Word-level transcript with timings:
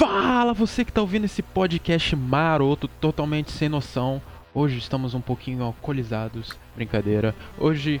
Fala 0.00 0.54
você 0.54 0.82
que 0.82 0.90
tá 0.90 1.02
ouvindo 1.02 1.26
esse 1.26 1.42
podcast 1.42 2.16
maroto, 2.16 2.88
totalmente 2.88 3.52
sem 3.52 3.68
noção. 3.68 4.22
Hoje 4.54 4.78
estamos 4.78 5.12
um 5.12 5.20
pouquinho 5.20 5.62
alcoolizados, 5.62 6.58
brincadeira. 6.74 7.34
Hoje, 7.58 8.00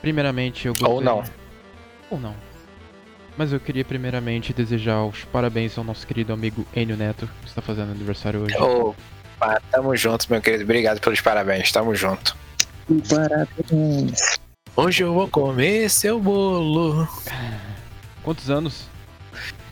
primeiramente, 0.00 0.68
eu 0.68 0.72
gostaria... 0.72 0.94
Ou 0.94 1.02
não. 1.02 1.24
Ou 2.12 2.20
não. 2.20 2.34
Mas 3.36 3.52
eu 3.52 3.58
queria 3.58 3.84
primeiramente 3.84 4.52
desejar 4.52 5.02
os 5.02 5.24
parabéns 5.24 5.76
ao 5.76 5.82
nosso 5.82 6.06
querido 6.06 6.32
amigo 6.32 6.64
Enio 6.72 6.96
Neto, 6.96 7.28
que 7.42 7.48
está 7.48 7.60
fazendo 7.60 7.90
aniversário 7.90 8.42
hoje. 8.42 8.56
Opa, 8.56 9.60
tamo 9.72 9.96
junto, 9.96 10.30
meu 10.30 10.40
querido. 10.40 10.62
Obrigado 10.62 11.00
pelos 11.00 11.20
parabéns, 11.20 11.72
tamo 11.72 11.92
junto. 11.92 12.36
Parabéns. 13.10 14.38
Hoje 14.76 15.02
eu 15.02 15.12
vou 15.12 15.26
comer 15.26 15.90
seu 15.90 16.20
bolo. 16.20 17.08
Quantos 18.22 18.48
anos? 18.48 18.94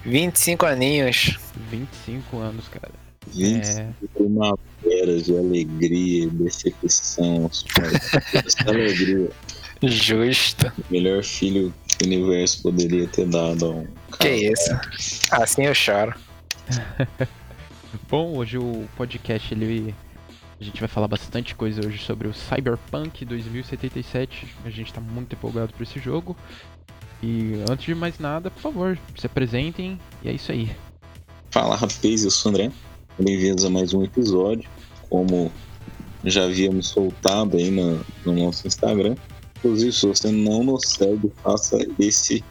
25 0.05 0.67
aninhos. 0.67 1.39
25 1.71 2.39
anos, 2.39 2.69
cara. 2.69 2.93
20 3.33 3.67
É. 3.67 3.89
primaveras 4.15 5.25
de 5.25 5.37
alegria, 5.37 6.29
decepção. 6.31 7.51
Essa 8.33 8.69
alegria. 8.69 9.31
Justo. 9.83 10.67
O 10.89 10.93
melhor 10.93 11.23
filho 11.23 11.73
que 11.89 12.05
o 12.05 12.07
universo 12.07 12.63
poderia 12.63 13.07
ter 13.09 13.27
dado 13.27 13.67
a 13.67 13.71
um 13.71 13.87
Que 14.19 14.19
cara. 14.19 14.37
isso? 14.37 14.71
Assim 15.31 15.65
eu 15.65 15.75
choro. 15.75 16.15
Bom, 18.09 18.37
hoje 18.37 18.59
o 18.59 18.87
podcast 18.97 19.53
ele 19.55 19.95
a 20.61 20.65
gente 20.65 20.81
vai 20.81 20.89
falar 20.89 21.09
bastante 21.09 21.55
coisa 21.55 21.85
hoje 21.87 21.99
sobre 21.99 22.29
o 22.29 22.33
Cyberpunk 22.35 23.25
2077. 23.25 24.47
A 24.65 24.71
gente 24.71 24.93
tá 24.93 25.01
muito 25.01 25.35
empolgado 25.35 25.73
por 25.75 25.83
esse 25.83 25.99
jogo. 25.99 26.37
E 27.27 27.65
antes 27.71 27.87
de 27.87 27.95
mais 27.95 28.19
nada, 28.19 28.51
por 28.51 28.61
favor, 28.61 28.99
se 29.17 29.25
apresentem 29.25 29.99
e 30.23 30.29
é 30.29 30.33
isso 30.33 30.53
aí. 30.53 30.71
Fala 31.51 31.75
rapaz, 31.75 32.23
eu 32.23 32.31
sou 32.31 32.53
o 32.53 32.55
André. 32.55 32.71
Bem-vindos 33.19 33.65
a 33.65 33.71
mais 33.71 33.95
um 33.95 34.05
episódio. 34.05 34.69
Como 35.09 35.51
já 36.23 36.45
havíamos 36.45 36.89
soltado 36.89 37.57
aí 37.57 37.71
no, 37.71 38.05
no 38.27 38.33
nosso 38.35 38.67
Instagram. 38.67 39.15
Inclusive, 39.57 39.91
se 39.91 40.07
você 40.07 40.31
não 40.31 40.65
nos 40.65 40.83
segue, 40.87 41.33
faça 41.43 41.79
esse 41.99 42.45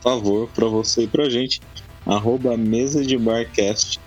favor 0.00 0.48
para 0.48 0.66
você 0.66 1.04
e 1.04 1.06
pra 1.06 1.30
gente. 1.30 1.60
Arroba 2.04 2.56
mesa 2.56 3.06
de 3.06 3.16
barcast. 3.16 4.00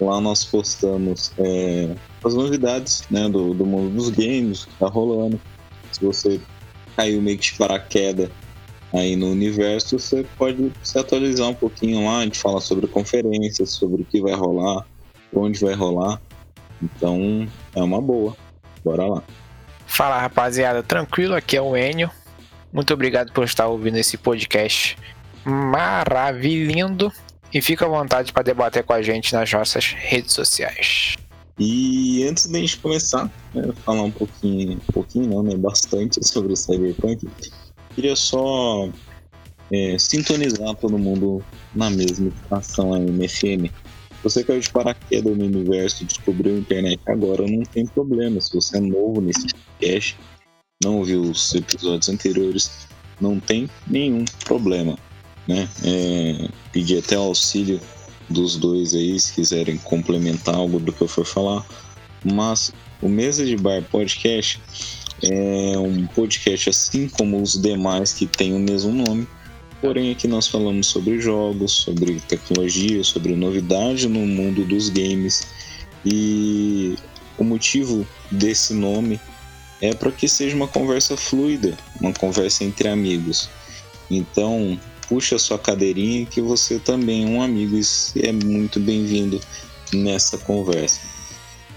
Lá 0.00 0.18
nós 0.18 0.46
postamos 0.46 1.30
é, 1.36 1.94
as 2.24 2.32
novidades 2.32 3.04
né, 3.10 3.28
do, 3.28 3.52
do 3.52 3.66
mundo 3.66 3.94
dos 3.94 4.08
games, 4.08 4.64
que 4.64 4.72
tá 4.76 4.86
rolando. 4.86 5.38
Se 5.92 6.02
você 6.02 6.40
caiu 6.96 7.20
meio 7.20 7.36
que 7.36 7.52
de 7.52 7.58
paraquedas 7.58 8.30
aí 8.92 9.16
no 9.16 9.30
universo, 9.30 9.98
você 9.98 10.24
pode 10.36 10.72
se 10.82 10.98
atualizar 10.98 11.48
um 11.48 11.54
pouquinho 11.54 12.04
lá, 12.06 12.18
a 12.18 12.24
gente 12.24 12.38
fala 12.38 12.60
sobre 12.60 12.86
conferências, 12.86 13.70
sobre 13.70 14.02
o 14.02 14.04
que 14.04 14.20
vai 14.20 14.34
rolar, 14.34 14.86
onde 15.34 15.60
vai 15.60 15.74
rolar. 15.74 16.20
Então 16.82 17.46
é 17.74 17.82
uma 17.82 18.00
boa. 18.00 18.36
Bora 18.84 19.06
lá. 19.06 19.22
Fala 19.86 20.20
rapaziada, 20.20 20.82
tranquilo? 20.82 21.34
Aqui 21.34 21.56
é 21.56 21.62
o 21.62 21.76
Enio. 21.76 22.10
Muito 22.72 22.92
obrigado 22.92 23.32
por 23.32 23.44
estar 23.44 23.66
ouvindo 23.66 23.96
esse 23.96 24.16
podcast 24.16 24.96
maravilhindo. 25.44 27.10
E 27.52 27.62
fica 27.62 27.86
à 27.86 27.88
vontade 27.88 28.32
para 28.32 28.42
debater 28.42 28.84
com 28.84 28.92
a 28.92 29.00
gente 29.00 29.32
nas 29.32 29.50
nossas 29.50 29.92
redes 29.96 30.34
sociais. 30.34 31.16
E 31.58 32.24
antes 32.28 32.46
da 32.46 32.58
gente 32.58 32.78
começar, 32.78 33.30
né, 33.54 33.72
falar 33.84 34.02
um 34.02 34.10
pouquinho, 34.10 34.74
um 34.74 34.92
pouquinho 34.92 35.28
não, 35.28 35.42
né, 35.42 35.56
bastante 35.56 36.22
sobre 36.26 36.52
o 36.52 36.56
Cyberpunk, 36.56 37.26
queria 37.98 38.14
só 38.14 38.88
é, 39.72 39.98
sintonizar 39.98 40.72
todo 40.76 40.96
mundo 40.96 41.44
na 41.74 41.90
mesma 41.90 42.28
estação 42.28 42.94
aí, 42.94 43.02
MFM. 43.10 43.72
Você 44.22 44.44
caiu 44.44 44.60
de 44.60 44.70
paraquedas 44.70 45.36
no 45.36 45.44
universo 45.44 46.04
descobriu 46.04 46.54
a 46.54 46.58
internet 46.58 47.00
agora, 47.06 47.44
não 47.48 47.64
tem 47.64 47.86
problema. 47.86 48.40
Se 48.40 48.54
você 48.54 48.76
é 48.76 48.80
novo 48.80 49.20
nesse 49.20 49.48
podcast, 49.48 50.16
não 50.82 50.98
ouviu 50.98 51.22
os 51.22 51.52
episódios 51.56 52.08
anteriores, 52.08 52.70
não 53.20 53.40
tem 53.40 53.68
nenhum 53.88 54.24
problema. 54.44 54.96
Né? 55.48 55.68
É, 55.84 56.98
até 56.98 57.18
o 57.18 57.22
auxílio 57.22 57.80
dos 58.30 58.56
dois 58.56 58.94
aí, 58.94 59.18
se 59.18 59.32
quiserem 59.32 59.76
complementar 59.78 60.54
algo 60.54 60.78
do 60.78 60.92
que 60.92 61.02
eu 61.02 61.08
for 61.08 61.24
falar. 61.24 61.66
Mas 62.24 62.72
o 63.02 63.08
Mesa 63.08 63.44
de 63.44 63.56
Bar 63.56 63.82
Podcast 63.90 64.60
é 65.22 65.78
um 65.78 66.06
podcast 66.06 66.70
assim 66.70 67.08
como 67.08 67.40
os 67.42 67.60
demais 67.60 68.12
que 68.12 68.26
tem 68.26 68.54
o 68.54 68.58
mesmo 68.58 68.92
nome. 68.92 69.26
Porém, 69.80 70.10
aqui 70.10 70.26
nós 70.26 70.48
falamos 70.48 70.88
sobre 70.88 71.20
jogos, 71.20 71.72
sobre 71.72 72.20
tecnologia, 72.20 73.02
sobre 73.04 73.34
novidade 73.36 74.08
no 74.08 74.26
mundo 74.26 74.64
dos 74.64 74.88
games. 74.88 75.46
E 76.04 76.96
o 77.36 77.44
motivo 77.44 78.06
desse 78.30 78.74
nome 78.74 79.20
é 79.80 79.94
para 79.94 80.10
que 80.10 80.28
seja 80.28 80.56
uma 80.56 80.66
conversa 80.66 81.16
fluida, 81.16 81.76
uma 82.00 82.12
conversa 82.12 82.64
entre 82.64 82.88
amigos. 82.88 83.48
Então, 84.10 84.78
puxa 85.08 85.38
sua 85.38 85.58
cadeirinha 85.58 86.26
que 86.26 86.40
você 86.40 86.78
também 86.78 87.24
é 87.24 87.26
um 87.26 87.40
amigo 87.40 87.76
e 87.78 87.82
é 88.26 88.32
muito 88.32 88.80
bem-vindo 88.80 89.40
nessa 89.92 90.38
conversa. 90.38 91.00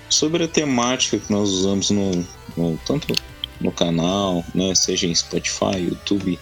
Sobre 0.09 0.43
a 0.43 0.47
temática 0.47 1.19
que 1.19 1.31
nós 1.31 1.49
usamos 1.49 1.89
no, 1.91 2.11
no- 2.57 2.79
tanto 2.85 3.13
no 3.61 3.71
canal, 3.71 4.43
né, 4.53 4.73
seja 4.75 5.07
em 5.07 5.15
Spotify, 5.15 5.77
YouTube, 5.77 6.37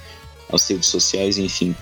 as 0.51 0.67
redes 0.67 0.89
sociais, 0.89 1.37
enfim. 1.37 1.75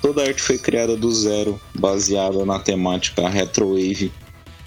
Toda 0.00 0.22
a 0.22 0.28
arte 0.28 0.40
foi 0.40 0.58
criada 0.58 0.96
do 0.96 1.12
zero, 1.12 1.60
baseada 1.74 2.44
na 2.46 2.58
temática 2.58 3.28
retrowave, 3.28 4.10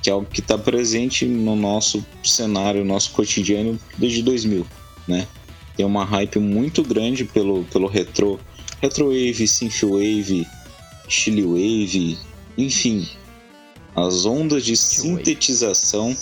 que 0.01 0.09
é 0.09 0.13
algo 0.13 0.27
que 0.31 0.41
está 0.41 0.57
presente 0.57 1.25
no 1.25 1.55
nosso 1.55 2.05
cenário, 2.23 2.85
nosso 2.85 3.11
cotidiano 3.11 3.79
desde 3.97 4.21
2000, 4.21 4.67
né? 5.07 5.27
Tem 5.75 5.85
uma 5.85 6.05
hype 6.05 6.37
muito 6.37 6.83
grande 6.83 7.25
pelo, 7.25 7.63
pelo 7.65 7.87
retro, 7.87 8.39
retrowave, 8.79 9.47
synthwave, 9.47 10.47
chillwave, 11.07 12.17
enfim. 12.57 13.07
As 13.95 14.25
ondas 14.25 14.63
de 14.63 14.77
sintetização 14.77 16.15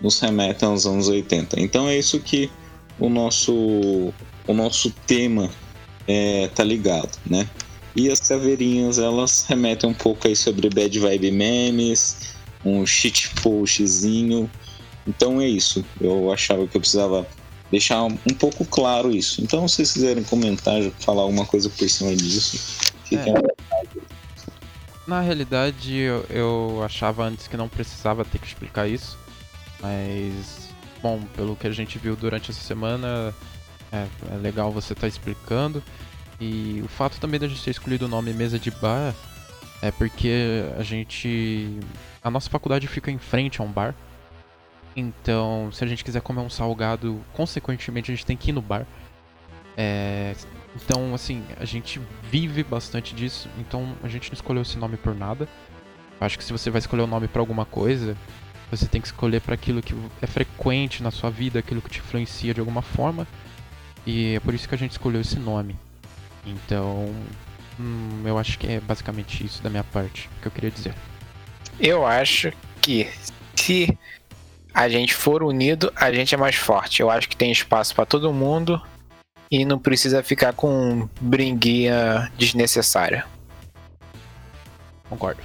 nos 0.00 0.18
remetem 0.18 0.68
aos 0.68 0.86
anos 0.86 1.08
80. 1.08 1.60
Então 1.60 1.88
é 1.88 1.98
isso 1.98 2.18
que 2.20 2.50
o 2.98 3.08
nosso, 3.08 3.52
o 4.46 4.54
nosso 4.54 4.90
tema 5.06 5.50
é, 6.08 6.48
tá 6.48 6.64
ligado, 6.64 7.18
né? 7.26 7.48
E 7.94 8.10
as 8.10 8.20
caveirinhas, 8.20 8.98
elas 8.98 9.46
remetem 9.48 9.88
um 9.88 9.94
pouco 9.94 10.28
aí 10.28 10.36
sobre 10.36 10.68
bad 10.68 10.98
vibe 10.98 11.30
memes, 11.30 12.34
um 12.64 12.84
shit 12.86 13.30
postzinho. 13.42 14.50
Então 15.06 15.40
é 15.40 15.48
isso. 15.48 15.84
Eu 16.00 16.30
achava 16.32 16.66
que 16.66 16.76
eu 16.76 16.80
precisava 16.80 17.26
deixar 17.70 18.02
um 18.02 18.34
pouco 18.38 18.64
claro 18.64 19.10
isso. 19.10 19.42
Então, 19.42 19.66
se 19.66 19.76
vocês 19.76 19.92
quiserem 19.92 20.24
comentar, 20.24 20.80
falar 21.00 21.22
alguma 21.22 21.46
coisa 21.46 21.70
por 21.70 21.88
cima 21.88 22.14
disso, 22.14 22.58
fiquem 23.04 23.32
É. 23.32 23.38
à 23.38 23.40
vontade. 23.40 24.06
Na 25.06 25.20
realidade, 25.20 25.94
eu, 25.94 26.26
eu 26.28 26.82
achava 26.84 27.24
antes 27.24 27.46
que 27.46 27.56
não 27.56 27.68
precisava 27.68 28.24
ter 28.24 28.38
que 28.38 28.46
explicar 28.46 28.88
isso, 28.88 29.16
mas 29.80 30.65
bom, 31.02 31.20
pelo 31.34 31.56
que 31.56 31.66
a 31.66 31.70
gente 31.70 31.98
viu 31.98 32.16
durante 32.16 32.50
essa 32.50 32.60
semana, 32.60 33.34
é, 33.92 34.06
é 34.32 34.36
legal 34.36 34.70
você 34.70 34.92
estar 34.92 35.06
explicando. 35.06 35.82
E 36.40 36.82
o 36.84 36.88
fato 36.88 37.18
também 37.18 37.40
da 37.40 37.48
gente 37.48 37.62
ter 37.62 37.70
escolhido 37.70 38.06
o 38.06 38.08
nome 38.08 38.32
Mesa 38.32 38.58
de 38.58 38.70
Bar 38.70 39.14
é 39.82 39.90
porque 39.90 40.64
a 40.78 40.82
gente. 40.82 41.78
A 42.22 42.30
nossa 42.30 42.50
faculdade 42.50 42.86
fica 42.86 43.10
em 43.10 43.18
frente 43.18 43.60
a 43.60 43.64
um 43.64 43.70
bar. 43.70 43.94
Então, 44.94 45.70
se 45.72 45.84
a 45.84 45.86
gente 45.86 46.02
quiser 46.02 46.22
comer 46.22 46.40
um 46.40 46.48
salgado, 46.48 47.22
consequentemente 47.34 48.10
a 48.10 48.14
gente 48.14 48.24
tem 48.24 48.36
que 48.36 48.50
ir 48.50 48.52
no 48.52 48.62
bar. 48.62 48.86
É, 49.76 50.34
então, 50.74 51.14
assim, 51.14 51.44
a 51.60 51.66
gente 51.66 52.00
vive 52.30 52.62
bastante 52.62 53.14
disso, 53.14 53.48
então 53.58 53.94
a 54.02 54.08
gente 54.08 54.30
não 54.30 54.34
escolheu 54.34 54.62
esse 54.62 54.78
nome 54.78 54.96
por 54.96 55.14
nada. 55.14 55.46
Acho 56.18 56.38
que 56.38 56.44
se 56.44 56.52
você 56.52 56.70
vai 56.70 56.78
escolher 56.78 57.02
o 57.02 57.06
nome 57.06 57.28
pra 57.28 57.42
alguma 57.42 57.66
coisa, 57.66 58.16
você 58.70 58.86
tem 58.86 59.00
que 59.00 59.06
escolher 59.06 59.40
para 59.40 59.54
aquilo 59.54 59.82
que 59.82 59.94
é 60.20 60.26
frequente 60.26 61.02
na 61.02 61.10
sua 61.10 61.30
vida, 61.30 61.58
aquilo 61.58 61.80
que 61.80 61.90
te 61.90 62.00
influencia 62.00 62.52
de 62.52 62.60
alguma 62.60 62.82
forma. 62.82 63.26
E 64.06 64.34
é 64.34 64.40
por 64.40 64.54
isso 64.54 64.68
que 64.68 64.74
a 64.74 64.78
gente 64.78 64.92
escolheu 64.92 65.20
esse 65.20 65.38
nome. 65.38 65.76
Então, 66.44 67.12
hum, 67.78 68.22
eu 68.24 68.38
acho 68.38 68.58
que 68.58 68.66
é 68.66 68.80
basicamente 68.80 69.44
isso 69.44 69.62
da 69.62 69.70
minha 69.70 69.84
parte 69.84 70.28
que 70.40 70.48
eu 70.48 70.52
queria 70.52 70.70
dizer. 70.70 70.94
Eu 71.78 72.06
acho 72.06 72.52
que 72.80 73.08
se 73.54 73.98
a 74.72 74.88
gente 74.88 75.14
for 75.14 75.42
unido, 75.42 75.92
a 75.96 76.12
gente 76.12 76.34
é 76.34 76.38
mais 76.38 76.54
forte. 76.54 77.02
Eu 77.02 77.10
acho 77.10 77.28
que 77.28 77.36
tem 77.36 77.50
espaço 77.50 77.94
para 77.94 78.06
todo 78.06 78.32
mundo 78.32 78.80
e 79.50 79.64
não 79.64 79.78
precisa 79.78 80.22
ficar 80.22 80.52
com 80.52 81.08
bringuinha 81.20 82.30
desnecessária. 82.36 83.26
Concordo. 85.08 85.42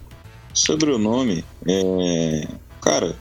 Sobre 0.54 0.92
o 0.92 0.98
nome, 0.98 1.46
é... 1.68 2.48
cara, 2.82 3.16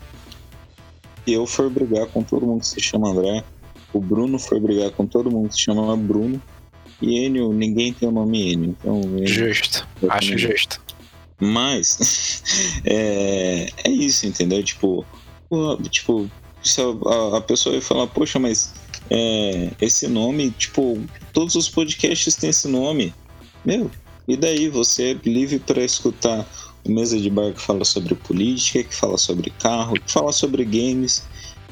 eu 1.26 1.46
for 1.46 1.70
brigar 1.70 2.06
com 2.06 2.22
todo 2.22 2.46
mundo 2.46 2.60
que 2.60 2.66
se 2.66 2.80
chama 2.80 3.10
André, 3.10 3.44
o 3.92 4.00
Bruno 4.00 4.38
for 4.38 4.60
brigar 4.60 4.90
com 4.90 5.06
todo 5.06 5.30
mundo 5.30 5.48
que 5.48 5.54
se 5.54 5.62
chama 5.62 5.96
Bruno, 5.96 6.40
e 7.00 7.24
Enio, 7.24 7.52
ninguém 7.52 7.92
tem 7.92 8.08
o 8.08 8.12
nome 8.12 8.52
Enio. 8.52 8.76
Então, 8.78 9.00
Enio, 9.02 9.26
Justo. 9.26 9.86
eu 10.02 10.10
Acho 10.10 10.36
justo. 10.36 10.80
Mas 11.40 12.42
é, 12.84 13.68
é 13.84 13.90
isso, 13.90 14.26
entendeu? 14.26 14.62
Tipo, 14.62 15.04
tipo 15.90 16.30
se 16.62 16.80
a, 16.80 17.38
a 17.38 17.40
pessoa 17.40 17.74
vai 17.74 17.80
falar, 17.80 18.06
poxa, 18.08 18.38
mas 18.38 18.72
é, 19.10 19.70
esse 19.80 20.06
nome, 20.06 20.50
tipo, 20.50 21.02
todos 21.32 21.54
os 21.54 21.68
podcasts 21.68 22.36
têm 22.36 22.50
esse 22.50 22.68
nome. 22.68 23.14
Meu, 23.64 23.90
e 24.28 24.36
daí 24.36 24.68
você 24.68 25.12
é 25.12 25.28
livre 25.28 25.58
para 25.58 25.82
escutar 25.82 26.46
Mesa 26.86 27.18
de 27.18 27.30
Bar 27.30 27.52
que 27.52 27.60
fala 27.60 27.84
sobre 27.84 28.14
política, 28.14 28.84
que 28.84 28.94
fala 28.94 29.18
sobre 29.18 29.50
carro, 29.50 29.94
que 29.94 30.10
fala 30.10 30.32
sobre 30.32 30.64
games. 30.64 31.22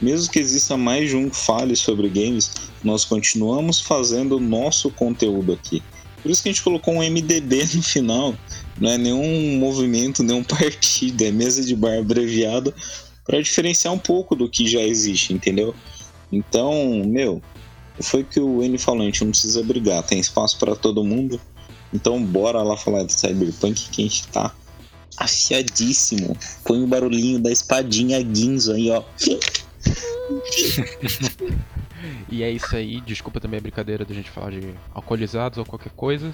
Mesmo 0.01 0.31
que 0.31 0.39
exista 0.39 0.77
mais 0.77 1.11
de 1.11 1.17
um 1.17 1.29
que 1.29 1.37
fale 1.37 1.75
sobre 1.75 2.09
games, 2.09 2.53
nós 2.85 3.05
continuamos 3.05 3.81
fazendo 3.81 4.37
o 4.37 4.41
nosso 4.41 4.91
conteúdo 4.91 5.53
aqui. 5.53 5.83
Por 6.23 6.31
isso 6.31 6.43
que 6.43 6.49
a 6.49 6.53
gente 6.53 6.63
colocou 6.63 6.95
um 6.95 7.03
MDB 7.03 7.65
no 7.75 7.83
final. 7.83 8.35
Não 8.81 8.91
é 8.91 8.99
nenhum 8.99 9.59
movimento, 9.59 10.23
nenhum 10.23 10.45
partido, 10.45 11.23
é 11.23 11.33
mesa 11.33 11.65
de 11.65 11.75
bar 11.75 11.99
abreviado 11.99 12.73
para 13.25 13.41
diferenciar 13.43 13.93
um 13.93 13.99
pouco 13.99 14.37
do 14.37 14.49
que 14.49 14.69
já 14.69 14.81
existe, 14.81 15.33
entendeu? 15.33 15.75
Então, 16.31 17.03
meu, 17.05 17.43
foi 18.01 18.23
que 18.23 18.39
o 18.39 18.63
N 18.63 18.79
falou, 18.79 19.03
a 19.03 19.05
gente 19.07 19.25
não 19.25 19.31
precisa 19.31 19.63
brigar, 19.63 20.03
tem 20.03 20.21
espaço 20.21 20.59
para 20.59 20.77
todo 20.77 21.05
mundo. 21.05 21.41
Então 21.93 22.23
bora 22.23 22.63
lá 22.63 22.77
falar 22.77 23.03
de 23.03 23.13
Cyberpunk 23.13 23.89
que 23.91 24.03
a 24.03 24.05
gente 24.05 24.29
tá 24.29 24.55
afiadíssimo. 25.19 26.37
Põe 26.65 26.83
o 26.83 26.87
barulhinho 26.87 27.41
da 27.41 27.51
espadinha 27.51 28.23
Guinzo 28.23 28.73
aí, 28.73 28.91
ó. 28.91 29.03
e 32.31 32.43
é 32.43 32.51
isso 32.51 32.77
aí. 32.77 33.01
Desculpa 33.01 33.41
também 33.41 33.59
a 33.59 33.63
brincadeira 33.63 34.05
da 34.05 34.15
gente 34.15 34.31
falar 34.31 34.51
de 34.51 34.75
alcoolizados 34.95 35.59
ou 35.59 35.65
qualquer 35.65 35.93
coisa. 35.93 36.33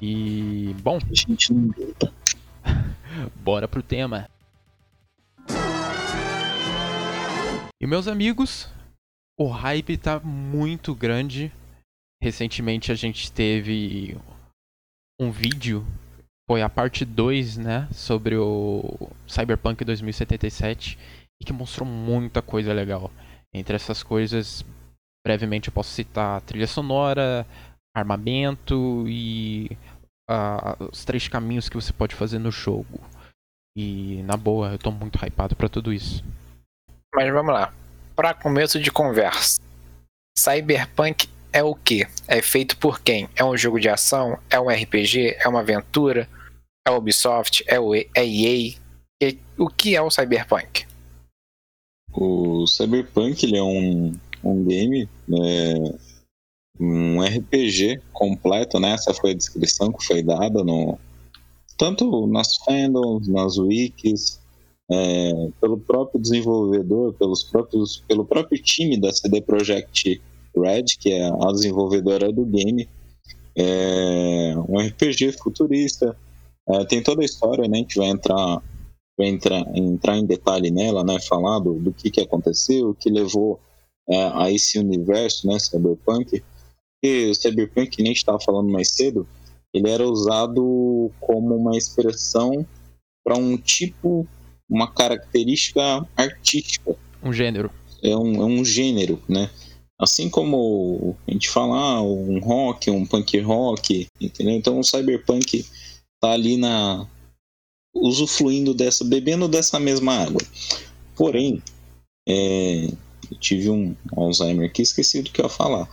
E. 0.00 0.74
Bom. 0.82 0.98
A 0.98 1.14
gente 1.14 1.52
não 1.52 1.72
luta. 1.76 2.12
Bora 3.42 3.68
pro 3.68 3.82
tema. 3.82 4.28
E 7.80 7.86
meus 7.86 8.08
amigos, 8.08 8.68
o 9.38 9.48
hype 9.48 9.96
tá 9.96 10.18
muito 10.20 10.94
grande. 10.94 11.52
Recentemente 12.22 12.90
a 12.90 12.94
gente 12.94 13.30
teve 13.30 14.16
um 15.20 15.30
vídeo, 15.30 15.86
foi 16.48 16.62
a 16.62 16.68
parte 16.68 17.04
2, 17.04 17.56
né, 17.56 17.88
sobre 17.92 18.36
o 18.36 19.10
Cyberpunk 19.26 19.84
2077 19.84 20.98
e 21.40 21.44
que 21.44 21.52
mostrou 21.52 21.88
muita 21.88 22.42
coisa 22.42 22.72
legal. 22.72 23.10
Entre 23.52 23.74
essas 23.76 24.02
coisas, 24.02 24.64
brevemente 25.24 25.68
eu 25.68 25.74
posso 25.74 25.90
citar 25.90 26.40
trilha 26.42 26.66
sonora, 26.66 27.46
armamento 27.96 29.04
e 29.06 29.70
uh, 30.30 30.90
os 30.90 31.04
três 31.04 31.28
caminhos 31.28 31.68
que 31.68 31.76
você 31.76 31.92
pode 31.92 32.14
fazer 32.14 32.38
no 32.38 32.50
jogo. 32.50 33.00
E 33.76 34.22
na 34.24 34.36
boa, 34.36 34.72
eu 34.72 34.78
tô 34.78 34.90
muito 34.90 35.18
hypado 35.24 35.56
para 35.56 35.68
tudo 35.68 35.92
isso. 35.92 36.22
Mas 37.14 37.32
vamos 37.32 37.54
lá. 37.54 37.72
Para 38.14 38.34
começo 38.34 38.78
de 38.78 38.90
conversa. 38.90 39.60
Cyberpunk 40.36 41.28
é 41.52 41.62
o 41.62 41.74
que? 41.74 42.06
É 42.26 42.42
feito 42.42 42.76
por 42.76 43.00
quem? 43.00 43.28
É 43.34 43.44
um 43.44 43.56
jogo 43.56 43.80
de 43.80 43.88
ação? 43.88 44.38
É 44.50 44.58
um 44.60 44.68
RPG? 44.68 45.36
É 45.38 45.48
uma 45.48 45.60
aventura? 45.60 46.28
É 46.86 46.90
Ubisoft? 46.90 47.64
É, 47.66 47.80
o, 47.80 47.94
é 47.94 48.06
EA? 48.16 48.74
o 49.56 49.68
que 49.68 49.96
é 49.96 50.02
o 50.02 50.10
Cyberpunk? 50.10 50.86
O 52.12 52.66
Cyberpunk 52.66 53.44
ele 53.44 53.56
é 53.56 53.62
um, 53.62 54.12
um 54.42 54.64
game, 54.64 55.08
né, 55.26 55.74
um 56.78 57.22
RPG 57.22 58.00
completo, 58.12 58.78
né? 58.78 58.92
Essa 58.92 59.14
foi 59.14 59.30
a 59.30 59.34
descrição 59.34 59.92
que 59.92 60.04
foi 60.04 60.22
dada 60.22 60.62
no 60.62 60.98
tanto 61.76 62.26
nas 62.26 62.56
fandoms, 62.58 63.26
nas 63.26 63.58
wikis, 63.58 64.40
é, 64.90 65.48
pelo 65.60 65.78
próprio 65.78 66.20
desenvolvedor, 66.20 67.14
pelos 67.14 67.42
próprios, 67.42 68.04
pelo 68.06 68.24
próprio 68.24 68.62
time 68.62 69.00
da 69.00 69.12
CD 69.12 69.40
Projekt 69.40 70.20
Red, 70.56 70.84
que 71.00 71.12
é 71.12 71.26
a 71.26 71.52
desenvolvedora 71.52 72.32
do 72.32 72.44
game. 72.44 72.88
É 73.56 74.54
um 74.68 74.78
RPG 74.78 75.32
futurista. 75.32 76.16
É, 76.68 76.84
tem 76.84 77.02
toda 77.02 77.22
a 77.22 77.24
história, 77.24 77.68
né? 77.68 77.78
A 77.78 77.80
gente 77.80 77.98
vai 77.98 78.08
entrar 78.08 78.62
para 79.16 79.26
entrar, 79.26 79.76
entrar 79.76 80.16
em 80.16 80.26
detalhe 80.26 80.70
nela, 80.70 81.04
né, 81.04 81.20
falar 81.20 81.60
do, 81.60 81.74
do 81.74 81.92
que, 81.92 82.10
que 82.10 82.20
aconteceu, 82.20 82.90
o 82.90 82.94
que 82.94 83.10
levou 83.10 83.60
é, 84.08 84.30
a 84.34 84.50
esse 84.50 84.78
universo, 84.78 85.46
né, 85.46 85.58
cyberpunk. 85.58 86.42
E 87.02 87.30
o 87.30 87.34
cyberpunk, 87.34 87.90
que 87.90 88.02
nem 88.02 88.12
estava 88.12 88.40
falando 88.40 88.70
mais 88.70 88.90
cedo, 88.92 89.26
ele 89.72 89.88
era 89.88 90.06
usado 90.06 91.10
como 91.20 91.54
uma 91.54 91.76
expressão 91.76 92.66
para 93.24 93.36
um 93.36 93.56
tipo, 93.56 94.26
uma 94.68 94.90
característica 94.90 96.06
artística. 96.16 96.96
Um 97.22 97.32
gênero. 97.32 97.70
É 98.02 98.16
um, 98.16 98.42
é 98.42 98.44
um 98.44 98.64
gênero, 98.64 99.20
né? 99.28 99.50
Assim 99.98 100.28
como 100.28 101.16
a 101.26 101.30
gente 101.30 101.48
fala 101.48 101.76
ah, 101.76 102.02
um 102.02 102.38
rock, 102.40 102.90
um 102.90 103.06
punk 103.06 103.38
rock, 103.40 104.06
entendeu? 104.20 104.54
Então 104.54 104.78
o 104.78 104.84
cyberpunk 104.84 105.64
tá 106.24 106.32
ali 106.32 106.56
na, 106.56 107.06
usufruindo 107.94 108.72
dessa, 108.72 109.04
bebendo 109.04 109.46
dessa 109.46 109.78
mesma 109.78 110.14
água. 110.14 110.40
Porém, 111.14 111.62
é, 112.26 112.86
eu 113.30 113.38
tive 113.38 113.68
um 113.68 113.94
Alzheimer 114.16 114.68
aqui, 114.68 114.80
esqueci 114.80 115.20
do 115.22 115.30
que 115.30 115.40
eu 115.40 115.44
ia 115.44 115.50
falar. 115.50 115.88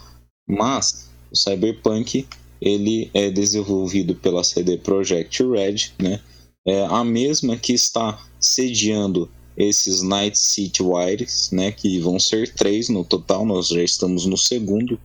Mas 0.48 1.10
o 1.30 1.36
Cyberpunk 1.36 2.26
ele 2.62 3.10
é 3.14 3.30
desenvolvido 3.30 4.16
pela 4.16 4.44
CD 4.44 4.78
Projekt 4.78 5.44
Red, 5.44 5.92
né? 6.02 6.22
É 6.66 6.86
a 6.86 7.04
mesma 7.04 7.58
que 7.58 7.74
está 7.74 8.24
sediando 8.40 9.30
esses 9.58 10.02
Night 10.02 10.38
City 10.38 10.82
Wires, 10.82 11.50
né? 11.52 11.72
Que 11.72 12.00
vão 12.00 12.20
ser 12.20 12.54
três 12.54 12.88
no 12.88 13.04
total. 13.04 13.46
Nós 13.46 13.68
já 13.68 13.84
estamos 13.84 14.26
no 14.26 14.38
segundo. 14.38 15.00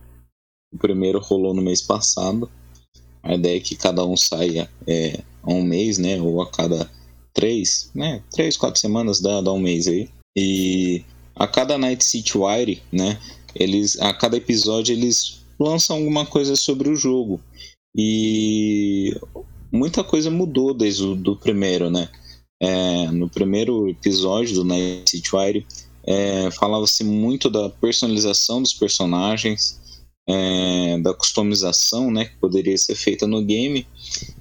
O 0.71 0.77
primeiro 0.77 1.19
rolou 1.19 1.53
no 1.53 1.61
mês 1.61 1.81
passado. 1.81 2.49
A 3.27 3.35
ideia 3.35 3.57
é 3.57 3.59
que 3.59 3.75
cada 3.75 4.05
um 4.05 4.15
saia 4.15 4.69
é, 4.87 5.19
a 5.43 5.51
um 5.51 5.61
mês, 5.61 5.97
né? 5.97 6.19
Ou 6.21 6.41
a 6.41 6.49
cada 6.49 6.89
três, 7.33 7.91
né? 7.93 8.23
Três, 8.31 8.55
quatro 8.55 8.79
semanas 8.79 9.19
dá, 9.19 9.41
dá 9.41 9.51
um 9.51 9.59
mês 9.59 9.85
aí. 9.85 10.09
E 10.35 11.03
a 11.35 11.45
cada 11.45 11.77
Night 11.77 12.05
City 12.05 12.37
Wire, 12.37 12.81
né? 12.89 13.19
Eles, 13.53 13.99
a 13.99 14.13
cada 14.13 14.37
episódio 14.37 14.93
eles 14.93 15.41
lançam 15.59 15.97
alguma 15.97 16.25
coisa 16.25 16.55
sobre 16.55 16.89
o 16.89 16.95
jogo. 16.95 17.41
E 17.93 19.13
muita 19.71 20.05
coisa 20.05 20.31
mudou 20.31 20.73
desde 20.73 21.03
o 21.03 21.13
do 21.13 21.35
primeiro, 21.35 21.89
né? 21.89 22.07
É, 22.61 23.11
no 23.11 23.29
primeiro 23.29 23.89
episódio 23.89 24.55
do 24.55 24.63
Night 24.63 25.09
City 25.09 25.35
Wire, 25.35 25.67
é, 26.05 26.49
falava-se 26.51 27.03
muito 27.03 27.49
da 27.49 27.69
personalização 27.69 28.61
dos 28.61 28.73
personagens, 28.73 29.81
é, 30.27 30.97
da 30.99 31.13
customização 31.13 32.11
né, 32.11 32.25
que 32.25 32.37
poderia 32.37 32.77
ser 32.77 32.95
feita 32.95 33.25
no 33.25 33.41
game, 33.41 33.87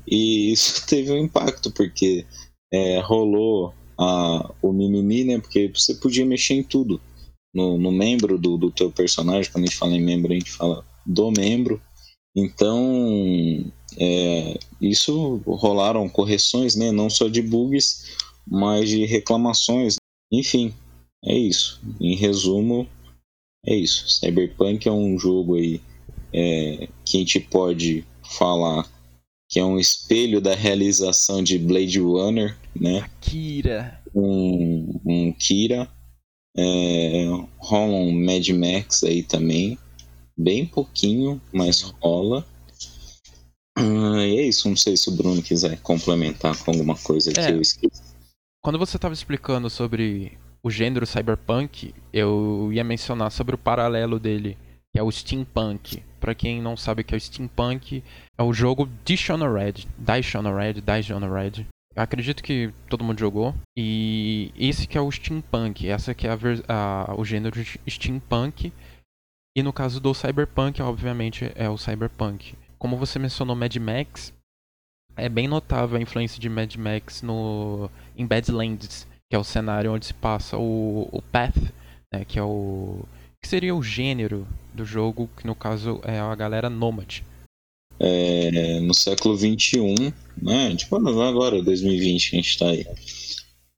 e 0.07 0.53
isso 0.53 0.85
teve 0.89 1.13
um 1.13 1.19
impacto, 1.19 1.71
porque 1.71 2.27
é, 2.73 3.01
rolou 3.01 3.73
a, 3.99 4.53
o 4.61 4.73
mimimi, 4.73 5.25
né, 5.25 5.39
porque 5.39 5.71
você 5.73 5.95
podia 5.95 6.27
mexer 6.27 6.55
em 6.55 6.63
tudo. 6.63 7.01
No, 7.55 7.79
no 7.79 7.91
membro 7.91 8.37
do, 8.37 8.59
do 8.59 8.71
teu 8.71 8.91
personagem, 8.91 9.51
quando 9.51 9.65
a 9.65 9.67
gente 9.67 9.79
fala 9.79 9.97
em 9.97 10.05
membro, 10.05 10.31
a 10.31 10.35
gente 10.35 10.51
fala 10.51 10.85
do 11.07 11.31
membro. 11.31 11.81
Então, 12.37 13.73
é, 13.99 14.59
isso 14.79 15.41
rolaram 15.47 16.07
correções, 16.07 16.77
né, 16.77 16.93
não 16.93 17.09
só 17.09 17.29
de 17.29 17.41
bugs, 17.41 18.19
mas 18.47 18.91
de 18.91 19.07
reclamações. 19.07 19.97
Enfim, 20.31 20.75
é 21.25 21.35
isso. 21.35 21.81
Em 21.99 22.15
resumo, 22.15 22.87
é 23.67 23.75
isso. 23.75 24.09
Cyberpunk 24.09 24.89
é 24.89 24.93
um 24.93 25.19
jogo 25.19 25.57
aí 25.57 25.81
é, 26.33 26.89
que 27.05 27.17
a 27.17 27.21
gente 27.21 27.41
pode 27.41 28.05
falar 28.23 28.89
que 29.49 29.61
é 29.61 29.65
um 29.65 29.79
espelho 29.79 30.41
da 30.41 30.55
realização 30.55 31.43
de 31.43 31.59
Blade 31.59 32.01
Runner, 32.01 32.57
né? 32.75 33.09
Kira. 33.21 34.01
Um, 34.15 35.01
um 35.05 35.33
Kira. 35.33 35.89
É, 36.59 37.27
rola 37.59 37.97
um 37.97 38.13
Mad 38.25 38.49
Max 38.49 39.05
aí 39.05 39.23
também. 39.23 39.79
Bem 40.37 40.67
pouquinho, 40.67 41.41
mas 41.53 41.83
rola. 41.83 42.47
Ah, 43.79 44.27
e 44.27 44.39
é 44.39 44.43
isso, 44.49 44.69
não 44.69 44.77
sei 44.77 44.97
se 44.97 45.09
o 45.09 45.13
Bruno 45.13 45.43
quiser 45.43 45.79
complementar 45.81 46.57
com 46.59 46.71
alguma 46.71 46.97
coisa 46.97 47.31
que 47.31 47.39
é, 47.39 47.53
eu 47.53 47.61
esqueci. 47.61 48.03
Quando 48.63 48.79
você 48.79 48.97
estava 48.97 49.15
explicando 49.15 49.69
sobre 49.69 50.39
o 50.63 50.71
gênero 50.71 51.07
cyberpunk, 51.07 51.95
eu 52.13 52.71
ia 52.73 52.83
mencionar 52.83 53.31
sobre 53.31 53.55
o 53.55 53.59
paralelo 53.59 54.19
dele, 54.19 54.57
que 54.93 54.99
é 54.99 55.03
o 55.03 55.11
steampunk. 55.11 56.03
Para 56.19 56.35
quem 56.35 56.61
não 56.61 56.77
sabe 56.77 57.03
o 57.03 57.05
que 57.05 57.15
é 57.15 57.17
o 57.17 57.21
steampunk, 57.21 58.03
é 58.37 58.43
o 58.43 58.53
jogo 58.53 58.89
Dishonored, 59.05 59.87
Dishonored, 59.99 60.81
Dishonored. 60.81 61.67
Eu 61.95 62.03
acredito 62.03 62.43
que 62.43 62.73
todo 62.89 63.05
mundo 63.05 63.19
jogou. 63.19 63.55
E 63.77 64.53
esse 64.59 64.87
que 64.87 64.99
é 64.99 65.01
o 65.01 65.11
steampunk, 65.11 65.89
essa 65.89 66.15
que 66.15 66.27
é 66.27 66.31
a, 66.31 66.37
a, 66.69 67.15
o 67.15 67.25
gênero 67.25 67.57
steampunk. 67.89 68.73
E 69.57 69.63
no 69.63 69.73
caso 69.73 70.01
do 70.01 70.13
cyberpunk, 70.13 70.83
obviamente, 70.83 71.51
é 71.55 71.71
o 71.71 71.79
cyberpunk. 71.79 72.55
Como 72.79 72.99
você 72.99 73.19
mencionou 73.19 73.57
Mad 73.57 73.75
Max, 73.77 74.33
é 75.17 75.29
bem 75.31 75.49
notável 75.49 75.97
a 75.97 76.01
influência 76.01 76.39
de 76.39 76.49
Mad 76.49 76.75
Max 76.77 77.23
no 77.23 77.91
em 78.15 78.27
Badlands, 78.27 79.07
que 79.29 79.37
é 79.37 79.39
o 79.39 79.45
cenário 79.45 79.93
onde 79.93 80.07
se 80.07 80.15
passa 80.15 80.57
o, 80.57 81.09
o 81.13 81.23
Path, 81.23 81.57
né, 82.13 82.25
que 82.25 82.39
é 82.39 82.43
o 82.43 83.05
que 83.43 83.49
seria 83.49 83.75
o 83.75 83.83
gênero 83.83 84.47
do 84.75 84.85
jogo, 84.85 85.31
que 85.37 85.47
no 85.47 85.55
caso 85.55 86.01
é 86.05 86.19
a 86.19 86.35
galera 86.35 86.69
nômade. 86.69 87.25
É, 87.99 88.81
no 88.81 88.93
século 88.93 89.37
21, 89.37 89.95
né? 90.41 90.75
Tipo 90.75 90.97
agora, 90.97 91.63
2020, 91.63 92.27
a 92.27 92.37
gente 92.37 92.51
está 92.51 92.67
aí. 92.67 92.85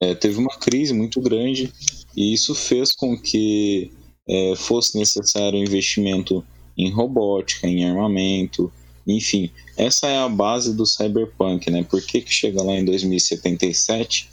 É, 0.00 0.14
teve 0.14 0.38
uma 0.38 0.56
crise 0.58 0.94
muito 0.94 1.20
grande 1.20 1.72
e 2.16 2.32
isso 2.32 2.54
fez 2.54 2.92
com 2.92 3.20
que 3.20 3.92
é, 4.28 4.54
fosse 4.56 4.98
necessário 4.98 5.58
investimento 5.58 6.44
em 6.76 6.90
robótica, 6.90 7.66
em 7.66 7.84
armamento, 7.84 8.72
enfim, 9.06 9.50
essa 9.76 10.06
é 10.06 10.18
a 10.18 10.28
base 10.28 10.74
do 10.74 10.84
cyberpunk, 10.84 11.70
né? 11.70 11.82
Por 11.82 12.02
que, 12.02 12.20
que 12.20 12.32
chega 12.32 12.62
lá 12.62 12.74
em 12.74 12.84
2077 12.84 14.28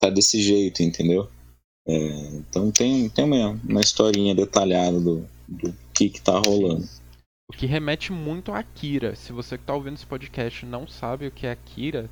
tá 0.00 0.10
desse 0.10 0.42
jeito, 0.42 0.82
entendeu? 0.82 1.28
É, 1.86 1.94
então 2.36 2.70
tem, 2.70 3.08
tem 3.08 3.24
uma, 3.24 3.50
uma 3.68 3.80
historinha 3.80 4.34
detalhada 4.34 4.98
do, 4.98 5.26
do 5.46 5.74
que 5.94 6.08
que 6.08 6.20
tá 6.20 6.38
rolando. 6.38 6.88
O 7.48 7.52
que 7.52 7.66
remete 7.66 8.12
muito 8.12 8.52
a 8.52 8.60
Akira. 8.60 9.14
Se 9.14 9.32
você 9.32 9.58
que 9.58 9.64
tá 9.64 9.74
ouvindo 9.74 9.94
esse 9.94 10.06
podcast 10.06 10.64
não 10.64 10.86
sabe 10.86 11.26
o 11.26 11.30
que 11.30 11.46
é 11.46 11.50
Akira, 11.50 12.08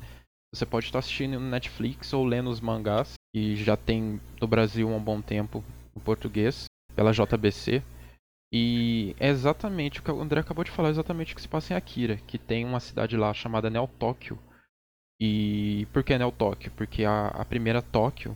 você 0.53 0.65
pode 0.65 0.85
estar 0.85 0.99
assistindo 0.99 1.39
no 1.39 1.49
Netflix 1.49 2.13
ou 2.13 2.25
lendo 2.25 2.49
os 2.49 2.59
mangás, 2.59 3.13
que 3.33 3.55
já 3.55 3.77
tem 3.77 4.19
no 4.41 4.47
Brasil 4.47 4.91
há 4.91 4.95
um 4.95 5.03
bom 5.03 5.21
tempo 5.21 5.63
em 5.95 5.99
português, 5.99 6.65
pela 6.95 7.13
JBC. 7.13 7.81
E 8.51 9.15
é 9.19 9.29
exatamente 9.29 9.99
o 9.99 10.03
que 10.03 10.11
o 10.11 10.21
André 10.21 10.41
acabou 10.41 10.63
de 10.63 10.71
falar, 10.71 10.89
exatamente 10.89 11.33
o 11.33 11.35
que 11.35 11.41
se 11.41 11.47
passa 11.47 11.73
em 11.73 11.77
Akira, 11.77 12.17
que 12.27 12.37
tem 12.37 12.65
uma 12.65 12.79
cidade 12.79 13.15
lá 13.15 13.33
chamada 13.33 13.69
Neo 13.69 13.87
Tóquio. 13.99 14.39
E 15.21 15.87
por 15.91 16.03
que 16.03 16.17
Neo 16.17 16.31
Tóquio? 16.31 16.71
Porque 16.75 17.03
a, 17.03 17.27
a 17.27 17.45
primeira 17.45 17.81
Tóquio, 17.81 18.35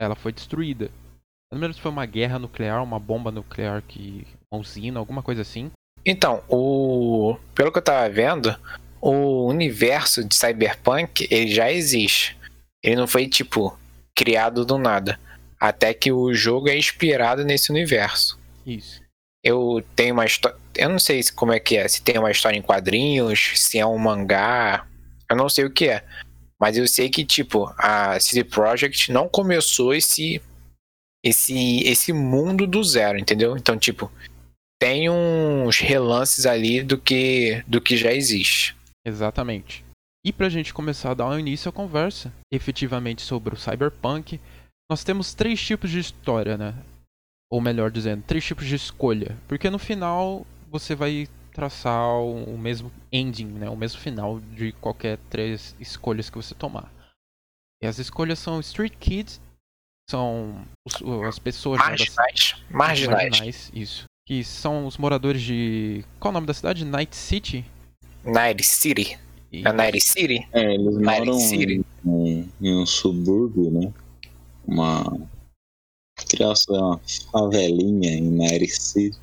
ela 0.00 0.14
foi 0.14 0.32
destruída. 0.32 0.86
Eu 1.50 1.56
não 1.56 1.60
lembro 1.60 1.74
se 1.74 1.80
foi 1.80 1.90
uma 1.90 2.06
guerra 2.06 2.38
nuclear, 2.38 2.82
uma 2.82 2.98
bomba 2.98 3.30
nuclear 3.30 3.82
que 3.82 4.26
uma 4.50 4.60
usina, 4.60 4.98
alguma 4.98 5.22
coisa 5.22 5.42
assim. 5.42 5.70
Então, 6.04 6.42
o 6.48 7.36
pelo 7.54 7.70
que 7.70 7.78
eu 7.78 7.82
tava 7.82 8.08
vendo, 8.08 8.56
o 9.00 9.46
universo 9.46 10.24
de 10.24 10.34
Cyberpunk, 10.34 11.28
ele 11.30 11.54
já 11.54 11.70
existe. 11.70 12.36
Ele 12.82 12.96
não 12.96 13.06
foi 13.06 13.28
tipo 13.28 13.78
criado 14.14 14.64
do 14.64 14.78
nada, 14.78 15.20
até 15.60 15.92
que 15.94 16.10
o 16.10 16.34
jogo 16.34 16.68
é 16.68 16.76
inspirado 16.76 17.44
nesse 17.44 17.70
universo. 17.70 18.38
Isso 18.66 19.02
eu 19.42 19.84
tenho 19.96 20.14
uma 20.14 20.24
história. 20.24 20.56
Eu 20.76 20.88
não 20.88 20.98
sei 20.98 21.20
como 21.34 21.52
é 21.52 21.58
que 21.58 21.76
é, 21.76 21.88
se 21.88 22.00
tem 22.00 22.16
uma 22.18 22.30
história 22.30 22.56
em 22.56 22.62
quadrinhos, 22.62 23.52
se 23.56 23.78
é 23.78 23.84
um 23.84 23.98
mangá. 23.98 24.86
Eu 25.28 25.36
não 25.36 25.48
sei 25.48 25.64
o 25.64 25.70
que 25.70 25.88
é. 25.88 26.04
Mas 26.62 26.76
eu 26.76 26.86
sei 26.86 27.10
que, 27.10 27.24
tipo, 27.24 27.74
a 27.76 28.20
CD 28.20 28.44
Projekt 28.44 29.10
não 29.10 29.28
começou 29.28 29.92
esse, 29.92 30.40
esse, 31.24 31.80
esse 31.80 32.12
mundo 32.12 32.66
do 32.66 32.84
zero, 32.84 33.18
entendeu? 33.18 33.56
Então, 33.56 33.76
tipo, 33.76 34.08
tem 34.80 35.10
uns 35.10 35.80
relances 35.80 36.46
ali 36.46 36.82
do 36.82 36.96
que, 36.96 37.64
do 37.66 37.80
que 37.80 37.96
já 37.96 38.12
existe. 38.12 38.76
Exatamente. 39.04 39.84
E 40.24 40.32
pra 40.32 40.48
gente 40.48 40.72
começar 40.72 41.10
a 41.10 41.14
dar 41.14 41.28
um 41.28 41.38
início 41.38 41.68
à 41.68 41.72
conversa, 41.72 42.32
efetivamente 42.52 43.22
sobre 43.22 43.54
o 43.54 43.58
Cyberpunk, 43.58 44.40
nós 44.88 45.02
temos 45.02 45.34
três 45.34 45.60
tipos 45.60 45.90
de 45.90 45.98
história, 45.98 46.56
né? 46.56 46.74
ou 47.52 47.60
melhor 47.60 47.90
dizendo, 47.90 48.22
três 48.22 48.42
tipos 48.42 48.64
de 48.64 48.74
escolha, 48.74 49.36
porque 49.46 49.68
no 49.68 49.78
final 49.78 50.46
você 50.70 50.94
vai 50.94 51.28
traçar 51.52 52.18
o 52.18 52.56
mesmo 52.58 52.90
ending, 53.12 53.46
né, 53.46 53.68
o 53.68 53.76
mesmo 53.76 54.00
final 54.00 54.40
de 54.40 54.72
qualquer 54.72 55.18
três 55.30 55.76
escolhas 55.78 56.30
que 56.30 56.36
você 56.36 56.54
tomar. 56.54 56.90
E 57.82 57.86
as 57.86 57.98
escolhas 57.98 58.38
são 58.38 58.60
Street 58.60 58.94
Kids, 58.98 59.40
são 60.08 60.66
os, 60.86 60.94
as 61.26 61.38
pessoas 61.38 61.78
marginais, 61.78 62.54
né, 62.56 62.64
marginais. 62.70 63.30
marginais, 63.30 63.70
isso, 63.74 64.04
que 64.26 64.42
são 64.44 64.86
os 64.86 64.96
moradores 64.96 65.42
de 65.42 66.04
qual 66.18 66.30
é 66.30 66.32
o 66.32 66.34
nome 66.34 66.46
da 66.46 66.54
cidade? 66.54 66.84
Night 66.84 67.14
City. 67.14 67.64
Night 68.24 68.62
City. 68.62 69.18
E... 69.50 69.66
É 69.66 69.72
Night 69.72 70.00
City. 70.00 70.48
É, 70.52 70.74
eles 70.74 70.96
Night 70.96 71.26
moram 71.26 71.38
City. 71.38 71.84
Em, 72.04 72.52
em 72.60 72.76
um 72.76 72.86
subúrbio, 72.86 73.70
né? 73.70 73.92
Uma 74.66 75.28
criasse 76.28 76.70
uma 76.70 77.00
favelinha 77.30 78.12
em 78.12 78.22
Night 78.22 78.68
City. 78.68 79.18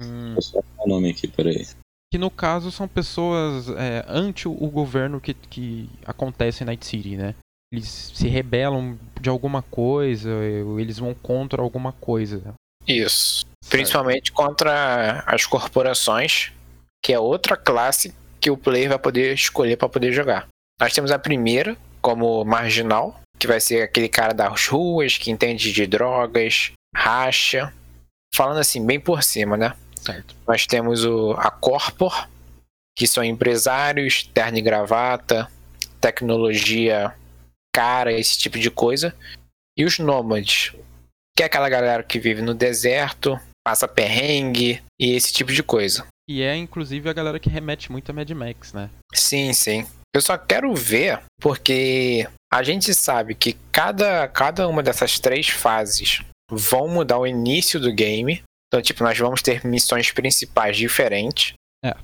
Hum. 0.00 0.34
Vou 0.34 0.42
só 0.42 0.60
o 0.78 0.88
nome 0.88 1.10
aqui, 1.10 1.28
peraí. 1.28 1.66
Que 2.12 2.18
no 2.18 2.30
caso 2.30 2.70
são 2.70 2.86
pessoas 2.86 3.68
é, 3.70 4.04
ante 4.06 4.46
o 4.46 4.68
governo 4.68 5.20
que, 5.20 5.34
que 5.34 5.88
acontece 6.04 6.62
em 6.62 6.66
Night 6.66 6.84
City, 6.84 7.16
né? 7.16 7.34
Eles 7.72 7.88
se 7.88 8.28
rebelam 8.28 8.98
de 9.18 9.30
alguma 9.30 9.62
coisa, 9.62 10.28
eles 10.78 10.98
vão 10.98 11.14
contra 11.14 11.62
alguma 11.62 11.92
coisa. 11.92 12.54
Isso. 12.86 13.46
Certo. 13.62 13.70
Principalmente 13.70 14.30
contra 14.30 15.24
as 15.26 15.46
corporações, 15.46 16.52
que 17.02 17.14
é 17.14 17.18
outra 17.18 17.56
classe 17.56 18.14
que 18.38 18.50
o 18.50 18.58
player 18.58 18.90
vai 18.90 18.98
poder 18.98 19.32
escolher 19.32 19.76
para 19.76 19.88
poder 19.88 20.12
jogar. 20.12 20.48
Nós 20.78 20.92
temos 20.92 21.10
a 21.10 21.18
primeira 21.18 21.76
como 22.02 22.44
marginal, 22.44 23.20
que 23.38 23.46
vai 23.46 23.60
ser 23.60 23.82
aquele 23.82 24.08
cara 24.08 24.34
das 24.34 24.66
ruas, 24.66 25.16
que 25.16 25.30
entende 25.30 25.72
de 25.72 25.86
drogas, 25.86 26.72
racha. 26.94 27.72
Falando 28.34 28.58
assim, 28.58 28.84
bem 28.84 29.00
por 29.00 29.22
cima, 29.22 29.56
né? 29.56 29.74
Certo. 30.02 30.34
Nós 30.46 30.66
temos 30.66 31.04
o, 31.04 31.32
a 31.32 31.50
Corpor, 31.50 32.28
que 32.96 33.06
são 33.06 33.22
empresários, 33.22 34.24
terno 34.34 34.58
e 34.58 34.62
gravata, 34.62 35.48
tecnologia 36.00 37.14
cara, 37.74 38.12
esse 38.12 38.38
tipo 38.38 38.58
de 38.58 38.70
coisa. 38.70 39.14
E 39.76 39.84
os 39.84 39.98
nômades, 39.98 40.72
que 41.34 41.42
é 41.42 41.46
aquela 41.46 41.68
galera 41.68 42.02
que 42.02 42.20
vive 42.20 42.42
no 42.42 42.52
deserto, 42.52 43.40
passa 43.64 43.88
perrengue 43.88 44.82
e 45.00 45.14
esse 45.14 45.32
tipo 45.32 45.52
de 45.52 45.62
coisa. 45.62 46.06
E 46.28 46.42
é 46.42 46.54
inclusive 46.54 47.08
a 47.08 47.12
galera 47.12 47.40
que 47.40 47.48
remete 47.48 47.90
muito 47.90 48.10
a 48.10 48.12
Mad 48.12 48.30
Max, 48.30 48.72
né? 48.72 48.90
Sim, 49.14 49.52
sim. 49.52 49.86
Eu 50.14 50.20
só 50.20 50.36
quero 50.36 50.74
ver, 50.74 51.22
porque 51.40 52.28
a 52.52 52.62
gente 52.62 52.94
sabe 52.94 53.34
que 53.34 53.54
cada, 53.72 54.28
cada 54.28 54.68
uma 54.68 54.82
dessas 54.82 55.18
três 55.18 55.48
fases 55.48 56.20
vão 56.50 56.86
mudar 56.86 57.18
o 57.18 57.26
início 57.26 57.80
do 57.80 57.92
game. 57.92 58.42
Então, 58.72 58.80
tipo, 58.80 59.04
nós 59.04 59.18
vamos 59.18 59.42
ter 59.42 59.66
missões 59.66 60.10
principais 60.10 60.78
diferentes. 60.78 61.52
É. 61.84 61.94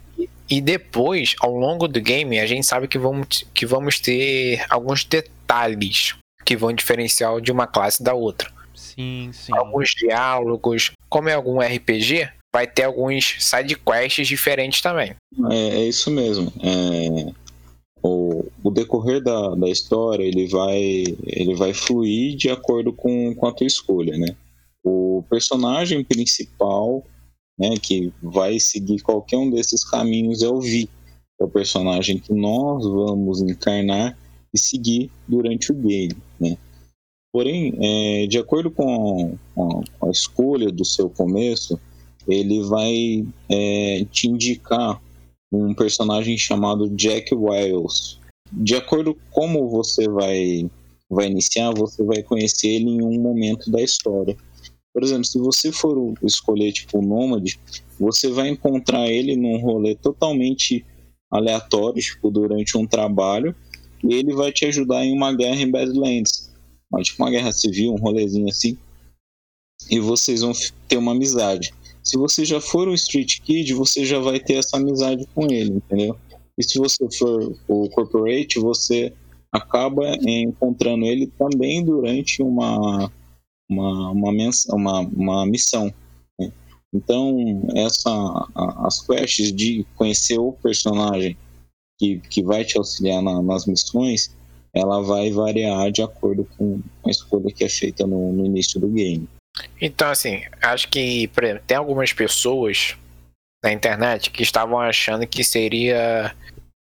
E 0.50 0.60
depois, 0.60 1.34
ao 1.40 1.56
longo 1.56 1.88
do 1.88 1.98
game, 1.98 2.38
a 2.38 2.44
gente 2.44 2.66
sabe 2.66 2.86
que 2.86 2.98
vamos, 2.98 3.46
que 3.54 3.64
vamos 3.64 3.98
ter 3.98 4.62
alguns 4.68 5.02
detalhes 5.02 6.14
que 6.44 6.54
vão 6.54 6.70
diferenciar 6.70 7.40
de 7.40 7.50
uma 7.50 7.66
classe 7.66 8.02
da 8.02 8.12
outra. 8.12 8.52
Sim, 8.74 9.30
sim. 9.32 9.50
Alguns 9.56 9.92
diálogos. 9.92 10.90
Como 11.08 11.30
é 11.30 11.32
algum 11.32 11.58
RPG, 11.58 12.28
vai 12.54 12.66
ter 12.66 12.82
alguns 12.82 13.36
side 13.38 13.74
quests 13.74 14.28
diferentes 14.28 14.82
também. 14.82 15.14
É, 15.50 15.68
é 15.70 15.84
isso 15.84 16.10
mesmo. 16.10 16.52
É, 16.62 17.32
o, 18.02 18.44
o 18.62 18.70
decorrer 18.70 19.22
da, 19.22 19.54
da 19.54 19.70
história 19.70 20.22
ele 20.22 20.46
vai, 20.48 21.04
ele 21.24 21.54
vai 21.54 21.72
fluir 21.72 22.36
de 22.36 22.50
acordo 22.50 22.92
com, 22.92 23.34
com 23.34 23.46
a 23.46 23.52
tua 23.52 23.66
escolha, 23.66 24.18
né? 24.18 24.36
O 24.88 25.22
personagem 25.28 26.02
principal, 26.02 27.04
né, 27.58 27.76
que 27.76 28.10
vai 28.22 28.58
seguir 28.58 29.00
qualquer 29.02 29.36
um 29.36 29.50
desses 29.50 29.84
caminhos 29.84 30.42
é 30.42 30.48
o 30.48 30.60
Vi, 30.60 30.88
é 31.38 31.44
o 31.44 31.48
personagem 31.48 32.18
que 32.18 32.32
nós 32.32 32.86
vamos 32.86 33.42
encarnar 33.42 34.16
e 34.54 34.58
seguir 34.58 35.10
durante 35.26 35.70
o 35.70 35.74
game, 35.74 36.16
né? 36.40 36.56
Porém, 37.30 37.74
é, 37.80 38.26
de 38.26 38.38
acordo 38.38 38.70
com 38.70 39.36
a, 39.58 40.06
a, 40.06 40.10
escolha 40.10 40.72
do 40.72 40.84
seu 40.84 41.10
começo, 41.10 41.78
ele 42.26 42.62
vai 42.62 43.26
é, 43.50 44.06
te 44.10 44.26
indicar 44.26 45.00
um 45.52 45.74
personagem 45.74 46.38
chamado 46.38 46.88
Jack 46.88 47.34
Wiles. 47.34 48.18
De 48.50 48.74
acordo 48.74 49.14
com 49.30 49.42
como 49.48 49.68
você 49.68 50.08
vai, 50.08 50.70
vai 51.10 51.26
iniciar, 51.26 51.72
você 51.74 52.02
vai 52.02 52.22
conhecer 52.22 52.68
ele 52.68 52.88
em 52.88 53.02
um 53.02 53.20
momento 53.20 53.70
da 53.70 53.82
história. 53.82 54.36
Por 54.92 55.02
exemplo, 55.02 55.24
se 55.24 55.38
você 55.38 55.70
for 55.70 56.14
escolher 56.22 56.72
tipo 56.72 56.98
o 56.98 57.02
Nômade, 57.02 57.58
você 57.98 58.30
vai 58.30 58.48
encontrar 58.48 59.06
ele 59.08 59.36
num 59.36 59.58
rolê 59.60 59.94
totalmente 59.94 60.84
aleatório, 61.30 62.02
tipo, 62.02 62.30
durante 62.30 62.76
um 62.76 62.86
trabalho, 62.86 63.54
e 64.02 64.14
ele 64.14 64.34
vai 64.34 64.52
te 64.52 64.64
ajudar 64.66 65.04
em 65.04 65.12
uma 65.12 65.32
guerra 65.32 65.60
em 65.60 65.70
Badlands. 65.70 66.48
Tipo 67.02 67.22
uma 67.22 67.30
guerra 67.30 67.52
civil, 67.52 67.92
um 67.92 67.98
rolezinho 67.98 68.48
assim. 68.48 68.76
E 69.90 70.00
vocês 70.00 70.40
vão 70.40 70.52
ter 70.88 70.96
uma 70.96 71.12
amizade. 71.12 71.72
Se 72.02 72.16
você 72.16 72.44
já 72.44 72.60
for 72.60 72.88
um 72.88 72.94
Street 72.94 73.40
Kid, 73.40 73.74
você 73.74 74.04
já 74.04 74.18
vai 74.18 74.40
ter 74.40 74.54
essa 74.54 74.78
amizade 74.78 75.26
com 75.34 75.44
ele, 75.44 75.72
entendeu? 75.72 76.16
E 76.56 76.64
se 76.64 76.78
você 76.78 77.06
for 77.10 77.54
o 77.68 77.88
Corporate, 77.90 78.58
você 78.58 79.12
acaba 79.52 80.16
encontrando 80.26 81.04
ele 81.04 81.26
também 81.38 81.84
durante 81.84 82.42
uma, 82.42 83.12
uma, 83.68 84.10
uma, 84.10 84.32
uma, 84.70 85.00
uma 85.00 85.46
missão. 85.46 85.92
Né? 86.38 86.50
Então, 86.92 87.62
essa, 87.74 88.48
as 88.84 89.00
quests 89.02 89.52
de 89.52 89.84
conhecer 89.94 90.38
o 90.38 90.52
personagem 90.52 91.36
que, 91.98 92.20
que 92.20 92.42
vai 92.42 92.64
te 92.64 92.78
auxiliar 92.78 93.22
na, 93.22 93.42
nas 93.42 93.66
missões, 93.66 94.34
ela 94.74 95.02
vai 95.02 95.30
variar 95.30 95.90
de 95.90 96.02
acordo 96.02 96.48
com 96.56 96.80
a 97.04 97.10
escolha 97.10 97.52
que 97.52 97.64
é 97.64 97.68
feita 97.68 98.06
no, 98.06 98.32
no 98.32 98.46
início 98.46 98.80
do 98.80 98.88
game. 98.88 99.28
Então, 99.80 100.08
assim, 100.08 100.42
acho 100.62 100.88
que, 100.88 101.30
exemplo, 101.36 101.62
tem 101.66 101.76
algumas 101.76 102.12
pessoas 102.12 102.96
na 103.62 103.72
internet 103.72 104.30
que 104.30 104.42
estavam 104.42 104.78
achando 104.78 105.26
que 105.26 105.42
seria 105.42 106.34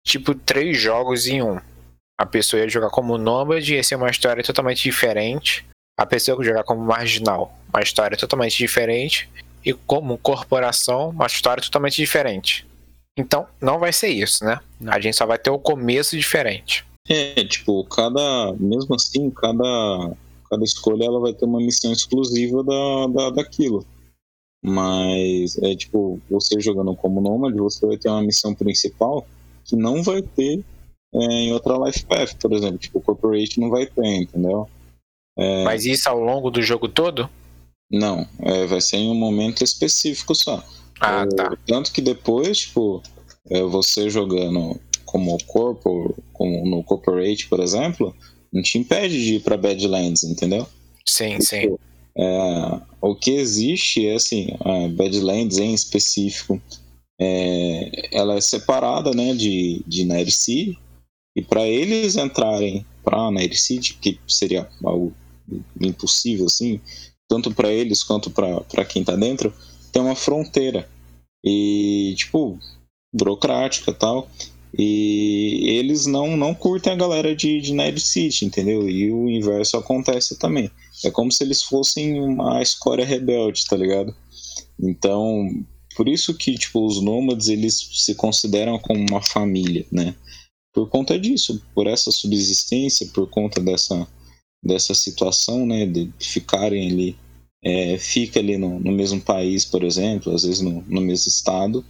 tipo 0.04 0.34
três 0.34 0.80
jogos 0.80 1.26
em 1.26 1.42
um. 1.42 1.60
A 2.18 2.26
pessoa 2.26 2.60
ia 2.60 2.68
jogar 2.68 2.90
como 2.90 3.18
Nômade, 3.18 3.74
ia 3.74 3.82
ser 3.82 3.96
uma 3.96 4.10
história 4.10 4.42
totalmente 4.42 4.82
diferente. 4.82 5.66
A 5.96 6.04
pessoa 6.04 6.38
ia 6.38 6.48
jogar 6.48 6.64
como 6.64 6.84
Marginal, 6.84 7.56
uma 7.72 7.82
história 7.82 8.16
totalmente 8.16 8.56
diferente. 8.56 9.28
E 9.64 9.72
como 9.72 10.18
Corporação, 10.18 11.10
uma 11.10 11.26
história 11.26 11.62
totalmente 11.62 11.96
diferente. 11.96 12.66
Então, 13.16 13.46
não 13.60 13.78
vai 13.78 13.92
ser 13.92 14.08
isso, 14.08 14.44
né? 14.44 14.60
Não. 14.80 14.92
A 14.92 15.00
gente 15.00 15.16
só 15.16 15.24
vai 15.24 15.38
ter 15.38 15.50
o 15.50 15.58
começo 15.58 16.16
diferente. 16.16 16.84
É, 17.08 17.44
tipo, 17.44 17.84
cada. 17.84 18.52
Mesmo 18.58 18.94
assim, 18.94 19.30
cada, 19.30 20.16
cada 20.50 20.64
escolha 20.64 21.04
ela 21.04 21.20
vai 21.20 21.32
ter 21.32 21.44
uma 21.44 21.60
missão 21.60 21.92
exclusiva 21.92 22.62
da, 22.64 23.06
da, 23.06 23.30
daquilo. 23.30 23.86
Mas 24.62 25.58
é 25.58 25.76
tipo, 25.76 26.20
você 26.28 26.58
jogando 26.58 26.96
como 26.96 27.20
Nomad, 27.20 27.54
você 27.54 27.86
vai 27.86 27.98
ter 27.98 28.08
uma 28.08 28.22
missão 28.22 28.54
principal 28.54 29.26
que 29.64 29.76
não 29.76 30.02
vai 30.02 30.22
ter 30.22 30.64
é, 31.14 31.18
em 31.18 31.52
outra 31.52 31.76
Life 31.76 32.04
Path, 32.06 32.34
por 32.40 32.52
exemplo. 32.52 32.78
Tipo, 32.78 33.00
Corporate 33.00 33.60
não 33.60 33.70
vai 33.70 33.86
ter, 33.86 34.06
entendeu? 34.06 34.68
É... 35.36 35.64
Mas 35.64 35.84
isso 35.84 36.08
ao 36.08 36.18
longo 36.18 36.50
do 36.50 36.62
jogo 36.62 36.88
todo? 36.88 37.28
Não, 37.90 38.26
é, 38.40 38.66
vai 38.66 38.80
ser 38.80 38.96
em 38.96 39.10
um 39.10 39.14
momento 39.14 39.62
específico 39.62 40.34
só. 40.34 40.64
Ah, 41.00 41.22
é, 41.22 41.36
tá. 41.36 41.56
Tanto 41.66 41.92
que 41.92 42.00
depois, 42.00 42.58
tipo, 42.58 43.02
é, 43.50 43.62
você 43.62 44.08
jogando 44.08 44.80
como 45.04 45.36
corpo, 45.44 46.14
como 46.32 46.68
no 46.68 46.82
Corporate, 46.82 47.46
por 47.46 47.60
exemplo, 47.60 48.14
não 48.52 48.62
te 48.62 48.78
impede 48.78 49.24
de 49.24 49.34
ir 49.36 49.40
pra 49.40 49.56
Badlands, 49.56 50.24
entendeu? 50.24 50.66
Sim, 51.06 51.38
tipo, 51.38 51.44
sim. 51.44 51.76
É, 52.16 52.80
o 53.00 53.14
que 53.14 53.32
existe 53.32 54.06
é 54.06 54.14
assim, 54.14 54.48
a 54.60 54.88
Badlands 54.88 55.58
em 55.58 55.74
específico, 55.74 56.60
é, 57.20 58.08
ela 58.12 58.36
é 58.36 58.40
separada 58.40 59.12
né, 59.12 59.34
de, 59.34 59.82
de 59.86 60.04
Night 60.04 60.32
City, 60.32 60.78
e 61.36 61.42
para 61.42 61.66
eles 61.66 62.16
entrarem 62.16 62.86
para 63.02 63.30
Night 63.30 63.56
City, 63.56 63.94
que 64.00 64.18
seria 64.26 64.68
algo 64.82 65.12
impossível 65.80 66.46
assim, 66.46 66.80
tanto 67.28 67.52
para 67.52 67.72
eles 67.72 68.02
quanto 68.02 68.30
para 68.30 68.84
quem 68.84 69.04
tá 69.04 69.16
dentro, 69.16 69.52
tem 69.92 70.02
uma 70.02 70.16
fronteira. 70.16 70.88
E, 71.44 72.14
tipo, 72.16 72.58
burocrática 73.12 73.92
tal. 73.92 74.28
E 74.76 75.62
eles 75.78 76.04
não, 76.04 76.36
não 76.36 76.52
curtem 76.52 76.92
a 76.92 76.96
galera 76.96 77.34
de, 77.34 77.60
de 77.60 77.72
Night 77.72 78.00
City, 78.00 78.44
entendeu? 78.44 78.88
E 78.88 79.12
o 79.12 79.30
inverso 79.30 79.76
acontece 79.76 80.36
também. 80.36 80.68
É 81.04 81.10
como 81.10 81.30
se 81.30 81.44
eles 81.44 81.62
fossem 81.62 82.20
uma 82.20 82.60
escória 82.60 83.04
rebelde, 83.04 83.66
tá 83.66 83.76
ligado? 83.76 84.14
Então, 84.80 85.48
por 85.96 86.08
isso 86.08 86.34
que, 86.34 86.54
tipo, 86.54 86.84
os 86.84 87.00
nômades, 87.00 87.46
eles 87.46 87.88
se 87.92 88.16
consideram 88.16 88.76
como 88.78 89.06
uma 89.08 89.22
família, 89.22 89.86
né? 89.92 90.16
Por 90.72 90.88
conta 90.88 91.16
disso, 91.16 91.62
por 91.72 91.86
essa 91.86 92.10
subsistência, 92.10 93.06
por 93.14 93.30
conta 93.30 93.60
dessa, 93.60 94.08
dessa 94.64 94.94
situação, 94.94 95.66
né? 95.66 95.86
De 95.86 96.10
ficarem 96.18 96.90
ali, 96.90 97.16
é, 97.62 97.98
fica 97.98 98.40
ali 98.40 98.56
no, 98.56 98.80
no 98.80 98.92
mesmo 98.92 99.20
país, 99.20 99.64
por 99.64 99.82
exemplo, 99.82 100.34
às 100.34 100.42
vezes 100.42 100.60
no, 100.60 100.82
no 100.82 101.00
mesmo 101.00 101.28
estado, 101.28 101.84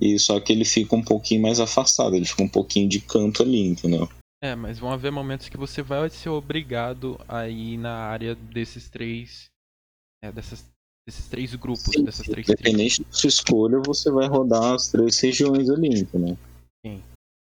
e 0.00 0.18
só 0.18 0.40
que 0.40 0.52
ele 0.52 0.64
fica 0.64 0.96
um 0.96 1.02
pouquinho 1.02 1.42
mais 1.42 1.60
afastado, 1.60 2.16
ele 2.16 2.24
fica 2.24 2.42
um 2.42 2.48
pouquinho 2.48 2.88
de 2.88 3.00
canto 3.00 3.42
ali, 3.42 3.60
entendeu? 3.60 4.08
É, 4.42 4.56
mas 4.56 4.78
vão 4.78 4.90
haver 4.90 5.12
momentos 5.12 5.48
que 5.48 5.56
você 5.56 5.82
vai 5.82 6.10
ser 6.10 6.28
obrigado 6.28 7.20
a 7.28 7.48
ir 7.48 7.76
na 7.76 7.94
área 7.94 8.34
desses 8.34 8.88
três. 8.88 9.46
É, 10.24 10.32
dessas, 10.32 10.64
desses 11.06 11.28
três 11.28 11.54
grupos, 11.54 11.92
Sim, 11.94 12.04
dessas 12.04 12.26
três 12.26 12.48
Independente 12.48 13.02
da 13.02 13.12
sua 13.12 13.28
escolha, 13.28 13.80
você 13.84 14.10
vai 14.10 14.26
rodar 14.26 14.74
as 14.74 14.88
três 14.88 15.20
regiões 15.20 15.70
ali, 15.70 16.00
entendeu? 16.00 16.36
Sim. 16.84 17.00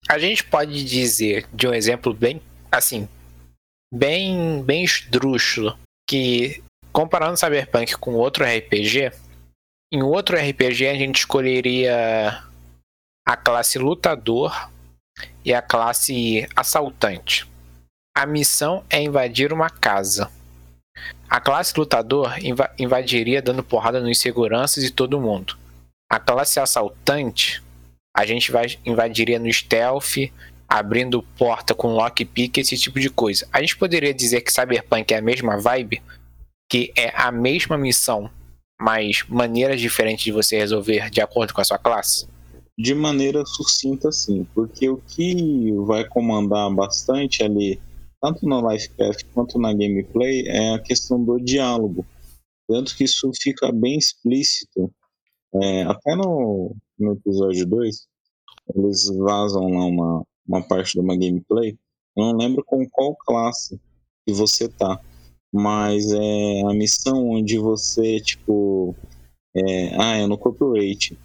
A 0.08 0.18
gente 0.18 0.42
pode 0.44 0.84
dizer 0.84 1.48
de 1.54 1.68
um 1.68 1.74
exemplo 1.74 2.12
bem, 2.12 2.40
assim, 2.70 3.08
bem, 3.92 4.62
bem 4.62 4.84
esdrúxulo, 4.84 5.78
que 6.08 6.62
comparando 6.92 7.38
Cyberpunk 7.38 7.96
com 7.98 8.14
outro 8.14 8.44
RPG, 8.44 9.12
em 9.92 10.02
outro 10.02 10.36
RPG 10.36 10.86
a 10.86 10.94
gente 10.94 11.20
escolheria 11.20 12.44
a 13.26 13.36
classe 13.36 13.78
lutador 13.78 14.70
e 15.44 15.52
a 15.52 15.62
classe 15.62 16.46
assaltante. 16.54 17.48
A 18.16 18.26
missão 18.26 18.84
é 18.90 19.00
invadir 19.00 19.52
uma 19.52 19.70
casa. 19.70 20.30
A 21.28 21.40
classe 21.40 21.72
lutador 21.76 22.38
inv 22.38 22.60
invadiria 22.78 23.40
dando 23.40 23.62
porrada 23.62 24.00
nos 24.00 24.18
seguranças 24.18 24.82
e 24.84 24.90
todo 24.90 25.20
mundo. 25.20 25.56
A 26.10 26.18
classe 26.18 26.58
assaltante, 26.58 27.62
a 28.16 28.26
gente 28.26 28.50
vai 28.50 28.78
invadiria 28.84 29.38
no 29.38 29.52
stealth, 29.52 30.30
abrindo 30.68 31.22
porta 31.22 31.74
com 31.74 31.94
lockpick, 31.94 32.58
esse 32.58 32.76
tipo 32.76 33.00
de 33.00 33.08
coisa. 33.08 33.48
A 33.50 33.60
gente 33.60 33.76
poderia 33.76 34.12
dizer 34.12 34.42
que 34.42 34.52
Cyberpunk 34.52 35.14
é 35.14 35.16
a 35.16 35.22
mesma 35.22 35.56
vibe, 35.56 36.02
que 36.68 36.92
é 36.94 37.10
a 37.16 37.32
mesma 37.32 37.78
missão, 37.78 38.30
mas 38.78 39.24
maneiras 39.28 39.80
diferentes 39.80 40.24
de 40.24 40.32
você 40.32 40.58
resolver 40.58 41.08
de 41.10 41.22
acordo 41.22 41.54
com 41.54 41.62
a 41.62 41.64
sua 41.64 41.78
classe? 41.78 42.28
De 42.76 42.94
maneira 42.94 43.44
sucinta, 43.46 44.12
sim, 44.12 44.46
porque 44.54 44.88
o 44.88 44.98
que 44.98 45.72
vai 45.86 46.04
comandar 46.04 46.72
bastante 46.72 47.42
ali, 47.42 47.80
tanto 48.20 48.46
no 48.46 48.70
Life 48.70 48.90
Path 48.90 49.24
quanto 49.32 49.58
na 49.58 49.72
gameplay, 49.72 50.46
é 50.46 50.74
a 50.74 50.78
questão 50.78 51.24
do 51.24 51.40
diálogo. 51.40 52.06
Tanto 52.68 52.94
que 52.94 53.04
isso 53.04 53.30
fica 53.40 53.72
bem 53.72 53.96
explícito. 53.96 54.92
É, 55.54 55.82
até 55.84 56.14
no, 56.14 56.76
no 56.98 57.12
episódio 57.14 57.66
2, 57.66 57.96
eles 58.76 59.08
vazam 59.16 59.66
lá 59.66 59.84
uma, 59.86 60.22
uma 60.48 60.62
parte 60.62 60.94
de 60.94 61.00
uma 61.00 61.16
gameplay. 61.16 61.78
Eu 62.16 62.24
não 62.24 62.36
lembro 62.36 62.64
com 62.64 62.88
qual 62.88 63.14
classe 63.14 63.78
que 64.26 64.32
você 64.32 64.68
tá 64.68 65.00
mas 65.52 66.12
é 66.12 66.62
a 66.62 66.74
missão 66.74 67.30
onde 67.30 67.58
você, 67.58 68.20
tipo, 68.20 68.94
é, 69.54 69.96
ah, 69.98 70.16
é 70.16 70.26
no 70.26 70.38
corporate. 70.38 71.18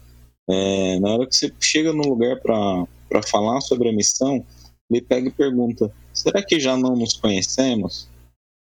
É, 0.48 0.98
na 1.00 1.10
hora 1.10 1.26
que 1.26 1.34
você 1.34 1.52
chega 1.60 1.92
no 1.92 2.08
lugar 2.08 2.40
para 2.40 3.22
falar 3.22 3.60
sobre 3.60 3.88
a 3.88 3.92
missão, 3.92 4.44
ele 4.90 5.02
pega 5.02 5.28
e 5.28 5.32
pergunta: 5.32 5.92
será 6.12 6.42
que 6.42 6.58
já 6.58 6.76
não 6.76 6.96
nos 6.96 7.14
conhecemos? 7.14 8.08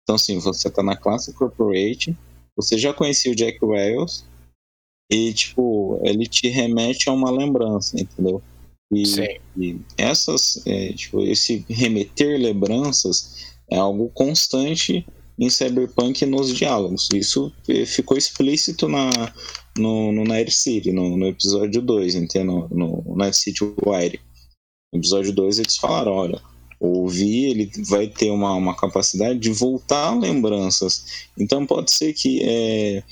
Então, 0.04 0.16
assim, 0.16 0.40
você 0.40 0.70
tá 0.70 0.84
na 0.84 0.96
classe 0.96 1.34
corporate, 1.34 2.18
você 2.56 2.78
já 2.78 2.94
conhecia 2.94 3.32
o 3.32 3.36
Jack 3.36 3.64
Wells, 3.64 4.26
e, 5.10 5.34
tipo, 5.34 6.00
ele 6.04 6.26
te 6.26 6.50
remete 6.50 7.10
a 7.10 7.14
uma 7.14 7.32
lembrança, 7.32 8.00
entendeu? 8.00 8.42
E, 8.92 9.40
e 9.58 9.82
essas, 9.98 10.62
é, 10.66 10.94
tipo, 10.94 11.22
esse 11.22 11.66
remeter 11.70 12.40
lembranças 12.40 13.54
é 13.70 13.78
algo 13.78 14.10
constante 14.14 15.06
em 15.38 15.50
Cyberpunk 15.50 16.26
nos 16.26 16.54
diálogos. 16.54 17.10
Isso 17.14 17.52
ficou 17.86 18.18
explícito 18.18 18.88
na, 18.88 19.10
no, 19.78 20.12
no 20.12 20.24
Night 20.24 20.52
City, 20.52 20.92
no, 20.92 21.16
no 21.18 21.28
episódio 21.28 21.82
2, 21.82 22.16
entendeu? 22.16 22.68
No, 22.72 23.04
no 23.06 23.16
Night 23.16 23.38
City 23.38 23.64
Wire. 23.64 24.20
No 24.92 25.00
episódio 25.00 25.34
2 25.34 25.60
eles 25.60 25.78
falaram, 25.78 26.14
olha, 26.14 26.42
o 26.80 27.08
Vi 27.08 27.46
ele 27.46 27.72
vai 27.88 28.08
ter 28.08 28.32
uma, 28.32 28.54
uma 28.54 28.76
capacidade 28.76 29.38
de 29.38 29.52
voltar 29.52 30.18
lembranças. 30.18 31.28
Então 31.38 31.66
pode 31.66 31.92
ser 31.92 32.14
que 32.14 32.42
é, 32.44 33.04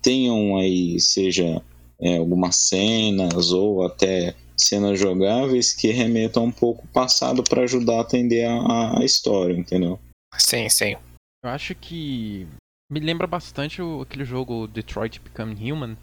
tenham 0.00 0.56
aí, 0.56 1.00
seja 1.00 1.62
é, 2.00 2.18
algumas 2.18 2.56
cenas 2.56 3.50
ou 3.52 3.84
até 3.84 4.34
cenas 4.56 4.98
jogáveis 4.98 5.72
que 5.72 5.90
remetam 5.90 6.44
um 6.44 6.52
pouco 6.52 6.84
o 6.84 6.88
passado 6.88 7.42
para 7.42 7.62
ajudar 7.62 7.98
a 7.98 8.00
atender 8.00 8.44
a, 8.46 8.98
a 8.98 9.04
história, 9.04 9.54
entendeu? 9.54 9.98
Sim, 10.38 10.68
sim. 10.68 10.96
Eu 11.44 11.50
acho 11.50 11.74
que 11.74 12.46
me 12.90 13.00
lembra 13.00 13.26
bastante 13.26 13.82
o, 13.82 14.02
aquele 14.02 14.24
jogo 14.24 14.66
Detroit 14.66 15.20
Become 15.20 15.54
Human, 15.72 15.96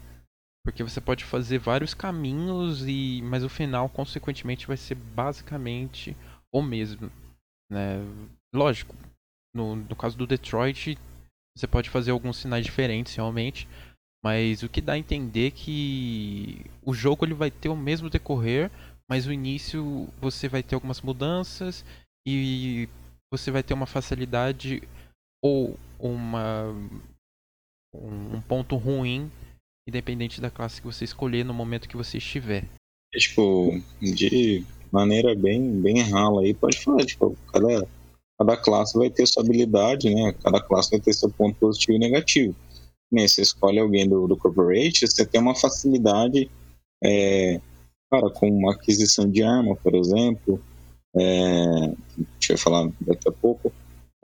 porque 0.64 0.82
você 0.82 1.00
pode 1.00 1.24
fazer 1.24 1.58
vários 1.58 1.94
caminhos 1.94 2.86
e 2.86 3.20
mas 3.22 3.44
o 3.44 3.48
final 3.48 3.88
consequentemente 3.88 4.66
vai 4.66 4.76
ser 4.76 4.94
basicamente 4.94 6.16
o 6.52 6.62
mesmo, 6.62 7.10
né? 7.70 7.98
Lógico, 8.54 8.94
no, 9.54 9.76
no 9.76 9.96
caso 9.96 10.16
do 10.16 10.26
Detroit 10.26 10.98
você 11.56 11.66
pode 11.68 11.88
fazer 11.88 12.10
alguns 12.10 12.38
sinais 12.38 12.64
diferentes 12.64 13.14
realmente, 13.14 13.68
mas 14.24 14.62
o 14.62 14.70
que 14.70 14.80
dá 14.80 14.94
a 14.94 14.98
entender 14.98 15.50
que 15.50 16.64
o 16.82 16.94
jogo 16.94 17.26
ele 17.26 17.34
vai 17.34 17.50
ter 17.50 17.68
o 17.68 17.76
mesmo 17.76 18.08
decorrer, 18.08 18.70
mas 19.06 19.26
o 19.26 19.32
início 19.32 20.08
você 20.18 20.48
vai 20.48 20.62
ter 20.62 20.74
algumas 20.74 21.02
mudanças 21.02 21.84
e 22.26 22.88
você 23.30 23.50
vai 23.50 23.62
ter 23.62 23.74
uma 23.74 23.84
facilidade 23.84 24.82
ou 25.44 25.78
uma 25.98 26.74
um 27.94 28.40
ponto 28.40 28.76
ruim, 28.76 29.30
independente 29.86 30.40
da 30.40 30.50
classe 30.50 30.80
que 30.80 30.86
você 30.86 31.04
escolher 31.04 31.44
no 31.44 31.52
momento 31.52 31.88
que 31.88 31.96
você 31.96 32.16
estiver. 32.16 32.64
É, 33.14 33.18
tipo, 33.18 33.78
de 34.00 34.64
maneira 34.90 35.34
bem, 35.34 35.80
bem 35.80 36.00
rala 36.00 36.40
aí, 36.40 36.54
pode 36.54 36.78
falar, 36.78 37.04
tipo, 37.04 37.36
cada, 37.52 37.86
cada 38.38 38.56
classe 38.56 38.98
vai 38.98 39.10
ter 39.10 39.26
sua 39.26 39.44
habilidade, 39.44 40.12
né? 40.12 40.34
Cada 40.42 40.60
classe 40.60 40.90
vai 40.90 41.00
ter 41.00 41.12
seu 41.12 41.30
ponto 41.30 41.56
positivo 41.56 41.96
e 41.96 42.00
negativo. 42.00 42.56
Né? 43.14 43.28
Você 43.28 43.42
escolhe 43.42 43.78
alguém 43.78 44.08
do, 44.08 44.26
do 44.26 44.36
corporate, 44.36 45.06
você 45.06 45.24
tem 45.24 45.40
uma 45.40 45.54
facilidade, 45.54 46.50
é, 47.02 47.60
cara, 48.10 48.28
com 48.30 48.48
uma 48.48 48.72
aquisição 48.72 49.30
de 49.30 49.42
arma, 49.42 49.76
por 49.76 49.94
exemplo, 49.94 50.60
é, 51.16 51.92
deixa 52.38 52.54
eu 52.54 52.58
falar 52.58 52.90
daqui 53.00 53.28
a 53.28 53.32
pouco, 53.32 53.72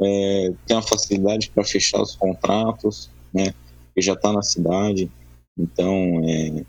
é, 0.00 0.53
tem 0.66 0.76
uma 0.76 0.83
facilidade 0.83 1.50
para 1.50 1.62
fechar 1.62 2.03
os 2.03 2.16
contratos, 2.16 3.09
né? 3.33 3.55
Que 3.94 4.00
já 4.00 4.14
está 4.14 4.33
na 4.33 4.42
cidade, 4.42 5.11
então 5.57 6.20
é, 6.24 6.64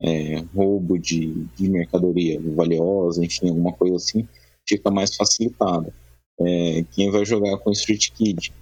é, 0.00 0.44
roubo 0.54 0.96
de, 0.96 1.44
de, 1.56 1.68
mercadoria 1.68 2.40
valiosa, 2.54 3.24
enfim, 3.24 3.48
alguma 3.48 3.72
coisa 3.72 3.96
assim, 3.96 4.28
fica 4.68 4.90
mais 4.90 5.16
facilitada. 5.16 5.92
É, 6.40 6.84
quem 6.92 7.10
vai 7.10 7.24
jogar 7.24 7.56
com 7.58 7.72
Street 7.72 8.10
Kid 8.10 8.52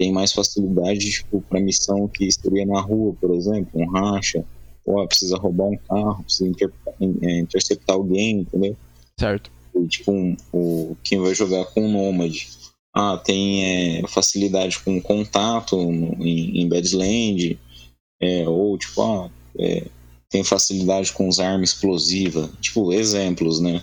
tem 0.00 0.10
mais 0.10 0.32
facilidade 0.32 1.10
tipo, 1.10 1.42
para 1.42 1.60
missão 1.60 2.08
que 2.08 2.32
seria 2.32 2.64
na 2.64 2.80
rua, 2.80 3.14
por 3.20 3.34
exemplo, 3.34 3.68
um 3.74 3.86
racha, 3.86 4.42
ou 4.82 5.06
precisa 5.06 5.36
roubar 5.36 5.66
um 5.66 5.76
carro, 5.76 6.24
precisa 6.24 6.48
inter, 6.48 6.72
é, 7.20 7.38
interceptar 7.40 7.96
alguém, 7.96 8.40
entendeu? 8.40 8.74
Certo. 9.18 9.52
E, 9.76 9.86
tipo, 9.86 10.10
um, 10.10 10.34
o, 10.54 10.96
quem 11.04 11.20
vai 11.20 11.34
jogar 11.34 11.66
com 11.66 11.84
o 11.84 11.92
Nomad 11.92 12.34
ah, 12.96 13.18
tem 13.18 13.98
é, 13.98 14.08
facilidade 14.08 14.80
com 14.80 15.02
contato 15.02 15.78
em, 15.78 16.62
em 16.62 16.66
Badland, 16.66 17.58
é, 18.22 18.48
ou 18.48 18.78
tipo, 18.78 19.02
ah, 19.02 19.30
é, 19.58 19.84
tem 20.30 20.42
facilidade 20.42 21.12
com 21.12 21.28
os 21.28 21.38
armas 21.38 21.74
explosivas, 21.74 22.48
tipo, 22.58 22.90
exemplos, 22.90 23.60
né? 23.60 23.82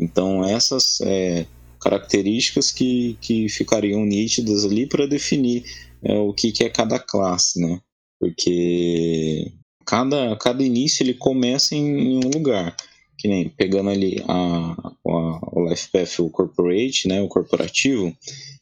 Então, 0.00 0.42
essas 0.48 0.98
é, 1.02 1.46
características 1.80 2.70
que, 2.70 3.16
que 3.20 3.48
ficariam 3.48 4.04
nítidas 4.04 4.64
ali 4.64 4.86
para 4.86 5.06
definir 5.06 5.64
é, 6.02 6.16
o 6.18 6.32
que, 6.32 6.52
que 6.52 6.64
é 6.64 6.68
cada 6.68 6.98
classe, 6.98 7.60
né? 7.60 7.80
Porque 8.20 9.52
cada, 9.86 10.36
cada 10.36 10.62
início 10.62 11.02
ele 11.02 11.14
começa 11.14 11.74
em, 11.74 12.14
em 12.14 12.16
um 12.16 12.30
lugar, 12.30 12.76
que 13.16 13.28
nem 13.28 13.48
pegando 13.48 13.90
ali 13.90 14.22
a, 14.28 14.36
a, 14.36 14.90
o 15.04 15.68
Life 15.68 15.88
Path, 15.92 16.18
o 16.20 16.30
Corporate, 16.30 17.08
né, 17.08 17.20
o 17.22 17.28
corporativo, 17.28 18.14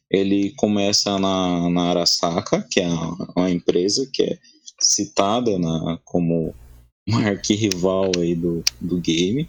ele 0.09 0.51
começa 0.55 1.19
na, 1.19 1.69
na 1.69 1.89
Arasaka, 1.89 2.65
que 2.71 2.79
é 2.79 2.87
uma 3.35 3.51
empresa 3.51 4.09
que 4.11 4.23
é 4.23 4.37
citada 4.79 5.59
na, 5.59 5.99
como 6.05 6.55
uma 7.07 7.21
arquirrival 7.27 8.11
aí 8.17 8.35
do, 8.35 8.63
do 8.79 8.99
game 8.99 9.47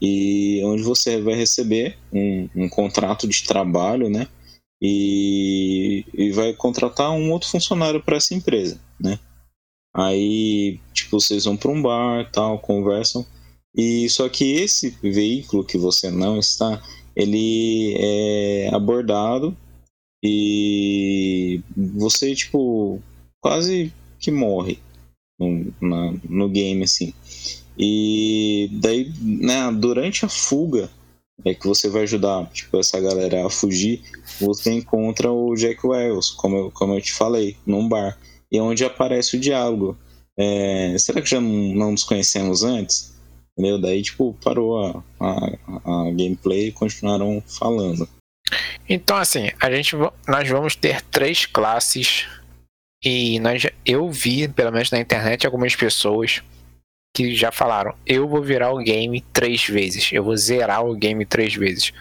e 0.00 0.62
onde 0.64 0.82
você 0.82 1.20
vai 1.20 1.34
receber 1.34 1.98
um, 2.12 2.48
um 2.56 2.68
contrato 2.68 3.28
de 3.28 3.44
trabalho, 3.44 4.08
né? 4.08 4.26
E, 4.80 6.06
e 6.14 6.30
vai 6.30 6.54
contratar 6.54 7.10
um 7.10 7.30
outro 7.30 7.48
funcionário 7.48 8.02
para 8.02 8.16
essa 8.16 8.34
empresa, 8.34 8.80
né? 8.98 9.18
Aí, 9.94 10.78
tipo, 10.94 11.20
vocês 11.20 11.44
vão 11.44 11.56
para 11.56 11.70
um 11.70 11.82
bar, 11.82 12.30
tal, 12.30 12.58
conversam. 12.58 13.26
E 13.76 14.08
só 14.08 14.28
que 14.28 14.52
esse 14.52 14.96
veículo 15.02 15.64
que 15.64 15.76
você 15.76 16.10
não 16.10 16.38
está, 16.38 16.82
ele 17.14 17.94
é 17.98 18.70
abordado 18.72 19.56
e 20.22 21.60
você, 21.76 22.34
tipo, 22.34 23.00
quase 23.40 23.92
que 24.18 24.30
morre 24.30 24.78
no, 25.38 25.74
na, 25.80 26.14
no 26.28 26.48
game, 26.48 26.84
assim. 26.84 27.12
E 27.78 28.68
daí, 28.72 29.12
né, 29.20 29.70
durante 29.72 30.24
a 30.24 30.28
fuga, 30.28 30.90
é 31.44 31.54
que 31.54 31.66
você 31.66 31.88
vai 31.88 32.02
ajudar, 32.02 32.46
tipo, 32.50 32.78
essa 32.78 33.00
galera 33.00 33.46
a 33.46 33.50
fugir, 33.50 34.02
você 34.40 34.72
encontra 34.72 35.30
o 35.30 35.54
Jack 35.54 35.86
Wells, 35.86 36.32
como 36.32 36.56
eu, 36.56 36.70
como 36.70 36.94
eu 36.94 37.00
te 37.00 37.12
falei, 37.12 37.56
num 37.66 37.88
bar. 37.88 38.18
E 38.52 38.58
é 38.58 38.62
onde 38.62 38.84
aparece 38.84 39.36
o 39.36 39.40
diálogo. 39.40 39.96
É, 40.38 40.96
será 40.98 41.20
que 41.20 41.30
já 41.30 41.40
não, 41.40 41.90
nos 41.92 42.04
conhecemos 42.04 42.62
antes? 42.62 43.14
Entendeu? 43.52 43.80
Daí, 43.80 44.02
tipo, 44.02 44.36
parou 44.42 44.78
a, 44.84 45.02
a, 45.18 45.46
a 45.84 46.10
gameplay 46.10 46.68
e 46.68 46.72
continuaram 46.72 47.42
falando. 47.46 48.08
Então, 48.88 49.16
assim, 49.16 49.50
a 49.60 49.70
gente, 49.70 49.94
nós 50.26 50.48
vamos 50.48 50.74
ter 50.74 51.00
três 51.02 51.46
classes 51.46 52.26
e 53.02 53.38
nós, 53.40 53.66
eu 53.86 54.10
vi, 54.10 54.48
pelo 54.48 54.72
menos 54.72 54.90
na 54.90 54.98
internet, 54.98 55.46
algumas 55.46 55.76
pessoas 55.76 56.42
que 57.14 57.34
já 57.34 57.50
falaram: 57.50 57.94
eu 58.06 58.28
vou 58.28 58.42
virar 58.42 58.72
o 58.72 58.78
game 58.78 59.20
três 59.32 59.64
vezes, 59.64 60.10
eu 60.12 60.22
vou 60.22 60.36
zerar 60.36 60.84
o 60.84 60.94
game 60.94 61.24
três 61.24 61.54
vezes. 61.54 61.92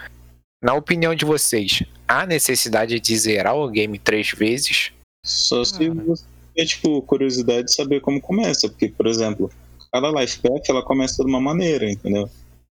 Na 0.62 0.74
opinião 0.74 1.16
de 1.16 1.26
vocês, 1.26 1.84
há 2.08 2.26
necessidade 2.26 3.00
de 3.00 3.18
zerar 3.18 3.56
o 3.56 3.70
game 3.70 3.98
três 3.98 4.32
vezes? 4.32 4.92
Só 5.26 5.64
se 5.64 5.86
ah. 5.86 5.94
você 5.94 6.24
tiver, 6.54 6.66
tipo, 6.66 7.02
curiosidade 7.04 7.68
de 7.68 7.74
saber 7.74 8.02
como 8.02 8.20
começa, 8.20 8.68
porque, 8.68 8.90
por 8.90 9.08
exemplo, 9.08 9.50
cada 9.92 10.10
life 10.12 10.40
path 10.40 10.70
ela 10.70 10.84
começa 10.84 11.24
de 11.24 11.30
uma 11.30 11.40
maneira, 11.40 11.90
entendeu? 11.90 12.30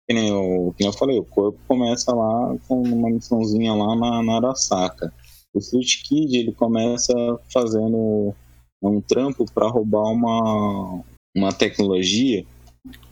Que 0.09 0.15
nem, 0.15 0.29
eu, 0.29 0.75
que 0.77 0.85
nem 0.85 0.93
eu 0.93 0.99
falei, 0.99 1.19
o 1.19 1.25
corpo 1.25 1.59
começa 1.67 2.15
lá 2.15 2.57
com 2.67 2.83
uma 2.83 3.11
missãozinha 3.11 3.73
lá 3.75 3.97
na, 3.97 4.23
na 4.23 4.37
Arasaka. 4.37 5.13
O 5.53 5.59
Street 5.59 6.03
Kid 6.05 6.37
ele 6.37 6.53
começa 6.53 7.13
fazendo 7.53 8.35
um 8.83 9.01
trampo 9.01 9.45
para 9.53 9.69
roubar 9.69 10.13
uma, 10.13 11.03
uma 11.37 11.53
tecnologia 11.53 12.45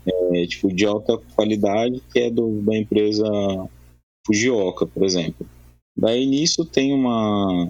é, 0.05 0.47
tipo 0.47 0.73
de 0.73 0.85
alta 0.85 1.17
qualidade 1.35 2.01
que 2.11 2.19
é 2.19 2.31
do, 2.31 2.61
da 2.61 2.75
empresa 2.75 3.25
Fujioka, 4.25 4.87
por 4.87 5.03
exemplo. 5.03 5.47
Daí 5.95 6.25
nisso 6.25 6.65
tem 6.65 6.93
uma 6.93 7.69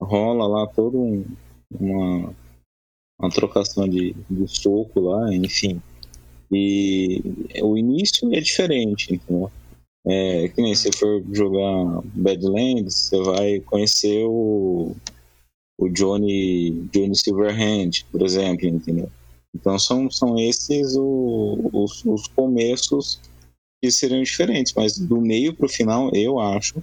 rola 0.00 0.46
lá 0.46 0.66
todo 0.66 0.98
um, 0.98 1.24
uma 1.72 2.34
uma 3.18 3.30
trocação 3.30 3.88
de, 3.88 4.14
de 4.30 4.46
soco 4.46 5.00
lá, 5.00 5.34
enfim. 5.34 5.82
E 6.52 7.20
o 7.60 7.76
início 7.76 8.32
é 8.32 8.40
diferente, 8.40 9.14
entendeu? 9.14 9.50
É, 10.06 10.48
que 10.48 10.62
nem 10.62 10.74
se 10.74 10.90
for 10.96 11.22
jogar 11.32 12.00
Badlands, 12.14 12.94
você 12.94 13.20
vai 13.22 13.60
conhecer 13.60 14.24
o, 14.24 14.94
o 15.76 15.88
Johnny, 15.88 16.88
Johnny 16.92 17.16
Silverhand, 17.16 18.04
por 18.10 18.22
exemplo, 18.22 18.66
entendeu? 18.66 19.10
Então 19.54 19.78
são, 19.78 20.10
são 20.10 20.38
esses 20.38 20.94
o, 20.96 21.70
os, 21.72 22.04
os 22.04 22.26
começos 22.28 23.20
que 23.82 23.90
seriam 23.90 24.22
diferentes, 24.22 24.72
mas 24.74 24.98
do 24.98 25.20
meio 25.20 25.54
para 25.54 25.66
o 25.66 25.68
final 25.68 26.10
eu 26.14 26.38
acho 26.38 26.82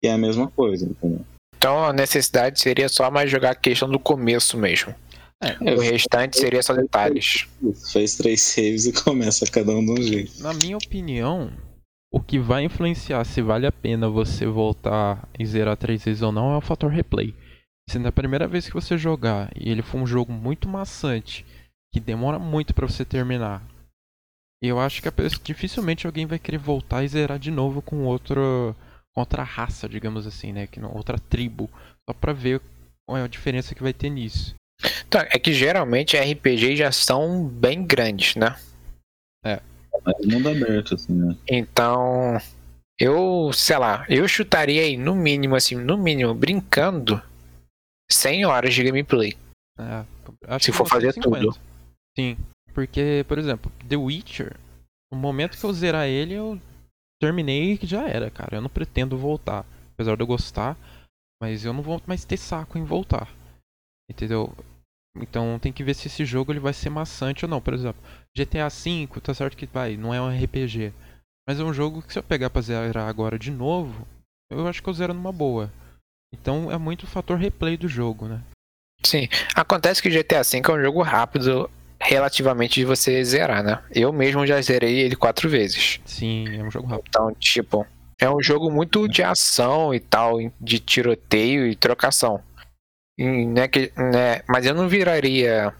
que 0.00 0.08
é 0.08 0.12
a 0.12 0.18
mesma 0.18 0.48
coisa, 0.48 0.84
entendeu? 0.84 1.24
Então 1.56 1.84
a 1.84 1.92
necessidade 1.92 2.60
seria 2.60 2.88
só 2.88 3.10
mais 3.10 3.30
jogar 3.30 3.50
a 3.50 3.54
questão 3.54 3.88
do 3.88 3.98
começo 3.98 4.58
mesmo. 4.58 4.94
É, 5.40 5.74
o 5.74 5.80
restante 5.80 6.38
seria 6.38 6.62
só 6.62 6.72
detalhes. 6.72 7.48
Fez 7.92 8.16
três 8.16 8.40
saves 8.42 8.86
e 8.86 8.92
começa 8.92 9.44
cada 9.46 9.72
um 9.72 9.84
de 9.84 9.90
um 9.90 10.02
jeito. 10.02 10.40
Na 10.40 10.54
minha 10.54 10.76
opinião, 10.76 11.52
o 12.12 12.20
que 12.20 12.38
vai 12.38 12.64
influenciar 12.64 13.24
se 13.24 13.42
vale 13.42 13.66
a 13.66 13.72
pena 13.72 14.08
você 14.08 14.46
voltar 14.46 15.28
e 15.38 15.44
zerar 15.44 15.76
três 15.76 16.04
vezes 16.04 16.22
ou 16.22 16.30
não 16.30 16.52
é 16.52 16.56
o 16.56 16.60
fator 16.60 16.90
replay. 16.90 17.34
Se 17.88 17.98
na 17.98 18.12
primeira 18.12 18.46
vez 18.46 18.66
que 18.68 18.74
você 18.74 18.96
jogar 18.96 19.50
e 19.56 19.70
ele 19.70 19.82
for 19.82 19.98
um 19.98 20.06
jogo 20.06 20.32
muito 20.32 20.68
maçante, 20.68 21.44
que 21.92 22.00
demora 22.00 22.38
muito 22.38 22.74
para 22.74 22.86
você 22.86 23.04
terminar, 23.04 23.62
eu 24.62 24.78
acho 24.78 25.02
que 25.02 25.10
dificilmente 25.42 26.06
alguém 26.06 26.24
vai 26.24 26.38
querer 26.38 26.58
voltar 26.58 27.02
e 27.02 27.08
zerar 27.08 27.38
de 27.38 27.50
novo 27.50 27.82
com 27.82 28.04
outro, 28.04 28.74
outra 29.14 29.42
raça, 29.42 29.88
digamos 29.88 30.26
assim, 30.26 30.52
né, 30.52 30.66
que 30.68 30.80
outra 30.80 31.18
tribo, 31.18 31.68
só 32.08 32.14
para 32.14 32.32
ver 32.32 32.60
qual 33.04 33.18
é 33.18 33.24
a 33.24 33.28
diferença 33.28 33.74
que 33.74 33.82
vai 33.82 33.92
ter 33.92 34.08
nisso. 34.08 34.54
Então, 35.06 35.20
é 35.20 35.38
que 35.38 35.52
geralmente 35.52 36.16
RPG 36.16 36.76
já 36.76 36.90
são 36.92 37.46
bem 37.46 37.84
grandes, 37.84 38.36
né? 38.36 38.56
É. 39.44 39.60
Mas 40.04 40.26
mundo 40.26 40.48
aberto, 40.48 40.94
assim, 40.94 41.12
né? 41.12 41.36
Então, 41.46 42.40
eu, 42.98 43.50
sei 43.52 43.78
lá, 43.78 44.06
eu 44.08 44.26
chutaria 44.26 44.82
aí, 44.82 44.96
no 44.96 45.14
mínimo, 45.14 45.56
assim, 45.56 45.74
no 45.74 45.98
mínimo, 45.98 46.34
brincando, 46.34 47.20
100 48.10 48.46
horas 48.46 48.74
de 48.74 48.82
gameplay. 48.82 49.36
É, 49.78 50.58
se 50.60 50.72
for 50.72 50.86
fazer 50.86 51.12
50. 51.12 51.40
tudo. 51.40 51.71
Sim, 52.18 52.36
porque, 52.74 53.24
por 53.28 53.38
exemplo, 53.38 53.72
The 53.88 53.96
Witcher, 53.96 54.56
no 55.12 55.18
momento 55.18 55.58
que 55.58 55.64
eu 55.64 55.72
zerar 55.72 56.06
ele, 56.06 56.34
eu 56.34 56.60
terminei 57.20 57.78
e 57.80 57.86
já 57.86 58.08
era, 58.08 58.30
cara. 58.30 58.56
Eu 58.56 58.62
não 58.62 58.70
pretendo 58.70 59.16
voltar. 59.16 59.64
Apesar 59.94 60.16
de 60.16 60.22
eu 60.22 60.26
gostar, 60.26 60.76
mas 61.40 61.64
eu 61.64 61.72
não 61.72 61.82
vou 61.82 62.00
mais 62.06 62.24
ter 62.24 62.36
saco 62.36 62.78
em 62.78 62.84
voltar. 62.84 63.28
Entendeu? 64.10 64.52
Então 65.16 65.58
tem 65.58 65.72
que 65.72 65.84
ver 65.84 65.94
se 65.94 66.08
esse 66.08 66.24
jogo 66.24 66.52
ele 66.52 66.60
vai 66.60 66.72
ser 66.72 66.90
maçante 66.90 67.44
ou 67.44 67.48
não. 67.50 67.60
Por 67.60 67.74
exemplo, 67.74 68.02
GTA 68.36 68.68
V, 68.68 69.08
tá 69.20 69.34
certo 69.34 69.56
que 69.56 69.66
vai, 69.66 69.96
não 69.96 70.12
é 70.12 70.20
um 70.20 70.30
RPG. 70.30 70.92
Mas 71.46 71.60
é 71.60 71.64
um 71.64 71.74
jogo 71.74 72.02
que 72.02 72.12
se 72.12 72.18
eu 72.18 72.22
pegar 72.22 72.50
pra 72.50 72.62
zerar 72.62 73.08
agora 73.08 73.38
de 73.38 73.50
novo, 73.50 74.06
eu 74.50 74.66
acho 74.66 74.82
que 74.82 74.88
eu 74.88 74.94
zero 74.94 75.12
numa 75.12 75.32
boa. 75.32 75.70
Então 76.32 76.70
é 76.70 76.78
muito 76.78 77.02
o 77.02 77.06
fator 77.06 77.36
replay 77.36 77.76
do 77.76 77.88
jogo, 77.88 78.26
né? 78.26 78.42
Sim. 79.04 79.28
Acontece 79.54 80.00
que 80.00 80.08
GTA 80.08 80.42
V 80.42 80.62
é 80.64 80.72
um 80.72 80.82
jogo 80.82 81.02
rápido 81.02 81.70
relativamente 82.02 82.80
de 82.80 82.84
você 82.84 83.24
zerar, 83.24 83.62
né? 83.62 83.82
Eu 83.90 84.12
mesmo 84.12 84.46
já 84.46 84.60
zerei 84.60 85.00
ele 85.00 85.16
quatro 85.16 85.48
vezes. 85.48 86.00
Sim, 86.04 86.48
é 86.48 86.62
um 86.62 86.70
jogo 86.70 86.88
rápido. 86.88 87.08
Então, 87.08 87.34
tipo, 87.34 87.86
é 88.20 88.28
um 88.28 88.42
jogo 88.42 88.70
muito 88.70 89.08
de 89.08 89.22
ação 89.22 89.94
e 89.94 90.00
tal, 90.00 90.38
de 90.60 90.78
tiroteio 90.78 91.66
e 91.66 91.76
trocação. 91.76 92.42
E, 93.18 93.46
né, 93.46 93.68
que, 93.68 93.92
né, 93.96 94.42
mas 94.48 94.66
eu 94.66 94.74
não 94.74 94.88
viraria 94.88 95.74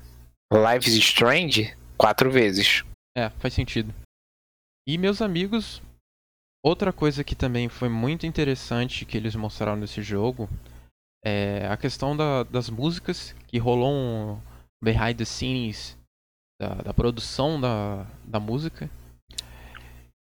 Life 0.53 0.89
is 0.89 0.97
Strange 0.97 1.77
quatro 1.97 2.31
vezes. 2.31 2.85
É, 3.17 3.31
faz 3.39 3.55
sentido. 3.55 3.93
E 4.87 4.99
meus 4.99 5.21
amigos, 5.21 5.83
outra 6.65 6.93
coisa 6.93 7.25
que 7.25 7.35
também 7.35 7.69
foi 7.69 7.89
muito 7.89 8.27
interessante 8.27 9.05
que 9.05 9.17
eles 9.17 9.35
mostraram 9.35 9.77
nesse 9.77 10.03
jogo 10.03 10.49
é 11.25 11.67
a 11.69 11.77
questão 11.77 12.17
da, 12.17 12.43
das 12.43 12.69
músicas, 12.69 13.35
que 13.47 13.59
rolou 13.59 13.93
um 13.93 14.41
behind 14.83 15.17
the 15.17 15.25
scenes 15.25 15.97
da, 16.63 16.75
da 16.75 16.95
produção 16.95 17.61
da, 17.61 18.07
da 18.25 18.39
música. 18.39 18.89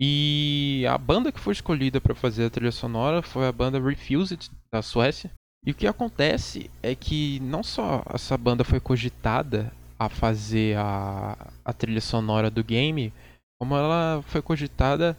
E 0.00 0.84
a 0.88 0.96
banda 0.96 1.30
que 1.30 1.38
foi 1.38 1.52
escolhida 1.52 2.00
para 2.00 2.14
fazer 2.14 2.46
a 2.46 2.50
trilha 2.50 2.72
sonora 2.72 3.20
foi 3.20 3.46
a 3.46 3.52
banda 3.52 3.78
Refused, 3.78 4.50
da 4.72 4.80
Suécia. 4.80 5.30
E 5.66 5.70
o 5.70 5.74
que 5.74 5.86
acontece 5.86 6.70
é 6.82 6.94
que 6.94 7.38
não 7.40 7.62
só 7.62 8.02
essa 8.12 8.36
banda 8.36 8.64
foi 8.64 8.80
cogitada 8.80 9.72
a 9.98 10.08
fazer 10.08 10.76
a, 10.78 11.36
a 11.64 11.72
trilha 11.72 12.00
sonora 12.00 12.50
do 12.50 12.64
game, 12.64 13.12
como 13.60 13.76
ela 13.76 14.22
foi 14.26 14.42
cogitada, 14.42 15.16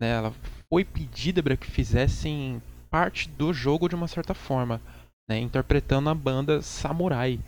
né, 0.00 0.10
ela 0.10 0.34
foi 0.68 0.84
pedida 0.84 1.42
para 1.42 1.56
que 1.56 1.70
fizessem 1.70 2.60
parte 2.90 3.28
do 3.28 3.52
jogo 3.52 3.88
de 3.88 3.94
uma 3.94 4.08
certa 4.08 4.34
forma, 4.34 4.80
né, 5.28 5.38
interpretando 5.38 6.10
a 6.10 6.14
banda 6.14 6.60
Samurai, 6.60 7.38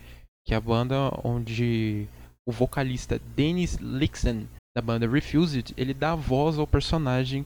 que 0.46 0.54
é 0.54 0.56
a 0.56 0.60
banda 0.60 1.10
onde 1.24 2.08
o 2.46 2.53
vocalista 2.53 3.20
Dennis 3.35 3.76
Lixen 3.76 4.48
da 4.76 4.83
banda 4.83 5.09
Refused, 5.09 5.72
ele 5.76 5.92
dá 5.92 6.14
voz 6.14 6.59
ao 6.59 6.66
personagem 6.66 7.44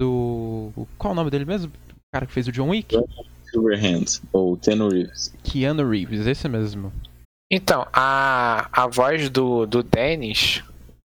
do 0.00 0.72
qual 0.98 1.12
é 1.12 1.14
o 1.14 1.16
nome 1.16 1.30
dele 1.30 1.44
mesmo? 1.44 1.72
O 1.90 2.14
cara 2.14 2.26
que 2.26 2.32
fez 2.32 2.48
o 2.48 2.52
John 2.52 2.70
Wick? 2.70 2.96
Silverhand, 3.44 4.20
ou 4.32 4.56
Keanu 4.56 4.88
Reeves. 4.88 5.32
Keanu 5.44 5.88
Reeves, 5.88 6.26
esse 6.26 6.48
mesmo. 6.48 6.92
Então, 7.50 7.86
a, 7.92 8.68
a 8.72 8.88
voz 8.88 9.30
do, 9.30 9.66
do 9.66 9.82
Dennis 9.82 10.62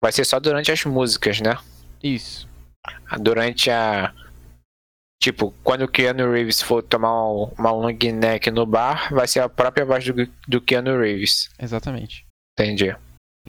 vai 0.01 0.11
ser 0.11 0.25
só 0.25 0.39
durante 0.39 0.71
as 0.71 0.85
músicas, 0.85 1.41
né? 1.41 1.57
Isso. 2.01 2.47
Durante 3.19 3.69
a. 3.69 4.13
Tipo, 5.21 5.53
quando 5.63 5.81
o 5.81 5.87
Keanu 5.87 6.31
Reeves 6.31 6.61
for 6.61 6.81
tomar 6.81 7.11
uma 7.57 7.71
long 7.71 7.91
neck 7.91 8.49
no 8.51 8.65
bar, 8.65 9.13
vai 9.13 9.27
ser 9.27 9.41
a 9.41 9.49
própria 9.49 9.85
voz 9.85 10.05
do, 10.05 10.13
do 10.47 10.61
Keanu 10.61 10.97
Reeves. 10.97 11.49
Exatamente. 11.59 12.25
Entendi. 12.59 12.93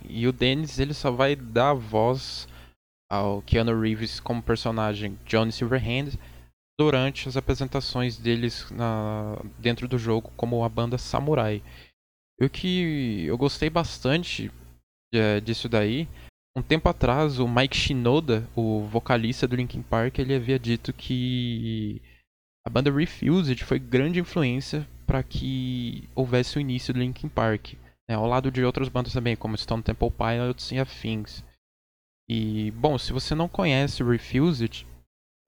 E 0.08 0.28
o 0.28 0.32
Dennis, 0.32 0.78
ele 0.78 0.94
só 0.94 1.10
vai 1.10 1.34
dar 1.34 1.74
voz 1.74 2.46
ao 3.10 3.42
Keanu 3.42 3.80
Reeves 3.80 4.20
como 4.20 4.40
personagem 4.40 5.18
Johnny 5.26 5.50
Silverhand 5.50 6.10
durante 6.78 7.28
as 7.28 7.36
apresentações 7.36 8.16
deles 8.16 8.70
na, 8.70 9.36
dentro 9.58 9.88
do 9.88 9.98
jogo 9.98 10.30
como 10.36 10.62
a 10.62 10.68
banda 10.68 10.96
Samurai. 10.96 11.60
O 12.40 12.48
que 12.48 13.24
eu 13.24 13.36
gostei 13.36 13.68
bastante 13.68 14.50
é, 15.12 15.40
disso 15.40 15.68
daí, 15.68 16.08
um 16.56 16.62
tempo 16.62 16.88
atrás 16.88 17.40
o 17.40 17.48
Mike 17.48 17.76
Shinoda, 17.76 18.48
o 18.54 18.86
vocalista 18.86 19.46
do 19.46 19.56
Linkin 19.56 19.82
Park, 19.82 20.18
ele 20.18 20.34
havia 20.34 20.58
dito 20.58 20.92
que 20.92 22.00
a 22.64 22.70
banda 22.70 22.92
Refused 22.92 23.64
foi 23.64 23.80
grande 23.80 24.20
influência 24.20 24.88
para 25.04 25.22
que 25.22 26.08
houvesse 26.14 26.56
o 26.56 26.60
início 26.60 26.94
do 26.94 27.00
Linkin 27.00 27.28
Park, 27.28 27.74
né, 28.10 28.16
ao 28.16 28.26
lado 28.26 28.50
de 28.50 28.64
outras 28.64 28.88
bandas 28.88 29.12
também, 29.12 29.36
como 29.36 29.56
Stone 29.56 29.84
Temple 29.84 30.10
Pilots 30.10 30.72
e 30.72 30.80
afins. 30.80 31.44
E, 32.28 32.72
bom, 32.72 32.98
se 32.98 33.12
você 33.12 33.36
não 33.36 33.48
conhece 33.48 34.02
Refused, 34.02 34.84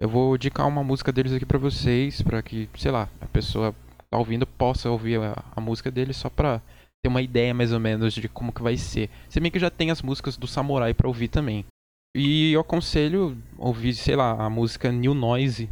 eu 0.01 0.09
vou 0.09 0.37
indicar 0.37 0.69
uma 0.69 0.85
música 0.85 1.11
deles 1.11 1.33
aqui 1.33 1.45
para 1.45 1.59
vocês, 1.59 2.23
para 2.23 2.41
que, 2.41 2.69
sei 2.79 2.93
lá, 2.93 3.09
a 3.21 3.27
pessoa 3.27 3.73
que 3.73 4.05
tá 4.09 4.17
ouvindo 4.17 4.47
possa 4.47 4.89
ouvir 4.89 5.21
a, 5.21 5.45
a 5.57 5.61
música 5.61 5.91
deles 5.91 6.17
só 6.17 6.31
pra 6.31 6.63
ter 7.03 7.09
uma 7.09 7.21
ideia 7.21 7.53
mais 7.53 7.73
ou 7.73 7.81
menos 7.81 8.15
de 8.15 8.29
como 8.29 8.53
que 8.53 8.63
vai 8.63 8.77
ser. 8.77 9.11
Se 9.29 9.41
bem 9.41 9.51
que 9.51 9.59
já 9.59 9.71
tem 9.71 9.91
as 9.91 10.01
músicas 10.01 10.37
do 10.37 10.47
Samurai 10.47 10.95
para 10.95 11.09
ouvir 11.09 11.29
também. 11.29 11.65
E 12.15 12.53
eu 12.53 12.61
aconselho 12.61 13.37
ouvir, 13.59 13.95
sei 13.95 14.15
lá, 14.15 14.33
a 14.33 14.49
música 14.49 14.93
New 14.93 15.15
Noise 15.15 15.69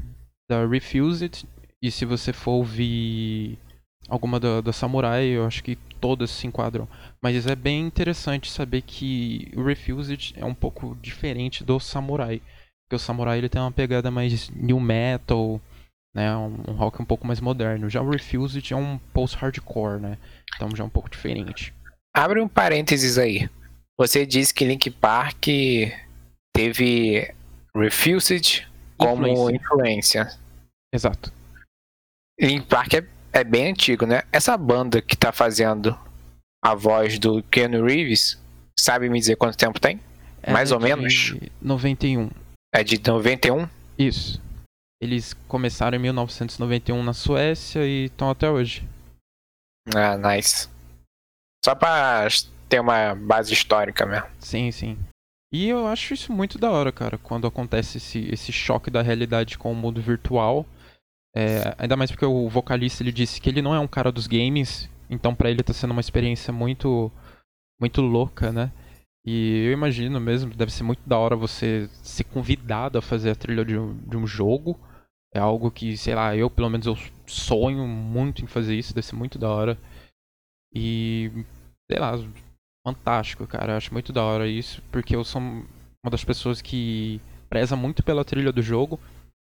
da 0.50 0.66
Refused. 0.66 1.44
E 1.80 1.88
se 1.90 2.04
você 2.04 2.32
for 2.32 2.52
ouvir 2.52 3.58
alguma 4.10 4.38
da, 4.40 4.60
da 4.60 4.72
Samurai, 4.72 5.24
eu 5.24 5.46
acho 5.46 5.62
que 5.62 5.76
todas 6.00 6.30
se 6.30 6.46
enquadram. 6.46 6.86
Mas 7.22 7.46
é 7.46 7.54
bem 7.54 7.86
interessante 7.86 8.50
saber 8.50 8.82
que 8.82 9.50
o 9.56 9.62
Refused 9.62 10.34
é 10.36 10.44
um 10.44 10.54
pouco 10.54 10.96
diferente 11.00 11.64
do 11.64 11.78
Samurai. 11.78 12.42
Porque 12.84 12.96
o 12.96 12.98
Samurai 12.98 13.38
ele 13.38 13.48
tem 13.48 13.62
uma 13.62 13.70
pegada 13.70 14.10
mais 14.10 14.50
new 14.50 14.80
metal, 14.80 15.60
né, 16.14 16.36
um, 16.36 16.56
um 16.68 16.72
rock 16.72 17.00
um 17.00 17.04
pouco 17.04 17.26
mais 17.26 17.40
moderno. 17.40 17.88
Já 17.88 18.02
o 18.02 18.10
Refused 18.10 18.72
é 18.72 18.76
um 18.76 18.98
post-hardcore, 19.14 20.00
né? 20.00 20.18
Então 20.56 20.68
já 20.74 20.82
é 20.82 20.86
um 20.86 20.90
pouco 20.90 21.08
diferente. 21.08 21.72
Abre 22.12 22.40
um 22.40 22.48
parênteses 22.48 23.16
aí. 23.16 23.48
Você 23.96 24.26
disse 24.26 24.52
que 24.52 24.64
Link 24.64 24.90
Park 24.90 25.46
teve 26.52 27.32
Refused 27.74 28.66
como 28.96 29.28
influência. 29.28 29.56
influência. 29.56 30.38
Exato. 30.92 31.32
Link 32.40 32.66
Park 32.66 32.94
é, 32.94 33.06
é, 33.32 33.44
bem 33.44 33.70
antigo, 33.70 34.06
né? 34.06 34.22
Essa 34.32 34.56
banda 34.56 35.00
que 35.00 35.16
tá 35.16 35.32
fazendo 35.32 35.98
a 36.62 36.74
voz 36.74 37.18
do 37.18 37.42
Keanu 37.44 37.84
Reeves, 37.84 38.38
sabe 38.78 39.08
me 39.08 39.18
dizer 39.18 39.36
quanto 39.36 39.56
tempo 39.56 39.80
tem? 39.80 40.00
É 40.42 40.52
Mais 40.52 40.72
ou 40.72 40.78
de 40.78 40.84
menos? 40.84 41.34
91. 41.60 42.30
É 42.74 42.82
de 42.82 42.98
91? 42.98 43.68
Isso. 43.98 44.40
Eles 45.02 45.34
começaram 45.48 45.96
em 45.96 46.00
1991 46.00 47.02
na 47.02 47.12
Suécia 47.12 47.86
e 47.86 48.06
estão 48.06 48.30
até 48.30 48.50
hoje. 48.50 48.86
Ah, 49.94 50.16
nice. 50.16 50.68
Só 51.64 51.74
pra 51.74 52.28
ter 52.68 52.80
uma 52.80 53.14
base 53.14 53.52
histórica 53.52 54.04
mesmo. 54.06 54.28
Sim, 54.38 54.70
sim. 54.70 54.98
E 55.52 55.68
eu 55.68 55.86
acho 55.86 56.14
isso 56.14 56.32
muito 56.32 56.58
da 56.58 56.70
hora, 56.70 56.92
cara, 56.92 57.18
quando 57.18 57.46
acontece 57.46 57.98
esse, 57.98 58.28
esse 58.30 58.52
choque 58.52 58.90
da 58.90 59.02
realidade 59.02 59.58
com 59.58 59.72
o 59.72 59.74
mundo 59.74 60.00
virtual. 60.00 60.64
É, 61.34 61.74
ainda 61.78 61.96
mais 61.96 62.10
porque 62.10 62.26
o 62.26 62.48
vocalista 62.48 63.02
ele 63.02 63.12
disse 63.12 63.40
que 63.40 63.48
ele 63.48 63.62
não 63.62 63.74
é 63.74 63.78
um 63.78 63.86
cara 63.86 64.10
dos 64.10 64.26
games, 64.26 64.88
então 65.08 65.34
para 65.34 65.50
ele 65.50 65.62
tá 65.62 65.72
sendo 65.72 65.92
uma 65.92 66.00
experiência 66.00 66.52
muito 66.52 67.10
muito 67.80 68.00
louca, 68.02 68.52
né? 68.52 68.70
E 69.24 69.64
eu 69.66 69.72
imagino 69.72 70.18
mesmo, 70.20 70.54
deve 70.54 70.72
ser 70.72 70.82
muito 70.82 71.02
da 71.06 71.18
hora 71.18 71.36
você 71.36 71.88
ser 72.02 72.24
convidado 72.24 72.98
a 72.98 73.02
fazer 73.02 73.30
a 73.30 73.34
trilha 73.34 73.64
de 73.64 73.78
um, 73.78 73.96
de 73.98 74.16
um 74.16 74.26
jogo. 74.26 74.78
É 75.34 75.38
algo 75.38 75.70
que, 75.70 75.96
sei 75.96 76.14
lá, 76.14 76.34
eu 76.36 76.50
pelo 76.50 76.70
menos 76.70 76.86
eu 76.86 76.96
sonho 77.26 77.86
muito 77.86 78.42
em 78.42 78.46
fazer 78.46 78.74
isso, 78.76 78.94
deve 78.94 79.06
ser 79.06 79.16
muito 79.16 79.38
da 79.38 79.48
hora. 79.48 79.78
E, 80.74 81.30
sei 81.90 82.00
lá, 82.00 82.12
fantástico, 82.86 83.46
cara. 83.46 83.72
Eu 83.72 83.76
acho 83.76 83.92
muito 83.92 84.12
da 84.12 84.24
hora 84.24 84.48
isso, 84.48 84.82
porque 84.90 85.14
eu 85.14 85.24
sou 85.24 85.40
uma 85.40 86.10
das 86.10 86.24
pessoas 86.24 86.62
que 86.62 87.20
preza 87.48 87.76
muito 87.76 88.02
pela 88.02 88.24
trilha 88.24 88.52
do 88.52 88.62
jogo. 88.62 88.98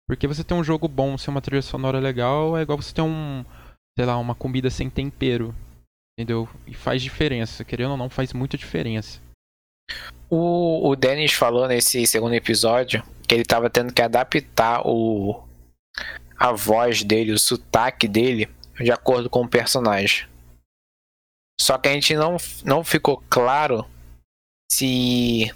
Porque 0.08 0.28
você 0.28 0.44
ter 0.44 0.54
um 0.54 0.64
jogo 0.64 0.88
bom 0.88 1.18
sem 1.18 1.32
uma 1.32 1.42
trilha 1.42 1.62
sonora 1.62 2.00
legal 2.00 2.58
é 2.58 2.62
igual 2.62 2.82
você 2.82 2.94
ter 2.94 3.02
um, 3.02 3.46
sei 3.98 4.06
lá, 4.06 4.18
uma 4.18 4.36
comida 4.36 4.70
sem 4.70 4.90
tempero. 4.90 5.56
Entendeu? 6.18 6.48
E 6.68 6.74
faz 6.74 7.02
diferença, 7.02 7.64
querendo 7.64 7.92
ou 7.92 7.98
não, 7.98 8.10
faz 8.10 8.34
muita 8.34 8.58
diferença. 8.58 9.22
O, 10.30 10.90
o 10.90 10.96
Dennis 10.96 11.34
falou 11.34 11.68
nesse 11.68 12.06
segundo 12.06 12.34
episódio 12.34 13.04
que 13.28 13.36
ele 13.36 13.42
estava 13.42 13.70
tendo 13.70 13.94
que 13.94 14.02
adaptar 14.02 14.82
o, 14.86 15.44
a 16.38 16.52
voz 16.52 17.04
dele, 17.04 17.32
o 17.32 17.40
sotaque 17.40 18.08
dele, 18.08 18.50
de 18.80 18.92
acordo 18.92 19.30
com 19.30 19.42
o 19.42 19.48
personagem. 19.48 20.28
Só 21.60 21.78
que 21.78 21.88
a 21.88 21.94
gente 21.94 22.16
não, 22.16 22.38
não 22.66 22.84
ficou 22.84 23.24
claro 23.30 23.86
se 24.72 25.54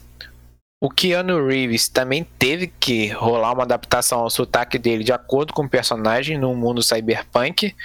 o 0.81 0.89
Keanu 0.89 1.47
Reeves 1.47 1.87
também 1.87 2.23
teve 2.37 2.67
que 2.67 3.07
rolar 3.07 3.53
uma 3.53 3.63
adaptação 3.63 4.19
ao 4.19 4.29
sotaque 4.29 4.77
dele 4.77 5.03
de 5.03 5.11
acordo 5.13 5.53
com 5.53 5.63
o 5.63 5.69
personagem 5.69 6.37
no 6.37 6.53
mundo 6.55 6.83
cyberpunk, 6.83 7.75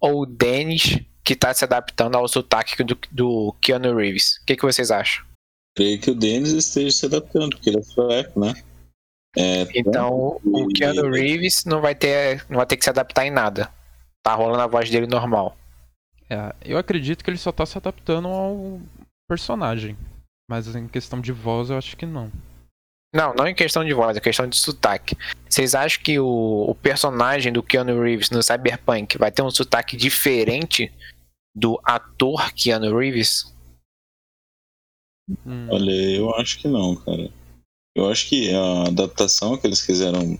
ou 0.00 0.22
o 0.22 0.26
Dennis 0.26 0.98
que 1.24 1.34
está 1.34 1.54
se 1.54 1.64
adaptando 1.64 2.16
ao 2.16 2.26
sotaque 2.26 2.82
do, 2.82 2.98
do 3.10 3.54
Keanu 3.60 3.94
Reeves. 3.94 4.38
O 4.42 4.44
que, 4.44 4.56
que 4.56 4.64
vocês 4.64 4.90
acham? 4.90 5.24
Creio 5.76 6.00
que 6.00 6.10
o 6.10 6.14
Dennis 6.14 6.52
esteja 6.52 6.90
se 6.90 7.06
adaptando, 7.06 7.50
porque 7.50 7.70
ele 7.70 7.78
é 7.78 7.82
sueco, 7.82 8.40
né? 8.40 8.54
É, 9.36 9.66
então 9.74 10.38
o 10.44 10.68
Keanu 10.68 11.10
Reeves 11.10 11.64
não 11.64 11.80
vai 11.80 11.94
ter 11.94 12.44
não 12.50 12.58
vai 12.58 12.66
ter 12.66 12.76
que 12.76 12.84
se 12.84 12.90
adaptar 12.90 13.24
em 13.24 13.30
nada. 13.30 13.72
Tá 14.22 14.34
rolando 14.34 14.62
a 14.62 14.66
voz 14.66 14.90
dele 14.90 15.06
normal. 15.06 15.56
É, 16.28 16.54
eu 16.64 16.76
acredito 16.76 17.24
que 17.24 17.30
ele 17.30 17.38
só 17.38 17.50
tá 17.50 17.64
se 17.64 17.78
adaptando 17.78 18.28
ao 18.28 18.80
personagem. 19.28 19.96
Mas 20.48 20.74
em 20.74 20.88
questão 20.88 21.20
de 21.20 21.32
voz 21.32 21.70
eu 21.70 21.78
acho 21.78 21.96
que 21.96 22.06
não. 22.06 22.30
Não, 23.14 23.34
não 23.34 23.46
em 23.46 23.54
questão 23.54 23.84
de 23.84 23.92
voz, 23.92 24.16
é 24.16 24.20
questão 24.20 24.46
de 24.46 24.56
sotaque. 24.56 25.16
Vocês 25.48 25.74
acham 25.74 26.02
que 26.02 26.18
o, 26.18 26.64
o 26.68 26.74
personagem 26.74 27.52
do 27.52 27.62
Keanu 27.62 28.00
Reeves 28.00 28.30
no 28.30 28.42
Cyberpunk 28.42 29.18
vai 29.18 29.30
ter 29.30 29.42
um 29.42 29.50
sotaque 29.50 29.96
diferente 29.96 30.90
do 31.54 31.78
ator 31.84 32.52
Keanu 32.54 32.96
Reeves? 32.96 33.52
Hum, 35.44 35.68
Olha, 35.70 35.92
eu 35.92 36.34
acho 36.36 36.58
que 36.58 36.68
não, 36.68 36.96
cara. 36.96 37.30
Eu 37.94 38.10
acho 38.10 38.28
que 38.28 38.52
a 38.54 38.88
adaptação 38.88 39.58
que 39.58 39.66
eles 39.66 39.84
quiseram 39.84 40.38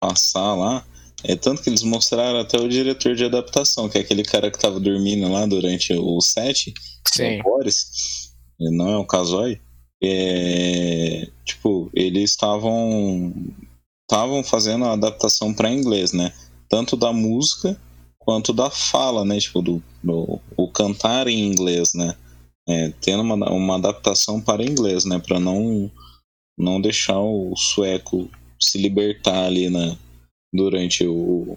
passar 0.00 0.54
lá 0.54 0.86
é 1.24 1.36
tanto 1.36 1.62
que 1.62 1.70
eles 1.70 1.82
mostraram 1.82 2.38
até 2.40 2.58
o 2.58 2.68
diretor 2.68 3.14
de 3.14 3.24
adaptação, 3.24 3.88
que 3.88 3.98
é 3.98 4.00
aquele 4.00 4.24
cara 4.24 4.50
que 4.50 4.58
tava 4.58 4.80
dormindo 4.80 5.30
lá 5.30 5.46
durante 5.46 5.92
o 5.92 6.20
set, 6.20 6.72
Sim. 7.06 7.40
o 7.40 7.42
Boris, 7.42 8.21
não 8.70 8.88
é 8.90 8.96
o 8.96 9.06
Kazoy. 9.06 9.60
É, 10.02 11.28
tipo, 11.44 11.90
eles 11.94 12.30
estavam 12.30 13.32
estavam 14.02 14.42
fazendo 14.42 14.84
a 14.84 14.92
adaptação 14.92 15.54
para 15.54 15.72
inglês, 15.72 16.12
né? 16.12 16.32
Tanto 16.68 16.96
da 16.96 17.12
música 17.12 17.80
quanto 18.18 18.52
da 18.52 18.68
fala, 18.68 19.24
né? 19.24 19.38
Tipo, 19.38 19.62
do, 19.62 19.82
do 20.02 20.40
o 20.56 20.68
cantar 20.68 21.28
em 21.28 21.46
inglês, 21.46 21.94
né? 21.94 22.14
É, 22.68 22.92
tendo 23.00 23.22
uma, 23.22 23.34
uma 23.50 23.76
adaptação 23.76 24.40
para 24.40 24.64
inglês, 24.64 25.04
né? 25.04 25.18
Para 25.18 25.40
não 25.40 25.90
não 26.58 26.80
deixar 26.80 27.18
o 27.18 27.56
sueco 27.56 28.28
se 28.60 28.78
libertar 28.78 29.44
ali 29.44 29.68
na, 29.68 29.96
durante 30.52 31.06
o, 31.06 31.56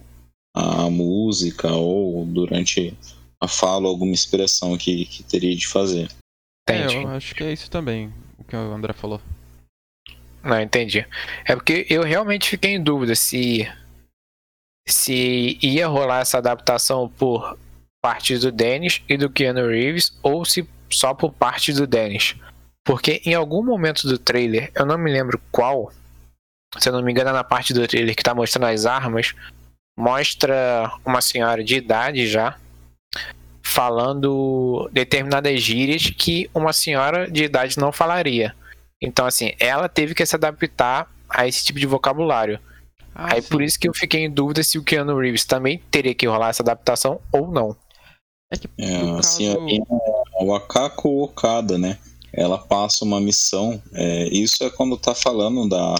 a 0.55 0.89
música 0.89 1.71
ou 1.73 2.25
durante 2.25 2.97
a 3.41 3.47
fala, 3.47 3.87
alguma 3.87 4.13
expressão 4.13 4.77
que, 4.77 5.05
que 5.05 5.21
teria 5.23 5.55
de 5.55 5.67
fazer. 5.67 6.09
É, 6.67 7.03
eu 7.03 7.09
acho 7.09 7.35
que 7.35 7.43
é 7.43 7.53
isso 7.53 7.69
também, 7.69 8.11
o 8.37 8.43
que 8.43 8.55
o 8.55 8.73
André 8.73 8.93
falou. 8.93 9.21
Não, 10.43 10.61
entendi. 10.61 11.05
É 11.43 11.55
porque 11.55 11.85
eu 11.89 12.03
realmente 12.03 12.49
fiquei 12.49 12.71
em 12.75 12.81
dúvida 12.81 13.15
se 13.15 13.67
se 14.87 15.57
ia 15.61 15.87
rolar 15.87 16.21
essa 16.21 16.37
adaptação 16.37 17.09
por 17.09 17.57
parte 17.99 18.37
do 18.37 18.51
Dennis 18.51 19.01
e 19.09 19.17
do 19.17 19.31
Keanu 19.31 19.67
Reeves 19.67 20.15
ou 20.21 20.45
se 20.45 20.67
só 20.91 21.13
por 21.15 21.33
parte 21.33 21.73
do 21.73 21.87
Dennis. 21.87 22.35
Porque 22.83 23.21
em 23.25 23.33
algum 23.33 23.63
momento 23.63 24.07
do 24.07 24.19
trailer, 24.19 24.71
eu 24.75 24.85
não 24.85 24.97
me 24.97 25.11
lembro 25.11 25.41
qual, 25.51 25.91
se 26.77 26.87
eu 26.87 26.93
não 26.93 27.01
me 27.01 27.11
engano, 27.11 27.31
é 27.31 27.33
na 27.33 27.43
parte 27.43 27.73
do 27.73 27.87
trailer 27.87 28.15
que 28.15 28.21
tá 28.21 28.35
mostrando 28.35 28.67
as 28.67 28.85
armas, 28.85 29.33
mostra 29.97 30.91
uma 31.03 31.21
senhora 31.21 31.63
de 31.63 31.75
idade 31.75 32.27
já 32.27 32.55
falando 33.65 34.87
determinadas 34.93 35.59
gírias 35.59 36.11
que 36.15 36.47
uma 36.53 36.71
senhora 36.71 37.29
de 37.29 37.43
idade 37.43 37.79
não 37.79 37.91
falaria. 37.91 38.55
Então, 39.01 39.25
assim, 39.25 39.53
ela 39.59 39.89
teve 39.89 40.13
que 40.13 40.23
se 40.25 40.35
adaptar 40.35 41.11
a 41.27 41.47
esse 41.47 41.65
tipo 41.65 41.79
de 41.79 41.87
vocabulário. 41.87 42.59
Ah, 43.13 43.33
Aí 43.33 43.41
sim. 43.41 43.49
por 43.49 43.61
isso 43.63 43.79
que 43.79 43.89
eu 43.89 43.93
fiquei 43.93 44.21
em 44.23 44.29
dúvida 44.31 44.61
se 44.61 44.77
o 44.77 44.83
Keanu 44.83 45.17
Reeves 45.17 45.45
também 45.45 45.81
teria 45.89 46.13
que 46.13 46.27
rolar 46.27 46.49
essa 46.49 46.61
adaptação 46.61 47.19
ou 47.31 47.47
não. 47.51 47.75
É 48.53 48.57
que 48.57 48.69
É, 48.77 48.99
no 49.01 49.13
a 49.13 49.15
caso... 49.17 49.29
senhorinha 49.29 49.83
Wakako 50.45 51.23
Okada, 51.23 51.77
né? 51.77 51.97
Ela 52.31 52.59
passa 52.59 53.03
uma 53.03 53.19
missão. 53.19 53.81
é, 53.93 54.27
isso 54.27 54.63
é 54.63 54.69
quando 54.69 54.95
tá 54.95 55.15
falando 55.15 55.67
da, 55.67 55.95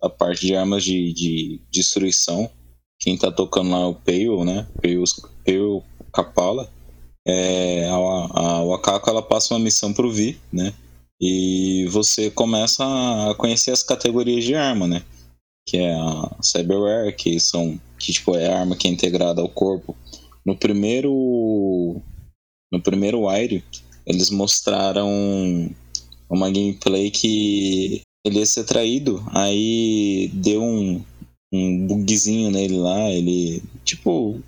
da 0.00 0.08
parte 0.08 0.46
de 0.46 0.54
armas 0.54 0.84
de, 0.84 1.12
de 1.12 1.60
destruição. 1.72 2.48
Quem 3.00 3.18
tá 3.18 3.32
tocando 3.32 3.70
lá 3.70 3.80
é 3.80 3.86
o 3.86 3.94
Pale, 3.94 4.44
né? 4.44 4.66
Pale, 4.80 5.04
Pale 5.44 5.82
Kapala. 6.12 6.70
É, 7.30 7.88
a, 7.88 7.94
a 7.94 8.64
Wakako 8.64 9.10
ela 9.10 9.22
passa 9.22 9.54
uma 9.54 9.60
missão 9.60 9.92
pro 9.92 10.10
Vi, 10.10 10.38
né? 10.52 10.74
E 11.20 11.86
você 11.90 12.30
começa 12.30 12.82
a 13.30 13.34
conhecer 13.34 13.70
as 13.70 13.82
categorias 13.82 14.42
de 14.42 14.54
arma, 14.54 14.88
né? 14.88 15.02
Que 15.66 15.76
é 15.76 15.94
a 15.94 16.36
Cyberware, 16.42 17.14
que 17.14 17.38
são 17.38 17.78
que 17.98 18.12
tipo 18.12 18.34
é 18.34 18.48
a 18.48 18.58
arma 18.60 18.74
que 18.74 18.88
é 18.88 18.90
integrada 18.90 19.40
ao 19.40 19.48
corpo. 19.48 19.94
No 20.44 20.56
primeiro 20.56 22.00
no 22.72 22.80
primeiro 22.82 23.26
Wire, 23.26 23.62
eles 24.06 24.30
mostraram 24.30 25.08
uma 26.28 26.50
gameplay 26.50 27.10
que 27.10 28.02
ele 28.24 28.38
ia 28.38 28.46
ser 28.46 28.64
traído, 28.64 29.22
aí 29.32 30.30
deu 30.34 30.62
um, 30.62 31.02
um 31.52 31.86
bugzinho 31.86 32.50
nele 32.50 32.76
lá, 32.76 33.10
ele 33.10 33.62
tipo 33.84 34.40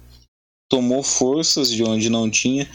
tomou 0.73 1.03
forças 1.03 1.71
de 1.71 1.85
onde 1.85 2.09
não 2.09 2.31
tinha 2.31 2.67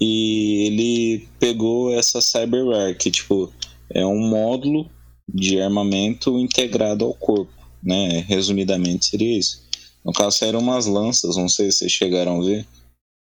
e 0.00 0.66
ele 0.66 1.28
pegou 1.38 1.96
essa 1.96 2.20
cyberware 2.20 2.98
que 2.98 3.12
tipo 3.12 3.52
é 3.90 4.04
um 4.04 4.18
módulo 4.18 4.90
de 5.32 5.60
armamento 5.60 6.36
integrado 6.36 7.04
ao 7.04 7.14
corpo, 7.14 7.52
né? 7.80 8.24
Resumidamente 8.26 9.06
seria 9.06 9.38
isso. 9.38 9.62
No 10.04 10.12
caso 10.12 10.36
saíram 10.36 10.58
umas 10.58 10.86
lanças, 10.86 11.36
não 11.36 11.48
sei 11.48 11.70
se 11.70 11.78
vocês 11.78 11.92
chegaram 11.92 12.40
a 12.40 12.44
ver 12.44 12.66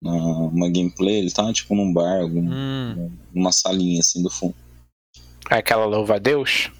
na 0.01 0.13
uma 0.13 0.69
gameplay, 0.69 1.17
ele 1.17 1.29
tá 1.29 1.51
tipo 1.51 1.75
num 1.75 1.91
bar, 1.91 2.21
algum, 2.21 2.49
Hum, 2.49 3.11
numa 3.33 3.51
salinha 3.51 3.99
assim 3.99 4.23
do 4.23 4.29
fundo. 4.29 4.55
Aquela 5.49 5.83
louva 5.83 6.15
a 6.15 6.19
Deus? 6.19 6.71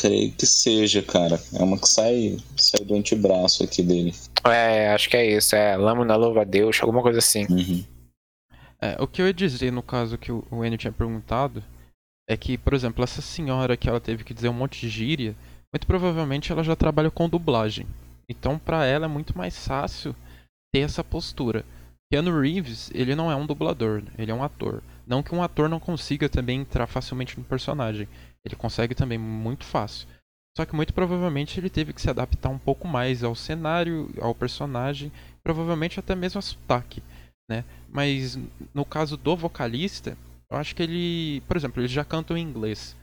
Creio 0.00 0.32
que 0.32 0.46
seja, 0.46 1.02
cara. 1.02 1.40
É 1.54 1.62
uma 1.62 1.78
que 1.78 1.88
sai, 1.88 2.36
sai 2.56 2.84
do 2.84 2.94
antebraço 2.94 3.64
aqui 3.64 3.82
dele. 3.82 4.14
É, 4.44 4.90
acho 4.90 5.08
que 5.08 5.16
é 5.16 5.36
isso. 5.36 5.56
É 5.56 5.76
lâmina 5.76 6.16
louva 6.16 6.42
a 6.42 6.44
Deus, 6.44 6.78
alguma 6.80 7.02
coisa 7.02 7.18
assim. 7.18 7.46
Uhum. 7.48 7.84
É, 8.80 8.96
o 9.00 9.06
que 9.06 9.22
eu 9.22 9.26
ia 9.26 9.34
dizer 9.34 9.72
no 9.72 9.82
caso 9.82 10.18
que 10.18 10.30
o 10.30 10.64
Enio 10.64 10.78
tinha 10.78 10.92
perguntado 10.92 11.62
é 12.28 12.36
que, 12.36 12.58
por 12.58 12.74
exemplo, 12.74 13.02
essa 13.02 13.22
senhora 13.22 13.76
que 13.76 13.88
ela 13.88 14.00
teve 14.00 14.24
que 14.24 14.34
dizer 14.34 14.48
um 14.48 14.54
monte 14.54 14.80
de 14.80 14.88
gíria, 14.88 15.34
muito 15.72 15.86
provavelmente 15.86 16.52
ela 16.52 16.62
já 16.62 16.76
trabalha 16.76 17.10
com 17.10 17.28
dublagem. 17.28 17.86
Então, 18.28 18.58
pra 18.58 18.84
ela 18.84 19.06
é 19.06 19.08
muito 19.08 19.36
mais 19.36 19.66
fácil 19.66 20.14
ter 20.72 20.80
essa 20.80 21.04
postura. 21.04 21.64
Keanu 22.10 22.40
Reeves, 22.40 22.90
ele 22.94 23.14
não 23.14 23.30
é 23.30 23.36
um 23.36 23.46
dublador, 23.46 24.02
ele 24.18 24.30
é 24.30 24.34
um 24.34 24.42
ator. 24.42 24.82
Não 25.06 25.22
que 25.22 25.34
um 25.34 25.42
ator 25.42 25.68
não 25.68 25.80
consiga 25.80 26.28
também 26.28 26.60
entrar 26.60 26.86
facilmente 26.86 27.38
no 27.38 27.44
personagem. 27.44 28.08
Ele 28.46 28.54
consegue 28.54 28.94
também 28.94 29.18
muito 29.18 29.64
fácil. 29.64 30.06
Só 30.56 30.64
que 30.64 30.74
muito 30.74 30.94
provavelmente 30.94 31.58
ele 31.58 31.68
teve 31.68 31.92
que 31.92 32.00
se 32.00 32.08
adaptar 32.08 32.48
um 32.48 32.58
pouco 32.58 32.86
mais 32.86 33.24
ao 33.24 33.34
cenário, 33.34 34.08
ao 34.20 34.34
personagem, 34.34 35.12
provavelmente 35.42 35.98
até 36.00 36.14
mesmo 36.14 36.38
a 36.38 36.42
sotaque, 36.42 37.02
né? 37.50 37.64
Mas 37.88 38.38
no 38.72 38.84
caso 38.84 39.16
do 39.16 39.36
vocalista, 39.36 40.16
eu 40.50 40.56
acho 40.56 40.74
que 40.74 40.82
ele, 40.82 41.42
por 41.42 41.56
exemplo, 41.56 41.82
eles 41.82 41.90
já 41.90 42.04
cantam 42.04 42.38
em 42.38 42.42
inglês. 42.42 42.96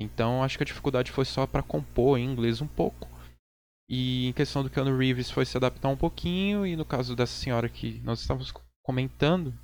Então 0.00 0.42
acho 0.42 0.56
que 0.56 0.64
a 0.64 0.66
dificuldade 0.66 1.12
foi 1.12 1.26
só 1.26 1.46
para 1.46 1.62
compor 1.62 2.18
em 2.18 2.24
inglês 2.24 2.60
um 2.60 2.66
pouco. 2.66 3.06
E 3.88 4.26
em 4.26 4.32
questão 4.32 4.64
do 4.64 4.70
Keanu 4.70 4.96
Reeves 4.96 5.30
foi 5.30 5.44
se 5.44 5.56
adaptar 5.56 5.88
um 5.88 5.96
pouquinho 5.96 6.66
e 6.66 6.74
no 6.74 6.84
caso 6.84 7.14
dessa 7.14 7.38
senhora 7.38 7.68
que 7.68 8.00
nós 8.00 8.20
estávamos 8.20 8.52
comentando, 8.82 9.54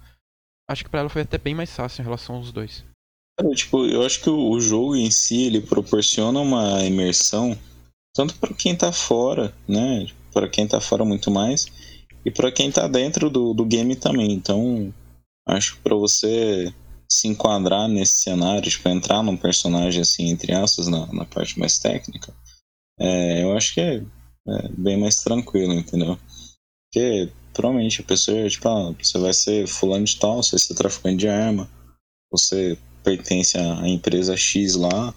acho 0.71 0.85
que 0.85 0.91
para 0.91 1.01
ela 1.01 1.09
foi 1.09 1.23
até 1.23 1.39
bem 1.39 1.55
mais 1.55 1.75
fácil 1.75 2.03
em 2.03 2.05
relação 2.05 2.37
aos 2.37 2.53
dois. 2.53 2.85
Tipo, 3.55 3.87
eu 3.87 4.05
acho 4.05 4.21
que 4.21 4.31
o, 4.31 4.51
o 4.51 4.61
jogo 4.61 4.95
em 4.95 5.11
si 5.11 5.45
ele 5.45 5.61
proporciona 5.61 6.39
uma 6.41 6.85
imersão 6.85 7.57
tanto 8.15 8.35
para 8.37 8.53
quem 8.55 8.77
tá 8.77 8.93
fora, 8.93 9.55
né? 9.67 10.07
Para 10.33 10.49
quem 10.49 10.67
tá 10.67 10.81
fora 10.81 11.05
muito 11.05 11.31
mais 11.31 11.67
e 12.25 12.31
para 12.31 12.53
quem 12.53 12.71
tá 12.71 12.87
dentro 12.87 13.31
do, 13.31 13.55
do 13.55 13.65
game 13.65 13.97
também. 13.97 14.33
Então, 14.33 14.93
acho 15.49 15.77
que 15.77 15.83
para 15.83 15.97
você 15.97 16.73
se 17.11 17.29
enquadrar 17.29 17.89
nesse 17.89 18.23
cenário, 18.23 18.71
tipo, 18.71 18.89
entrar 18.89 19.23
num 19.23 19.37
personagem 19.37 20.01
assim 20.01 20.29
entre 20.29 20.53
aspas 20.55 20.89
na, 20.89 21.07
na 21.13 21.25
parte 21.25 21.59
mais 21.59 21.79
técnica, 21.79 22.35
é, 22.99 23.43
eu 23.43 23.57
acho 23.57 23.75
que 23.75 23.81
é, 23.81 24.03
é 24.49 24.69
bem 24.77 24.99
mais 24.99 25.17
tranquilo, 25.17 25.73
entendeu? 25.73 26.19
Porque 26.85 27.31
provavelmente 27.53 28.01
a 28.01 28.05
pessoa, 28.05 28.49
tipo, 28.49 28.69
ah, 28.69 28.95
você 28.99 29.19
vai 29.19 29.33
ser 29.33 29.67
fulano 29.67 30.05
de 30.05 30.19
tal, 30.19 30.43
você 30.43 30.53
vai 30.53 30.59
ser 30.59 30.75
traficante 30.75 31.17
de 31.17 31.29
arma, 31.29 31.69
você 32.31 32.79
pertence 33.03 33.57
à 33.57 33.89
empresa 33.89 34.37
X 34.37 34.75
lá. 34.75 35.15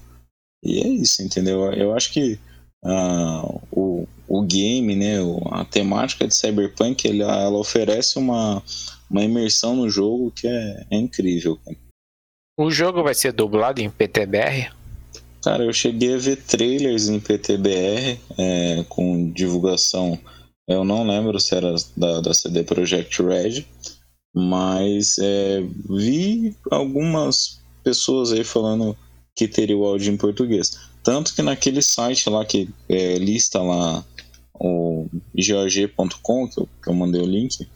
E 0.63 0.79
é 0.79 0.87
isso, 0.87 1.21
entendeu? 1.21 1.71
Eu 1.73 1.95
acho 1.95 2.11
que 2.11 2.39
ah, 2.83 3.43
o, 3.71 4.07
o 4.27 4.41
game, 4.41 4.95
né, 4.95 5.17
a 5.51 5.65
temática 5.65 6.27
de 6.27 6.35
Cyberpunk, 6.35 7.07
ele, 7.07 7.21
ela 7.21 7.57
oferece 7.57 8.17
uma, 8.17 8.61
uma 9.09 9.23
imersão 9.23 9.75
no 9.75 9.89
jogo 9.89 10.31
que 10.31 10.47
é, 10.47 10.85
é 10.91 10.97
incrível. 10.97 11.59
O 12.57 12.71
jogo 12.71 13.03
vai 13.03 13.13
ser 13.13 13.33
dublado 13.33 13.81
em 13.81 13.89
PTBR? 13.89 14.71
Cara, 15.43 15.63
eu 15.63 15.73
cheguei 15.73 16.15
a 16.15 16.17
ver 16.17 16.37
trailers 16.37 17.07
em 17.07 17.19
PTBR 17.19 18.19
é, 18.37 18.85
com 18.89 19.31
divulgação. 19.31 20.17
Eu 20.67 20.83
não 20.83 21.05
lembro 21.05 21.39
se 21.39 21.53
era 21.53 21.75
da, 21.95 22.21
da 22.21 22.33
CD 22.33 22.63
Projekt 22.63 23.21
Red, 23.21 23.65
mas 24.33 25.17
é, 25.19 25.61
vi 25.87 26.55
algumas 26.71 27.63
pessoas 27.85 28.33
aí 28.33 28.43
falando 28.43 28.97
que 29.35 29.47
teria 29.47 29.77
o 29.77 29.85
áudio 29.85 30.11
em 30.11 30.17
português. 30.17 30.79
Tanto 31.03 31.35
que 31.35 31.43
naquele 31.43 31.83
site 31.83 32.27
lá 32.29 32.43
que 32.43 32.67
é, 32.89 33.17
lista 33.19 33.61
lá 33.61 34.03
o 34.55 35.07
GOG.com, 35.35 36.49
que 36.49 36.59
eu, 36.59 36.69
que 36.81 36.89
eu 36.89 36.93
mandei 36.93 37.21
o 37.21 37.25
link, 37.25 37.69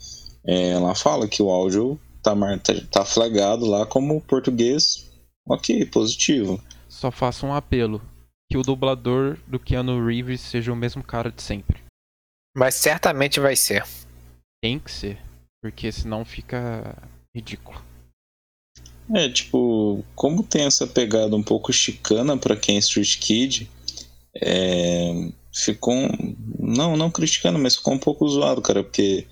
é, 0.45 0.71
ela 0.71 0.95
fala 0.95 1.27
que 1.27 1.43
o 1.43 1.49
áudio 1.49 1.99
tá, 2.23 2.33
tá, 2.57 2.73
tá 2.89 3.05
flagado 3.05 3.65
lá 3.65 3.85
como 3.85 4.21
português, 4.21 5.07
ok, 5.47 5.85
positivo. 5.85 6.59
Só 6.87 7.11
faço 7.11 7.45
um 7.45 7.53
apelo 7.53 8.01
que 8.49 8.57
o 8.57 8.63
dublador 8.63 9.37
do 9.45 9.59
Keanu 9.59 10.03
Reeves 10.03 10.41
seja 10.41 10.73
o 10.73 10.75
mesmo 10.75 11.03
cara 11.03 11.31
de 11.31 11.41
sempre. 11.41 11.83
Mas 12.57 12.73
certamente 12.75 13.39
vai 13.39 13.55
ser. 13.55 13.85
Tem 14.61 14.79
que 14.79 14.91
ser, 14.91 15.21
porque 15.61 15.91
senão 15.91 16.25
fica 16.25 16.97
ridículo. 17.35 17.88
É, 19.13 19.27
tipo, 19.29 20.03
como 20.15 20.43
tem 20.43 20.63
essa 20.63 20.85
pegada 20.85 21.35
um 21.35 21.41
pouco 21.41 21.73
chicana 21.73 22.37
para 22.37 22.55
quem 22.55 22.75
é 22.75 22.79
Street 22.79 23.17
Kid, 23.19 23.69
é, 24.35 25.29
ficou. 25.53 25.95
Não, 26.59 26.95
não 26.95 27.09
criticando, 27.09 27.57
mas 27.57 27.75
ficou 27.75 27.93
um 27.93 27.99
pouco 27.99 28.27
zoado, 28.27 28.61
cara, 28.61 28.83
porque 28.83 29.25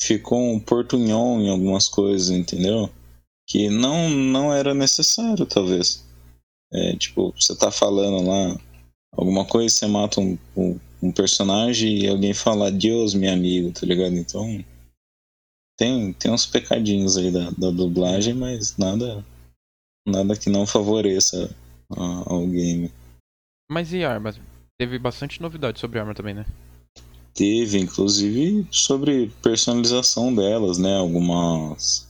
ficou 0.00 0.40
um 0.40 0.58
portunhol 0.58 1.40
em 1.40 1.48
algumas 1.48 1.88
coisas, 1.88 2.30
entendeu? 2.30 2.90
Que 3.46 3.68
não, 3.68 4.08
não 4.08 4.52
era 4.52 4.74
necessário, 4.74 5.46
talvez. 5.46 6.04
É, 6.72 6.96
tipo, 6.96 7.32
você 7.38 7.54
tá 7.54 7.70
falando 7.70 8.26
lá 8.26 8.58
alguma 9.12 9.44
coisa, 9.44 9.74
você 9.74 9.86
mata 9.86 10.20
um, 10.20 10.38
um, 10.56 10.78
um 11.02 11.12
personagem 11.12 11.98
e 11.98 12.08
alguém 12.08 12.32
fala 12.32 12.70
Deus, 12.70 13.14
meu 13.14 13.32
amigo, 13.32 13.72
tá 13.72 13.86
ligado? 13.86 14.14
Então. 14.16 14.64
Tem, 15.80 16.12
tem 16.12 16.30
uns 16.30 16.44
pecadinhos 16.44 17.16
aí 17.16 17.30
da, 17.32 17.48
da 17.52 17.70
dublagem, 17.70 18.34
mas 18.34 18.76
nada 18.76 19.24
nada 20.06 20.36
que 20.36 20.50
não 20.50 20.66
favoreça 20.66 21.56
ao 21.88 22.46
game. 22.46 22.92
Mas 23.70 23.90
e 23.90 24.04
armas? 24.04 24.38
Teve 24.78 24.98
bastante 24.98 25.40
novidade 25.40 25.80
sobre 25.80 25.98
arma 25.98 26.14
também, 26.14 26.34
né? 26.34 26.44
Teve, 27.32 27.78
inclusive, 27.78 28.68
sobre 28.70 29.32
personalização 29.42 30.34
delas, 30.34 30.76
né? 30.76 30.98
Algumas 30.98 32.06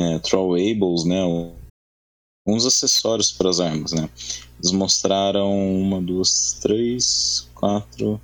é, 0.00 0.18
throwables, 0.20 1.04
né? 1.04 1.20
Alguns 1.20 2.64
acessórios 2.64 3.30
para 3.30 3.50
as 3.50 3.60
armas, 3.60 3.92
né? 3.92 4.08
Eles 4.58 4.72
mostraram 4.72 5.52
uma, 5.52 6.00
duas, 6.00 6.54
três, 6.62 7.46
quatro, 7.54 8.18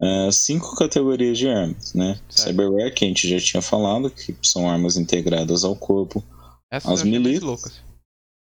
é, 0.00 0.30
cinco 0.30 0.74
categorias 0.76 1.38
de 1.38 1.48
armas, 1.48 1.94
né? 1.94 2.20
Certo. 2.28 2.48
Cyberware, 2.48 2.94
que 2.94 3.04
a 3.04 3.08
gente 3.08 3.28
já 3.28 3.38
tinha 3.38 3.62
falado, 3.62 4.10
que 4.10 4.36
são 4.42 4.68
armas 4.68 4.96
integradas 4.96 5.64
ao 5.64 5.76
corpo. 5.76 6.22
Essas 6.70 6.92
as 6.92 7.02
milícias. 7.02 7.80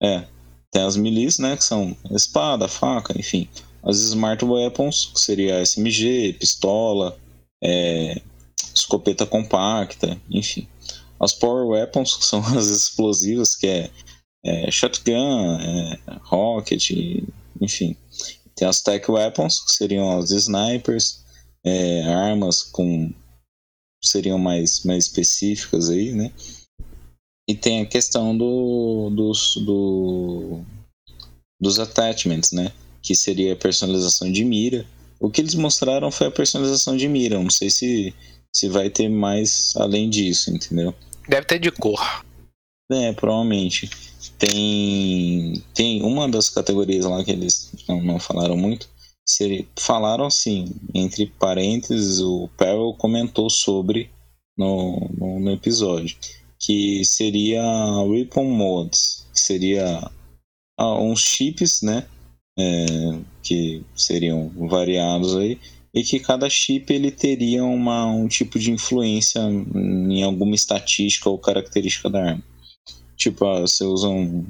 É. 0.03 0.25
Tem 0.71 0.83
as 0.83 0.97
milis, 0.97 1.39
né? 1.39 1.57
Que 1.57 1.65
são 1.65 1.97
espada, 2.11 2.69
faca, 2.69 3.19
enfim 3.19 3.49
as 3.83 3.99
Smart 3.99 4.45
Weapons, 4.45 5.11
que 5.13 5.21
seria 5.21 5.61
SMG, 5.61 6.35
pistola, 6.39 7.19
é, 7.63 8.21
escopeta 8.75 9.27
compacta, 9.27 10.21
enfim. 10.31 10.69
As 11.19 11.33
Power 11.33 11.67
Weapons, 11.67 12.17
que 12.17 12.25
são 12.25 12.41
as 12.57 12.67
explosivas, 12.67 13.57
que 13.57 13.67
é, 13.67 13.91
é 14.45 14.71
shotgun, 14.71 15.59
é, 15.61 15.99
rocket, 16.23 16.91
enfim. 17.61 17.97
Tem 18.55 18.69
as 18.69 18.83
Tech 18.83 19.11
Weapons, 19.11 19.61
que 19.61 19.73
seriam 19.73 20.19
as 20.19 20.31
snipers, 20.31 21.22
é, 21.65 22.03
armas 22.05 22.63
com 22.63 23.13
seriam 24.03 24.39
mais, 24.39 24.85
mais 24.85 25.05
específicas 25.05 25.89
aí, 25.89 26.13
né? 26.13 26.33
E 27.49 27.55
tem 27.55 27.81
a 27.81 27.87
questão 27.87 28.37
do, 28.37 29.11
dos, 29.11 29.57
do, 29.57 30.61
dos 31.61 31.79
attachments, 31.79 32.53
né? 32.53 32.73
que 33.03 33.15
seria 33.15 33.53
a 33.53 33.57
personalização 33.57 34.31
de 34.31 34.45
mira. 34.45 34.87
O 35.19 35.29
que 35.29 35.41
eles 35.41 35.55
mostraram 35.55 36.11
foi 36.11 36.29
a 36.29 36.31
personalização 36.31 36.97
de 36.97 37.09
mira. 37.09 37.43
Não 37.43 37.51
sei 37.51 37.69
se, 37.69 38.15
se 38.55 38.69
vai 38.69 38.89
ter 38.89 39.09
mais 39.09 39.75
além 39.77 40.09
disso, 40.09 40.51
entendeu? 40.51 40.95
Deve 41.29 41.47
ter 41.47 41.59
de 41.59 41.71
cor. 41.71 42.25
É, 42.91 43.13
provavelmente. 43.13 43.91
Tem, 44.39 45.63
tem 45.75 46.03
uma 46.03 46.29
das 46.29 46.49
categorias 46.49 47.05
lá 47.05 47.23
que 47.25 47.33
eles 47.33 47.73
não, 47.89 48.01
não 48.03 48.19
falaram 48.19 48.57
muito. 48.57 48.89
Falaram 49.79 50.27
assim, 50.27 50.73
entre 50.95 51.27
parênteses, 51.27 52.21
o 52.21 52.49
Perel 52.57 52.95
comentou 52.99 53.49
sobre 53.49 54.11
no, 54.57 55.11
no, 55.17 55.41
no 55.41 55.51
episódio. 55.53 56.17
Que 56.59 57.05
seria 57.05 57.63
Weapon 58.07 58.45
Mods. 58.45 59.27
Que 59.33 59.41
seria 59.41 60.11
ah, 60.79 60.95
uns 61.01 61.21
chips, 61.21 61.83
né? 61.83 62.07
é, 62.59 62.87
que 63.43 63.83
seriam 63.97 64.51
variados 64.69 65.37
aí, 65.37 65.59
e 65.95 66.03
que 66.03 66.19
cada 66.19 66.49
chip 66.49 66.93
ele 66.93 67.11
teria 67.11 67.65
uma, 67.65 68.07
um 68.07 68.29
tipo 68.29 68.59
de 68.59 68.71
influência 68.71 69.41
em 69.41 70.23
alguma 70.23 70.55
estatística 70.55 71.29
ou 71.29 71.39
característica 71.39 72.09
da 72.09 72.31
arma. 72.31 72.43
Tipo, 73.17 73.45
ah, 73.47 73.61
você 73.61 73.85
usa 73.85 74.09
um, 74.09 74.45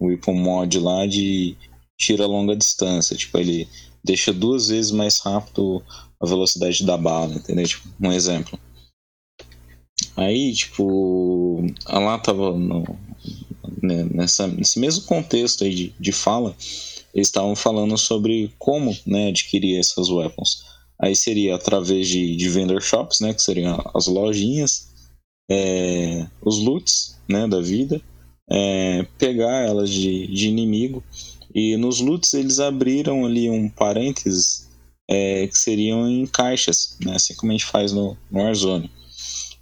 um 0.00 0.06
weapon 0.06 0.34
mod 0.34 0.78
lá 0.78 1.06
de 1.06 1.56
tira 1.98 2.24
a 2.24 2.28
longa 2.28 2.56
distância, 2.56 3.16
tipo, 3.16 3.36
ele 3.36 3.68
deixa 4.02 4.32
duas 4.32 4.68
vezes 4.68 4.90
mais 4.90 5.18
rápido 5.18 5.82
a 6.20 6.26
velocidade 6.26 6.84
da 6.84 6.96
bala, 6.96 7.34
entendeu? 7.34 7.66
Tipo, 7.66 7.88
um 8.00 8.12
exemplo. 8.12 8.58
Aí, 10.16 10.52
tipo, 10.54 11.64
lá 11.88 12.18
tava 12.18 12.52
no, 12.56 12.84
né, 13.82 14.06
nessa, 14.12 14.46
nesse 14.46 14.78
mesmo 14.78 15.04
contexto 15.04 15.64
aí 15.64 15.74
de, 15.74 15.94
de 15.98 16.12
fala, 16.12 16.54
eles 17.14 17.28
estavam 17.28 17.56
falando 17.56 17.96
sobre 17.98 18.52
como 18.58 18.96
né, 19.06 19.28
adquirir 19.28 19.78
essas 19.78 20.08
weapons. 20.08 20.64
Aí 21.00 21.16
seria 21.16 21.54
através 21.54 22.06
de, 22.08 22.36
de 22.36 22.48
vendor 22.48 22.82
shops, 22.82 23.20
né, 23.20 23.32
que 23.32 23.42
seriam 23.42 23.82
as 23.94 24.06
lojinhas, 24.06 24.88
é, 25.50 26.26
os 26.42 26.58
loots 26.58 27.18
né, 27.28 27.48
da 27.48 27.60
vida, 27.60 28.00
é, 28.50 29.06
pegar 29.18 29.66
elas 29.66 29.90
de, 29.90 30.26
de 30.26 30.48
inimigo. 30.48 31.02
E 31.54 31.76
nos 31.76 32.00
loots 32.00 32.34
eles 32.34 32.60
abriram 32.60 33.24
ali 33.24 33.50
um 33.50 33.68
parênteses 33.68 34.68
é, 35.08 35.46
que 35.48 35.58
seriam 35.58 36.08
em 36.08 36.26
caixas, 36.26 36.96
né, 37.04 37.16
assim 37.16 37.34
como 37.34 37.50
a 37.50 37.54
gente 37.54 37.66
faz 37.66 37.92
no, 37.92 38.16
no 38.30 38.40
Warzone. 38.40 38.90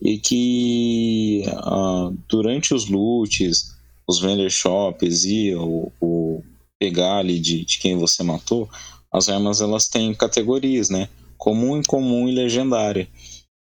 E 0.00 0.18
que 0.18 1.42
uh, 1.48 2.16
durante 2.28 2.74
os 2.74 2.88
loots, 2.88 3.74
os 4.06 4.20
vendor 4.20 4.50
shops 4.50 5.24
e 5.24 5.54
o, 5.54 5.90
o 6.00 6.42
pegar 6.78 7.18
ali 7.18 7.40
de, 7.40 7.64
de 7.64 7.78
quem 7.78 7.96
você 7.96 8.22
matou, 8.22 8.68
as 9.12 9.28
armas 9.28 9.60
elas 9.60 9.88
têm 9.88 10.14
categorias, 10.14 10.88
né? 10.90 11.08
Comum, 11.36 11.78
incomum 11.78 12.28
e 12.28 12.34
legendária. 12.34 13.08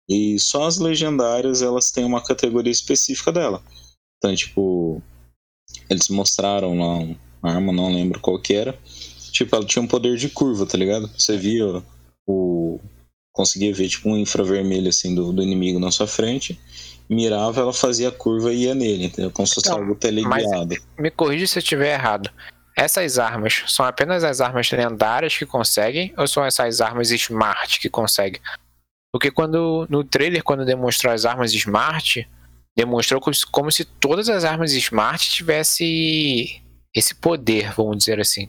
E 0.08 0.38
só 0.38 0.66
as 0.66 0.78
legendárias 0.78 1.62
elas 1.62 1.90
têm 1.90 2.04
uma 2.04 2.22
categoria 2.22 2.72
específica 2.72 3.30
dela. 3.30 3.62
Então, 4.16 4.34
tipo, 4.34 5.02
eles 5.88 6.08
mostraram 6.08 6.78
lá 6.78 6.98
uma 6.98 7.16
arma, 7.52 7.72
não 7.72 7.92
lembro 7.92 8.20
qual 8.20 8.38
que 8.38 8.54
era. 8.54 8.76
Tipo, 9.32 9.56
ela 9.56 9.64
tinha 9.64 9.82
um 9.82 9.86
poder 9.86 10.16
de 10.16 10.28
curva, 10.28 10.66
tá 10.66 10.78
ligado? 10.78 11.10
Você 11.16 11.36
via 11.36 11.82
o. 12.26 12.80
Conseguia 13.32 13.74
ver 13.74 13.88
tipo 13.88 14.08
um 14.08 14.16
infravermelho 14.16 14.88
assim 14.88 15.14
do, 15.14 15.30
do 15.32 15.42
inimigo 15.42 15.78
na 15.78 15.90
sua 15.90 16.06
frente. 16.06 16.58
Mirava, 17.08 17.60
ela 17.60 17.72
fazia 17.72 18.08
a 18.08 18.12
curva 18.12 18.52
e 18.52 18.64
ia 18.64 18.74
nele, 18.74 19.04
entendeu? 19.04 19.30
Como 19.30 19.46
se 19.46 19.54
fosse 19.54 19.68
então, 19.68 19.78
algo 19.78 19.94
teleguiado. 19.94 20.74
Me 20.98 21.10
corrija 21.10 21.46
se 21.46 21.58
eu 21.58 21.60
estiver 21.60 21.92
errado. 21.92 22.30
Essas 22.76 23.18
armas 23.18 23.62
são 23.68 23.84
apenas 23.84 24.24
as 24.24 24.40
armas 24.40 24.70
lendárias 24.70 25.36
que 25.36 25.46
conseguem 25.46 26.12
ou 26.16 26.26
são 26.26 26.44
essas 26.44 26.80
armas 26.80 27.10
smart 27.10 27.78
que 27.78 27.88
conseguem? 27.88 28.40
Porque 29.12 29.30
quando 29.30 29.86
no 29.88 30.02
trailer, 30.04 30.42
quando 30.42 30.64
demonstrou 30.64 31.12
as 31.12 31.24
armas 31.24 31.52
smart, 31.52 32.28
demonstrou 32.76 33.20
como 33.50 33.72
se 33.72 33.84
todas 33.84 34.28
as 34.28 34.44
armas 34.44 34.72
smart 34.72 35.30
tivessem 35.30 36.62
esse 36.96 37.14
poder, 37.14 37.74
vamos 37.74 37.98
dizer 37.98 38.18
assim. 38.18 38.48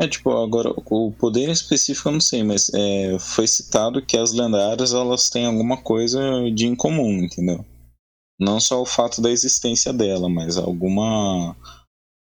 É, 0.00 0.08
tipo, 0.08 0.30
agora, 0.30 0.70
o 0.76 1.12
poder 1.12 1.48
específico 1.50 2.08
eu 2.08 2.14
não 2.14 2.20
sei, 2.20 2.42
mas 2.42 2.68
é, 2.74 3.16
foi 3.20 3.46
citado 3.46 4.04
que 4.04 4.16
as 4.16 4.32
lendárias, 4.32 4.92
elas 4.92 5.28
têm 5.28 5.46
alguma 5.46 5.76
coisa 5.76 6.20
de 6.52 6.66
incomum, 6.66 7.22
entendeu? 7.22 7.64
Não 8.40 8.58
só 8.58 8.82
o 8.82 8.86
fato 8.86 9.22
da 9.22 9.30
existência 9.30 9.92
dela, 9.92 10.28
mas 10.28 10.56
alguma 10.56 11.54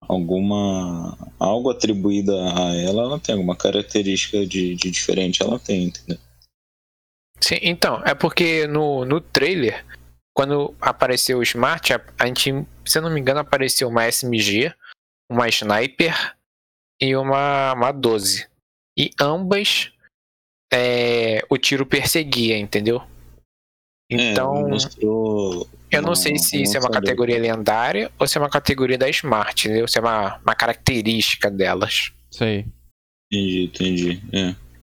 alguma 0.03 1.19
algo 1.41 1.71
atribuída 1.71 2.33
a 2.33 2.77
ela, 2.77 3.03
ela 3.03 3.19
tem 3.19 3.35
alguma 3.35 3.57
característica 3.57 4.47
de, 4.47 4.77
de 4.77 4.91
diferente, 4.91 5.43
ela 5.43 5.59
tem, 5.59 5.85
entendeu? 5.85 6.19
Sim, 7.41 7.59
então, 7.63 8.01
é 8.05 8.15
porque 8.15 8.69
no, 8.69 9.05
no 9.05 9.21
trailer, 9.21 9.85
quando 10.33 10.75
apareceu 10.81 11.39
o 11.39 11.43
Smart, 11.43 11.93
a, 11.93 12.01
a 12.19 12.27
gente, 12.27 12.65
se 12.85 12.99
eu 12.99 13.03
não 13.03 13.11
me 13.11 13.21
engano, 13.21 13.41
apareceu 13.41 13.89
uma 13.89 14.07
SMG, 14.07 14.73
uma 15.31 15.49
Sniper 15.49 16.37
e 17.01 17.17
uma, 17.17 17.73
uma 17.75 17.93
12. 17.93 18.49
E 18.99 19.11
ambas 19.21 19.93
é, 20.73 21.45
o 21.51 21.59
tiro 21.59 21.85
perseguia, 21.85 22.59
entendeu? 22.59 23.03
Então. 24.11 24.57
É, 24.57 24.71
mostrou 24.71 25.69
eu 25.91 26.03
não, 26.03 26.09
não 26.09 26.15
sei 26.15 26.37
se 26.37 26.61
isso 26.63 26.77
é 26.77 26.81
uma 26.81 26.91
categoria 26.91 27.39
lendária 27.39 28.11
ou 28.19 28.27
se 28.27 28.37
é 28.37 28.41
uma 28.41 28.51
categoria 28.51 28.99
da 28.99 29.09
Smart, 29.09 29.67
entendeu? 29.67 29.87
Se 29.87 29.99
é 29.99 30.01
uma, 30.01 30.39
uma 30.39 30.55
característica 30.55 31.51
delas. 31.51 32.13
Sei. 32.31 32.67
Entendi, 33.33 33.65
entendi. 33.65 34.23
É. 34.33 34.55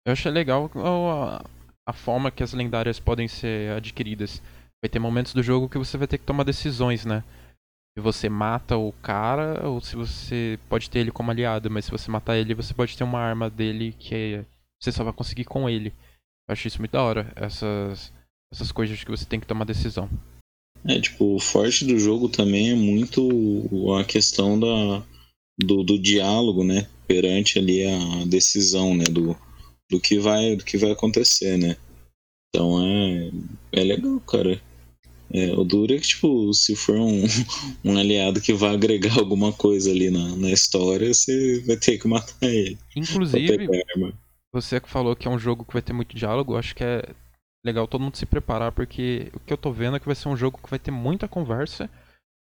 Eu 0.07 0.13
achei 0.13 0.31
legal 0.31 0.71
a, 0.77 1.45
a 1.87 1.93
forma 1.93 2.31
que 2.31 2.43
as 2.43 2.53
lendárias 2.53 2.99
podem 2.99 3.29
ser 3.29 3.73
adquiridas. 3.73 4.43
Vai 4.83 4.89
ter 4.89 4.99
momentos 4.99 5.35
do 5.35 5.43
jogo 5.43 5.69
que 5.69 5.79
você 5.79 5.99
vai 5.99 6.07
ter 6.07 6.19
que 6.19 6.25
tomar 6.25 6.45
decisões, 6.45 7.05
né? 7.05 7.23
Você 8.01 8.29
mata 8.29 8.77
o 8.77 8.93
cara 8.93 9.69
ou 9.69 9.81
se 9.81 9.97
você 9.97 10.59
pode 10.69 10.89
ter 10.89 11.01
ele 11.01 11.11
como 11.11 11.31
aliado, 11.31 11.71
mas 11.71 11.85
se 11.85 11.91
você 11.91 12.11
matar 12.11 12.37
ele, 12.37 12.55
você 12.55 12.73
pode 12.73 12.97
ter 12.97 13.05
uma 13.05 13.19
arma 13.19 13.51
dele 13.51 13.95
que 13.99 14.45
você 14.81 14.93
só 14.93 15.03
vai 15.03 15.13
conseguir 15.13 15.45
com 15.45 15.69
ele. 15.69 15.93
Eu 16.49 16.53
acho 16.53 16.69
isso 16.69 16.79
muito 16.79 16.93
da 16.93 17.03
hora, 17.03 17.33
essas, 17.37 18.13
essas 18.53 18.73
coisas 18.73 19.03
que 19.03 19.11
você 19.11 19.25
tem 19.25 19.41
que 19.41 19.47
tomar 19.47 19.65
decisão. 19.65 20.09
É, 20.85 21.01
tipo, 21.01 21.35
o 21.35 21.41
forte 21.41 21.85
do 21.85 21.99
jogo 21.99 22.29
também 22.29 22.71
é 22.71 22.75
muito 22.75 23.29
a 24.01 24.05
questão 24.05 24.59
da, 24.59 25.05
do, 25.59 25.83
do 25.83 25.99
diálogo, 25.99 26.63
né? 26.65 26.89
Perante 27.07 27.59
ali 27.59 27.85
a 27.85 28.25
decisão, 28.27 28.95
né? 28.95 29.05
Do, 29.05 29.37
do, 29.91 30.01
que, 30.01 30.19
vai, 30.19 30.57
do 30.57 30.65
que 30.65 30.77
vai 30.77 30.93
acontecer, 30.93 31.59
né? 31.59 31.77
Então 32.49 32.83
é, 32.83 33.31
é 33.73 33.85
legal, 33.85 34.21
cara. 34.21 34.61
É, 35.31 35.53
o 35.53 35.63
duro 35.63 35.95
é 35.95 35.99
que, 35.99 36.09
tipo, 36.09 36.53
se 36.55 36.75
for 36.75 36.97
um, 36.97 37.23
um 37.85 37.99
aliado 37.99 38.41
que 38.41 38.53
vai 38.53 38.75
agregar 38.75 39.19
alguma 39.19 39.53
coisa 39.53 39.91
ali 39.91 40.11
na, 40.11 40.37
na 40.37 40.51
história, 40.51 41.13
você 41.13 41.61
vai 41.67 41.77
ter 41.77 41.99
que 41.99 42.09
matar 42.09 42.47
ele. 42.49 42.79
Inclusive, 42.97 43.69
você 44.53 44.81
que 44.81 44.89
falou 44.89 45.15
que 45.15 45.29
é 45.29 45.31
um 45.31 45.39
jogo 45.39 45.65
que 45.65 45.73
vai 45.75 45.83
ter 45.83 45.93
muito 45.93 46.17
diálogo, 46.17 46.57
acho 46.57 46.75
que 46.75 46.83
é 46.83 47.03
legal 47.65 47.87
todo 47.87 48.03
mundo 48.03 48.17
se 48.17 48.25
preparar, 48.25 48.73
porque 48.73 49.31
o 49.35 49.41
que 49.41 49.53
eu 49.53 49.59
tô 49.59 49.71
vendo 49.71 49.97
é 49.97 50.01
que 50.01 50.07
vai 50.07 50.15
ser 50.15 50.29
um 50.29 50.37
jogo 50.37 50.59
que 50.63 50.71
vai 50.71 50.79
ter 50.79 50.91
muita 50.91 51.29
conversa, 51.29 51.91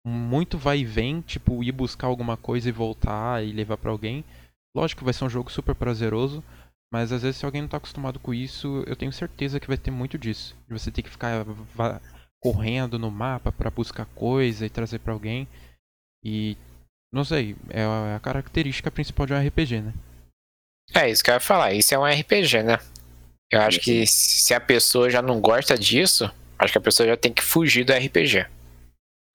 muito 0.07 0.59
vai 0.59 0.81
e 0.81 0.85
vem, 0.85 1.23
tipo, 1.23 1.65
ir 1.65 1.73
buscar 1.73 2.07
alguma 2.07 2.37
coisa 2.37 2.69
e 2.69 2.73
voltar 2.73 3.43
e 3.43 3.53
levar 3.53 3.79
para 3.79 3.91
alguém. 3.91 4.25
Lógico 4.77 5.01
que 5.01 5.05
vai 5.05 5.15
ser 5.15 5.25
um 5.25 5.31
jogo 5.31 5.51
super 5.51 5.75
prazeroso, 5.75 6.45
mas 6.93 7.13
às 7.13 7.23
vezes 7.23 7.39
se 7.39 7.47
alguém 7.47 7.63
não 7.63 7.69
tá 7.69 7.79
acostumado 7.79 8.19
com 8.19 8.35
isso, 8.35 8.85
eu 8.87 8.95
tenho 8.95 9.13
certeza 9.13 9.59
que 9.59 9.67
vai 9.67 9.79
ter 9.79 9.91
muito 9.91 10.19
disso. 10.19 10.55
De 10.67 10.79
você 10.79 10.91
ter 10.91 11.03
que 11.03 11.11
ficar 11.11 11.47
correndo 12.41 12.99
no 12.99 13.11
mapa 13.11 13.51
para 13.51 13.71
buscar 13.71 14.07
coisa 14.15 14.67
e 14.67 14.71
trazer 14.71 14.99
para 15.01 15.13
alguém. 15.13 15.47
E 16.25 16.57
não 17.13 17.25
sei, 17.25 17.57
é 17.71 17.83
a 18.15 18.21
característica 18.21 18.91
principal 18.91 19.27
de 19.27 19.33
um 19.33 19.47
RPG, 19.47 19.81
né? 19.81 19.95
É 20.95 21.11
isso 21.11 21.23
que 21.23 21.31
eu 21.31 21.35
ia 21.35 21.41
falar, 21.41 21.73
isso 21.75 21.95
é 21.95 21.99
um 21.99 22.07
RPG, 22.07 22.63
né? 22.63 22.79
Eu 23.51 23.61
acho 23.63 23.81
que 23.81 24.07
se 24.07 24.53
a 24.53 24.61
pessoa 24.61 25.09
já 25.09 25.23
não 25.23 25.41
gosta 25.41 25.77
disso, 25.77 26.31
acho 26.59 26.73
que 26.73 26.79
a 26.79 26.83
pessoa 26.83 27.09
já 27.09 27.17
tem 27.17 27.33
que 27.33 27.43
fugir 27.43 27.85
do 27.85 27.93
RPG. 27.93 28.47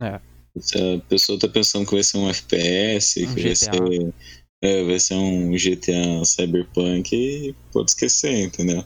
É. 0.01 0.19
Se 0.59 0.77
a 0.77 0.99
pessoa 1.09 1.39
tá 1.39 1.47
pensando 1.47 1.85
que 1.85 1.93
vai 1.93 2.03
ser 2.03 2.17
um 2.17 2.29
FPS, 2.29 3.25
um 3.25 3.33
que 3.33 3.41
vai 3.41 3.55
ser, 3.55 4.13
é, 4.61 4.83
vai 4.83 4.99
ser 4.99 5.15
um 5.15 5.51
GTA 5.51 6.23
Cyberpunk, 6.25 7.55
pode 7.71 7.91
esquecer, 7.91 8.45
entendeu? 8.45 8.85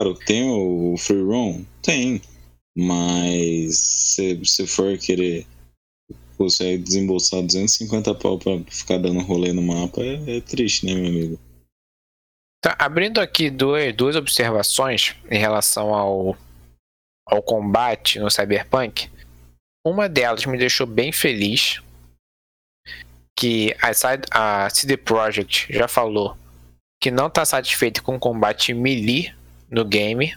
Claro, 0.00 0.18
tem 0.26 0.48
o 0.48 0.96
Free 0.96 1.22
Roam? 1.22 1.64
Tem. 1.82 2.20
Mas 2.80 3.76
se 3.76 4.34
você 4.34 4.64
for 4.64 4.96
querer 4.98 5.44
você 6.38 6.78
desembolsar 6.78 7.42
250 7.42 8.14
pau 8.14 8.38
pra 8.38 8.60
ficar 8.70 8.98
dando 8.98 9.18
rolê 9.18 9.52
no 9.52 9.60
mapa, 9.60 10.00
é, 10.00 10.36
é 10.36 10.40
triste, 10.40 10.86
né, 10.86 10.94
meu 10.94 11.06
amigo? 11.06 11.40
Tá, 12.62 12.76
abrindo 12.78 13.20
aqui 13.20 13.50
duas, 13.50 13.92
duas 13.96 14.14
observações 14.14 15.16
em 15.28 15.38
relação 15.38 15.92
ao, 15.92 16.36
ao 17.26 17.42
combate 17.42 18.20
no 18.20 18.30
Cyberpunk. 18.30 19.10
Uma 19.84 20.08
delas 20.08 20.46
me 20.46 20.56
deixou 20.56 20.86
bem 20.86 21.10
feliz, 21.10 21.80
que 23.36 23.74
a, 23.82 24.64
a 24.66 24.70
CD 24.70 24.96
Projekt 24.96 25.66
já 25.68 25.88
falou 25.88 26.36
que 27.00 27.10
não 27.10 27.26
está 27.26 27.44
satisfeito 27.44 28.04
com 28.04 28.14
o 28.14 28.20
combate 28.20 28.72
melee 28.72 29.34
no 29.68 29.84
game, 29.84 30.36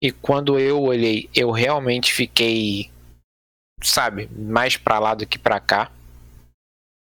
e 0.00 0.12
quando 0.12 0.58
eu 0.58 0.82
olhei, 0.82 1.28
eu 1.34 1.50
realmente 1.50 2.12
fiquei, 2.12 2.90
sabe, 3.82 4.28
mais 4.36 4.76
para 4.76 4.98
lá 4.98 5.14
do 5.14 5.26
que 5.26 5.38
para 5.38 5.58
cá. 5.58 5.90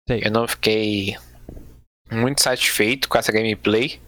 Sei. 0.07 0.21
Eu 0.25 0.31
não 0.31 0.47
fiquei 0.47 1.15
muito 2.11 2.41
satisfeito 2.41 3.07
com 3.07 3.17
essa 3.17 3.31
gameplay. 3.31 4.01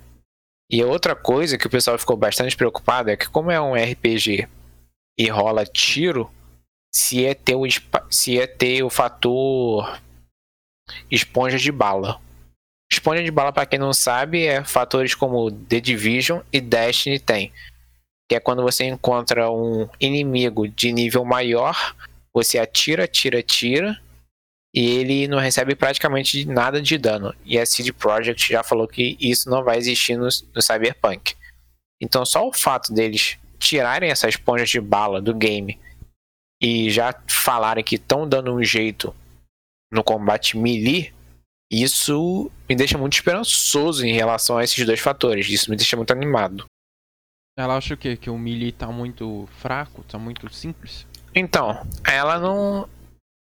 E 0.71 0.83
outra 0.83 1.15
coisa 1.15 1.57
que 1.57 1.67
o 1.67 1.69
pessoal 1.69 1.99
ficou 1.99 2.17
bastante 2.17 2.57
preocupado 2.57 3.11
é 3.11 3.17
que 3.17 3.29
como 3.29 3.51
é 3.51 3.61
um 3.61 3.75
RPG 3.75 4.47
e 5.19 5.29
rola 5.29 5.65
tiro, 5.65 6.31
se 6.91 7.25
é 7.25 7.35
ter 7.35 7.55
o, 7.55 7.63
se 8.09 8.39
é 8.39 8.47
ter 8.47 8.81
o 8.81 8.89
fator 8.89 10.01
esponja 11.11 11.59
de 11.59 11.71
bala. 11.71 12.19
Esponja 12.91 13.23
de 13.23 13.29
bala, 13.29 13.53
para 13.53 13.67
quem 13.67 13.77
não 13.77 13.93
sabe, 13.93 14.45
é 14.45 14.63
fatores 14.63 15.13
como 15.13 15.51
The 15.51 15.79
Division 15.79 16.41
e 16.51 16.59
Destiny 16.59 17.19
tem 17.19 17.51
que 18.27 18.35
é 18.35 18.39
quando 18.39 18.63
você 18.63 18.85
encontra 18.85 19.51
um 19.51 19.87
inimigo 19.99 20.67
de 20.67 20.91
nível 20.91 21.23
maior, 21.25 21.95
você 22.33 22.57
atira, 22.57 23.03
atira, 23.03 23.39
atira, 23.39 24.01
e 24.73 24.97
ele 24.97 25.27
não 25.27 25.37
recebe 25.37 25.75
praticamente 25.75 26.45
nada 26.45 26.81
de 26.81 26.97
dano. 26.97 27.33
E 27.45 27.59
a 27.59 27.65
CD 27.65 27.93
Projekt 27.93 28.51
já 28.51 28.63
falou 28.63 28.87
que 28.87 29.15
isso 29.19 29.49
não 29.49 29.63
vai 29.63 29.77
existir 29.77 30.17
no, 30.17 30.27
no 30.55 30.61
Cyberpunk. 30.61 31.35
Então 32.01 32.25
só 32.25 32.47
o 32.47 32.53
fato 32.53 32.91
deles 32.91 33.37
tirarem 33.59 34.09
essa 34.09 34.27
esponja 34.27 34.65
de 34.65 34.81
bala 34.81 35.21
do 35.21 35.33
game 35.33 35.79
e 36.61 36.89
já 36.89 37.13
falarem 37.27 37.83
que 37.83 37.95
estão 37.95 38.27
dando 38.27 38.53
um 38.53 38.63
jeito 38.63 39.15
no 39.91 40.03
combate 40.03 40.57
melee, 40.57 41.13
isso 41.71 42.51
me 42.67 42.75
deixa 42.75 42.97
muito 42.97 43.13
esperançoso 43.13 44.05
em 44.05 44.13
relação 44.13 44.57
a 44.57 44.63
esses 44.63 44.85
dois 44.85 44.99
fatores. 44.99 45.49
Isso 45.49 45.69
me 45.69 45.77
deixa 45.77 45.95
muito 45.95 46.11
animado. 46.11 46.65
Ela 47.57 47.77
acha 47.77 47.93
o 47.93 47.97
quê? 47.97 48.17
Que 48.17 48.29
o 48.29 48.37
melee 48.37 48.71
tá 48.71 48.87
muito 48.87 49.47
fraco, 49.59 50.03
tá 50.03 50.17
muito 50.17 50.51
simples? 50.53 51.05
Então, 51.35 51.85
ela 52.03 52.39
não. 52.39 52.89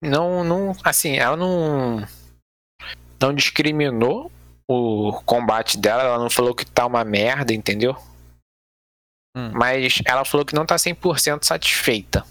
Não, 0.02 0.44
não. 0.44 0.76
Assim, 0.84 1.16
ela 1.16 1.36
não. 1.36 2.06
Não 3.20 3.34
discriminou 3.34 4.30
o 4.68 5.12
combate 5.24 5.78
dela, 5.78 6.02
ela 6.02 6.18
não 6.18 6.30
falou 6.30 6.54
que 6.54 6.64
tá 6.64 6.86
uma 6.86 7.04
merda, 7.04 7.52
entendeu? 7.52 7.96
Hum. 9.36 9.50
Mas 9.54 10.00
ela 10.04 10.24
falou 10.24 10.44
que 10.44 10.54
não 10.54 10.66
tá 10.66 10.76
100% 10.76 11.44
satisfeita. 11.44 12.24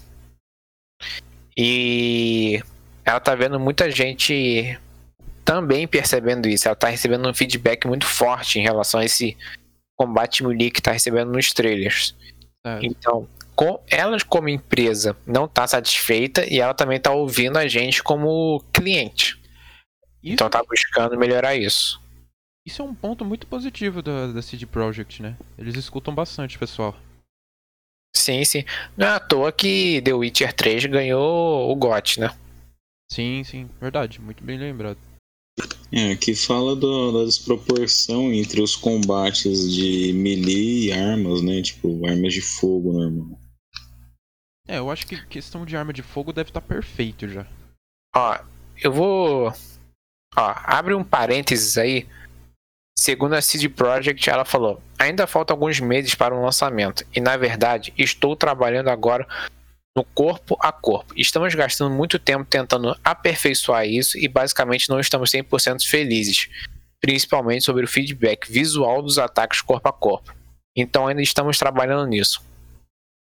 E 1.58 2.62
ela 3.04 3.20
tá 3.20 3.34
vendo 3.36 3.60
muita 3.60 3.90
gente 3.90 4.80
também 5.44 5.88
percebendo 5.88 6.48
isso. 6.48 6.68
Ela 6.68 6.76
tá 6.76 6.88
recebendo 6.88 7.28
um 7.28 7.34
feedback 7.34 7.88
muito 7.88 8.06
forte 8.06 8.60
em 8.60 8.64
relação 8.64 9.00
a 9.00 9.06
esse 9.06 9.36
combate 9.98 10.44
que 10.72 10.80
está 10.80 10.92
recebendo 10.92 11.32
nos 11.32 11.52
trailers. 11.52 12.16
É. 12.66 12.80
Então, 12.84 13.28
com, 13.56 13.82
ela 13.90 14.18
como 14.28 14.50
empresa 14.50 15.18
não 15.26 15.46
está 15.46 15.66
satisfeita 15.66 16.46
e 16.46 16.60
ela 16.60 16.74
também 16.74 16.98
está 16.98 17.12
ouvindo 17.12 17.58
a 17.58 17.68
gente 17.68 18.04
como 18.04 18.64
cliente. 18.72 19.42
Isso 20.24 20.34
então 20.34 20.48
está 20.48 20.64
buscando 20.64 21.18
melhorar 21.18 21.56
isso. 21.56 22.02
Isso 22.66 22.82
é 22.82 22.86
um 22.86 22.94
ponto 22.94 23.24
muito 23.24 23.48
positivo 23.48 24.02
da, 24.02 24.28
da 24.28 24.42
CD 24.42 24.66
Projekt, 24.66 25.22
né? 25.22 25.38
Eles 25.58 25.76
escutam 25.76 26.14
bastante, 26.14 26.60
pessoal. 26.60 26.96
Sim, 28.16 28.44
sim. 28.44 28.66
Não 28.96 29.08
é 29.08 29.12
à 29.12 29.20
toa 29.20 29.52
que 29.52 30.02
The 30.02 30.14
Witcher 30.14 30.54
3 30.54 30.86
ganhou 30.88 31.72
o 31.72 31.76
GOT, 31.76 32.20
né? 32.20 32.36
Sim, 33.10 33.44
sim, 33.46 33.70
verdade, 33.80 34.20
muito 34.20 34.44
bem 34.44 34.58
lembrado. 34.58 34.98
É, 35.92 36.16
que 36.16 36.36
fala 36.36 36.76
do, 36.76 37.12
da 37.12 37.26
desproporção 37.26 38.32
entre 38.34 38.62
os 38.62 38.76
combates 38.76 39.72
de 39.74 40.12
melee 40.14 40.88
e 40.88 40.92
armas, 40.92 41.42
né? 41.42 41.62
Tipo, 41.62 42.06
armas 42.06 42.34
de 42.34 42.42
fogo 42.42 42.94
normal. 42.94 43.40
É, 44.68 44.80
eu 44.80 44.92
acho 44.92 45.08
que 45.08 45.26
questão 45.28 45.66
de 45.66 45.78
arma 45.78 45.94
de 45.94 46.04
fogo 46.04 46.34
deve 46.34 46.50
estar 46.50 46.62
tá 46.62 46.68
perfeito 46.68 47.28
já. 47.30 47.48
Ó, 48.14 48.38
eu 48.84 48.92
vou. 48.92 49.54
Ó, 50.36 50.54
abre 50.64 50.94
um 50.94 51.04
parênteses 51.04 51.78
aí. 51.78 52.06
Segundo 53.00 53.34
a 53.34 53.42
CD 53.42 53.70
Projekt, 53.70 54.30
ela 54.30 54.44
falou: 54.44 54.82
ainda 55.00 55.26
faltam 55.26 55.56
alguns 55.56 55.80
meses 55.80 56.14
para 56.16 56.36
o 56.36 56.42
lançamento, 56.42 57.06
e 57.16 57.22
na 57.22 57.38
verdade 57.38 57.94
estou 57.98 58.36
trabalhando 58.36 58.90
agora 58.90 59.26
no 59.98 60.04
corpo 60.04 60.56
a 60.60 60.72
corpo. 60.72 61.12
Estamos 61.18 61.56
gastando 61.56 61.90
muito 61.90 62.20
tempo 62.20 62.46
tentando 62.46 62.96
aperfeiçoar 63.04 63.88
isso 63.88 64.16
e 64.16 64.28
basicamente 64.28 64.90
não 64.90 65.00
estamos 65.00 65.32
100% 65.32 65.88
felizes, 65.88 66.50
principalmente 67.02 67.66
sobre 67.66 67.84
o 67.84 67.88
feedback 67.88 68.48
visual 68.48 69.02
dos 69.02 69.18
ataques 69.18 69.60
corpo 69.60 69.90
a 69.90 69.92
corpo. 69.92 70.36
Então 70.76 71.08
ainda 71.08 71.24
estamos 71.24 71.58
trabalhando 71.58 72.06
nisso. 72.06 72.44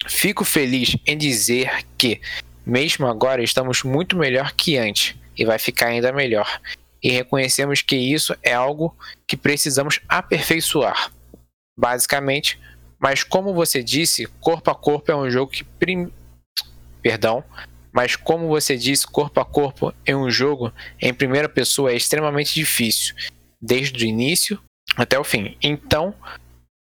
Fico 0.08 0.46
feliz 0.46 0.96
em 1.06 1.18
dizer 1.18 1.86
que, 1.98 2.22
mesmo 2.66 3.06
agora, 3.06 3.44
estamos 3.44 3.84
muito 3.84 4.16
melhor 4.16 4.54
que 4.54 4.78
antes 4.78 5.14
e 5.38 5.44
vai 5.44 5.60
ficar 5.60 5.88
ainda 5.88 6.14
melhor. 6.14 6.62
E 7.04 7.10
reconhecemos 7.10 7.82
que 7.82 7.98
isso 7.98 8.34
é 8.42 8.54
algo 8.54 8.96
que 9.28 9.36
precisamos 9.36 10.00
aperfeiçoar. 10.08 11.12
Basicamente, 11.78 12.58
mas 12.98 13.26
como 13.26 13.54
você 13.54 13.84
disse, 13.84 14.26
corpo 14.40 14.72
a 14.72 14.76
corpo 14.76 15.12
é 15.12 15.16
um 15.16 15.30
jogo 15.30 15.52
que 15.52 15.66
perdão, 17.02 17.44
mas 17.92 18.16
como 18.16 18.48
você 18.48 18.78
disse, 18.78 19.06
corpo 19.06 19.40
a 19.40 19.46
corpo 19.46 19.94
em 20.06 20.16
um 20.16 20.30
jogo 20.30 20.72
em 21.00 21.14
primeira 21.14 21.50
pessoa 21.50 21.92
é 21.92 21.96
extremamente 21.96 22.54
difícil, 22.54 23.16
desde 23.62 24.06
o 24.06 24.08
início 24.08 24.60
até 24.96 25.20
o 25.20 25.24
fim. 25.24 25.58
Então, 25.62 26.16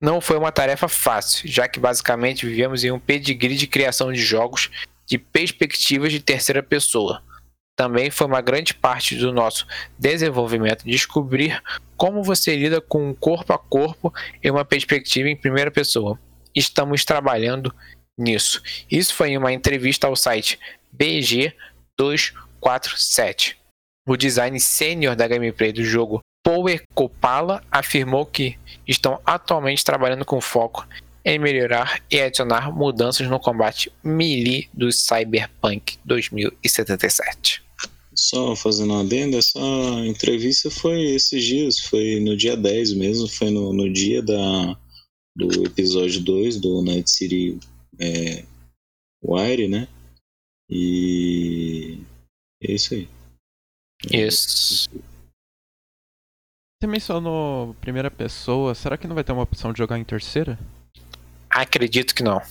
não 0.02 0.22
foi 0.22 0.38
uma 0.38 0.52
tarefa 0.52 0.88
fácil, 0.88 1.50
já 1.50 1.68
que 1.68 1.80
basicamente 1.80 2.46
vivemos 2.46 2.84
em 2.84 2.92
um 2.92 3.00
pedigree 3.00 3.56
de 3.56 3.68
criação 3.68 4.12
de 4.12 4.22
jogos 4.22 4.70
de 5.06 5.18
perspectivas 5.18 6.12
de 6.12 6.20
terceira 6.20 6.62
pessoa. 6.62 7.22
Também 7.76 8.12
foi 8.12 8.28
uma 8.28 8.42
grande 8.42 8.74
parte 8.74 9.16
do 9.16 9.34
nosso 9.34 9.66
desenvolvimento 9.98 10.84
descobrir 10.84 11.62
como 11.96 12.22
você 12.24 12.56
lida 12.56 12.80
com 12.82 13.10
um 13.10 13.14
corpo 13.14 13.54
a 13.54 13.58
corpo 13.58 14.14
em 14.44 14.52
uma 14.52 14.66
perspectiva 14.66 15.30
em 15.30 15.36
primeira 15.36 15.72
pessoa. 15.72 16.20
Estamos 16.54 17.04
trabalhando 17.06 17.74
nisso. 18.20 18.62
Isso 18.90 19.14
foi 19.16 19.30
em 19.30 19.38
uma 19.38 19.54
entrevista 19.54 20.08
ao 20.08 20.16
site 20.16 20.58
BG247. 20.96 23.56
O 24.08 24.16
design 24.18 24.60
sênior 24.60 25.16
da 25.16 25.28
gameplay 25.28 25.72
do 25.72 25.84
jogo, 25.84 26.20
Power 26.44 26.84
Copala, 26.94 27.64
afirmou 27.72 28.26
que 28.26 28.58
estão 28.88 29.22
atualmente 29.26 29.86
trabalhando 29.86 30.26
com 30.26 30.42
foco 30.42 30.88
em 31.24 31.38
melhorar 31.38 32.02
e 32.10 32.20
adicionar 32.20 32.72
mudanças 32.72 33.28
no 33.28 33.40
combate 33.40 33.92
melee 34.04 34.68
do 34.74 34.92
Cyberpunk 34.92 35.98
2077. 36.06 37.62
Só 38.16 38.56
fazendo 38.56 38.94
uma 38.94 39.02
adenda, 39.02 39.38
essa 39.38 39.60
entrevista 40.06 40.70
foi 40.70 41.02
esses 41.12 41.44
dias, 41.44 41.80
foi 41.80 42.20
no 42.20 42.36
dia 42.36 42.58
10 42.58 42.94
mesmo, 42.94 43.28
foi 43.28 43.50
no, 43.50 43.72
no 43.72 43.92
dia 43.92 44.22
da, 44.22 44.78
do 45.36 45.66
episódio 45.66 46.22
2 46.22 46.58
do 46.58 46.82
Night 46.82 47.10
City 47.10 47.58
é, 48.00 48.46
Wire, 49.24 49.68
né? 49.68 49.88
E 50.70 52.00
é 52.64 52.72
isso 52.72 52.94
aí. 52.94 53.10
Isso. 54.12 54.90
Você 56.80 56.88
mencionou 56.88 57.74
primeira 57.76 58.10
pessoa, 58.10 58.74
será 58.74 58.98
que 58.98 59.08
não 59.08 59.16
vai 59.16 59.24
ter 59.24 59.34
uma 59.34 59.44
opção 59.44 59.74
de 59.74 59.80
jogar 59.80 60.00
em 60.00 60.04
terceira? 60.04 60.58
Acredito 61.50 62.16
que 62.16 62.24
não. 62.24 62.42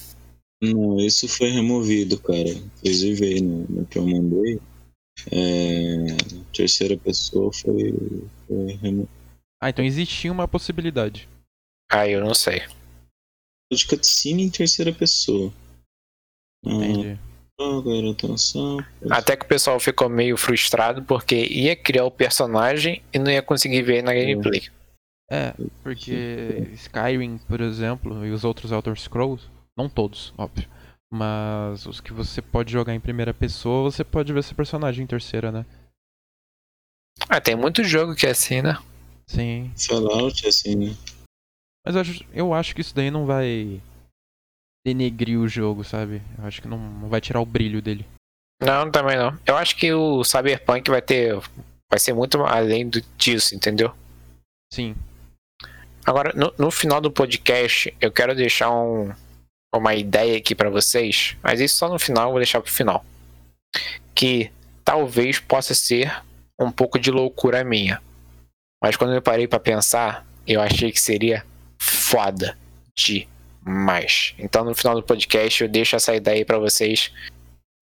Não, 0.60 0.98
isso 0.98 1.28
foi 1.28 1.48
removido, 1.50 2.20
cara. 2.20 2.50
Inclusive 2.50 3.24
aí 3.24 3.40
no, 3.40 3.66
no 3.68 3.86
que 3.86 3.98
eu 3.98 4.06
mandei. 4.06 4.60
É, 5.32 6.16
terceira 6.52 6.96
pessoa 6.96 7.52
foi, 7.52 7.94
foi 8.46 8.72
removido. 8.82 9.08
Ah, 9.60 9.70
então 9.70 9.84
existia 9.84 10.30
uma 10.30 10.46
possibilidade. 10.46 11.28
Ah, 11.90 12.06
eu 12.06 12.20
não 12.20 12.34
sei. 12.34 12.62
De 13.72 13.86
cutscene 13.86 14.44
em 14.44 14.50
terceira 14.50 14.92
pessoa. 14.92 15.52
Ah, 16.64 16.70
Entendi. 16.70 17.18
atenção. 18.10 18.78
Até 19.10 19.36
que 19.36 19.44
o 19.44 19.48
pessoal 19.48 19.78
ficou 19.78 20.08
meio 20.08 20.36
frustrado 20.36 21.02
porque 21.02 21.34
ia 21.34 21.76
criar 21.76 22.04
o 22.04 22.10
personagem 22.10 23.02
e 23.12 23.18
não 23.18 23.30
ia 23.30 23.42
conseguir 23.42 23.82
ver 23.82 24.02
na 24.02 24.14
gameplay. 24.14 24.68
É, 25.30 25.52
porque 25.82 26.70
Skyrim, 26.72 27.38
por 27.46 27.60
exemplo, 27.60 28.24
e 28.24 28.30
os 28.30 28.44
outros 28.44 28.72
Elder 28.72 28.98
Scrolls, 28.98 29.46
não 29.76 29.88
todos, 29.88 30.32
óbvio, 30.38 30.66
mas 31.12 31.84
os 31.84 32.00
que 32.00 32.14
você 32.14 32.40
pode 32.40 32.72
jogar 32.72 32.94
em 32.94 33.00
primeira 33.00 33.34
pessoa, 33.34 33.90
você 33.90 34.02
pode 34.02 34.32
ver 34.32 34.42
seu 34.42 34.56
personagem 34.56 35.04
em 35.04 35.06
terceira, 35.06 35.52
né? 35.52 35.66
Ah, 37.28 37.40
tem 37.40 37.54
muito 37.54 37.84
jogo 37.84 38.14
que 38.14 38.26
é 38.26 38.30
assim, 38.30 38.62
né? 38.62 38.78
Sim. 39.26 39.70
Fallout, 39.76 40.46
assim, 40.46 40.74
né? 40.74 40.96
Mas 41.88 41.94
eu 41.94 42.00
acho, 42.02 42.24
eu 42.34 42.52
acho 42.52 42.74
que 42.74 42.82
isso 42.82 42.94
daí 42.94 43.10
não 43.10 43.24
vai 43.24 43.80
denegrir 44.86 45.38
o 45.38 45.48
jogo, 45.48 45.82
sabe? 45.84 46.20
Eu 46.38 46.44
acho 46.44 46.60
que 46.60 46.68
não, 46.68 46.76
não 46.78 47.08
vai 47.08 47.18
tirar 47.18 47.40
o 47.40 47.46
brilho 47.46 47.80
dele. 47.80 48.06
Não, 48.60 48.90
também 48.90 49.16
não. 49.16 49.38
Eu 49.46 49.56
acho 49.56 49.74
que 49.74 49.90
o 49.92 50.22
Cyberpunk 50.22 50.90
vai 50.90 51.00
ter. 51.00 51.34
Vai 51.90 51.98
ser 51.98 52.12
muito 52.12 52.42
além 52.44 52.86
do- 52.86 53.00
disso, 53.16 53.54
entendeu? 53.54 53.94
Sim. 54.70 54.94
Agora, 56.04 56.32
no, 56.34 56.52
no 56.58 56.70
final 56.70 57.00
do 57.00 57.10
podcast, 57.10 57.94
eu 57.98 58.12
quero 58.12 58.34
deixar 58.34 58.70
um, 58.70 59.10
uma 59.74 59.94
ideia 59.94 60.36
aqui 60.36 60.54
pra 60.54 60.68
vocês, 60.68 61.36
mas 61.42 61.58
isso 61.58 61.78
só 61.78 61.88
no 61.88 61.98
final, 61.98 62.24
eu 62.26 62.30
vou 62.32 62.38
deixar 62.40 62.60
pro 62.60 62.70
final. 62.70 63.02
Que 64.14 64.50
talvez 64.84 65.38
possa 65.38 65.74
ser 65.74 66.22
um 66.60 66.70
pouco 66.70 66.98
de 66.98 67.10
loucura 67.10 67.64
minha. 67.64 68.02
Mas 68.82 68.94
quando 68.96 69.14
eu 69.14 69.22
parei 69.22 69.48
pra 69.48 69.58
pensar, 69.58 70.26
eu 70.46 70.60
achei 70.60 70.92
que 70.92 71.00
seria 71.00 71.44
foda 71.88 72.56
demais. 72.94 74.34
Então 74.38 74.64
no 74.64 74.74
final 74.74 74.94
do 74.94 75.02
podcast 75.02 75.62
eu 75.62 75.68
deixo 75.68 75.96
essa 75.96 76.14
ideia 76.14 76.38
aí 76.38 76.44
pra 76.44 76.58
vocês 76.58 77.10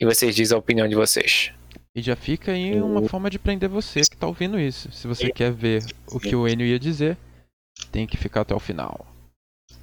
e 0.01 0.05
vocês 0.05 0.35
dizem 0.35 0.55
a 0.55 0.59
opinião 0.59 0.89
de 0.89 0.95
vocês. 0.95 1.51
E 1.95 2.03
já 2.03 2.15
fica 2.15 2.53
aí 2.53 2.81
uma 2.81 3.09
forma 3.09 3.31
de 3.31 3.39
prender 3.39 3.71
você 3.71 4.03
que 4.03 4.17
tá 4.17 4.27
ouvindo 4.27 4.61
isso. 4.61 4.93
Se 4.93 5.07
você 5.07 5.31
quer 5.31 5.51
ver 5.51 5.83
o 6.09 6.21
que 6.21 6.37
o 6.37 6.47
Enio 6.47 6.67
ia 6.67 6.79
dizer, 6.79 7.17
tem 7.91 8.07
que 8.07 8.19
ficar 8.19 8.43
até 8.43 8.55
o 8.55 8.61
final. 8.61 9.07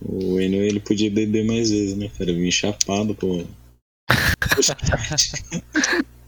O 0.01 0.39
Eno 0.39 0.57
ele 0.57 0.79
podia 0.79 1.09
beber 1.09 1.45
mais 1.45 1.69
vezes, 1.71 1.95
né, 1.95 2.09
cara? 2.17 2.33
Vim 2.33 2.51
chapado, 2.51 3.15
pô. 3.15 3.43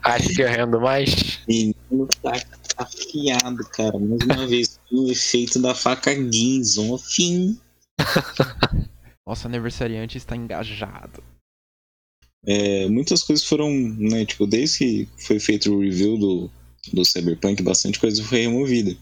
Acho 0.01 0.29
que 0.29 0.41
eu 0.41 0.47
rendo 0.47 0.79
mais. 0.79 1.39
Menino 1.47 2.07
tá 2.21 2.41
afiado, 2.77 3.63
cara. 3.69 3.97
Mais 3.99 4.21
uma 4.23 4.47
vez, 4.47 4.79
o 4.91 5.11
efeito 5.11 5.59
da 5.59 5.73
faca 5.75 6.13
Ginson. 6.13 6.97
Fim. 6.97 7.59
Nosso 9.25 9.47
aniversariante 9.47 10.17
está 10.17 10.35
engajado. 10.35 11.23
É, 12.47 12.87
muitas 12.87 13.23
coisas 13.23 13.43
foram, 13.43 13.71
né, 13.71 14.25
tipo, 14.25 14.45
desde 14.45 14.77
que 14.77 15.09
foi 15.17 15.39
feito 15.39 15.73
o 15.73 15.79
review 15.79 16.17
do, 16.17 16.51
do 16.93 17.03
Cyberpunk, 17.03 17.63
bastante 17.63 17.99
coisa 17.99 18.23
foi 18.23 18.41
removida. 18.41 18.95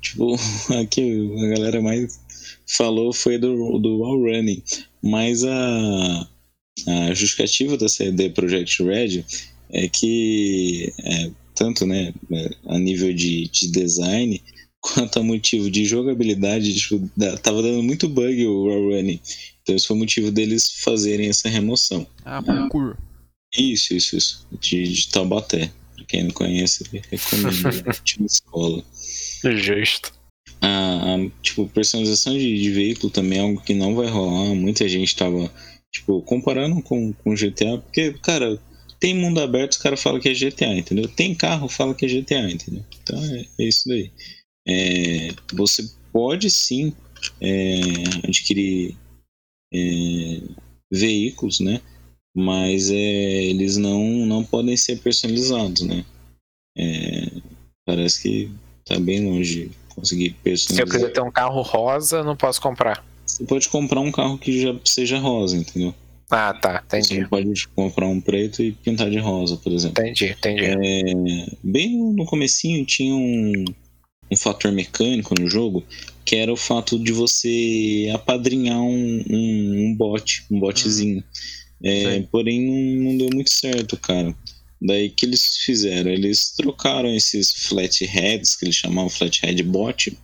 Tipo, 0.00 0.36
aqui 0.80 1.32
a 1.42 1.48
galera 1.48 1.82
mais 1.82 2.20
falou 2.66 3.12
foi 3.12 3.38
do, 3.38 3.78
do 3.78 3.98
wall 3.98 4.20
running, 4.20 4.62
mas 5.02 5.44
a, 5.44 6.28
a 6.86 7.14
justificativa 7.14 7.76
da 7.76 7.88
CD 7.88 8.30
Projekt 8.30 8.82
Red 8.82 9.24
é 9.70 9.88
que, 9.88 10.92
é, 11.02 11.30
tanto 11.54 11.86
né, 11.86 12.12
a 12.66 12.78
nível 12.78 13.12
de, 13.12 13.48
de 13.48 13.68
design, 13.68 14.40
quanto 14.94 15.18
a 15.18 15.22
motivo 15.22 15.70
de 15.70 15.84
jogabilidade, 15.84 16.74
tipo, 16.74 17.10
da- 17.16 17.36
tava 17.36 17.62
dando 17.62 17.82
muito 17.82 18.08
bug 18.08 18.46
o 18.46 18.64
wall 18.66 18.90
running. 18.90 19.20
Então 19.62 19.74
esse 19.74 19.86
foi 19.86 19.96
o 19.96 19.98
motivo 19.98 20.30
deles 20.30 20.70
fazerem 20.82 21.28
essa 21.28 21.48
remoção. 21.48 22.06
Ah, 22.24 22.42
parkour. 22.42 22.96
Isso, 23.56 23.94
isso, 23.94 24.16
isso. 24.16 24.46
De, 24.60 24.84
de 24.84 25.08
Taubaté. 25.08 25.70
Pra 25.94 26.04
quem 26.04 26.24
não 26.24 26.30
conhece, 26.30 26.84
recomendo. 27.10 27.82
Ótima 27.88 28.26
escola. 28.26 28.84
Justo. 29.44 30.12
A, 30.60 31.14
a, 31.14 31.30
tipo, 31.42 31.66
personalização 31.68 32.34
de, 32.34 32.60
de 32.62 32.70
veículo 32.70 33.10
também 33.10 33.38
é 33.38 33.42
algo 33.42 33.60
que 33.60 33.74
não 33.74 33.94
vai 33.94 34.08
rolar. 34.08 34.54
Muita 34.54 34.88
gente 34.88 35.16
tava, 35.16 35.50
tipo, 35.92 36.22
comparando 36.22 36.80
com, 36.82 37.12
com 37.12 37.34
GTA, 37.34 37.78
porque, 37.78 38.12
cara, 38.22 38.58
tem 39.00 39.14
mundo 39.14 39.40
aberto, 39.40 39.72
os 39.72 39.78
caras 39.78 40.02
falam 40.02 40.20
que 40.20 40.28
é 40.28 40.34
GTA, 40.34 40.74
entendeu? 40.74 41.08
Tem 41.08 41.34
carro, 41.34 41.68
fala 41.68 41.94
que 41.94 42.06
é 42.06 42.08
GTA, 42.08 42.50
entendeu? 42.50 42.84
Então 43.02 43.22
é, 43.24 43.46
é 43.60 43.64
isso 43.68 43.88
daí. 43.88 44.10
É, 44.68 45.28
você 45.52 45.88
pode 46.12 46.50
sim 46.50 46.92
é, 47.40 47.80
adquirir 48.26 48.96
é, 49.72 50.40
veículos, 50.90 51.60
né? 51.60 51.80
Mas 52.34 52.90
é, 52.90 52.94
eles 52.94 53.76
não, 53.76 54.04
não 54.26 54.44
podem 54.44 54.76
ser 54.76 54.98
personalizados, 55.00 55.82
né? 55.82 56.04
É, 56.76 57.30
parece 57.86 58.22
que 58.22 58.50
tá 58.84 58.98
bem 58.98 59.24
longe 59.24 59.68
de 59.68 59.70
conseguir 59.94 60.30
Se 60.30 60.36
eu 60.36 60.42
personalizar. 60.42 60.86
quiser 60.88 61.12
ter 61.12 61.22
um 61.22 61.30
carro 61.30 61.62
rosa, 61.62 62.22
não 62.22 62.36
posso 62.36 62.60
comprar. 62.60 63.04
Você 63.24 63.44
pode 63.44 63.68
comprar 63.68 64.00
um 64.00 64.12
carro 64.12 64.38
que 64.38 64.60
já 64.60 64.78
seja 64.84 65.18
rosa, 65.18 65.56
entendeu? 65.56 65.94
Ah, 66.30 66.52
tá. 66.52 66.82
Você 66.88 66.98
Entendi. 66.98 67.20
não 67.20 67.28
pode 67.28 67.68
comprar 67.68 68.06
um 68.06 68.20
preto 68.20 68.62
e 68.62 68.72
pintar 68.72 69.08
de 69.10 69.18
rosa, 69.18 69.56
por 69.56 69.72
exemplo. 69.72 70.02
Entendi, 70.02 70.26
entendi. 70.32 70.64
É, 70.64 71.56
bem 71.62 71.96
no 71.96 72.24
comecinho 72.26 72.84
tinha 72.84 73.14
um, 73.14 73.64
um 74.30 74.36
fator 74.36 74.72
mecânico 74.72 75.34
no 75.38 75.48
jogo 75.48 75.84
que 76.26 76.34
era 76.34 76.52
o 76.52 76.56
fato 76.56 76.98
de 76.98 77.12
você 77.12 78.10
apadrinhar 78.12 78.80
um, 78.80 79.24
um, 79.30 79.86
um 79.86 79.94
bot, 79.94 80.44
um 80.50 80.58
botzinho. 80.58 81.22
É, 81.84 82.20
porém 82.32 82.66
não, 82.66 83.04
não 83.04 83.18
deu 83.18 83.30
muito 83.32 83.50
certo, 83.50 83.96
cara. 83.96 84.34
Daí 84.82 85.08
que 85.08 85.24
eles 85.24 85.58
fizeram? 85.58 86.10
Eles 86.10 86.50
trocaram 86.56 87.14
esses 87.14 87.52
flatheads, 87.52 88.56
que 88.56 88.64
eles 88.64 88.74
chamavam 88.74 89.08
flathead 89.08 89.62
bot, 89.62 90.18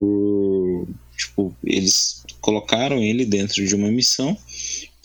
por, 0.00 0.88
tipo, 1.18 1.54
eles 1.62 2.24
colocaram 2.40 3.02
ele 3.02 3.26
dentro 3.26 3.64
de 3.64 3.74
uma 3.74 3.90
missão, 3.90 4.36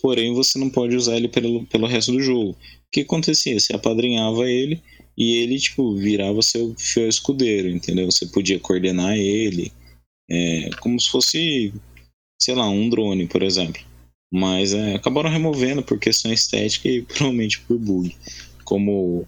porém 0.00 0.32
você 0.32 0.58
não 0.58 0.70
pode 0.70 0.96
usar 0.96 1.16
ele 1.16 1.28
pelo, 1.28 1.66
pelo 1.66 1.86
resto 1.86 2.12
do 2.12 2.22
jogo. 2.22 2.52
O 2.52 2.56
que 2.90 3.02
acontecia? 3.02 3.60
Você 3.60 3.74
apadrinhava 3.74 4.50
ele 4.50 4.82
e 5.16 5.36
ele, 5.36 5.58
tipo, 5.58 5.94
virava 5.96 6.42
seu 6.42 6.74
escudeiro, 7.08 7.68
entendeu? 7.68 8.06
Você 8.10 8.26
podia 8.26 8.60
coordenar 8.60 9.16
ele, 9.16 9.72
é, 10.30 10.70
como 10.80 11.00
se 11.00 11.10
fosse, 11.10 11.72
sei 12.40 12.54
lá, 12.54 12.68
um 12.68 12.88
drone, 12.88 13.26
por 13.26 13.42
exemplo. 13.42 13.82
Mas 14.32 14.74
é, 14.74 14.94
acabaram 14.94 15.30
removendo 15.30 15.82
por 15.82 15.98
questão 15.98 16.32
estética 16.32 16.88
e 16.88 17.02
provavelmente 17.06 17.60
por 17.60 17.78
bug. 17.78 18.14
Como 18.64 19.26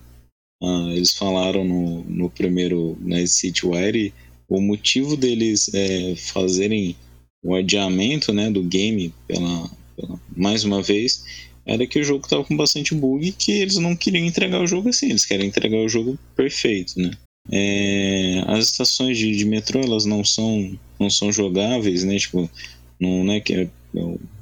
ah, 0.62 0.90
eles 0.90 1.14
falaram 1.14 1.64
no, 1.64 2.04
no 2.04 2.30
primeiro 2.30 2.96
Night 3.00 3.28
City 3.28 3.66
Wire, 3.66 4.12
o 4.48 4.60
motivo 4.60 5.16
deles 5.16 5.70
é, 5.72 6.16
fazerem 6.16 6.96
o 7.42 7.54
adiamento 7.54 8.32
né, 8.32 8.50
do 8.50 8.62
game 8.62 9.14
pela, 9.26 9.70
pela- 9.96 10.20
mais 10.36 10.64
uma 10.64 10.82
vez 10.82 11.47
era 11.68 11.86
que 11.86 12.00
o 12.00 12.04
jogo 12.04 12.24
estava 12.24 12.42
com 12.44 12.56
bastante 12.56 12.94
bug 12.94 13.30
que 13.32 13.52
eles 13.52 13.76
não 13.76 13.94
queriam 13.94 14.24
entregar 14.24 14.60
o 14.60 14.66
jogo 14.66 14.88
assim, 14.88 15.10
eles 15.10 15.26
querem 15.26 15.46
entregar 15.46 15.76
o 15.78 15.88
jogo 15.88 16.18
perfeito, 16.34 16.98
né? 16.98 17.10
É, 17.50 18.42
as 18.46 18.64
estações 18.66 19.16
de, 19.18 19.36
de 19.36 19.44
metrô 19.44 19.80
elas 19.80 20.04
não 20.04 20.24
são 20.24 20.78
não 20.98 21.10
são 21.10 21.30
jogáveis, 21.30 22.04
né? 22.04 22.18
Tipo, 22.18 22.50
não, 22.98 23.24
não 23.24 23.34
é 23.34 23.40
que 23.40 23.54
é- 23.54 23.70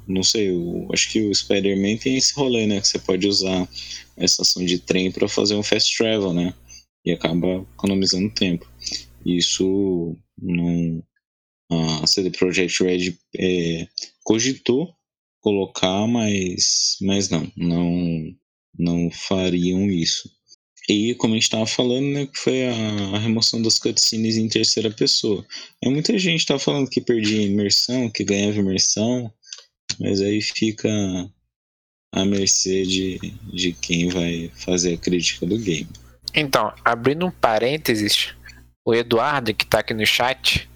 não 0.09 0.22
sei, 0.22 0.51
eu 0.51 0.89
acho 0.93 1.11
que 1.11 1.20
o 1.20 1.35
Spider-Man 1.35 1.97
tem 1.97 2.16
esse 2.16 2.33
rolê, 2.35 2.66
né? 2.66 2.81
Que 2.81 2.87
você 2.89 2.99
pode 2.99 3.27
usar 3.27 3.68
a 4.16 4.24
estação 4.24 4.64
de 4.64 4.79
trem 4.79 5.11
para 5.11 5.29
fazer 5.29 5.57
um 5.57 5.62
fast 5.62 5.97
travel, 5.97 6.33
né? 6.33 6.55
E 7.05 7.12
acaba 7.12 7.66
economizando 7.74 8.31
tempo. 8.31 8.68
Isso 9.24 10.16
não. 10.41 11.03
A 12.03 12.07
CD 12.07 12.31
Projekt 12.31 12.83
Red 12.85 13.16
é, 13.37 13.89
cogitou 14.22 14.96
colocar, 15.47 16.09
mas, 16.09 16.97
mas 17.01 17.31
não, 17.31 17.49
não, 17.57 18.35
não 18.77 19.09
fariam 19.13 19.89
isso. 19.89 20.29
E 20.89 21.15
como 21.15 21.35
a 21.35 21.37
gente 21.37 21.45
estava 21.45 21.67
falando, 21.67 22.07
né, 22.07 22.27
que 22.27 22.37
foi 22.37 22.67
a, 22.67 22.73
a, 23.15 23.19
remoção 23.21 23.63
das 23.63 23.79
cutscenes 23.79 24.37
em 24.37 24.49
terceira 24.49 24.91
pessoa. 24.91 25.47
É 25.81 25.89
muita 25.89 26.19
gente 26.19 26.41
estava 26.41 26.59
falando 26.59 26.91
que 26.91 27.01
perdia 27.01 27.47
imersão, 27.47 28.11
que 28.11 28.25
ganhava 28.25 28.59
imersão, 28.59 29.33
mas 30.01 30.21
aí 30.21 30.43
fica 30.43 30.89
à 32.13 32.25
mercê 32.25 32.83
de, 32.83 33.19
de 33.53 33.73
quem 33.73 34.09
vai 34.09 34.51
fazer 34.65 34.95
a 34.95 34.99
crítica 34.99 35.47
do 35.47 35.59
game. 35.59 35.89
Então, 36.35 36.75
abrindo 36.85 37.25
um 37.25 37.31
parênteses, 37.31 38.35
o 38.85 38.93
Eduardo, 38.93 39.55
que 39.55 39.63
está 39.63 39.79
aqui 39.79 39.95
no 39.95 40.05
chat, 40.05 40.69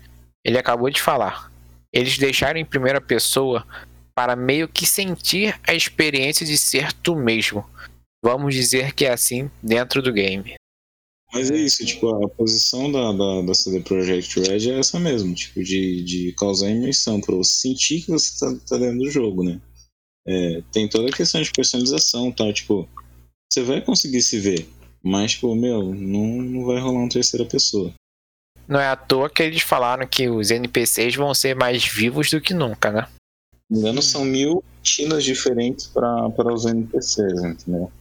ele 0.45 0.59
acabou 0.59 0.91
de 0.91 1.03
falar. 1.03 1.51
Eles 1.93 2.17
deixaram 2.19 2.61
em 2.61 2.65
primeira 2.65 3.01
pessoa 3.01 3.67
para 4.21 4.37
meio 4.37 4.69
que 4.69 4.85
sentir 4.85 5.59
a 5.67 5.73
experiência 5.73 6.45
de 6.45 6.59
ser 6.59 6.93
tu 6.93 7.17
mesmo. 7.17 7.65
Vamos 8.23 8.55
dizer 8.55 8.93
que 8.93 9.07
é 9.07 9.13
assim 9.15 9.51
dentro 9.63 10.03
do 10.03 10.13
game. 10.13 10.57
Mas 11.33 11.51
é 11.51 11.57
isso, 11.57 11.87
tipo, 11.87 12.23
a 12.23 12.29
posição 12.29 12.93
da, 12.93 13.13
da, 13.13 13.41
da 13.41 13.55
CD 13.55 13.81
Projekt 13.81 14.39
Red 14.41 14.73
é 14.73 14.79
essa 14.79 15.01
mesmo, 15.01 15.35
tipo, 15.35 15.65
de, 15.65 16.05
de 16.05 16.33
causar 16.33 16.69
imersão, 16.69 17.19
pra 17.19 17.35
você 17.35 17.69
sentir 17.69 18.03
que 18.03 18.11
você 18.11 18.39
tá, 18.39 18.55
tá 18.69 18.77
dentro 18.77 18.99
do 18.99 19.11
jogo, 19.11 19.43
né? 19.43 19.59
É, 20.29 20.63
tem 20.71 20.87
toda 20.87 21.09
a 21.09 21.17
questão 21.17 21.41
de 21.41 21.51
personalização 21.51 22.31
tá? 22.31 22.53
tipo, 22.53 22.87
você 23.51 23.63
vai 23.63 23.81
conseguir 23.81 24.21
se 24.21 24.39
ver, 24.39 24.69
mas, 25.03 25.33
tipo, 25.33 25.55
meu, 25.55 25.95
não, 25.95 26.43
não 26.43 26.67
vai 26.67 26.79
rolar 26.79 26.99
uma 26.99 27.09
terceira 27.09 27.47
pessoa. 27.47 27.95
Não 28.69 28.79
é 28.79 28.89
à 28.89 28.97
toa 28.97 29.31
que 29.31 29.43
eles 29.43 29.63
falaram 29.63 30.07
que 30.07 30.29
os 30.29 30.51
NPCs 30.51 31.15
vão 31.15 31.33
ser 31.33 31.57
mais 31.57 31.87
vivos 31.87 32.29
do 32.29 32.39
que 32.39 32.53
nunca, 32.53 32.93
né? 32.93 33.09
Me 33.71 33.79
engano, 33.79 34.03
são 34.03 34.25
mil 34.25 34.65
tinas 34.83 35.23
diferentes 35.23 35.87
para 35.87 36.53
os 36.53 36.65
NPCs, 36.67 37.45
entendeu? 37.45 37.93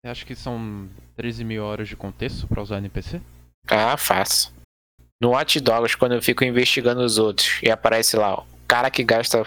Você 0.00 0.08
acha 0.08 0.24
que 0.24 0.34
são 0.34 0.88
13 1.16 1.44
mil 1.44 1.64
horas 1.64 1.88
de 1.88 1.96
contexto 1.96 2.46
para 2.46 2.62
usar 2.62 2.78
NPC? 2.78 3.20
Ah, 3.66 3.96
faço. 3.96 4.52
No 5.20 5.30
Watch 5.30 5.58
Dogs, 5.60 5.96
quando 5.96 6.14
eu 6.14 6.22
fico 6.22 6.44
investigando 6.44 7.00
os 7.00 7.18
outros 7.18 7.60
e 7.62 7.70
aparece 7.70 8.16
lá, 8.16 8.40
o 8.40 8.46
cara 8.68 8.90
que 8.90 9.02
gasta 9.02 9.44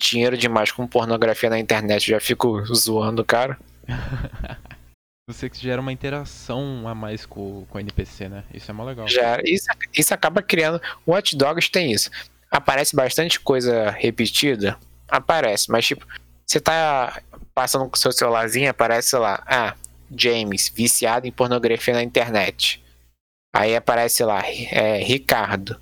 dinheiro 0.00 0.36
demais 0.36 0.70
com 0.70 0.86
pornografia 0.86 1.48
na 1.48 1.58
internet, 1.58 2.10
já 2.10 2.20
fico 2.20 2.62
zoando 2.74 3.22
o 3.22 3.24
cara. 3.24 3.58
Você 5.28 5.50
que 5.50 5.58
gera 5.58 5.80
uma 5.80 5.92
interação 5.92 6.88
a 6.88 6.94
mais 6.94 7.26
com, 7.26 7.66
com 7.68 7.76
o 7.76 7.80
NPC, 7.80 8.28
né? 8.28 8.44
Isso 8.52 8.70
é 8.70 8.74
mó 8.74 8.84
legal. 8.84 9.06
Já, 9.08 9.38
isso, 9.44 9.66
isso 9.94 10.14
acaba 10.14 10.40
criando. 10.40 10.80
O 11.04 11.12
Watch 11.12 11.36
Dogs 11.36 11.70
tem 11.70 11.92
isso. 11.92 12.10
Aparece 12.50 12.96
bastante 12.96 13.38
coisa 13.38 13.90
repetida, 13.90 14.78
aparece, 15.08 15.70
mas 15.70 15.86
tipo, 15.86 16.06
você 16.46 16.60
tá 16.60 17.22
passando 17.54 17.88
com 17.88 17.96
seu 17.96 18.12
celularzinho, 18.12 18.70
aparece 18.70 19.16
lá, 19.16 19.42
ah, 19.46 19.74
James, 20.10 20.68
viciado 20.74 21.26
em 21.26 21.32
pornografia 21.32 21.94
na 21.94 22.02
internet. 22.02 22.82
Aí 23.54 23.74
aparece 23.74 24.24
lá, 24.24 24.42
é, 24.46 24.98
Ricardo, 24.98 25.80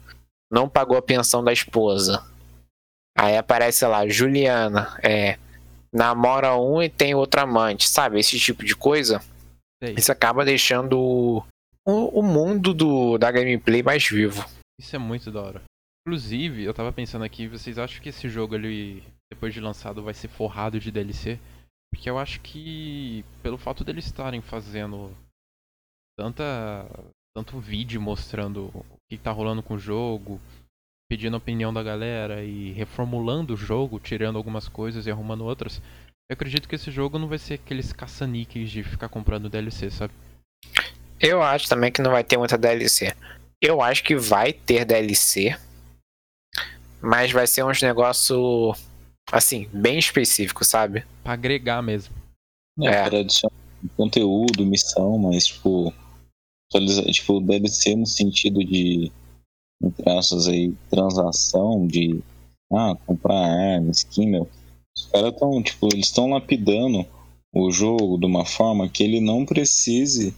não 0.50 0.68
pagou 0.68 0.96
a 0.96 1.02
pensão 1.02 1.42
da 1.42 1.52
esposa. 1.52 2.24
Aí 3.16 3.36
aparece 3.36 3.84
lá, 3.86 4.06
Juliana, 4.08 4.98
é, 5.02 5.38
namora 5.92 6.56
um 6.56 6.82
e 6.82 6.88
tem 6.88 7.14
outro 7.14 7.40
amante, 7.40 7.88
sabe? 7.88 8.20
Esse 8.20 8.38
tipo 8.38 8.64
de 8.64 8.76
coisa. 8.76 9.20
Isso 9.96 10.10
acaba 10.10 10.44
deixando 10.44 11.44
o, 11.86 12.18
o 12.18 12.22
mundo 12.22 12.72
do, 12.74 13.18
da 13.18 13.30
gameplay 13.30 13.82
mais 13.82 14.06
vivo. 14.08 14.44
Isso 14.78 14.94
é 14.94 14.98
muito 14.98 15.30
da 15.30 15.40
hora. 15.40 15.62
Inclusive, 16.06 16.64
eu 16.64 16.74
tava 16.74 16.92
pensando 16.92 17.24
aqui, 17.24 17.48
vocês 17.48 17.78
acham 17.78 18.00
que 18.00 18.10
esse 18.10 18.28
jogo 18.28 18.54
ele 18.54 19.02
depois 19.32 19.52
de 19.52 19.60
lançado, 19.60 20.02
vai 20.02 20.14
ser 20.14 20.28
forrado 20.28 20.78
de 20.78 20.90
DLC. 20.90 21.38
Porque 21.92 22.10
eu 22.10 22.18
acho 22.18 22.40
que, 22.40 23.24
pelo 23.42 23.58
fato 23.58 23.84
deles 23.84 24.06
estarem 24.06 24.42
fazendo 24.42 25.10
tanta, 26.18 26.86
tanto 27.34 27.60
vídeo 27.60 28.00
mostrando 28.00 28.66
o 28.74 28.84
que 29.10 29.16
tá 29.16 29.30
rolando 29.30 29.62
com 29.62 29.74
o 29.74 29.78
jogo, 29.78 30.40
pedindo 31.08 31.34
a 31.34 31.38
opinião 31.38 31.72
da 31.72 31.82
galera 31.82 32.44
e 32.44 32.72
reformulando 32.72 33.54
o 33.54 33.56
jogo, 33.56 34.00
tirando 34.00 34.36
algumas 34.36 34.68
coisas 34.68 35.06
e 35.06 35.10
arrumando 35.10 35.44
outras, 35.44 35.80
eu 36.28 36.34
acredito 36.34 36.68
que 36.68 36.74
esse 36.74 36.90
jogo 36.90 37.18
não 37.18 37.28
vai 37.28 37.38
ser 37.38 37.54
aqueles 37.54 37.92
caça-níqueis 37.92 38.70
de 38.70 38.82
ficar 38.82 39.08
comprando 39.08 39.48
DLC, 39.48 39.90
sabe? 39.90 40.12
Eu 41.20 41.40
acho 41.42 41.68
também 41.68 41.92
que 41.92 42.02
não 42.02 42.10
vai 42.10 42.24
ter 42.24 42.36
muita 42.36 42.58
DLC. 42.58 43.14
Eu 43.62 43.80
acho 43.80 44.02
que 44.02 44.16
vai 44.16 44.52
ter 44.52 44.84
DLC, 44.84 45.56
mas 47.00 47.30
vai 47.30 47.46
ser 47.46 47.64
uns 47.64 47.80
negócio 47.80 48.74
Assim, 49.30 49.68
bem 49.72 49.98
específico, 49.98 50.64
sabe? 50.64 51.04
Pra 51.22 51.32
agregar 51.32 51.82
mesmo. 51.82 52.14
É, 52.82 52.86
é. 52.86 53.04
para 53.04 53.18
adicionar 53.18 53.54
conteúdo, 53.96 54.64
missão, 54.64 55.18
mas 55.18 55.46
tipo. 55.46 55.92
Tipo, 57.12 57.40
deve 57.40 57.68
ser 57.68 57.96
no 57.96 58.06
sentido 58.06 58.64
de. 58.64 59.10
Entre 59.82 60.10
aspas 60.10 60.48
aí, 60.48 60.72
transação, 60.90 61.86
de. 61.86 62.20
Ah, 62.72 62.96
comprar 63.06 63.34
arma, 63.34 63.90
skin, 63.90 64.26
meu. 64.26 64.48
Os 64.96 65.06
caras 65.06 65.32
estão, 65.32 65.62
tipo, 65.62 65.88
eles 65.92 66.06
estão 66.06 66.30
lapidando 66.30 67.06
o 67.52 67.70
jogo 67.70 68.18
de 68.18 68.26
uma 68.26 68.44
forma 68.44 68.88
que 68.88 69.04
ele 69.04 69.20
não 69.20 69.44
precise 69.44 70.34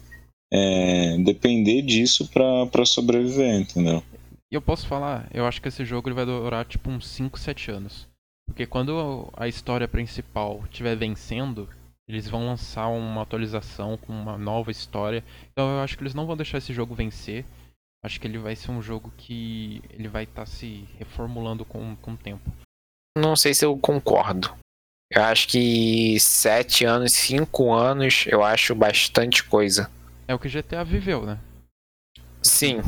é, 0.53 1.17
depender 1.19 1.83
disso 1.83 2.29
para 2.29 2.85
sobreviver, 2.85 3.61
entendeu? 3.61 4.03
E 4.51 4.55
eu 4.55 4.63
posso 4.63 4.87
falar, 4.87 5.29
eu 5.33 5.47
acho 5.47 5.61
que 5.61 5.69
esse 5.69 5.85
jogo 5.85 6.09
ele 6.09 6.15
vai 6.15 6.27
durar 6.27 6.65
tipo 6.65 6.91
uns 6.91 7.07
5, 7.09 7.39
7 7.39 7.71
anos. 7.71 8.09
Porque 8.49 8.67
quando 8.67 9.31
a 9.37 9.47
história 9.47 9.87
principal 9.87 10.61
estiver 10.65 10.97
vencendo, 10.97 11.69
eles 12.09 12.29
vão 12.29 12.47
lançar 12.47 12.89
uma 12.89 13.23
atualização 13.23 13.97
com 13.97 14.13
uma 14.13 14.37
nova 14.37 14.71
história. 14.71 15.23
Então 15.53 15.71
eu 15.71 15.81
acho 15.81 15.97
que 15.97 16.03
eles 16.03 16.15
não 16.15 16.27
vão 16.27 16.37
deixar 16.37 16.59
esse 16.59 16.73
jogo 16.73 16.95
vencer. 16.95 17.45
Acho 18.03 18.19
que 18.19 18.27
ele 18.27 18.39
vai 18.39 18.57
ser 18.57 18.71
um 18.71 18.81
jogo 18.81 19.13
que 19.17 19.83
ele 19.91 20.09
vai 20.09 20.25
estar 20.25 20.43
tá 20.43 20.47
se 20.47 20.89
reformulando 20.99 21.65
com, 21.65 21.95
com 21.97 22.13
o 22.13 22.17
tempo. 22.17 22.51
Não 23.17 23.37
sei 23.37 23.53
se 23.53 23.65
eu 23.65 23.77
concordo. 23.77 24.57
Eu 25.11 25.23
acho 25.23 25.49
que 25.49 26.19
sete 26.19 26.85
anos, 26.85 27.13
cinco 27.13 27.73
anos, 27.73 28.27
eu 28.27 28.43
acho 28.43 28.75
bastante 28.75 29.45
coisa. 29.45 29.91
É 30.27 30.35
o 30.35 30.39
que 30.39 30.49
GTA 30.49 30.85
viveu, 30.85 31.25
né? 31.25 31.39
Sim. 32.43 32.83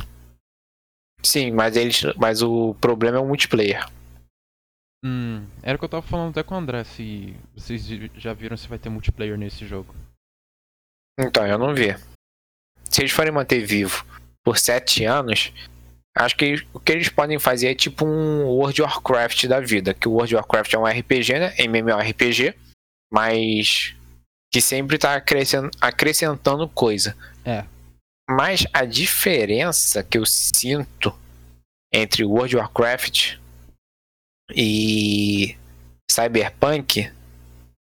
Sim, 1.22 1.50
mas 1.50 1.76
eles, 1.76 2.02
mas 2.16 2.42
o 2.42 2.74
problema 2.80 3.18
é 3.18 3.20
o 3.20 3.26
multiplayer. 3.26 3.86
Hum, 5.04 5.46
era 5.62 5.76
o 5.76 5.78
que 5.78 5.84
eu 5.84 5.88
tava 5.88 6.06
falando 6.06 6.30
até 6.30 6.42
com 6.42 6.54
o 6.54 6.58
André, 6.58 6.84
se 6.84 7.34
vocês 7.54 7.86
já 8.16 8.34
viram 8.34 8.56
se 8.56 8.68
vai 8.68 8.78
ter 8.78 8.90
multiplayer 8.90 9.38
nesse 9.38 9.66
jogo. 9.66 9.94
Então, 11.18 11.46
eu 11.46 11.58
não 11.58 11.74
vi. 11.74 11.96
Se 12.84 13.02
eles 13.02 13.12
forem 13.12 13.32
manter 13.32 13.64
vivo 13.64 14.04
por 14.44 14.58
sete 14.58 15.04
anos, 15.04 15.52
acho 16.16 16.36
que 16.36 16.66
o 16.72 16.80
que 16.80 16.92
eles 16.92 17.08
podem 17.08 17.38
fazer 17.38 17.68
é 17.68 17.74
tipo 17.74 18.04
um 18.04 18.44
World 18.46 18.82
of 18.82 18.92
Warcraft 18.94 19.46
da 19.46 19.60
vida. 19.60 19.94
Que 19.94 20.08
o 20.08 20.12
World 20.12 20.34
of 20.34 20.42
Warcraft 20.42 20.74
é 20.74 20.78
um 20.78 20.86
RPG, 20.86 21.38
né? 21.38 21.54
MMORPG, 21.58 22.54
mas 23.12 23.94
que 24.52 24.60
sempre 24.60 24.98
tá 24.98 25.14
acrescentando, 25.14 25.70
acrescentando 25.80 26.68
coisa. 26.68 27.16
É. 27.44 27.64
Mas 28.28 28.66
a 28.72 28.84
diferença 28.84 30.02
que 30.02 30.18
eu 30.18 30.26
sinto 30.26 31.16
entre 31.92 32.24
World 32.24 32.56
of 32.56 32.62
Warcraft 32.62 33.38
e 34.54 35.56
Cyberpunk 36.10 37.10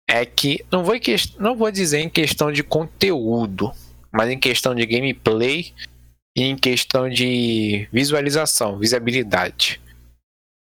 é 0.10 0.26
que 0.26 0.66
não 0.72 0.84
vou, 0.84 0.95
não 1.39 1.56
vou 1.56 1.72
dizer 1.72 1.99
em 1.99 2.10
questão 2.10 2.52
de 2.52 2.64
conteúdo, 2.64 3.72
mas 4.12 4.30
em 4.30 4.39
questão 4.39 4.76
de 4.76 4.86
gameplay 4.86 5.74
e 6.36 6.43
em 6.43 6.58
questão 6.58 7.10
de 7.10 7.88
visualização, 7.91 8.78
visibilidade. 8.78 9.82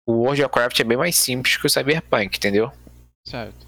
O 0.07 0.12
World 0.12 0.43
of 0.43 0.51
Warcraft 0.51 0.80
é 0.80 0.85
bem 0.85 0.97
mais 0.97 1.16
simples 1.16 1.57
que 1.57 1.66
o 1.66 1.70
Cyberpunk, 1.70 2.37
entendeu? 2.37 2.72
Certo. 3.26 3.66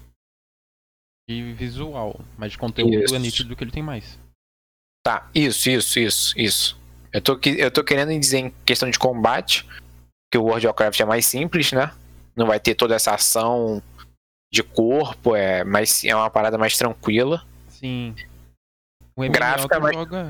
E 1.29 1.53
visual, 1.53 2.19
mas 2.37 2.51
de 2.51 2.57
conteúdo 2.57 2.93
é 2.93 3.03
isso. 3.03 3.15
é 3.15 3.19
nítido 3.19 3.55
que 3.55 3.63
ele 3.63 3.71
tem 3.71 3.83
mais. 3.83 4.17
Tá, 5.03 5.29
isso, 5.33 5.69
isso, 5.69 5.99
isso, 5.99 6.39
isso. 6.39 6.79
Eu 7.11 7.21
tô, 7.21 7.39
eu 7.43 7.71
tô 7.71 7.83
querendo 7.83 8.17
dizer 8.19 8.37
em 8.39 8.53
questão 8.65 8.89
de 8.89 8.99
combate, 8.99 9.65
que 10.31 10.37
o 10.37 10.43
World 10.43 10.67
of 10.67 10.67
Warcraft 10.67 10.99
é 10.99 11.05
mais 11.05 11.25
simples, 11.25 11.71
né? 11.71 11.91
Não 12.37 12.47
vai 12.47 12.59
ter 12.59 12.75
toda 12.75 12.95
essa 12.95 13.13
ação 13.13 13.81
de 14.51 14.63
corpo, 14.63 15.35
é, 15.35 15.63
mas 15.63 16.03
é 16.05 16.15
uma 16.15 16.29
parada 16.29 16.57
mais 16.57 16.77
tranquila. 16.77 17.45
Sim. 17.67 18.15
O 19.15 19.23
MMO 19.23 19.31
Gráfico 19.31 19.73
é 19.73 19.79
mais 19.79 19.95
joga, 19.95 20.27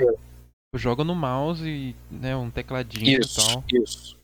joga 0.76 1.04
no 1.04 1.14
mouse, 1.14 1.96
né, 2.10 2.36
um 2.36 2.50
tecladinho 2.50 3.20
isso, 3.20 3.40
e 3.40 3.54
tal. 3.54 3.64
Isso. 3.84 4.18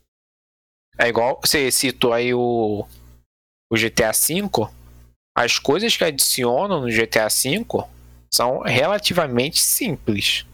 É 0.98 1.08
igual 1.08 1.40
você 1.42 1.70
citou 1.70 2.12
aí 2.12 2.32
o 2.32 2.86
o 3.70 3.76
GTA 3.76 4.12
V, 4.12 4.68
as 5.36 5.58
coisas 5.58 5.96
que 5.96 6.04
adicionam 6.04 6.80
no 6.80 6.88
GTA 6.88 7.28
V 7.28 7.66
são 8.32 8.60
relativamente 8.60 9.60
simples. 9.60 10.46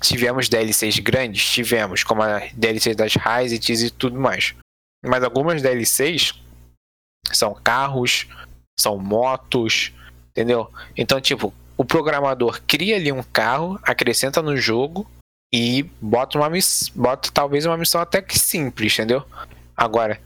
Tivemos 0.00 0.48
DLCs 0.48 0.98
grandes? 0.98 1.48
Tivemos, 1.50 2.02
como 2.02 2.22
a 2.22 2.40
DLC 2.54 2.94
das 2.94 3.14
Rises 3.14 3.82
e 3.82 3.90
tudo 3.90 4.18
mais. 4.18 4.54
Mas 5.04 5.24
algumas 5.24 5.60
DLCs 5.60 6.34
são 7.32 7.54
carros, 7.54 8.26
são 8.78 8.98
motos, 8.98 9.92
entendeu? 10.30 10.70
Então, 10.96 11.20
tipo, 11.20 11.52
o 11.76 11.84
programador 11.84 12.60
cria 12.66 12.96
ali 12.96 13.10
um 13.10 13.22
carro, 13.22 13.78
acrescenta 13.82 14.40
no 14.42 14.56
jogo 14.56 15.08
e 15.52 15.82
bota 16.00 16.38
uma 16.38 16.48
bota 16.94 17.30
talvez 17.32 17.66
uma 17.66 17.76
missão 17.76 18.00
até 18.00 18.22
que 18.22 18.38
simples, 18.38 18.92
entendeu? 18.94 19.24
Agora, 19.76 20.20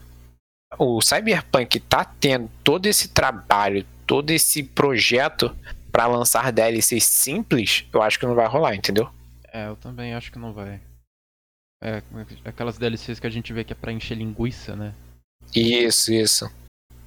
o 0.77 1.01
Cyberpunk 1.01 1.79
tá 1.81 2.05
tendo 2.05 2.49
todo 2.63 2.85
esse 2.85 3.09
trabalho, 3.09 3.85
todo 4.05 4.31
esse 4.31 4.63
projeto 4.63 5.55
para 5.91 6.05
lançar 6.05 6.51
DLCs 6.51 7.05
simples, 7.05 7.85
eu 7.91 8.01
acho 8.01 8.19
que 8.19 8.25
não 8.25 8.35
vai 8.35 8.47
rolar, 8.47 8.75
entendeu? 8.75 9.09
É, 9.51 9.67
eu 9.67 9.75
também 9.75 10.13
acho 10.13 10.31
que 10.31 10.37
não 10.37 10.53
vai. 10.53 10.79
É, 11.81 12.01
aquelas 12.43 12.77
DLCs 12.77 13.19
que 13.19 13.27
a 13.27 13.29
gente 13.29 13.53
vê 13.53 13.63
que 13.63 13.73
é 13.73 13.75
pra 13.75 13.91
encher 13.91 14.17
linguiça, 14.17 14.75
né? 14.75 14.93
Isso, 15.55 16.11
isso. 16.11 16.49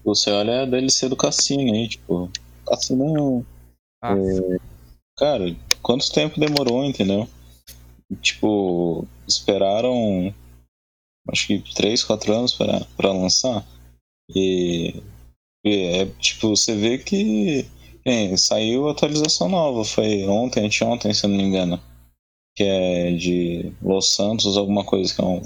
Você 0.05 0.31
olha 0.31 0.63
a 0.63 0.67
DLC 0.67 1.09
do 1.09 1.17
Cassino 1.17 1.75
aí, 1.75 1.89
tipo. 1.89 2.31
Cassino. 2.67 3.45
Ah, 4.03 4.15
É, 4.15 4.59
cara, 5.19 5.57
quanto 5.83 6.13
tempo 6.13 6.41
demorou, 6.41 6.85
entendeu? 6.85 7.29
Tipo, 8.21 9.07
esperaram 9.27 10.35
acho 11.29 11.47
que 11.47 11.75
3, 11.75 12.03
4 12.05 12.33
anos 12.33 12.55
pra, 12.55 12.81
pra 12.97 13.13
lançar. 13.13 13.65
E, 14.35 15.03
e 15.65 15.85
é 15.87 16.07
tipo, 16.19 16.49
você 16.49 16.75
vê 16.75 16.99
que 16.99 17.67
é, 18.05 18.37
saiu 18.37 18.89
atualização 18.89 19.49
nova, 19.49 19.85
foi 19.85 20.27
ontem, 20.27 20.67
anteontem, 20.67 21.13
se 21.13 21.25
eu 21.25 21.31
não 21.31 21.37
me 21.37 21.43
engano. 21.45 21.81
Que 22.61 22.65
é 22.67 23.13
de 23.13 23.73
Los 23.81 24.15
Santos, 24.15 24.59
alguma 24.59 24.85
coisa, 24.85 25.15
que 25.15 25.23
é 25.23 25.25
um- 25.25 25.41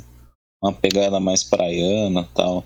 uma 0.60 0.72
pegada 0.72 1.20
mais 1.20 1.44
praiana 1.44 2.22
e 2.22 2.34
tal. 2.34 2.64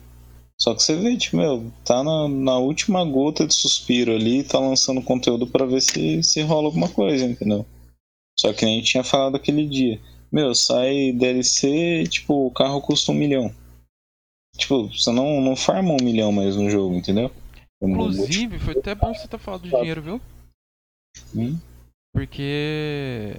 Só 0.59 0.75
que 0.75 0.83
você 0.83 0.97
vê, 0.97 1.19
tipo, 1.19 1.37
meu, 1.37 1.71
tá 1.85 2.03
na, 2.03 2.27
na 2.27 2.57
última 2.57 3.05
gota 3.05 3.47
de 3.47 3.53
suspiro 3.53 4.15
ali, 4.15 4.43
tá 4.43 4.59
lançando 4.59 5.03
conteúdo 5.03 5.47
pra 5.47 5.67
ver 5.67 5.83
se, 5.83 6.23
se 6.23 6.41
rola 6.41 6.69
alguma 6.69 6.89
coisa, 6.89 7.27
entendeu? 7.27 7.67
Só 8.41 8.55
que 8.55 8.65
nem 8.65 8.77
a 8.77 8.79
gente 8.79 8.91
tinha 8.91 9.05
falado 9.05 9.37
aquele 9.37 9.67
dia. 9.69 10.01
Meu, 10.33 10.55
sai 10.55 11.13
DLC, 11.13 12.05
tipo, 12.09 12.47
o 12.47 12.51
carro 12.51 12.81
custa 12.81 13.13
um 13.13 13.15
milhão. 13.15 13.55
Tipo, 14.57 14.89
você 14.89 15.13
não, 15.13 15.43
não 15.43 15.55
farma 15.57 15.93
um 15.93 16.03
milhão 16.03 16.33
mais 16.33 16.57
no 16.57 16.71
jogo, 16.71 16.95
entendeu? 16.95 17.31
Inclusive, 17.83 18.59
foi 18.59 18.79
até 18.79 18.95
bom 18.95 19.13
você 19.13 19.29
ter 19.29 19.39
falado 19.39 19.63
de 19.65 19.69
dinheiro, 19.69 20.01
viu? 20.01 20.21
Hum? 21.37 21.59
Porque 22.15 23.35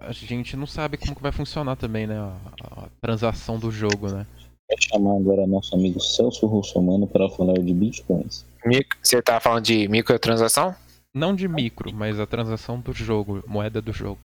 a 0.00 0.12
gente 0.12 0.56
não 0.56 0.66
sabe 0.66 0.96
como 0.96 1.14
que 1.14 1.22
vai 1.22 1.32
funcionar 1.32 1.76
também, 1.76 2.06
né? 2.06 2.18
A, 2.18 2.84
a 2.84 2.88
transação 3.00 3.58
do 3.58 3.70
jogo, 3.70 4.10
né? 4.10 4.26
Vou 4.68 4.78
chamar 4.80 5.16
agora 5.16 5.46
nosso 5.46 5.74
amigo 5.74 6.00
Celso 6.00 6.46
Russomano 6.46 7.06
para 7.06 7.28
falar 7.30 7.54
de 7.58 7.72
bitcoins. 7.74 8.44
Mic- 8.64 8.96
Você 9.02 9.20
tá 9.20 9.40
falando 9.40 9.64
de 9.64 9.88
microtransação? 9.88 10.74
Não 11.14 11.34
de 11.34 11.48
micro, 11.48 11.92
mas 11.92 12.20
a 12.20 12.26
transação 12.26 12.78
do 12.80 12.92
jogo, 12.92 13.42
moeda 13.46 13.82
do 13.82 13.92
jogo. 13.92 14.20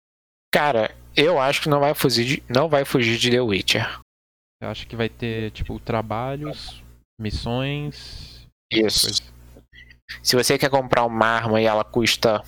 Cara, 0.53 0.93
eu 1.15 1.39
acho 1.39 1.61
que 1.61 1.69
não 1.69 1.79
vai 1.79 1.93
fugir 1.93 2.25
de, 2.25 2.43
não 2.49 2.67
vai 2.67 2.83
fugir 2.85 3.17
de 3.17 3.31
The 3.31 3.41
Witcher. 3.41 3.99
Eu 4.61 4.69
acho 4.69 4.85
que 4.85 4.95
vai 4.95 5.09
ter, 5.09 5.51
tipo, 5.51 5.79
trabalhos, 5.79 6.83
missões. 7.19 8.45
Isso. 8.71 9.21
Se 10.21 10.35
você 10.35 10.57
quer 10.57 10.69
comprar 10.69 11.05
uma 11.05 11.25
arma 11.25 11.61
e 11.61 11.65
ela 11.65 11.83
custa 11.83 12.43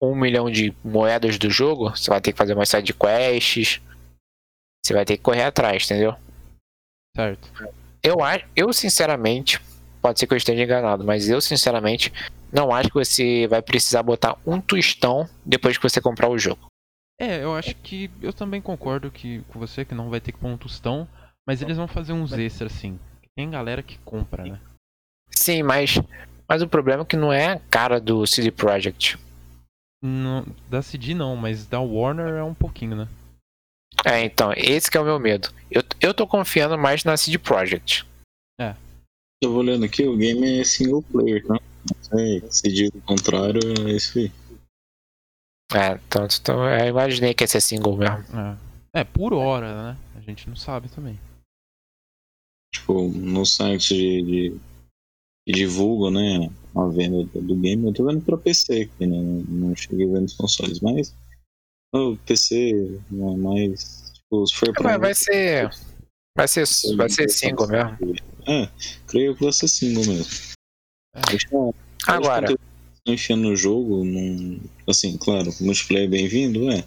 um 0.00 0.14
milhão 0.14 0.50
de 0.50 0.74
moedas 0.84 1.38
do 1.38 1.50
jogo, 1.50 1.90
você 1.90 2.10
vai 2.10 2.20
ter 2.20 2.32
que 2.32 2.38
fazer 2.38 2.54
umas 2.54 2.68
side 2.68 2.92
quests. 2.92 3.80
Você 4.84 4.92
vai 4.92 5.04
ter 5.04 5.16
que 5.16 5.22
correr 5.22 5.44
atrás, 5.44 5.84
entendeu? 5.84 6.14
Certo. 7.16 7.50
Eu 8.02 8.22
acho, 8.22 8.46
eu 8.54 8.72
sinceramente, 8.72 9.60
pode 10.00 10.20
ser 10.20 10.26
que 10.26 10.34
eu 10.34 10.36
esteja 10.36 10.62
enganado, 10.62 11.02
mas 11.02 11.28
eu 11.28 11.40
sinceramente 11.40 12.12
não 12.52 12.72
acho 12.72 12.88
que 12.88 12.94
você 12.94 13.46
vai 13.48 13.60
precisar 13.60 14.02
botar 14.02 14.38
um 14.46 14.60
tostão 14.60 15.28
depois 15.44 15.76
que 15.76 15.82
você 15.82 16.00
comprar 16.00 16.28
o 16.28 16.38
jogo. 16.38 16.66
É, 17.18 17.42
eu 17.42 17.54
acho 17.56 17.74
que 17.76 18.10
eu 18.20 18.32
também 18.32 18.60
concordo 18.60 19.10
que, 19.10 19.40
com 19.48 19.58
você 19.58 19.84
que 19.84 19.94
não 19.94 20.10
vai 20.10 20.20
ter 20.20 20.32
que 20.32 20.38
pôr 20.38 20.48
um 20.48 20.58
tostão, 20.58 21.08
mas 21.46 21.62
eles 21.62 21.76
vão 21.76 21.88
fazer 21.88 22.12
uns 22.12 22.32
extras 22.32 22.72
assim. 22.72 22.98
Tem 23.34 23.50
galera 23.50 23.82
que 23.82 23.98
compra, 23.98 24.44
né? 24.44 24.60
Sim, 25.30 25.62
mas 25.62 25.98
mas 26.48 26.62
o 26.62 26.68
problema 26.68 27.02
é 27.02 27.06
que 27.06 27.16
não 27.16 27.32
é 27.32 27.52
a 27.52 27.58
cara 27.58 28.00
do 28.00 28.26
CD 28.26 28.50
Projekt. 28.50 29.18
Não, 30.06 30.46
da 30.70 30.82
CD 30.82 31.14
não, 31.14 31.34
mas 31.36 31.66
da 31.66 31.80
Warner 31.80 32.34
é 32.34 32.42
um 32.44 32.54
pouquinho, 32.54 32.94
né? 32.96 33.08
É, 34.04 34.24
então, 34.24 34.52
esse 34.56 34.90
que 34.90 34.96
é 34.96 35.00
o 35.00 35.04
meu 35.04 35.18
medo. 35.18 35.48
Eu, 35.70 35.82
eu 36.00 36.14
tô 36.14 36.26
confiando 36.26 36.78
mais 36.78 37.02
na 37.02 37.16
CD 37.16 37.38
Projekt. 37.38 38.06
Eu 39.42 39.50
vou 39.50 39.60
olhando 39.60 39.84
aqui, 39.84 40.02
o 40.06 40.16
game 40.16 40.60
é 40.60 40.64
single 40.64 41.02
player, 41.02 41.46
tá? 41.46 41.56
É, 42.18 42.50
se 42.50 42.72
diz 42.72 42.88
o 42.88 43.02
contrário, 43.02 43.60
é 43.86 43.90
isso 43.90 44.18
aí. 44.18 44.32
É, 45.74 46.00
então, 46.06 46.26
então 46.26 46.64
eu 46.66 46.86
imaginei 46.88 47.34
que 47.34 47.44
ia 47.44 47.48
ser 47.48 47.60
single 47.60 47.96
mesmo. 47.98 48.24
É. 48.94 49.00
é, 49.00 49.04
por 49.04 49.34
hora, 49.34 49.92
né? 49.92 49.98
A 50.16 50.20
gente 50.20 50.48
não 50.48 50.56
sabe 50.56 50.88
também. 50.88 51.20
Tipo, 52.74 53.08
no 53.08 53.44
site 53.44 53.94
de, 53.94 54.22
de- 54.22 54.60
divulgam, 55.52 56.10
né, 56.10 56.50
a 56.74 56.86
venda 56.88 57.24
do, 57.34 57.56
game, 57.56 57.86
eu 57.86 57.92
tô 57.92 58.04
vendo 58.04 58.20
pra 58.20 58.36
PC 58.36 58.82
aqui, 58.82 59.06
né? 59.06 59.16
Não 59.48 59.74
cheguei 59.76 60.06
vendo 60.06 60.24
os 60.24 60.34
consoles, 60.34 60.80
mas 60.80 61.14
o 61.94 62.16
PC 62.16 63.00
não 63.10 63.34
é 63.34 63.36
mais. 63.36 64.12
Tipo, 64.14 64.46
se 64.46 64.54
for 64.54 64.72
pra. 64.72 64.98
Mas 64.98 65.00
vai 65.00 65.14
ser. 65.14 65.70
Vai 66.36 66.48
ser, 66.48 66.66
vai 66.96 67.08
ser 67.08 67.30
single 67.30 67.66
mesmo. 67.66 68.14
É, 68.46 68.68
creio 69.06 69.34
que 69.34 69.42
vai 69.42 69.52
ser 69.52 69.68
single 69.68 70.04
mesmo. 70.04 70.26
É. 71.14 71.20
Agora, 72.06 72.54
enfiando 73.06 73.44
no 73.44 73.56
jogo, 73.56 74.04
não, 74.04 74.60
assim, 74.86 75.16
claro, 75.16 75.50
multiplayer 75.60 76.10
bem-vindo, 76.10 76.70
é, 76.70 76.84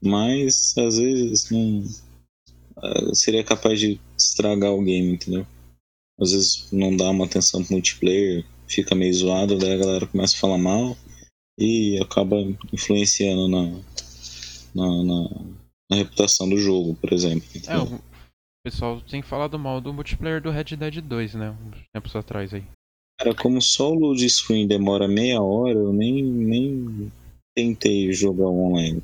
mas 0.00 0.74
às 0.78 0.98
vezes 0.98 1.50
não 1.50 1.84
ah, 2.76 3.14
seria 3.14 3.42
capaz 3.42 3.80
de 3.80 4.00
estragar 4.16 4.72
o 4.72 4.82
game, 4.82 5.14
entendeu? 5.14 5.46
Às 6.22 6.32
vezes 6.32 6.68
não 6.70 6.96
dá 6.96 7.10
uma 7.10 7.24
atenção 7.24 7.64
pro 7.64 7.74
multiplayer, 7.74 8.44
fica 8.66 8.94
meio 8.94 9.12
zoado, 9.12 9.58
daí 9.58 9.74
a 9.74 9.78
galera 9.78 10.06
começa 10.06 10.36
a 10.36 10.40
falar 10.40 10.58
mal 10.58 10.96
e 11.58 11.98
acaba 12.00 12.36
influenciando 12.72 13.48
na, 13.48 13.62
na, 14.74 15.04
na, 15.04 15.30
na 15.90 15.96
reputação 15.96 16.48
do 16.48 16.56
jogo, 16.56 16.94
por 16.94 17.12
exemplo. 17.12 17.46
É, 17.66 17.76
o 17.78 18.00
pessoal 18.64 19.00
tem 19.00 19.20
falado 19.20 19.58
mal 19.58 19.80
do 19.80 19.92
multiplayer 19.92 20.40
do 20.40 20.50
Red 20.50 20.76
Dead 20.76 21.00
2, 21.00 21.34
né? 21.34 21.56
Uns 21.66 21.82
tempos 21.92 22.14
atrás 22.14 22.54
aí. 22.54 22.64
Cara, 23.18 23.34
como 23.34 23.60
só 23.60 23.90
o 23.90 23.94
load 23.94 24.28
screen 24.28 24.66
demora 24.66 25.06
meia 25.06 25.40
hora, 25.40 25.78
eu 25.78 25.92
nem, 25.92 26.22
nem 26.22 27.12
tentei 27.54 28.12
jogar 28.12 28.46
online. 28.46 29.02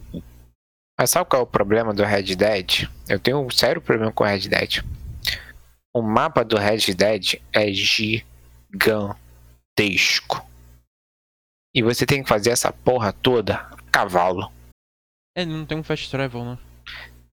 mas 0.98 1.10
sabe 1.10 1.28
qual 1.28 1.40
é 1.40 1.44
o 1.44 1.46
problema 1.46 1.92
do 1.92 2.02
Red 2.02 2.34
Dead? 2.34 2.88
Eu 3.08 3.18
tenho 3.18 3.38
um 3.38 3.50
sério 3.50 3.82
problema 3.82 4.12
com 4.12 4.24
o 4.24 4.26
Red 4.26 4.48
Dead. 4.48 4.82
O 5.98 6.02
mapa 6.02 6.44
do 6.44 6.56
Red 6.56 6.94
Dead 6.94 7.42
é 7.52 7.72
gigantesco. 7.72 8.24
E 11.74 11.82
você 11.82 12.06
tem 12.06 12.22
que 12.22 12.28
fazer 12.28 12.50
essa 12.50 12.72
porra 12.72 13.12
toda 13.12 13.56
a 13.56 13.76
cavalo. 13.90 14.48
É, 15.36 15.42
ele 15.42 15.50
não 15.50 15.66
tem 15.66 15.76
um 15.76 15.82
fast 15.82 16.08
travel, 16.08 16.44
né? 16.44 16.56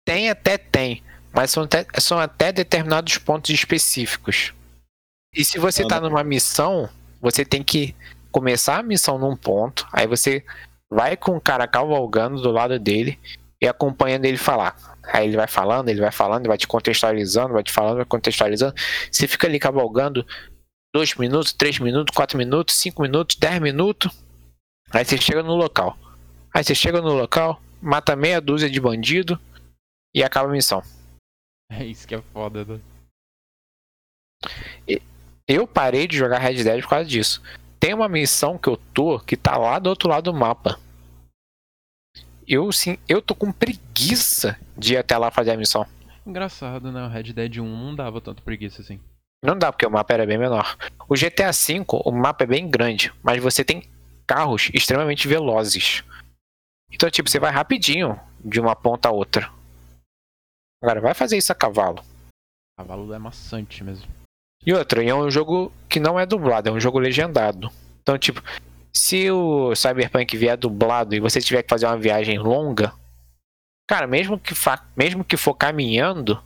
Tem 0.07 0.29
até 0.29 0.57
tem, 0.57 1.03
mas 1.33 1.51
são 1.51 1.63
até, 1.63 1.85
são 1.99 2.17
até 2.17 2.53
determinados 2.53 3.17
pontos 3.17 3.49
específicos. 3.49 4.53
E 5.35 5.43
se 5.43 5.59
você 5.59 5.85
tá 5.85 5.99
numa 5.99 6.23
missão, 6.23 6.89
você 7.19 7.43
tem 7.43 7.61
que 7.61 7.93
começar 8.31 8.79
a 8.79 8.83
missão 8.83 9.19
num 9.19 9.35
ponto, 9.35 9.85
aí 9.91 10.07
você 10.07 10.41
vai 10.89 11.17
com 11.17 11.35
o 11.35 11.41
cara 11.41 11.67
cavalgando 11.67 12.41
do 12.41 12.49
lado 12.49 12.79
dele 12.79 13.19
e 13.61 13.67
acompanhando 13.67 14.23
ele 14.23 14.37
falar. 14.37 14.92
Aí 15.05 15.27
ele 15.27 15.35
vai 15.35 15.47
falando, 15.47 15.89
ele 15.89 15.99
vai 15.99 16.11
falando, 16.11 16.47
vai 16.47 16.57
te 16.57 16.67
contextualizando, 16.67 17.53
vai 17.53 17.63
te 17.63 17.71
falando, 17.71 17.97
vai 17.97 18.05
contextualizando. 18.05 18.73
Você 19.11 19.27
fica 19.27 19.47
ali 19.47 19.59
cavalgando 19.59 20.25
dois 20.93 21.13
minutos, 21.15 21.51
três 21.51 21.79
minutos, 21.79 22.15
quatro 22.15 22.37
minutos, 22.37 22.75
cinco 22.75 23.01
minutos, 23.01 23.35
dez 23.35 23.59
minutos. 23.59 24.11
Aí 24.91 25.03
você 25.03 25.17
chega 25.17 25.43
no 25.43 25.55
local. 25.55 25.97
Aí 26.53 26.63
você 26.63 26.73
chega 26.73 27.01
no 27.01 27.13
local, 27.13 27.61
mata 27.81 28.15
meia 28.15 28.39
dúzia 28.39 28.69
de 28.69 28.79
bandido 28.79 29.39
e 30.15 30.23
acaba 30.23 30.47
a 30.47 30.51
missão. 30.51 30.81
É 31.69 31.83
isso 31.83 32.07
que 32.07 32.15
é 32.15 32.21
foda, 32.31 32.63
né? 32.63 32.79
Eu 35.47 35.67
parei 35.67 36.07
de 36.07 36.17
jogar 36.17 36.37
Red 36.37 36.63
Dead 36.63 36.81
por 36.81 36.89
causa 36.89 37.05
disso. 37.05 37.41
Tem 37.79 37.93
uma 37.93 38.07
missão 38.07 38.57
que 38.57 38.69
eu 38.69 38.77
tô 38.77 39.19
que 39.19 39.35
tá 39.35 39.57
lá 39.57 39.79
do 39.79 39.89
outro 39.89 40.07
lado 40.07 40.31
do 40.31 40.37
mapa. 40.37 40.79
Eu 42.47 42.71
sim, 42.71 42.97
eu 43.07 43.21
tô 43.21 43.33
com 43.35 43.51
preguiça 43.51 44.57
de 44.77 44.93
ir 44.93 44.97
até 44.97 45.17
lá 45.17 45.31
fazer 45.31 45.51
a 45.51 45.57
missão. 45.57 45.85
Engraçado, 46.25 46.91
né? 46.91 47.03
O 47.05 47.09
Red 47.09 47.33
Dead 47.33 47.57
1 47.57 47.63
não 47.65 47.95
dava 47.95 48.21
tanto 48.21 48.41
preguiça 48.43 48.81
assim. 48.81 48.99
Não 49.43 49.57
dá, 49.57 49.71
porque 49.71 49.85
o 49.85 49.91
mapa 49.91 50.13
era 50.13 50.25
bem 50.25 50.37
menor. 50.37 50.77
O 51.09 51.15
GTA 51.15 51.51
V, 51.51 51.85
o 52.05 52.11
mapa 52.11 52.45
é 52.45 52.47
bem 52.47 52.69
grande, 52.69 53.13
mas 53.21 53.43
você 53.43 53.63
tem 53.63 53.83
carros 54.25 54.69
extremamente 54.73 55.27
velozes. 55.27 56.03
Então, 56.91 57.09
tipo, 57.09 57.29
você 57.29 57.39
vai 57.39 57.51
rapidinho 57.51 58.17
de 58.43 58.59
uma 58.59 58.75
ponta 58.75 59.09
a 59.09 59.11
outra. 59.11 59.51
Agora, 60.81 61.01
vai 61.01 61.13
fazer 61.13 61.37
isso 61.37 61.51
a 61.51 61.55
cavalo. 61.55 62.01
Cavalo 62.77 63.13
é 63.13 63.19
maçante 63.19 63.83
mesmo. 63.83 64.07
E 64.65 64.73
outra, 64.73 65.03
e 65.03 65.09
é 65.09 65.15
um 65.15 65.29
jogo 65.29 65.73
que 65.89 65.99
não 65.99 66.17
é 66.17 66.25
dublado, 66.25 66.69
é 66.69 66.71
um 66.71 66.79
jogo 66.79 66.99
legendado. 66.99 67.69
Então, 68.01 68.17
tipo, 68.17 68.41
se 68.95 69.29
o 69.31 69.75
Cyberpunk 69.75 70.37
vier 70.37 70.55
dublado 70.55 71.15
e 71.15 71.19
você 71.19 71.41
tiver 71.41 71.63
que 71.63 71.69
fazer 71.69 71.85
uma 71.87 71.97
viagem 71.97 72.37
longa, 72.37 72.93
cara, 73.89 74.05
mesmo 74.05 74.37
que, 74.39 74.53
mesmo 74.95 75.23
que 75.23 75.35
for 75.35 75.55
caminhando, 75.55 76.41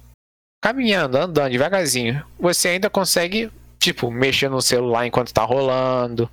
caminhando, 0.64 1.18
andando 1.18 1.52
devagarzinho, 1.52 2.26
você 2.40 2.70
ainda 2.70 2.90
consegue, 2.90 3.52
tipo, 3.80 4.10
mexer 4.10 4.50
no 4.50 4.62
celular 4.62 5.06
enquanto 5.06 5.34
tá 5.34 5.44
rolando. 5.44 6.30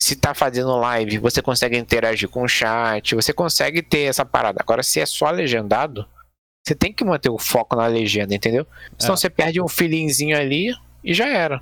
Se 0.00 0.14
tá 0.14 0.32
fazendo 0.32 0.76
live, 0.76 1.18
você 1.18 1.42
consegue 1.42 1.76
interagir 1.76 2.28
com 2.28 2.42
o 2.42 2.48
chat, 2.48 3.14
você 3.14 3.32
consegue 3.32 3.82
ter 3.82 4.02
essa 4.02 4.24
parada. 4.24 4.60
Agora, 4.62 4.82
se 4.82 5.00
é 5.00 5.06
só 5.06 5.28
legendado, 5.30 6.06
você 6.64 6.74
tem 6.74 6.92
que 6.92 7.04
manter 7.04 7.30
o 7.30 7.38
foco 7.38 7.74
na 7.74 7.86
legenda, 7.86 8.34
entendeu? 8.34 8.66
Senão 8.96 9.14
é. 9.14 9.16
você 9.16 9.28
perde 9.28 9.60
um 9.60 9.66
feelingzinho 9.66 10.36
ali 10.36 10.72
e 11.02 11.12
já 11.12 11.26
era. 11.26 11.60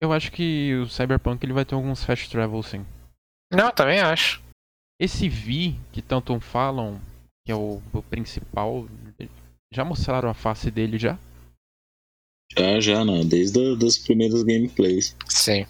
Eu 0.00 0.12
acho 0.12 0.32
que 0.32 0.74
o 0.76 0.88
Cyberpunk 0.88 1.44
ele 1.44 1.52
vai 1.52 1.64
ter 1.64 1.74
alguns 1.74 2.02
fast 2.02 2.30
travel 2.30 2.62
sim. 2.62 2.84
Não, 3.56 3.70
também 3.70 4.00
acho. 4.00 4.42
Esse 5.00 5.28
V 5.28 5.74
que 5.92 6.00
tanto 6.00 6.38
falam, 6.40 7.00
que 7.44 7.52
é 7.52 7.54
o, 7.54 7.80
o 7.92 8.02
principal, 8.02 8.86
já 9.72 9.84
mostraram 9.84 10.30
a 10.30 10.34
face 10.34 10.70
dele 10.70 10.98
já? 10.98 11.18
Já, 12.56 12.80
já, 12.80 13.04
não. 13.04 13.24
Desde 13.24 13.72
a, 13.72 13.74
das 13.74 13.98
primeiras 13.98 14.42
gameplays. 14.42 15.16
Sim. 15.28 15.66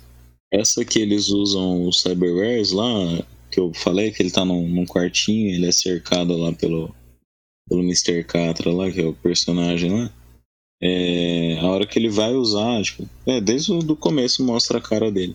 Essa 0.52 0.84
que 0.84 0.98
eles 0.98 1.28
usam 1.28 1.86
os 1.88 2.00
cyberwares 2.00 2.70
lá, 2.70 2.86
que 3.50 3.58
eu 3.58 3.72
falei 3.74 4.12
que 4.12 4.22
ele 4.22 4.30
tá 4.30 4.44
num, 4.44 4.68
num 4.68 4.86
quartinho, 4.86 5.54
ele 5.54 5.66
é 5.66 5.72
cercado 5.72 6.36
lá 6.36 6.52
pelo, 6.52 6.94
pelo 7.68 7.82
Mr. 7.82 8.22
Catra 8.24 8.70
lá, 8.70 8.90
que 8.90 9.00
é 9.00 9.06
o 9.06 9.14
personagem 9.14 9.90
lá. 9.90 10.10
É, 10.82 11.58
a 11.60 11.66
hora 11.66 11.86
que 11.86 11.98
ele 11.98 12.10
vai 12.10 12.34
usar, 12.34 12.82
tipo, 12.82 13.08
é, 13.26 13.40
desde 13.40 13.72
o 13.72 13.78
do 13.78 13.96
começo 13.96 14.44
mostra 14.44 14.78
a 14.78 14.82
cara 14.82 15.10
dele. 15.10 15.34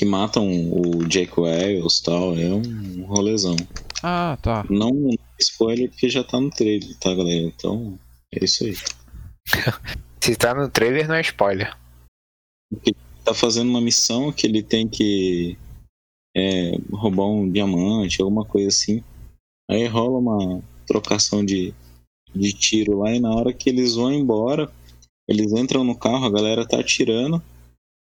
Que 0.00 0.06
matam 0.06 0.48
o 0.48 1.06
Jack 1.06 1.38
Wells 1.38 1.98
e 1.98 2.02
tal, 2.02 2.34
é 2.34 2.48
um 2.48 3.04
rolezão. 3.04 3.54
Ah, 4.02 4.38
tá. 4.40 4.64
Não 4.70 5.10
spoiler 5.38 5.90
porque 5.90 6.08
já 6.08 6.24
tá 6.24 6.40
no 6.40 6.48
trailer, 6.48 6.96
tá, 6.96 7.14
galera? 7.14 7.42
Então, 7.42 7.98
é 8.34 8.42
isso 8.42 8.64
aí. 8.64 8.74
Se 10.24 10.34
tá 10.36 10.54
no 10.54 10.70
trailer, 10.70 11.06
não 11.06 11.16
é 11.16 11.20
spoiler. 11.20 11.76
Ele 12.72 12.96
tá 13.22 13.34
fazendo 13.34 13.68
uma 13.68 13.82
missão 13.82 14.32
que 14.32 14.46
ele 14.46 14.62
tem 14.62 14.88
que 14.88 15.58
é, 16.34 16.78
roubar 16.90 17.26
um 17.26 17.52
diamante, 17.52 18.22
alguma 18.22 18.46
coisa 18.46 18.68
assim. 18.68 19.04
Aí 19.70 19.86
rola 19.86 20.18
uma 20.18 20.62
trocação 20.86 21.44
de, 21.44 21.74
de 22.34 22.54
tiro 22.54 23.00
lá 23.00 23.14
e 23.14 23.20
na 23.20 23.34
hora 23.34 23.52
que 23.52 23.68
eles 23.68 23.96
vão 23.96 24.10
embora, 24.10 24.72
eles 25.28 25.52
entram 25.52 25.84
no 25.84 25.94
carro, 25.94 26.24
a 26.24 26.32
galera 26.32 26.66
tá 26.66 26.80
atirando. 26.80 27.42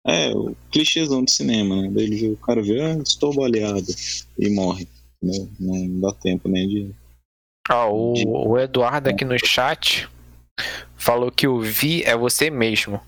É, 0.06 0.32
o 0.32 0.56
clichêzão 0.72 1.24
de 1.24 1.32
cinema, 1.32 1.82
né? 1.82 1.90
Daí 1.92 2.06
ele 2.06 2.30
o 2.30 2.38
cara 2.38 2.62
vê, 2.62 2.82
ah, 2.82 2.98
estou 3.04 3.34
baleado 3.34 3.86
e 4.38 4.50
morre. 4.50 4.88
Né? 5.22 5.48
Não 5.60 6.00
dá 6.00 6.14
tempo 6.14 6.50
nem 6.50 6.68
de. 6.68 6.92
Ah, 7.70 7.88
o, 7.88 8.14
de... 8.14 8.26
o 8.28 8.58
Eduardo 8.58 9.10
aqui 9.10 9.24
no 9.24 9.38
chat 9.38 10.10
falou 10.96 11.32
que 11.32 11.48
o 11.48 11.60
Vi 11.60 12.04
é 12.04 12.18
você 12.18 12.50
mesmo. 12.50 13.00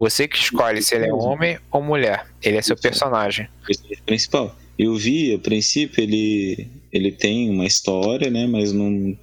Você 0.00 0.26
que 0.26 0.38
escolhe 0.38 0.82
se 0.82 0.94
ele 0.94 1.06
é 1.06 1.12
homem 1.12 1.58
ou 1.70 1.82
mulher. 1.82 2.26
Ele 2.42 2.56
é 2.56 2.62
seu 2.62 2.76
personagem. 2.76 3.48
É 3.68 3.94
o 3.94 4.02
principal. 4.04 4.56
Eu 4.78 4.96
vi, 4.96 5.34
a 5.34 5.38
princípio, 5.38 6.02
ele, 6.02 6.66
ele 6.90 7.12
tem 7.12 7.50
uma 7.50 7.66
história, 7.66 8.30
né? 8.30 8.46
Mas 8.46 8.72
não, 8.72 9.16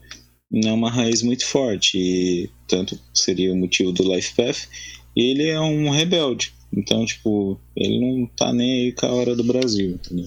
não 0.51 0.69
é 0.69 0.73
uma 0.73 0.91
raiz 0.91 1.23
muito 1.23 1.45
forte. 1.47 1.97
E 1.97 2.49
tanto 2.67 2.97
seria 3.13 3.51
o 3.51 3.57
motivo 3.57 3.91
do 3.91 4.03
Life 4.13 4.35
Path. 4.35 4.69
E 5.15 5.31
ele 5.31 5.49
é 5.49 5.59
um 5.59 5.89
rebelde. 5.89 6.53
Então, 6.71 7.05
tipo, 7.05 7.59
ele 7.75 7.99
não 7.99 8.27
tá 8.27 8.51
nem 8.53 8.85
aí 8.85 8.91
com 8.91 9.05
a 9.05 9.13
hora 9.13 9.35
do 9.35 9.43
Brasil, 9.43 9.91
entendeu? 9.91 10.25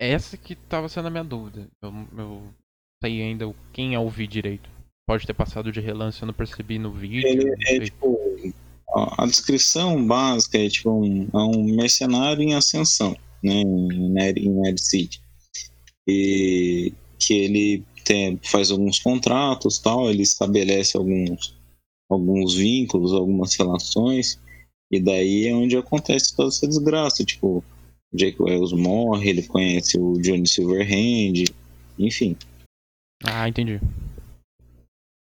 Essa 0.00 0.36
que 0.36 0.54
tava 0.54 0.88
sendo 0.88 1.08
a 1.08 1.10
minha 1.10 1.24
dúvida. 1.24 1.68
Eu, 1.82 1.92
eu 2.16 2.42
sei 3.02 3.22
ainda 3.22 3.54
quem 3.72 3.94
é 3.94 3.98
o 3.98 4.08
Vi 4.08 4.26
direito. 4.26 4.70
Pode 5.06 5.26
ter 5.26 5.34
passado 5.34 5.70
de 5.70 5.80
relance, 5.80 6.22
eu 6.22 6.26
não 6.26 6.34
percebi 6.34 6.78
no 6.78 6.92
vídeo. 6.92 7.26
Ele 7.26 7.54
é 7.66 7.80
tipo. 7.80 8.18
A 8.92 9.24
descrição 9.24 10.04
básica 10.04 10.58
é 10.58 10.68
tipo 10.68 10.90
um, 10.90 11.28
é 11.32 11.38
um 11.38 11.64
mercenário 11.76 12.42
em 12.42 12.54
ascensão, 12.54 13.16
né? 13.42 13.60
Em, 13.60 14.18
em 14.38 14.68
Ed 14.68 14.80
City. 14.80 15.20
E 16.08 16.92
que 17.18 17.34
ele 17.34 17.84
tem, 18.04 18.40
faz 18.42 18.70
alguns 18.70 18.98
contratos 18.98 19.78
tal, 19.78 20.10
ele 20.10 20.22
estabelece 20.22 20.96
alguns, 20.96 21.54
alguns 22.08 22.54
vínculos, 22.54 23.12
algumas 23.12 23.54
relações. 23.54 24.40
E 24.90 25.00
daí 25.00 25.46
é 25.46 25.54
onde 25.54 25.76
acontece 25.76 26.34
toda 26.34 26.48
essa 26.48 26.66
desgraça. 26.66 27.24
Tipo, 27.24 27.64
Jake 28.12 28.42
Wells 28.42 28.72
morre, 28.72 29.30
ele 29.30 29.46
conhece 29.46 29.98
o 29.98 30.14
Johnny 30.20 30.46
Silverhand, 30.46 31.44
enfim. 31.98 32.36
Ah, 33.24 33.48
entendi. 33.48 33.80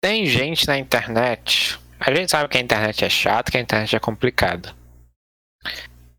Tem 0.02 0.26
gente 0.26 0.66
na 0.68 0.78
internet. 0.78 1.80
A 2.00 2.14
gente 2.14 2.32
sabe 2.32 2.50
que 2.50 2.58
a 2.58 2.62
internet 2.62 3.04
é 3.04 3.10
chata, 3.10 3.52
que 3.52 3.58
a 3.58 3.62
internet 3.62 3.96
é 3.96 4.00
complicada. 4.00 4.76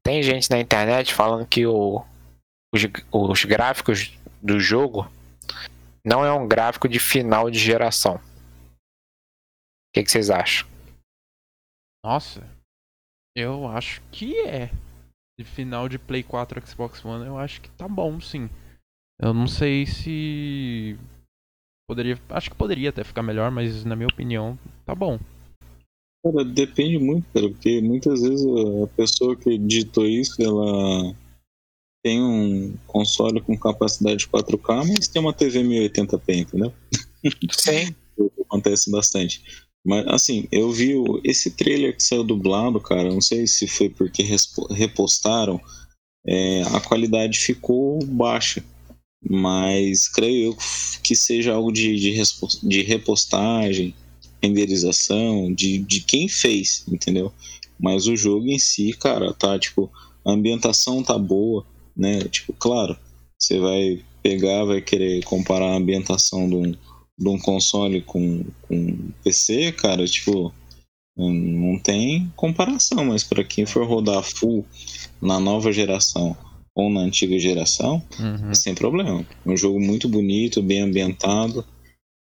Tem 0.04 0.22
gente 0.22 0.50
na 0.50 0.60
internet 0.60 1.14
falando 1.14 1.46
que 1.46 1.66
o, 1.66 2.04
os, 2.72 2.82
os 3.10 3.44
gráficos 3.44 4.12
do 4.40 4.60
jogo 4.60 5.10
não 6.04 6.24
é 6.24 6.32
um 6.32 6.46
gráfico 6.46 6.88
de 6.88 6.98
final 6.98 7.50
de 7.50 7.58
geração. 7.58 8.16
O 8.16 8.20
que, 9.94 10.02
que 10.02 10.10
vocês 10.10 10.30
acham? 10.30 10.68
Nossa, 12.04 12.44
eu 13.36 13.66
acho 13.66 14.02
que 14.10 14.36
é 14.40 14.70
de 15.38 15.44
final 15.44 15.88
de 15.88 15.98
Play 15.98 16.22
4 16.22 16.66
Xbox 16.66 17.04
One, 17.04 17.26
eu 17.26 17.38
acho 17.38 17.60
que 17.60 17.70
tá 17.70 17.88
bom, 17.88 18.20
sim. 18.20 18.48
Eu 19.20 19.32
não 19.32 19.46
sei 19.46 19.86
se 19.86 20.98
poderia, 21.88 22.18
acho 22.30 22.50
que 22.50 22.56
poderia 22.56 22.90
até 22.90 23.04
ficar 23.04 23.22
melhor, 23.22 23.50
mas 23.50 23.84
na 23.84 23.96
minha 23.96 24.08
opinião, 24.08 24.58
tá 24.84 24.94
bom. 24.94 25.18
Cara, 26.24 26.44
depende 26.44 26.98
muito, 26.98 27.26
cara, 27.32 27.48
porque 27.48 27.80
muitas 27.80 28.22
vezes 28.22 28.46
a 28.82 28.86
pessoa 28.96 29.36
que 29.36 29.58
digitou 29.58 30.06
isso, 30.06 30.40
ela 30.40 31.14
tem 32.02 32.20
um 32.20 32.76
console 32.86 33.40
com 33.40 33.58
capacidade 33.58 34.26
4K, 34.28 34.86
mas 34.86 35.08
tem 35.08 35.22
uma 35.22 35.32
TV 35.32 35.62
1080p, 35.62 36.34
entendeu? 36.36 36.72
Sim. 37.50 37.94
Acontece 38.46 38.90
bastante. 38.90 39.61
Mas, 39.84 40.06
assim, 40.06 40.46
eu 40.52 40.70
vi 40.70 40.94
o, 40.94 41.20
esse 41.24 41.50
trailer 41.50 41.96
que 41.96 42.02
saiu 42.02 42.22
dublado, 42.22 42.80
cara, 42.80 43.12
não 43.12 43.20
sei 43.20 43.46
se 43.46 43.66
foi 43.66 43.88
porque 43.88 44.24
repostaram, 44.70 45.60
é, 46.26 46.62
a 46.62 46.80
qualidade 46.80 47.38
ficou 47.38 48.04
baixa. 48.04 48.64
Mas 49.28 50.08
creio 50.08 50.50
eu 50.50 50.56
que 51.02 51.14
seja 51.14 51.54
algo 51.54 51.72
de, 51.72 51.94
de, 51.96 52.22
de 52.62 52.82
repostagem, 52.82 53.94
renderização, 54.42 55.52
de, 55.52 55.78
de 55.78 56.00
quem 56.00 56.28
fez, 56.28 56.84
entendeu? 56.88 57.32
Mas 57.78 58.06
o 58.06 58.16
jogo 58.16 58.48
em 58.48 58.58
si, 58.58 58.92
cara, 58.92 59.32
tá 59.32 59.58
tipo, 59.58 59.90
a 60.24 60.32
ambientação 60.32 61.02
tá 61.02 61.16
boa, 61.16 61.64
né? 61.96 62.20
Tipo, 62.24 62.52
claro, 62.52 62.96
você 63.38 63.58
vai 63.58 64.02
pegar, 64.22 64.64
vai 64.64 64.80
querer 64.80 65.22
comparar 65.24 65.72
a 65.72 65.76
ambientação 65.76 66.48
de 66.48 66.56
um 66.56 66.74
de 67.22 67.28
um 67.28 67.38
console 67.38 68.02
com, 68.02 68.44
com 68.62 68.96
PC, 69.22 69.72
cara, 69.72 70.04
tipo, 70.06 70.52
não 71.16 71.78
tem 71.78 72.32
comparação, 72.34 73.04
mas 73.04 73.22
para 73.22 73.44
quem 73.44 73.64
for 73.64 73.86
rodar 73.86 74.22
full 74.22 74.66
na 75.20 75.38
nova 75.38 75.70
geração 75.70 76.36
ou 76.74 76.90
na 76.90 77.00
antiga 77.00 77.38
geração, 77.38 78.02
uhum. 78.18 78.54
sem 78.54 78.74
problema. 78.74 79.24
É 79.46 79.50
um 79.50 79.56
jogo 79.56 79.78
muito 79.78 80.08
bonito, 80.08 80.62
bem 80.62 80.80
ambientado. 80.80 81.64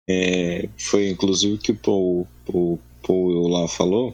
É, 0.08 0.68
foi 0.78 1.10
inclusive 1.10 1.54
o 1.56 1.58
que 1.58 1.72
o 1.72 1.76
Paul, 1.76 2.28
o 2.48 2.78
Paul 3.02 3.48
lá 3.48 3.68
falou. 3.68 4.14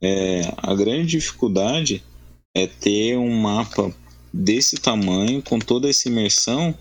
É, 0.00 0.42
a 0.58 0.74
grande 0.74 1.06
dificuldade 1.06 2.02
é 2.54 2.66
ter 2.66 3.16
um 3.16 3.40
mapa 3.40 3.92
desse 4.32 4.76
tamanho, 4.76 5.42
com 5.42 5.58
toda 5.58 5.88
essa 5.88 6.08
imersão, 6.08 6.74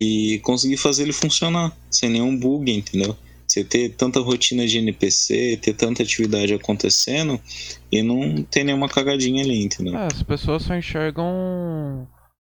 e 0.00 0.40
conseguir 0.40 0.76
fazer 0.76 1.04
ele 1.04 1.12
funcionar 1.12 1.76
sem 1.90 2.10
nenhum 2.10 2.36
bug, 2.36 2.70
entendeu? 2.70 3.16
Você 3.46 3.62
ter 3.62 3.90
tanta 3.90 4.20
rotina 4.20 4.66
de 4.66 4.78
NPC, 4.78 5.58
ter 5.62 5.74
tanta 5.74 6.02
atividade 6.02 6.52
acontecendo 6.54 7.40
e 7.92 8.02
não 8.02 8.42
ter 8.42 8.64
nenhuma 8.64 8.88
cagadinha 8.88 9.44
ali, 9.44 9.62
entendeu? 9.62 9.96
É, 9.96 10.06
as 10.06 10.22
pessoas 10.22 10.62
só 10.62 10.74
enxergam 10.74 12.08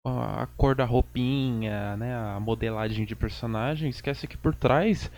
a 0.04 0.46
cor 0.56 0.74
da 0.76 0.84
roupinha, 0.84 1.96
né, 1.96 2.14
a 2.14 2.38
modelagem 2.38 3.04
de 3.04 3.16
personagem, 3.16 3.90
esquece 3.90 4.28
que 4.28 4.36
por 4.36 4.54
trás 4.54 5.10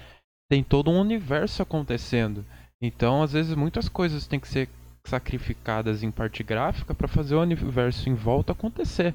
tem 0.50 0.64
todo 0.64 0.90
um 0.90 0.98
universo 0.98 1.62
acontecendo. 1.62 2.44
Então, 2.80 3.22
às 3.22 3.32
vezes, 3.32 3.54
muitas 3.54 3.88
coisas 3.88 4.26
têm 4.26 4.40
que 4.40 4.48
ser 4.48 4.68
sacrificadas 5.06 6.02
em 6.02 6.10
parte 6.10 6.42
gráfica 6.42 6.94
para 6.94 7.08
fazer 7.08 7.34
o 7.34 7.42
universo 7.42 8.08
em 8.08 8.14
volta 8.14 8.52
acontecer. 8.52 9.14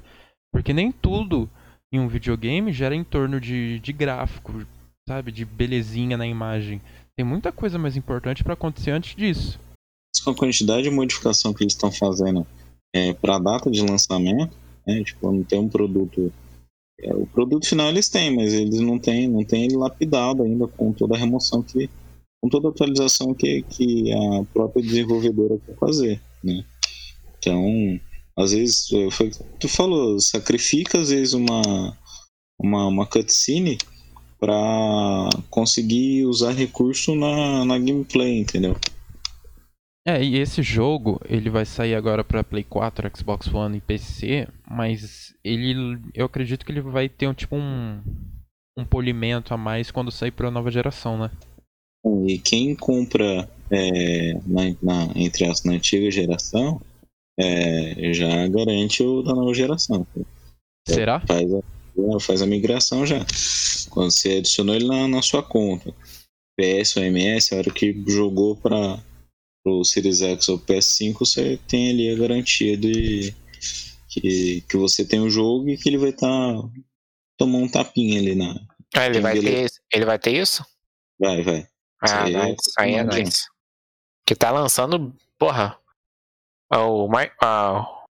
Porque 0.51 0.74
nem 0.74 0.91
tudo 0.91 1.49
em 1.94 2.00
um 2.00 2.08
videogame 2.08 2.74
gera 2.74 2.96
em 2.96 3.04
torno 3.04 3.39
de, 3.39 3.80
de 3.80 3.94
gráfico, 3.94 4.66
sabe? 5.08 5.32
De 5.32 5.46
belezinha 5.46 6.18
na 6.18 6.26
imagem. 6.26 6.82
Tem 7.16 7.24
muita 7.24 7.52
coisa 7.52 7.78
mais 7.78 7.96
importante 7.96 8.44
para 8.44 8.54
acontecer 8.54 8.89
antes 8.89 9.16
disso. 9.16 9.60
Com 10.24 10.32
a 10.32 10.36
quantidade 10.36 10.84
de 10.84 10.89
modificação 10.89 11.54
que 11.54 11.64
eles 11.64 11.74
estão 11.74 11.91
fazendo 11.91 12.48
é, 12.96 13.14
para 13.14 13.36
a 13.36 13.39
data 13.39 13.70
de 13.70 13.82
lançamento, 13.82 14.58
né? 14.88 15.04
Tipo, 15.04 15.32
não 15.32 15.44
tem 15.44 15.60
um 15.60 15.70
produto. 15.70 16.34
É, 17.00 17.14
o 17.14 17.28
produto 17.28 17.68
final 17.68 17.89
eles 17.89 18.10
têm, 18.10 18.36
mas 18.36 18.54
eles 18.54 18.80
não 18.80 18.98
têm, 18.98 19.28
não 19.28 19.44
têm 19.44 19.66
ele 19.66 19.76
lapidado 19.76 20.41
ainda 20.41 20.68
com 20.68 20.91
toda 20.91 21.16
a 21.16 21.18
remoção 21.18 21.62
que. 21.62 21.89
com 22.41 22.50
toda 22.50 22.70
a 22.70 22.72
atualização 22.72 23.36
que, 23.36 23.62
que 23.64 24.12
a 24.12 24.44
própria 24.52 24.82
desenvolvedora 24.82 25.60
quer 25.64 25.76
fazer, 25.76 26.22
né? 26.44 26.66
Então, 27.38 28.00
às 28.36 28.52
vezes, 28.52 28.92
é, 28.92 29.12
foi 29.12 29.32
tu 29.60 29.68
falou, 29.68 30.20
sacrifica 30.20 31.00
às 31.00 31.10
vezes 31.10 31.34
uma, 31.34 31.98
uma, 32.60 32.88
uma 32.88 33.06
cutscene 33.06 33.78
para 34.40 35.30
conseguir 35.50 36.26
usar 36.26 36.52
recurso 36.52 37.16
na, 37.16 37.64
na 37.64 37.78
gameplay, 37.78 38.40
entendeu? 38.40 38.76
É, 40.06 40.22
e 40.22 40.38
esse 40.38 40.62
jogo, 40.62 41.22
ele 41.30 41.50
vai 41.50 41.66
sair 41.66 41.96
agora 41.96 42.26
para 42.26 42.44
Play 42.44 42.64
4, 42.64 43.10
Xbox 43.16 43.48
One 43.48 43.78
e 43.78 43.82
PC, 43.82 44.50
mas 44.70 45.34
ele 45.44 45.98
eu 46.14 46.26
acredito 46.26 46.66
que 46.66 46.74
ele 46.74 46.82
vai 46.82 47.08
ter 47.08 47.28
um 47.28 47.34
tipo 47.34 47.56
um 47.56 48.02
um 48.78 48.84
polimento 48.84 49.54
a 49.54 49.58
mais 49.58 49.92
quando 49.92 50.12
sair 50.12 50.32
para 50.32 50.48
a 50.48 50.52
nova 50.52 50.72
geração, 50.72 51.18
né? 51.18 51.32
E 52.28 52.38
quem 52.38 52.76
compra 52.76 53.48
é, 53.72 54.34
na, 54.46 54.64
na, 54.82 55.12
entre 55.16 55.46
as 55.46 55.64
na 55.64 55.74
antiga 55.74 56.12
geração 56.12 56.82
é, 57.40 58.14
já 58.14 58.48
garante 58.48 59.04
o 59.04 59.22
da 59.22 59.34
nova 59.34 59.54
geração. 59.54 60.06
Será? 60.88 61.20
Faz 61.22 61.50
a, 61.54 62.20
faz 62.20 62.42
a 62.42 62.46
migração 62.46 63.06
já. 63.06 63.26
Quando 63.90 64.12
você 64.12 64.38
adicionou 64.38 64.76
ele 64.76 64.88
na, 64.88 65.08
na 65.08 65.22
sua 65.22 65.44
conta. 65.44 65.94
PS 66.60 66.98
ou 66.98 67.04
MS, 67.04 67.54
a 67.54 67.58
hora 67.58 67.72
que 67.72 68.04
jogou 68.08 68.56
para 68.56 69.00
o 69.66 69.84
Series 69.84 70.22
X 70.22 70.50
ou 70.50 70.60
PS5, 70.60 71.20
você 71.20 71.60
tem 71.68 71.90
ali 71.90 72.12
a 72.12 72.18
garantia 72.18 72.78
de 72.78 73.34
que, 74.08 74.62
que 74.62 74.78
você 74.78 75.04
tem 75.04 75.20
o 75.20 75.30
jogo 75.30 75.70
e 75.70 75.78
que 75.78 75.90
ele 75.90 75.98
vai 75.98 76.10
estar 76.10 76.28
tá, 76.28 76.70
tomar 77.38 77.58
um 77.58 77.68
tapinha 77.68 78.20
ali 78.20 78.36
na. 78.36 78.56
Ah, 78.96 79.08
ele 79.08 79.20
vai, 79.20 79.40
ter, 79.40 79.72
ele 79.92 80.06
vai 80.06 80.20
ter 80.20 80.40
isso? 80.40 80.64
Vai, 81.20 81.42
vai. 81.42 81.68
Ah, 82.00 82.06
isso 82.06 82.16
aí. 82.28 82.36
É, 82.36 82.56
aí 82.78 82.94
é 82.96 83.04
nice. 83.04 83.46
Que 84.26 84.36
tá 84.36 84.52
lançando, 84.52 85.16
porra. 85.40 85.80
O, 86.76 87.08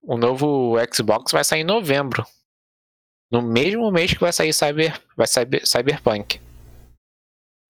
o 0.04 0.18
novo 0.18 0.76
Xbox 0.94 1.32
vai 1.32 1.44
sair 1.44 1.62
em 1.62 1.66
novembro. 1.66 2.26
No 3.32 3.42
mesmo 3.42 3.92
mês 3.92 4.14
que 4.14 4.20
vai 4.20 4.32
sair 4.32 4.54
Cyber, 4.54 5.02
vai 5.18 5.28
sair 5.28 5.66
Cyberpunk. 5.66 6.40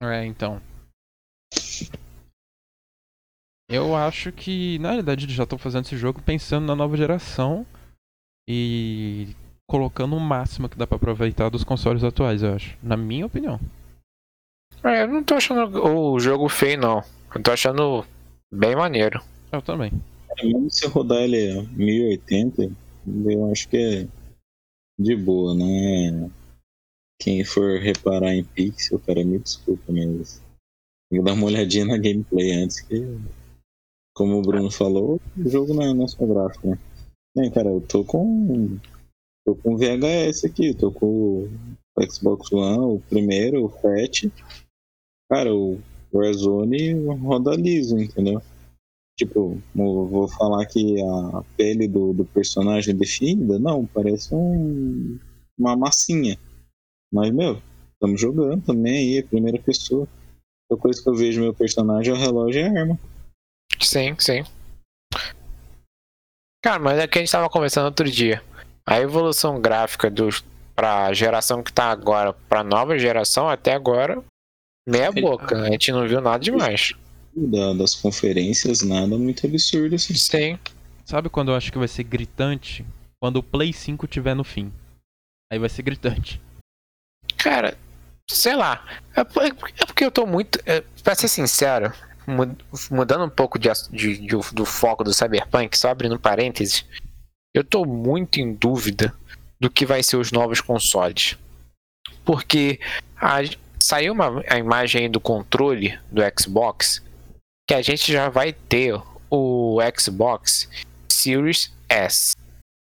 É, 0.01 0.25
então. 0.25 0.61
Eu 3.69 3.95
acho 3.95 4.31
que, 4.31 4.77
na 4.79 4.89
realidade, 4.89 5.25
eles 5.25 5.35
já 5.35 5.43
estão 5.43 5.57
fazendo 5.57 5.85
esse 5.85 5.97
jogo 5.97 6.21
pensando 6.21 6.65
na 6.65 6.75
nova 6.75 6.97
geração 6.97 7.65
e 8.47 9.33
colocando 9.65 10.15
o 10.15 10.19
máximo 10.19 10.67
que 10.67 10.77
dá 10.77 10.85
para 10.85 10.97
aproveitar 10.97 11.49
dos 11.49 11.63
consoles 11.63 12.03
atuais, 12.03 12.43
eu 12.43 12.53
acho. 12.55 12.77
Na 12.83 12.97
minha 12.97 13.25
opinião. 13.25 13.59
É, 14.83 15.03
eu 15.03 15.07
não 15.07 15.23
tô 15.23 15.35
achando 15.35 15.81
o 15.81 16.19
jogo 16.19 16.49
feio, 16.49 16.77
não. 16.77 17.03
Eu 17.33 17.41
tô 17.41 17.51
achando 17.51 18.05
bem 18.51 18.75
maneiro. 18.75 19.23
Eu 19.51 19.61
também. 19.61 19.91
É, 20.37 20.45
mesmo 20.45 20.69
se 20.69 20.87
rodar 20.87 21.21
ele 21.23 21.61
1080, 21.75 22.71
eu 23.25 23.51
acho 23.51 23.67
que 23.67 23.77
é 23.77 24.07
de 24.97 25.15
boa, 25.15 25.53
né? 25.55 26.29
Quem 27.19 27.43
for 27.43 27.79
reparar 27.79 28.33
em 28.33 28.43
pixel, 28.43 28.99
cara, 28.99 29.23
me 29.23 29.39
desculpa, 29.39 29.91
mas 29.91 30.41
vou 31.11 31.23
dar 31.23 31.33
uma 31.33 31.45
olhadinha 31.45 31.85
na 31.85 31.97
gameplay 31.97 32.51
antes 32.51 32.81
que, 32.81 33.01
como 34.15 34.37
o 34.37 34.41
Bruno 34.41 34.71
falou, 34.71 35.21
o 35.37 35.49
jogo 35.49 35.73
não 35.73 35.83
é, 35.83 35.93
não 35.93 36.07
só 36.07 36.25
gráfico, 36.25 36.67
né? 36.67 36.79
É, 37.37 37.49
cara, 37.49 37.69
eu 37.69 37.81
tô 37.81 38.03
com 38.03 38.77
tô 39.45 39.55
com 39.55 39.77
VHS 39.77 40.45
aqui, 40.45 40.73
tô 40.73 40.91
com 40.91 41.49
o 41.95 42.11
Xbox 42.11 42.51
One, 42.51 42.95
o 42.95 42.99
primeiro, 43.09 43.65
o 43.65 43.69
Fat. 43.69 44.31
Cara, 45.29 45.53
o 45.53 45.79
Warzone 46.13 46.93
roda 47.17 47.55
liso, 47.55 47.97
entendeu? 47.97 48.41
Tipo, 49.15 49.61
vou 49.75 50.27
falar 50.27 50.65
que 50.65 50.99
a 51.01 51.43
pele 51.55 51.87
do, 51.87 52.13
do 52.13 52.25
personagem 52.25 52.93
é 52.93 52.97
definida? 52.97 53.59
Não, 53.59 53.85
parece 53.85 54.33
um, 54.33 55.19
uma 55.57 55.75
massinha. 55.75 56.37
Mas, 57.11 57.31
meu, 57.31 57.61
estamos 57.93 58.19
jogando 58.19 58.63
também 58.65 58.97
aí, 58.97 59.19
a 59.19 59.27
primeira 59.27 59.59
pessoa. 59.59 60.07
A 60.71 60.75
coisa 60.75 61.01
que 61.01 61.07
eu 61.07 61.13
vejo 61.13 61.41
meu 61.41 61.53
personagem 61.53 62.11
é 62.11 62.15
o 62.15 62.19
relógio 62.19 62.61
e 62.61 62.63
a 62.63 62.79
arma. 62.79 62.99
Sim, 63.79 64.15
sim. 64.17 64.43
Cara, 66.63 66.79
mas 66.79 66.97
é 66.97 67.07
que 67.07 67.19
a 67.19 67.21
gente 67.21 67.31
tava 67.31 67.49
conversando 67.49 67.85
outro 67.85 68.09
dia. 68.09 68.41
A 68.83 68.99
evolução 68.99 69.61
gráfica 69.61 70.09
dos 70.09 70.43
pra 70.75 71.13
geração 71.13 71.61
que 71.61 71.71
tá 71.71 71.91
agora, 71.91 72.33
pra 72.33 72.63
nova 72.63 72.97
geração, 72.97 73.47
até 73.47 73.73
agora, 73.73 74.23
meia 74.87 75.11
boca. 75.11 75.61
A 75.61 75.69
gente 75.69 75.91
não 75.91 76.07
viu 76.07 76.19
nada 76.19 76.39
demais 76.39 76.93
da, 77.35 77.73
das 77.73 77.95
conferências, 77.95 78.81
nada 78.81 79.17
muito 79.17 79.45
absurdo 79.45 79.95
assim. 79.95 80.13
Sim. 80.15 80.59
Sabe 81.05 81.29
quando 81.29 81.51
eu 81.51 81.55
acho 81.55 81.71
que 81.71 81.77
vai 81.77 81.87
ser 81.87 82.03
gritante? 82.03 82.85
Quando 83.19 83.37
o 83.37 83.43
Play 83.43 83.73
5 83.73 84.07
tiver 84.07 84.35
no 84.35 84.43
fim. 84.43 84.71
Aí 85.51 85.59
vai 85.59 85.69
ser 85.69 85.83
gritante. 85.83 86.41
Cara, 87.37 87.77
sei 88.29 88.55
lá. 88.55 88.85
É, 89.15 89.21
é, 89.21 89.47
é 89.81 89.85
porque 89.85 90.05
eu 90.05 90.11
tô 90.11 90.25
muito. 90.25 90.59
É, 90.65 90.81
pra 91.03 91.15
ser 91.15 91.27
sincero, 91.27 91.93
mudando 92.89 93.25
um 93.25 93.29
pouco 93.29 93.59
de, 93.59 93.69
de, 93.91 94.17
de, 94.17 94.35
do 94.53 94.65
foco 94.65 95.03
do 95.03 95.13
Cyberpunk, 95.13 95.77
só 95.77 95.89
abrindo 95.89 96.19
parênteses, 96.19 96.85
eu 97.53 97.63
tô 97.63 97.85
muito 97.85 98.39
em 98.39 98.53
dúvida 98.53 99.13
do 99.59 99.69
que 99.69 99.85
vai 99.85 100.01
ser 100.01 100.17
os 100.17 100.31
novos 100.31 100.61
consoles. 100.61 101.37
Porque 102.25 102.79
a, 103.15 103.39
saiu 103.79 104.13
uma, 104.13 104.43
a 104.49 104.57
imagem 104.57 105.09
do 105.09 105.19
controle 105.19 105.99
do 106.11 106.21
Xbox 106.39 107.01
que 107.67 107.73
a 107.73 107.81
gente 107.81 108.11
já 108.11 108.29
vai 108.29 108.53
ter 108.53 108.93
o 109.29 109.77
Xbox 109.97 110.69
Series 111.09 111.71
S. 111.89 112.35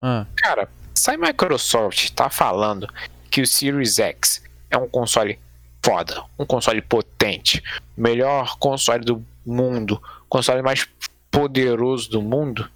Ah. 0.02 0.26
Cara, 0.36 0.70
se 0.94 1.12
a 1.12 1.18
Microsoft 1.18 2.12
tá 2.12 2.30
falando 2.30 2.88
que 3.30 3.42
o 3.42 3.48
Series 3.48 4.00
X 4.00 4.44
é 4.70 4.78
um 4.78 4.88
console 4.88 5.40
foda, 5.84 6.24
um 6.38 6.46
console 6.46 6.82
potente, 6.82 7.64
melhor 7.98 8.58
console 8.58 9.04
do 9.04 9.26
mundo, 9.46 10.02
console 10.28 10.62
mais 10.62 10.88
poderoso 11.32 12.10
do 12.10 12.22
mundo, 12.22 12.70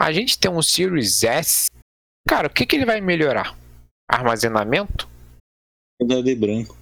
a 0.00 0.12
gente 0.12 0.38
tem 0.38 0.50
um 0.50 0.62
Series 0.62 1.22
S. 1.22 1.70
Cara, 2.28 2.46
o 2.46 2.50
que, 2.50 2.66
que 2.66 2.76
ele 2.76 2.86
vai 2.86 3.00
melhorar? 3.00 3.56
Armazenamento? 4.08 5.08
de 6.00 6.34
branco. 6.34 6.76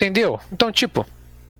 Entendeu? 0.00 0.38
Então, 0.52 0.70
tipo, 0.70 1.06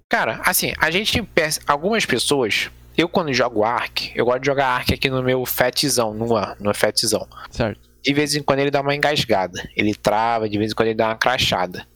Cara, 0.08 0.40
assim, 0.44 0.72
a 0.78 0.90
gente. 0.90 1.26
Algumas 1.66 2.06
pessoas. 2.06 2.70
Eu, 2.96 3.08
quando 3.08 3.32
jogo 3.32 3.62
Ark, 3.62 4.12
eu 4.14 4.24
gosto 4.24 4.40
de 4.40 4.46
jogar 4.46 4.68
Ark 4.68 4.94
aqui 4.94 5.10
no 5.10 5.22
meu 5.22 5.44
fatzão, 5.44 6.14
no, 6.14 6.28
no 6.58 6.74
fatzão. 6.74 7.28
Certo. 7.50 7.90
De 8.02 8.14
vez 8.14 8.34
em 8.34 8.42
quando 8.42 8.60
ele 8.60 8.70
dá 8.70 8.80
uma 8.80 8.94
engasgada. 8.94 9.68
Ele 9.76 9.94
trava, 9.94 10.48
de 10.48 10.56
vez 10.56 10.72
em 10.72 10.74
quando 10.74 10.88
ele 10.88 10.96
dá 10.96 11.08
uma 11.08 11.16
crachada. 11.16 11.86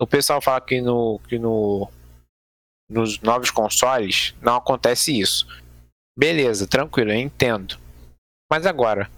O 0.00 0.06
pessoal 0.06 0.40
fala 0.40 0.60
que 0.60 0.80
no. 0.80 1.20
que 1.28 1.38
no. 1.38 1.90
Nos 2.90 3.20
novos 3.20 3.50
consoles 3.50 4.34
não 4.40 4.56
acontece 4.56 5.18
isso. 5.18 5.46
Beleza, 6.18 6.66
tranquilo, 6.66 7.10
eu 7.10 7.18
entendo. 7.18 7.78
Mas 8.50 8.64
agora, 8.64 9.10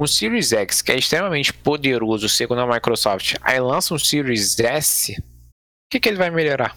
um 0.00 0.06
Series 0.06 0.52
X, 0.52 0.80
que 0.80 0.92
é 0.92 0.96
extremamente 0.96 1.52
poderoso, 1.52 2.28
segundo 2.28 2.60
a 2.60 2.66
Microsoft, 2.66 3.34
aí 3.42 3.58
lança 3.58 3.94
um 3.94 3.98
Series 3.98 4.58
S, 4.60 5.12
o 5.12 5.22
que, 5.90 5.98
que 5.98 6.08
ele 6.08 6.18
vai 6.18 6.30
melhorar? 6.30 6.76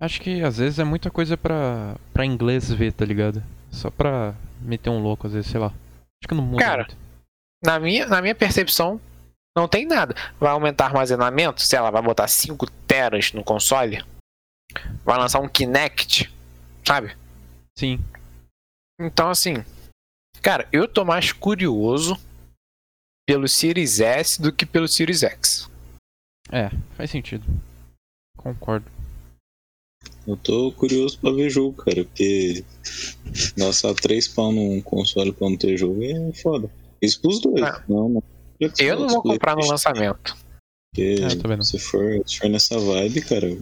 Acho 0.00 0.20
que 0.22 0.42
às 0.42 0.56
vezes 0.56 0.78
é 0.78 0.84
muita 0.84 1.10
coisa 1.10 1.36
pra, 1.36 1.94
pra 2.12 2.24
inglês 2.24 2.72
ver, 2.72 2.92
tá 2.92 3.04
ligado? 3.04 3.42
Só 3.70 3.90
pra 3.90 4.34
meter 4.60 4.88
um 4.88 5.02
louco, 5.02 5.26
às 5.26 5.34
vezes, 5.34 5.50
sei 5.50 5.60
lá. 5.60 5.66
Acho 5.66 6.28
que 6.28 6.34
não 6.34 6.42
muda 6.42 6.64
Cara, 6.64 6.82
muito. 6.84 6.96
Na 7.62 7.78
minha, 7.78 8.06
na 8.06 8.22
minha 8.22 8.34
percepção, 8.34 8.98
não 9.54 9.68
tem 9.68 9.86
nada. 9.86 10.14
Vai 10.38 10.50
aumentar 10.50 10.86
armazenamento, 10.86 11.60
sei 11.60 11.78
lá, 11.78 11.90
vai 11.90 12.00
botar 12.00 12.26
5 12.26 12.70
teras 12.86 13.32
no 13.32 13.44
console. 13.44 14.02
Vai 15.04 15.18
lançar 15.18 15.40
um 15.40 15.48
Kinect, 15.48 16.32
sabe? 16.86 17.14
Sim. 17.76 18.00
Então, 18.98 19.28
assim, 19.28 19.62
cara, 20.40 20.66
eu 20.72 20.88
tô 20.88 21.04
mais 21.04 21.30
curioso 21.30 22.18
pelo 23.28 23.46
Series 23.46 24.00
S 24.00 24.40
do 24.40 24.50
que 24.50 24.64
pelo 24.64 24.88
Series 24.88 25.22
X. 25.22 25.70
É, 26.50 26.70
faz 26.96 27.10
sentido. 27.10 27.44
Concordo. 28.36 28.99
Eu 30.26 30.36
tô 30.36 30.70
curioso 30.72 31.18
pra 31.18 31.32
ver 31.32 31.50
jogo, 31.50 31.82
cara, 31.82 32.04
porque 32.04 32.64
gastar 33.56 33.94
três 33.94 34.28
pau 34.28 34.52
num 34.52 34.80
console 34.80 35.32
pra 35.32 35.48
não 35.48 35.56
ter 35.56 35.76
jogo 35.76 36.02
é 36.04 36.32
foda. 36.34 36.70
Isso 37.02 37.20
pros 37.20 37.40
dois. 37.40 37.62
Ah. 37.62 37.82
Não, 37.88 38.08
não. 38.08 38.22
Eu 38.78 39.00
não 39.00 39.08
vou 39.08 39.22
comprar 39.22 39.56
no 39.56 39.66
lançamento. 39.66 40.36
Porque 40.90 41.16
É, 41.20 41.56
eu 41.56 41.62
se, 41.62 41.78
for, 41.78 42.22
se 42.26 42.38
for 42.38 42.48
nessa 42.48 42.78
vibe, 42.78 43.22
cara, 43.22 43.56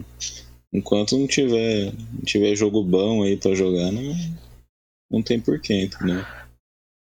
enquanto 0.72 1.16
não 1.16 1.26
tiver, 1.26 1.92
não 2.12 2.22
tiver 2.24 2.56
jogo 2.56 2.82
bom 2.82 3.22
aí 3.22 3.36
pra 3.36 3.54
jogar, 3.54 3.92
não, 3.92 4.14
não 5.10 5.22
tem 5.22 5.40
porquê, 5.40 5.84
entendeu? 5.84 6.24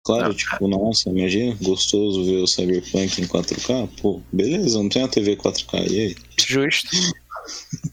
Claro, 0.06 0.30
Não. 0.30 0.36
tipo, 0.36 0.68
nossa, 0.68 1.10
imagina, 1.10 1.56
gostoso 1.62 2.26
ver 2.26 2.38
o 2.38 2.48
Cyberpunk 2.48 3.22
em 3.22 3.26
4K, 3.26 3.90
pô, 4.02 4.22
beleza, 4.34 4.78
não 4.78 4.90
tem 4.90 5.02
uma 5.02 5.08
TV 5.08 5.38
4K, 5.38 5.90
e 5.90 6.00
aí? 6.00 6.16
Justo. 6.38 6.90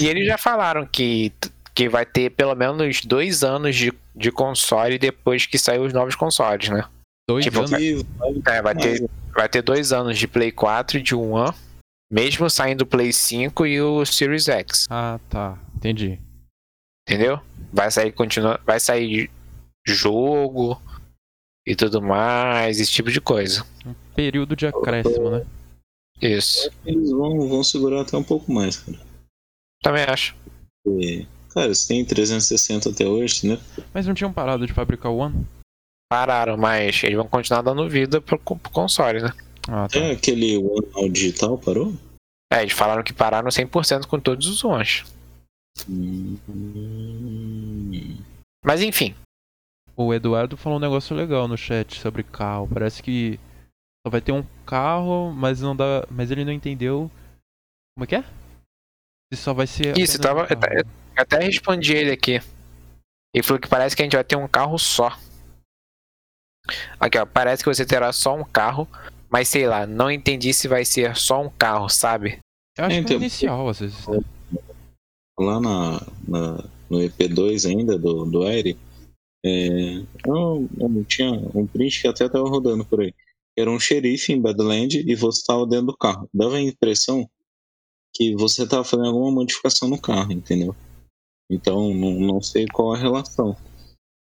E 0.00 0.06
eles 0.06 0.26
já 0.26 0.38
falaram 0.38 0.86
que, 0.86 1.32
que 1.74 1.88
vai 1.88 2.04
ter 2.06 2.30
pelo 2.30 2.54
menos 2.54 3.04
dois 3.04 3.42
anos 3.44 3.74
de, 3.76 3.92
de 4.14 4.30
console 4.32 4.98
depois 4.98 5.46
que 5.46 5.58
sair 5.58 5.78
os 5.80 5.92
novos 5.92 6.14
consoles, 6.14 6.68
né? 6.68 6.84
Dois 7.28 7.44
Tipo, 7.44 7.58
anos. 7.58 7.70
Vai, 7.70 8.56
É, 8.56 8.62
vai 8.62 8.74
ter, 8.74 9.10
vai 9.34 9.48
ter 9.48 9.62
dois 9.62 9.92
anos 9.92 10.18
de 10.18 10.26
Play 10.26 10.50
4 10.50 10.98
e 10.98 11.02
de 11.02 11.14
One, 11.14 11.54
mesmo 12.10 12.48
saindo 12.48 12.82
o 12.82 12.86
Play 12.86 13.12
5 13.12 13.66
e 13.66 13.80
o 13.82 14.04
Series 14.06 14.48
X, 14.48 14.86
Ah, 14.88 15.20
tá. 15.28 15.58
Entendi. 15.76 16.18
entendeu? 17.08 17.38
Vai 17.72 17.90
sair 17.90 18.12
continua, 18.12 18.58
vai 18.64 18.80
sair 18.80 19.30
jogo 19.86 20.80
e 21.66 21.76
tudo 21.76 22.00
mais, 22.00 22.80
esse 22.80 22.90
tipo 22.90 23.10
de 23.10 23.20
coisa. 23.20 23.64
Período 24.16 24.56
de 24.56 24.66
acréscimo, 24.66 25.30
né? 25.30 25.44
Isso. 26.20 26.70
eles 26.84 27.10
vão, 27.10 27.46
vão 27.48 27.62
segurar 27.62 28.00
até 28.00 28.16
um 28.16 28.24
pouco 28.24 28.50
mais, 28.50 28.78
cara. 28.78 28.98
Também 29.82 30.04
acho. 30.04 30.34
Porque, 30.84 31.26
cara, 31.50 31.74
você 31.74 31.88
tem 31.88 32.04
360 32.04 32.90
até 32.90 33.06
hoje, 33.06 33.46
né? 33.46 33.58
Mas 33.92 34.06
não 34.06 34.14
tinham 34.14 34.32
parado 34.32 34.66
de 34.66 34.72
fabricar 34.72 35.12
o 35.12 35.18
One? 35.18 35.46
Pararam, 36.10 36.56
mas 36.56 37.02
eles 37.04 37.16
vão 37.16 37.28
continuar 37.28 37.62
dando 37.62 37.88
vida 37.88 38.20
pro, 38.20 38.38
pro 38.38 38.58
console, 38.72 39.20
né? 39.22 39.32
Ah, 39.68 39.86
tá. 39.88 39.98
Até 39.98 40.10
aquele 40.12 40.56
One 40.56 40.88
ao 40.94 41.08
digital 41.08 41.58
parou? 41.58 41.94
É, 42.52 42.62
eles 42.62 42.72
falaram 42.72 43.02
que 43.02 43.12
pararam 43.12 43.48
100% 43.48 44.06
com 44.06 44.18
todos 44.18 44.46
os 44.46 44.64
Ones. 44.64 45.04
Hum, 45.88 46.36
Mas 48.64 48.82
enfim, 48.82 49.14
O 49.94 50.12
Eduardo 50.14 50.56
falou 50.56 50.78
um 50.78 50.80
negócio 50.80 51.14
legal 51.14 51.46
no 51.46 51.56
chat 51.56 52.00
sobre 52.00 52.22
carro. 52.22 52.68
Parece 52.72 53.02
que 53.02 53.38
só 54.04 54.10
vai 54.10 54.20
ter 54.20 54.32
um 54.32 54.44
carro, 54.64 55.32
mas 55.32 55.60
não 55.60 55.76
dá. 55.76 56.06
Mas 56.10 56.30
ele 56.30 56.44
não 56.44 56.52
entendeu. 56.52 57.10
Como 57.94 58.04
é 58.04 58.06
que 58.06 58.16
é? 58.16 58.24
Se 59.32 59.40
só 59.42 59.52
vai 59.52 59.66
ser. 59.66 59.96
Isso, 59.98 60.18
tava- 60.18 60.46
eu 60.50 60.84
até 61.16 61.38
respondi 61.40 61.92
ele 61.94 62.10
aqui. 62.10 62.40
Ele 63.34 63.42
falou 63.42 63.60
que 63.60 63.68
parece 63.68 63.94
que 63.94 64.02
a 64.02 64.04
gente 64.04 64.14
vai 64.16 64.24
ter 64.24 64.36
um 64.36 64.48
carro 64.48 64.78
só. 64.78 65.16
Aqui, 66.98 67.18
ó, 67.18 67.26
parece 67.26 67.62
que 67.62 67.68
você 67.72 67.84
terá 67.84 68.12
só 68.12 68.34
um 68.34 68.44
carro, 68.44 68.88
mas 69.30 69.48
sei 69.48 69.66
lá, 69.66 69.86
não 69.86 70.10
entendi 70.10 70.52
se 70.52 70.66
vai 70.68 70.84
ser 70.84 71.16
só 71.16 71.42
um 71.42 71.50
carro, 71.50 71.88
sabe? 71.88 72.38
Eu 72.76 72.84
acho 72.84 72.94
que 72.96 73.00
Então- 73.00 73.16
é 73.16 73.20
inicial, 73.20 73.68
às 73.68 73.80
vezes. 73.80 74.06
né? 74.06 74.20
lá 75.40 75.60
na, 75.60 76.00
na- 76.26 76.64
no 76.90 76.98
EP2 77.00 77.64
ainda 77.64 77.96
do, 77.96 78.24
do 78.24 78.42
Aire, 78.42 78.76
é, 79.46 79.98
eu, 80.26 80.68
eu 80.80 81.04
tinha 81.04 81.30
um 81.30 81.64
print 81.64 82.00
que 82.00 82.08
até 82.08 82.28
tava 82.28 82.48
rodando 82.48 82.84
por 82.84 83.00
aí. 83.00 83.14
Era 83.56 83.70
um 83.70 83.78
xerife 83.78 84.32
em 84.32 84.40
Badland 84.40 84.98
e 85.08 85.14
você 85.14 85.42
tava 85.46 85.64
dentro 85.64 85.86
do 85.86 85.96
carro. 85.96 86.28
Dava 86.34 86.56
a 86.56 86.60
impressão 86.60 87.28
que 88.14 88.34
você 88.36 88.66
tava 88.66 88.84
fazendo 88.84 89.08
alguma 89.08 89.30
modificação 89.30 89.88
no 89.88 90.00
carro, 90.00 90.32
entendeu? 90.32 90.74
Então, 91.50 91.94
não, 91.94 92.12
não 92.12 92.42
sei 92.42 92.66
qual 92.66 92.92
a 92.92 92.98
relação. 92.98 93.56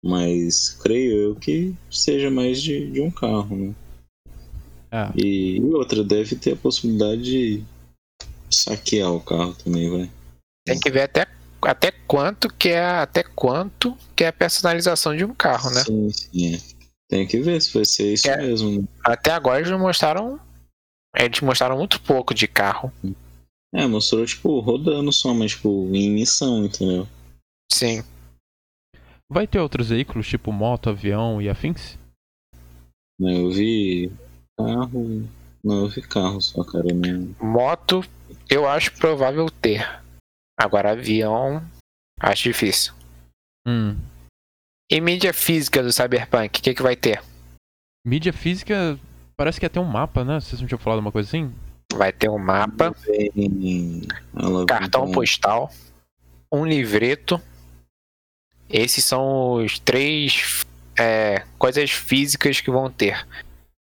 Mas 0.05 0.71
creio 0.83 1.17
eu 1.17 1.37
que 1.37 1.75
seja 1.91 2.31
mais 2.31 2.61
de, 2.61 2.91
de 2.91 3.01
um 3.01 3.11
carro, 3.11 3.57
né? 3.57 3.75
É. 4.91 5.11
E, 5.17 5.59
e 5.59 5.65
outra, 5.75 6.03
deve 6.03 6.37
ter 6.37 6.53
a 6.55 6.57
possibilidade 6.57 7.23
de 7.23 7.65
saquear 8.51 9.13
o 9.13 9.21
carro 9.21 9.55
também, 9.55 9.89
vai. 9.89 10.11
Tem 10.67 10.79
que 10.79 10.91
ver 10.91 11.03
até, 11.03 11.27
até 11.63 11.91
quanto 11.91 12.49
que 12.53 12.69
é 12.69 12.85
até 12.85 13.23
quanto 13.23 13.97
que 14.15 14.25
é 14.25 14.29
a 14.29 14.33
personalização 14.33 15.17
de 15.17 15.25
um 15.25 15.35
carro, 15.35 15.71
né? 15.71 15.83
Sim, 15.85 16.11
sim. 16.11 16.55
É. 16.55 16.59
Tem 17.09 17.27
que 17.27 17.41
ver 17.41 17.61
se 17.61 17.73
vai 17.73 17.85
ser 17.85 18.13
isso 18.13 18.29
É. 18.29 18.37
mesmo. 18.39 18.83
né? 18.83 18.89
Até 19.05 19.31
agora 19.31 19.61
eles 19.61 19.71
não 19.71 19.79
mostraram. 19.79 20.41
Eles 21.15 21.41
mostraram 21.41 21.77
muito 21.77 22.01
pouco 22.01 22.35
de 22.35 22.49
carro. 22.49 22.93
É, 23.75 23.87
mostrou, 23.87 24.25
tipo, 24.27 24.61
rodando 24.61 25.13
só, 25.13 25.33
mas, 25.33 25.53
tipo, 25.53 25.89
em 25.95 26.11
missão, 26.11 26.65
entendeu? 26.65 27.09
Sim. 27.73 28.03
Vai 29.31 29.47
ter 29.47 29.59
outros 29.61 29.89
veículos, 29.89 30.29
tipo 30.29 30.53
moto, 30.53 30.91
avião 30.91 31.41
e 31.41 31.49
afins? 31.49 31.99
Né, 33.19 33.35
Eu 33.39 33.51
vi 33.51 34.13
carro. 34.59 35.29
Não, 35.65 35.85
eu 35.85 35.89
vi 35.89 36.03
carro 36.03 36.41
só, 36.41 36.63
cara. 36.65 36.89
Não... 36.93 37.35
Moto, 37.41 38.05
eu 38.51 38.69
acho 38.69 38.93
provável 38.99 39.49
ter. 39.49 40.03
Agora, 40.59 40.91
avião, 40.93 41.63
acho 42.21 42.43
difícil. 42.43 42.93
Hum. 43.67 43.97
E 44.91 45.01
mídia 45.01 45.33
física 45.33 45.83
do 45.83 45.93
Cyberpunk, 45.93 46.59
o 46.59 46.63
que, 46.63 46.75
que 46.75 46.83
vai 46.83 46.95
ter? 46.95 47.23
Mídia 48.07 48.33
física. 48.33 48.99
Parece 49.35 49.59
que 49.59 49.65
ia 49.65 49.71
ter 49.71 49.79
um 49.79 49.85
mapa, 49.85 50.25
né? 50.25 50.39
Vocês 50.41 50.61
não 50.61 50.69
tinham 50.69 50.79
falado 50.79 50.99
uma 50.99 51.11
coisa 51.11 51.29
assim? 51.29 51.55
Vai 51.97 52.13
ter 52.13 52.29
um 52.29 52.39
mapa, 52.39 52.95
cartão 54.67 55.11
postal, 55.13 55.71
um 56.51 56.65
livreto. 56.65 57.41
Esses 58.69 59.05
são 59.05 59.55
os 59.55 59.79
três 59.79 60.65
é, 60.99 61.45
coisas 61.59 61.91
físicas 61.91 62.61
que 62.61 62.71
vão 62.71 62.91
ter. 62.91 63.27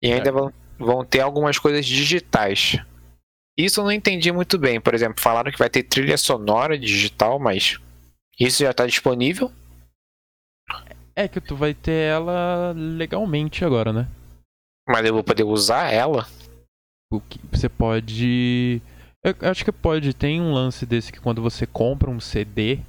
E 0.01 0.11
ainda 0.11 0.31
vão, 0.31 0.53
vão 0.77 1.05
ter 1.05 1.21
algumas 1.21 1.57
coisas 1.57 1.85
digitais. 1.85 2.77
Isso 3.57 3.79
eu 3.79 3.83
não 3.83 3.91
entendi 3.91 4.31
muito 4.31 4.57
bem. 4.57 4.81
Por 4.81 4.93
exemplo, 4.93 5.21
falaram 5.21 5.51
que 5.51 5.59
vai 5.59 5.69
ter 5.69 5.83
trilha 5.83 6.17
sonora 6.17 6.77
digital, 6.77 7.39
mas 7.39 7.79
isso 8.39 8.63
já 8.63 8.71
está 8.71 8.85
disponível. 8.85 9.51
É 11.15 11.27
que 11.27 11.39
tu 11.39 11.55
vai 11.55 11.73
ter 11.73 12.09
ela 12.09 12.73
legalmente 12.75 13.63
agora, 13.63 13.93
né? 13.93 14.07
Mas 14.87 15.05
eu 15.05 15.13
vou 15.13 15.23
poder 15.23 15.43
usar 15.43 15.93
ela. 15.93 16.27
O 17.17 17.21
que 17.21 17.39
você 17.51 17.69
pode. 17.69 18.81
Eu 19.23 19.35
acho 19.49 19.63
que 19.63 19.71
pode. 19.71 20.13
Tem 20.13 20.41
um 20.41 20.53
lance 20.53 20.85
desse 20.85 21.11
que 21.11 21.19
quando 21.19 21.41
você 21.41 21.65
compra 21.65 22.09
um 22.09 22.19
CD, 22.19 22.79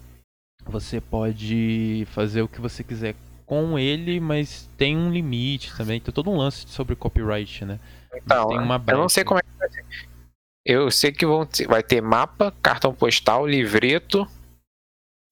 você 0.65 1.01
pode 1.01 2.07
fazer 2.11 2.43
o 2.43 2.49
que 2.49 2.61
você 2.61 2.83
quiser 2.83 3.15
com 3.47 3.79
ele, 3.79 4.19
mas 4.21 4.69
tem 4.77 4.97
um 4.97 5.11
limite 5.11 5.77
também. 5.77 6.01
Tem 6.01 6.13
todo 6.13 6.31
um 6.31 6.37
lance 6.37 6.67
sobre 6.69 6.97
copyright, 6.97 7.65
né? 7.65 7.79
Então, 8.15 8.49
uma 8.49 8.83
eu 8.89 8.97
não 8.97 9.09
sei 9.09 9.25
como 9.25 9.39
é 9.39 9.43
que 9.43 9.59
vai 9.59 9.69
ser. 9.71 9.85
Eu 10.65 10.91
sei 10.91 11.13
que 11.13 11.27
vão 11.27 11.45
ter- 11.45 11.67
vai 11.69 11.83
ter 11.83 12.01
mapa, 12.01 12.53
cartão 12.63 12.95
postal, 12.95 13.47
livreto. 13.47 14.27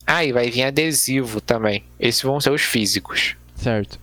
Ah, 0.06 0.24
e 0.24 0.32
vai 0.32 0.50
vir 0.50 0.64
adesivo 0.64 1.40
também. 1.40 1.84
Esses 1.98 2.20
vão 2.22 2.40
ser 2.40 2.50
os 2.50 2.60
físicos. 2.62 3.36
Certo. 3.54 3.98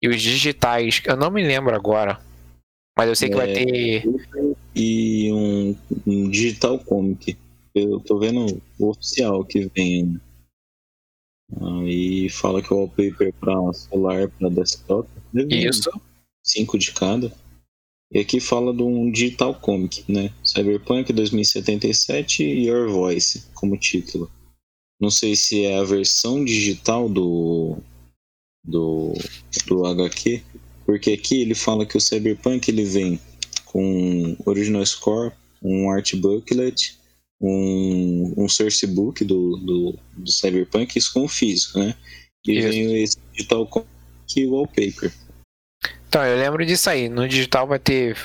E 0.00 0.08
os 0.08 0.20
digitais, 0.22 1.02
eu 1.04 1.16
não 1.16 1.30
me 1.30 1.42
lembro 1.46 1.74
agora. 1.76 2.18
Mas 2.96 3.08
eu 3.08 3.16
sei 3.16 3.28
que 3.30 3.36
vai 3.36 3.50
É. 3.50 3.54
ter. 3.54 4.04
E 4.74 5.32
um, 5.32 5.76
um 6.06 6.28
digital 6.30 6.78
comic. 6.78 7.36
Eu 7.74 8.00
tô 8.00 8.18
vendo 8.18 8.60
o 8.78 8.88
oficial 8.90 9.44
que 9.44 9.66
vem. 9.74 10.20
Aí 11.60 12.28
fala 12.30 12.62
que 12.62 12.72
o 12.72 12.76
wallpaper 12.78 13.32
pra 13.34 13.72
celular, 13.72 14.28
pra 14.30 14.48
desktop. 14.48 15.08
Isso. 15.34 15.90
cinco 16.42 16.78
de 16.78 16.92
cada. 16.92 17.32
E 18.10 18.18
aqui 18.18 18.40
fala 18.40 18.74
de 18.74 18.82
um 18.82 19.10
digital 19.10 19.54
comic, 19.54 20.04
né? 20.10 20.30
Cyberpunk 20.44 21.12
2077 21.12 22.42
e 22.44 22.66
Your 22.68 22.90
Voice 22.90 23.44
como 23.54 23.76
título. 23.78 24.30
Não 25.00 25.10
sei 25.10 25.34
se 25.34 25.64
é 25.64 25.78
a 25.78 25.84
versão 25.84 26.44
digital 26.44 27.08
do 27.08 27.78
do, 28.64 29.12
do 29.66 29.86
HQ, 29.86 30.42
porque 30.84 31.12
aqui 31.12 31.42
ele 31.42 31.54
fala 31.54 31.86
que 31.86 31.96
o 31.96 32.00
Cyberpunk 32.00 32.70
ele 32.70 32.84
vem 32.84 33.20
com 33.66 34.36
original 34.44 34.84
score, 34.84 35.32
um 35.62 35.90
art 35.90 36.14
booklet, 36.16 36.98
um, 37.40 38.34
um 38.36 38.48
source 38.48 38.86
book 38.86 39.24
do, 39.24 39.56
do, 39.56 39.98
do 40.16 40.30
Cyberpunk, 40.30 40.96
isso 40.96 41.12
com 41.12 41.24
o 41.24 41.28
físico, 41.28 41.78
né? 41.78 41.94
E 42.46 42.58
Isso. 42.58 42.68
vem 42.68 43.02
esse 43.02 43.18
digital 43.32 43.66
comic 43.66 43.88
e 44.36 44.46
wallpaper. 44.46 45.12
Então, 46.08 46.24
eu 46.24 46.36
lembro 46.36 46.64
disso 46.66 46.90
aí. 46.90 47.08
No 47.08 47.26
digital 47.28 47.66
vai 47.66 47.78
ter. 47.78 48.16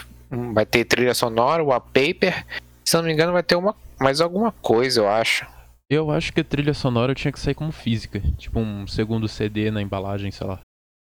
Vai 0.53 0.65
ter 0.65 0.85
trilha 0.85 1.13
sonora, 1.13 1.63
wallpaper. 1.63 2.45
Se 2.84 2.95
eu 2.95 3.01
não 3.01 3.07
me 3.07 3.13
engano, 3.13 3.31
vai 3.31 3.43
ter 3.43 3.55
uma, 3.55 3.75
mais 3.99 4.19
alguma 4.19 4.51
coisa, 4.51 5.01
eu 5.01 5.07
acho. 5.07 5.45
Eu 5.89 6.11
acho 6.11 6.34
que 6.34 6.41
a 6.41 6.43
trilha 6.43 6.73
sonora 6.73 7.15
tinha 7.15 7.31
que 7.31 7.39
sair 7.39 7.53
como 7.53 7.71
física. 7.71 8.21
Tipo 8.38 8.59
um 8.59 8.85
segundo 8.88 9.27
CD 9.27 9.71
na 9.71 9.81
embalagem, 9.81 10.31
sei 10.31 10.45
lá. 10.45 10.59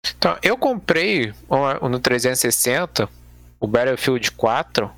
Então, 0.06 0.38
eu 0.44 0.58
comprei 0.58 1.34
no 1.90 2.00
360 2.00 3.10
o 3.60 3.68
Battlefield 3.68 4.32
4 4.32 4.92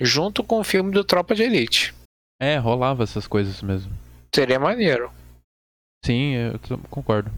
junto 0.00 0.44
com 0.44 0.60
o 0.60 0.64
filme 0.64 0.92
do 0.92 1.04
Tropa 1.04 1.34
de 1.34 1.42
Elite. 1.42 1.94
É, 2.40 2.56
rolava 2.58 3.02
essas 3.02 3.26
coisas 3.26 3.62
mesmo. 3.62 3.92
Seria 4.34 4.58
maneiro. 4.60 5.10
Sim, 6.04 6.34
eu 6.34 6.58
concordo. 6.90 7.30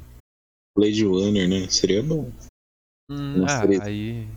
Blade 0.77 1.05
Runner, 1.05 1.49
né? 1.49 1.69
Seria 1.69 2.03
bom. 2.03 2.31
Hum, 3.11 3.45
ah, 3.45 3.61
seria- 3.61 3.83
aí. 3.83 4.29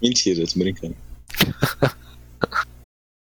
Mentira, 0.00 0.46
tô 0.46 0.58
brincando. 0.58 0.96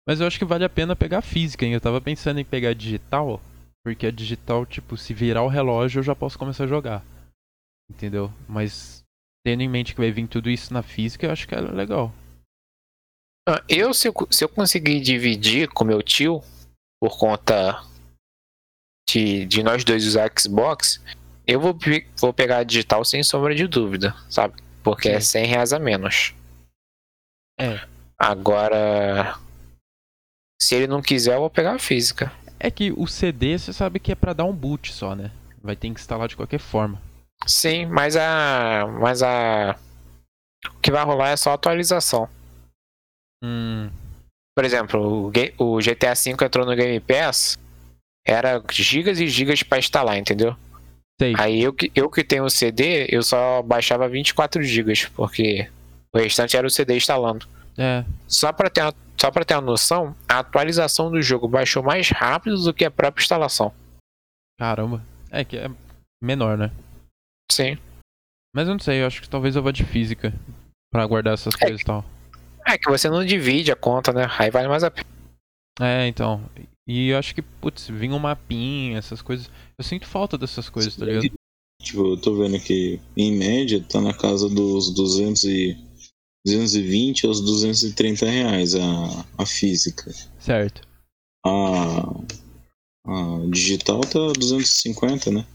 Mas 0.07 0.19
eu 0.19 0.27
acho 0.27 0.37
que 0.37 0.45
vale 0.45 0.63
a 0.63 0.69
pena 0.69 0.95
pegar 0.95 1.19
a 1.19 1.21
física, 1.23 1.65
hein? 1.65 1.73
Eu 1.73 1.81
tava 1.81 1.99
pensando 1.99 2.39
em 2.39 2.45
pegar 2.45 2.69
a 2.69 2.73
digital, 2.73 3.41
porque 3.83 4.05
a 4.05 4.11
digital, 4.11 4.65
tipo, 4.65 4.95
se 4.95 5.13
virar 5.13 5.41
o 5.43 5.47
relógio 5.47 5.99
eu 5.99 6.03
já 6.03 6.15
posso 6.15 6.37
começar 6.37 6.65
a 6.65 6.67
jogar. 6.67 7.03
Entendeu? 7.89 8.31
Mas 8.47 9.03
tendo 9.45 9.61
em 9.61 9.69
mente 9.69 9.93
que 9.93 10.01
vai 10.01 10.11
vir 10.11 10.27
tudo 10.27 10.49
isso 10.49 10.73
na 10.73 10.81
física, 10.81 11.25
eu 11.27 11.31
acho 11.31 11.47
que 11.47 11.53
é 11.53 11.61
legal. 11.61 12.13
Ah, 13.47 13.63
Eu, 13.69 13.93
se 13.93 14.07
eu, 14.07 14.13
se 14.31 14.43
eu 14.43 14.49
conseguir 14.49 14.99
dividir 15.01 15.69
com 15.69 15.83
meu 15.83 16.01
tio, 16.01 16.41
por 16.99 17.17
conta 17.17 17.83
de, 19.07 19.45
de 19.45 19.61
nós 19.61 19.83
dois 19.83 20.05
usar 20.07 20.31
Xbox, 20.37 20.99
eu 21.45 21.59
vou, 21.59 21.77
vou 22.17 22.33
pegar 22.33 22.57
a 22.57 22.63
digital 22.63 23.05
sem 23.05 23.21
sombra 23.21 23.53
de 23.53 23.67
dúvida, 23.67 24.15
sabe? 24.29 24.55
Porque 24.83 25.09
é 25.09 25.19
100 25.19 25.45
reais 25.45 25.73
a 25.73 25.79
menos. 25.79 26.33
É. 27.59 27.87
Agora, 28.17 29.37
se 30.59 30.73
ele 30.75 30.87
não 30.87 31.01
quiser, 31.01 31.35
eu 31.35 31.41
vou 31.41 31.49
pegar 31.49 31.75
a 31.75 31.79
física. 31.79 32.31
É 32.59 32.71
que 32.71 32.91
o 32.91 33.05
CD 33.05 33.57
você 33.57 33.71
sabe 33.73 33.99
que 33.99 34.11
é 34.11 34.15
pra 34.15 34.33
dar 34.33 34.45
um 34.45 34.53
boot 34.53 34.91
só, 34.91 35.15
né? 35.15 35.31
Vai 35.61 35.75
ter 35.75 35.87
que 35.91 35.99
instalar 35.99 36.27
de 36.27 36.35
qualquer 36.35 36.59
forma. 36.59 37.01
Sim, 37.45 37.85
mas 37.85 38.15
a. 38.15 38.87
Mas 38.99 39.21
a. 39.21 39.75
O 40.67 40.79
que 40.79 40.91
vai 40.91 41.03
rolar 41.03 41.29
é 41.29 41.37
só 41.37 41.53
atualização. 41.53 42.27
Hum. 43.43 43.89
Por 44.55 44.63
exemplo, 44.63 45.31
o, 45.59 45.75
o 45.75 45.77
GTA 45.79 46.13
V 46.15 46.31
entrou 46.45 46.65
no 46.65 46.75
Game 46.75 46.99
Pass, 47.01 47.57
era 48.25 48.61
gigas 48.71 49.19
e 49.19 49.27
gigas 49.27 49.61
pra 49.61 49.77
instalar, 49.77 50.17
entendeu? 50.17 50.55
Sei. 51.21 51.33
Aí 51.37 51.61
eu 51.61 51.73
que, 51.73 51.91
eu 51.93 52.09
que 52.09 52.23
tenho 52.23 52.45
o 52.45 52.49
CD, 52.49 53.05
eu 53.09 53.21
só 53.21 53.61
baixava 53.61 54.07
24 54.07 54.63
gigas, 54.63 55.05
porque 55.15 55.69
o 56.13 56.17
restante 56.17 56.57
era 56.57 56.65
o 56.65 56.69
CD 56.69 56.95
instalando. 56.95 57.45
É. 57.77 58.03
Só 58.27 58.51
pra 58.51 58.69
ter, 58.69 58.93
só 59.17 59.29
pra 59.29 59.45
ter 59.45 59.55
uma 59.55 59.61
noção, 59.61 60.15
a 60.27 60.39
atualização 60.39 61.11
do 61.11 61.21
jogo 61.21 61.47
baixou 61.47 61.83
mais 61.83 62.09
rápido 62.09 62.57
do 62.63 62.73
que 62.73 62.85
a 62.85 62.91
própria 62.91 63.21
instalação. 63.21 63.73
Caramba. 64.57 65.03
É 65.29 65.43
que 65.43 65.57
é 65.57 65.69
menor, 66.21 66.57
né? 66.57 66.71
Sim. 67.51 67.77
Mas 68.55 68.67
eu 68.67 68.73
não 68.73 68.79
sei, 68.79 69.01
eu 69.01 69.07
acho 69.07 69.21
que 69.21 69.29
talvez 69.29 69.55
eu 69.55 69.63
vá 69.63 69.71
de 69.71 69.83
física. 69.83 70.33
Pra 70.91 71.05
guardar 71.05 71.33
essas 71.33 71.55
coisas 71.55 71.81
e 71.81 71.83
tal. 71.83 72.05
É 72.65 72.77
que 72.77 72.89
você 72.89 73.09
não 73.09 73.25
divide 73.25 73.71
a 73.71 73.75
conta, 73.75 74.11
né? 74.13 74.27
Aí 74.39 74.49
vale 74.49 74.67
mais 74.67 74.83
a 74.83 74.89
pena. 74.89 75.05
É, 75.79 76.07
então. 76.07 76.49
E 76.87 77.09
eu 77.09 77.17
acho 77.17 77.35
que, 77.35 77.41
putz, 77.41 77.87
vinha 77.89 78.15
um 78.15 78.19
mapinha, 78.19 78.97
essas 78.97 79.21
coisas. 79.21 79.49
Eu 79.77 79.83
sinto 79.83 80.07
falta 80.07 80.37
dessas 80.37 80.69
coisas, 80.69 80.95
tá 80.95 81.05
ligado? 81.05 81.31
Tipo, 81.81 82.13
eu 82.13 82.17
tô 82.17 82.35
vendo 82.35 82.59
que, 82.59 82.99
em 83.17 83.35
média, 83.35 83.83
tá 83.83 83.99
na 83.99 84.13
casa 84.13 84.47
dos 84.49 84.93
200 84.93 85.43
e... 85.43 85.77
220 86.45 87.25
aos 87.25 87.41
230 87.41 88.29
reais 88.29 88.75
a, 88.75 89.25
a 89.35 89.45
física. 89.47 90.13
Certo. 90.37 90.87
A, 91.43 92.01
a 93.07 93.39
digital 93.49 94.01
tá 94.01 94.31
250, 94.37 95.31
né? 95.31 95.45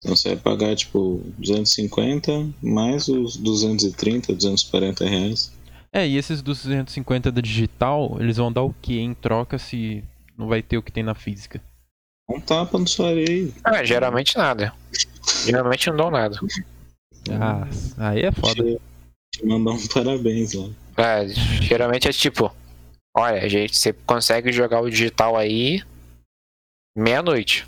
Então 0.00 0.16
você 0.16 0.30
vai 0.30 0.38
pagar, 0.38 0.74
tipo, 0.74 1.22
250 1.38 2.48
mais 2.62 3.06
os 3.08 3.36
230, 3.36 4.32
240 4.32 5.04
reais. 5.04 5.52
É, 5.92 6.06
e 6.06 6.16
esses 6.16 6.40
250 6.40 7.30
da 7.30 7.40
digital, 7.40 8.16
eles 8.18 8.38
vão 8.38 8.50
dar 8.50 8.62
o 8.62 8.74
que 8.80 8.98
em 8.98 9.12
troca 9.12 9.58
se 9.58 10.02
não 10.38 10.48
vai 10.48 10.62
ter 10.62 10.78
o 10.78 10.82
que 10.82 10.92
tem 10.92 11.02
na 11.02 11.14
física? 11.14 11.60
Um 12.28 12.40
tapa 12.40 12.78
no 12.78 12.86
sua 12.86 13.08
areia. 13.08 13.50
Ah, 13.62 13.84
geralmente 13.84 14.36
nada. 14.38 14.72
Geralmente 15.44 15.90
não 15.90 15.96
dão 15.96 16.10
nada. 16.10 16.38
Ah, 17.28 17.68
aí 17.98 18.22
é 18.22 18.32
foda. 18.32 18.62
Te, 18.62 18.80
te 19.32 19.46
mandar 19.46 19.72
um 19.72 19.86
parabéns 19.88 20.54
lá. 20.54 20.70
É, 20.96 21.28
geralmente 21.28 22.08
é 22.08 22.12
tipo, 22.12 22.54
olha, 23.14 23.48
gente, 23.48 23.76
você 23.76 23.92
consegue 23.92 24.52
jogar 24.52 24.80
o 24.80 24.88
digital 24.88 25.36
aí 25.36 25.82
meia-noite. 26.96 27.66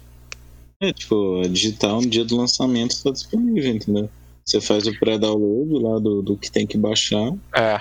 É, 0.83 0.93
tipo, 0.93 1.41
a 1.43 1.49
digital 1.49 2.01
no 2.01 2.09
dia 2.09 2.25
do 2.25 2.37
lançamento 2.37 2.91
está 2.91 3.11
disponível, 3.11 3.73
entendeu? 3.75 4.11
Você 4.45 4.61
faz 4.61 4.87
o 4.87 4.99
pré-download 4.99 5.81
lá 5.83 5.99
do, 6.01 6.21
do 6.23 6.37
que 6.37 6.51
tem 6.51 6.67
que 6.67 6.77
baixar, 6.77 7.33
É, 7.55 7.81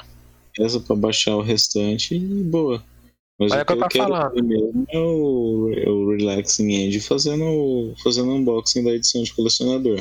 reza 0.58 0.80
pra 0.80 0.96
baixar 0.96 1.36
o 1.36 1.42
restante 1.42 2.16
e 2.16 2.20
boa. 2.44 2.84
Mas 3.40 3.52
Olha 3.52 3.64
o 3.64 3.66
que 3.66 3.74
que 3.74 3.74
eu 3.74 3.78
eu 3.78 3.82
tô 3.82 3.88
quero 3.90 4.08
falando. 4.14 4.44
mesmo 4.44 4.86
é 4.92 5.00
o, 5.00 5.74
é 5.76 5.90
o 5.90 6.10
Relaxing 6.16 6.72
End 6.74 7.00
fazendo, 7.02 7.96
fazendo 8.04 8.30
unboxing 8.30 8.84
da 8.84 8.92
edição 8.92 9.24
de 9.24 9.34
colecionador. 9.34 10.00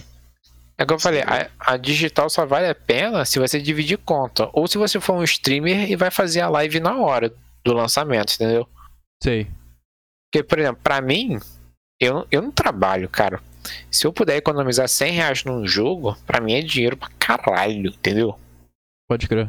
é 0.76 0.82
o 0.82 0.86
que 0.86 0.92
eu 0.92 0.98
falei, 0.98 1.22
a, 1.22 1.48
a 1.58 1.76
digital 1.78 2.28
só 2.28 2.44
vale 2.44 2.66
a 2.68 2.74
pena 2.74 3.24
se 3.24 3.38
você 3.38 3.58
dividir 3.58 3.96
conta. 3.96 4.50
Ou 4.52 4.68
se 4.68 4.76
você 4.76 5.00
for 5.00 5.14
um 5.14 5.24
streamer 5.24 5.90
e 5.90 5.96
vai 5.96 6.10
fazer 6.10 6.42
a 6.42 6.50
live 6.50 6.80
na 6.80 6.98
hora 6.98 7.32
do 7.64 7.72
lançamento, 7.72 8.34
entendeu? 8.34 8.68
Sei. 9.22 9.46
Porque, 10.30 10.44
por 10.46 10.58
exemplo, 10.58 10.80
pra 10.82 11.00
mim, 11.00 11.38
eu, 12.00 12.26
eu 12.30 12.42
não 12.42 12.50
trabalho, 12.50 13.08
cara. 13.08 13.40
Se 13.90 14.06
eu 14.06 14.12
puder 14.12 14.36
economizar 14.36 14.88
100 14.88 15.12
reais 15.12 15.44
num 15.44 15.66
jogo, 15.66 16.16
pra 16.26 16.40
mim 16.40 16.54
é 16.54 16.62
dinheiro 16.62 16.96
pra 16.96 17.10
caralho, 17.18 17.90
entendeu? 17.90 18.38
Pode 19.08 19.28
crer. 19.28 19.48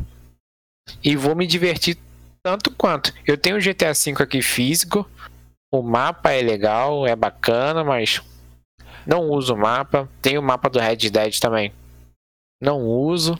e 1.03 1.15
vou 1.15 1.35
me 1.35 1.47
divertir 1.47 1.97
tanto 2.43 2.71
quanto. 2.71 3.13
Eu 3.25 3.37
tenho 3.37 3.57
o 3.57 3.61
GTA 3.61 3.93
V 3.93 4.21
aqui 4.23 4.41
físico, 4.41 5.09
o 5.73 5.81
mapa 5.81 6.31
é 6.31 6.41
legal, 6.41 7.07
é 7.07 7.15
bacana, 7.15 7.83
mas 7.83 8.21
não 9.05 9.29
uso 9.29 9.53
o 9.53 9.57
mapa. 9.57 10.09
Tem 10.21 10.37
o 10.37 10.41
mapa 10.43 10.69
do 10.69 10.79
Red 10.79 10.97
Dead 11.09 11.39
também. 11.39 11.71
Não 12.61 12.81
uso. 12.85 13.39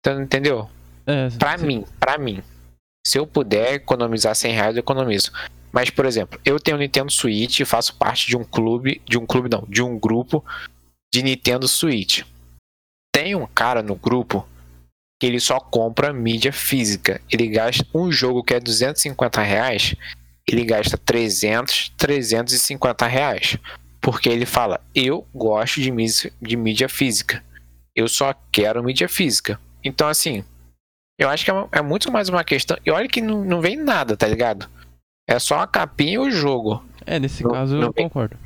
Então, 0.00 0.22
entendeu? 0.22 0.70
É, 1.06 1.28
Pra 1.38 1.58
cê- 1.58 1.66
mim, 1.66 1.84
pra 2.00 2.16
mim. 2.16 2.42
Se 3.06 3.18
eu 3.18 3.26
puder 3.26 3.74
economizar 3.74 4.34
100 4.34 4.52
reais, 4.52 4.76
eu 4.76 4.80
economizo. 4.80 5.32
Mas, 5.72 5.90
por 5.90 6.06
exemplo, 6.06 6.40
eu 6.44 6.58
tenho 6.58 6.78
Nintendo 6.78 7.10
Switch 7.10 7.60
e 7.60 7.64
faço 7.64 7.96
parte 7.96 8.26
de 8.26 8.36
um 8.36 8.44
clube, 8.44 9.02
de 9.06 9.18
um 9.18 9.26
clube 9.26 9.48
não, 9.50 9.64
de 9.68 9.82
um 9.82 9.98
grupo 9.98 10.44
de 11.12 11.22
Nintendo 11.22 11.68
Switch. 11.68 12.22
Tem 13.12 13.34
um 13.34 13.46
cara 13.46 13.82
no 13.82 13.94
grupo 13.94 14.46
que 15.20 15.26
ele 15.26 15.40
só 15.40 15.58
compra 15.58 16.12
mídia 16.12 16.52
física. 16.52 17.20
Ele 17.30 17.48
gasta 17.48 17.84
um 17.92 18.10
jogo 18.10 18.42
que 18.42 18.54
é 18.54 18.60
250 18.60 19.42
reais, 19.42 19.94
ele 20.46 20.64
gasta 20.64 20.96
300, 20.96 21.90
350 21.96 23.06
reais. 23.06 23.56
Porque 24.00 24.28
ele 24.28 24.46
fala, 24.46 24.80
eu 24.94 25.26
gosto 25.34 25.80
de 25.80 25.90
mídia, 25.90 26.32
de 26.40 26.56
mídia 26.56 26.88
física. 26.88 27.44
Eu 27.94 28.08
só 28.08 28.32
quero 28.52 28.82
mídia 28.82 29.08
física. 29.08 29.60
Então, 29.82 30.08
assim, 30.08 30.44
eu 31.18 31.28
acho 31.28 31.44
que 31.44 31.50
é, 31.50 31.68
é 31.72 31.82
muito 31.82 32.12
mais 32.12 32.28
uma 32.28 32.44
questão. 32.44 32.78
E 32.86 32.90
olha 32.90 33.08
que 33.08 33.20
não, 33.20 33.44
não 33.44 33.60
vem 33.60 33.76
nada, 33.76 34.16
tá 34.16 34.26
ligado? 34.26 34.70
É 35.28 35.38
só 35.38 35.60
a 35.60 35.66
capinha 35.66 36.14
e 36.14 36.18
o 36.18 36.30
jogo. 36.30 36.82
É, 37.04 37.18
nesse 37.18 37.42
Não- 37.44 37.50
caso 37.52 37.74
não 37.76 37.82
eu 37.88 37.92
vem. 37.92 38.04
concordo. 38.08 38.36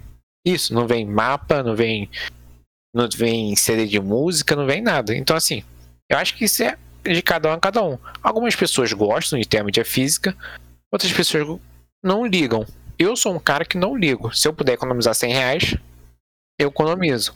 Isso, 0.45 0.75
não 0.75 0.87
vem 0.87 1.07
mapa, 1.07 1.63
não 1.63 1.77
vem. 1.77 2.11
Não 2.95 3.09
vem 3.09 3.55
CD 3.57 3.87
de 3.87 4.01
música, 4.01 4.57
não 4.57 4.67
vem 4.67 4.83
nada. 4.83 5.15
Então, 5.17 5.37
assim, 5.37 5.63
eu 6.11 6.19
acho 6.19 6.37
que 6.37 6.45
isso 6.45 6.63
é 6.63 6.77
de 7.05 7.23
cada 7.23 7.49
um 7.49 7.53
a 7.53 7.59
cada 7.61 7.83
um. 7.83 7.97
Algumas 8.23 8.55
pessoas 8.57 8.93
gostam 8.93 9.39
de 9.39 9.47
ter 9.47 9.59
a 9.59 9.65
mídia 9.65 9.85
física, 9.85 10.37
outras 10.93 11.13
pessoas 11.13 11.59
não 12.03 12.27
ligam. 12.27 12.67
Eu 12.99 13.17
sou 13.17 13.35
um 13.35 13.39
cara 13.39 13.65
que 13.65 13.79
não 13.79 13.97
ligo. 13.97 14.35
Se 14.37 14.47
eu 14.47 14.53
puder 14.53 14.75
economizar 14.75 15.15
100 15.15 15.33
reais, 15.33 15.77
eu 16.59 16.69
economizo. 16.69 17.35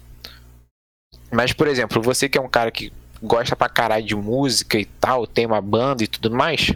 Mas, 1.33 1.53
por 1.53 1.67
exemplo, 1.67 2.03
você 2.03 2.29
que 2.29 2.37
é 2.39 2.41
um 2.41 2.49
cara 2.49 2.71
que 2.71 2.93
gosta 3.23 3.57
pra 3.57 3.69
caralho 3.69 4.05
de 4.05 4.15
música 4.15 4.79
e 4.79 4.85
tal, 4.85 5.27
tem 5.27 5.47
uma 5.47 5.61
banda 5.61 6.05
e 6.05 6.07
tudo 6.07 6.31
mais. 6.31 6.73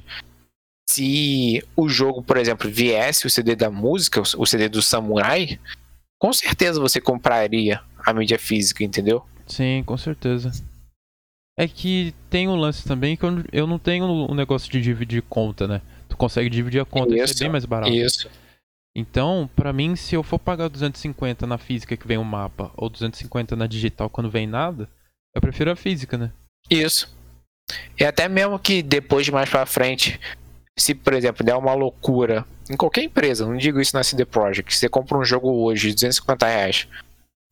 Se 0.91 1.63
o 1.77 1.89
jogo, 1.89 2.21
por 2.21 2.37
exemplo, 2.37 2.69
viesse 2.69 3.25
o 3.25 3.31
CD 3.31 3.55
da 3.55 3.71
música, 3.71 4.21
o 4.21 4.45
CD 4.45 4.69
do 4.69 4.83
Samurai, 4.83 5.61
com 6.19 6.33
certeza 6.33 6.81
você 6.81 7.01
compraria 7.01 7.81
a 8.05 8.13
mídia 8.13 8.37
física, 8.41 8.83
entendeu? 8.83 9.25
Sim, 9.47 9.85
com 9.87 9.97
certeza. 9.97 10.51
É 11.57 11.69
que 11.69 12.13
tem 12.29 12.49
um 12.49 12.57
lance 12.57 12.83
também 12.83 13.17
que 13.17 13.25
eu, 13.53 13.67
não 13.69 13.79
tenho 13.79 14.05
um 14.05 14.35
negócio 14.35 14.69
de 14.69 14.81
dividir 14.81 15.23
conta, 15.23 15.69
né? 15.69 15.81
Tu 16.09 16.17
consegue 16.17 16.51
dividir 16.51 16.81
a 16.81 16.85
conta, 16.85 17.15
isso, 17.15 17.35
Isso, 17.35 17.43
é 17.43 17.45
bem 17.45 17.53
mais 17.53 17.65
barato. 17.65 17.93
Isso. 17.93 18.29
Então, 18.93 19.49
pra 19.55 19.73
mim, 19.73 19.95
se 19.95 20.17
eu 20.17 20.25
for 20.25 20.41
pagar 20.41 20.69
250 20.69 21.47
na 21.47 21.57
física 21.57 21.97
que 21.97 22.09
vem 22.09 22.19
o 22.19 22.25
mapa, 22.25 22.73
ou 22.77 22.91
250 22.91 23.55
na 23.55 23.69
digital 23.69 24.11
quando 24.11 24.29
vem 24.29 24.49
nada, 24.49 24.89
eu 25.33 25.41
prefiro 25.41 25.71
a 25.71 25.77
física, 25.77 26.19
né? 26.19 26.33
Isso. 26.69 27.15
E 27.99 28.05
até 28.05 28.29
mesmo 28.29 28.59
que 28.59 28.83
depois, 28.83 29.29
mais 29.29 29.49
pra 29.49 29.65
frente, 29.65 30.19
se, 30.81 30.95
por 30.95 31.13
exemplo, 31.13 31.45
der 31.45 31.57
uma 31.57 31.75
loucura 31.75 32.45
em 32.71 32.77
qualquer 32.77 33.03
empresa, 33.05 33.47
não 33.47 33.57
digo 33.57 33.81
isso 33.81 33.97
na 33.97 34.03
CD 34.05 34.25
Projekt, 34.25 34.75
você 34.77 34.89
compra 34.89 35.19
um 35.19 35.25
jogo 35.25 35.51
hoje 35.51 35.89
de 35.89 35.95
250 35.95 36.47
reais 36.47 36.89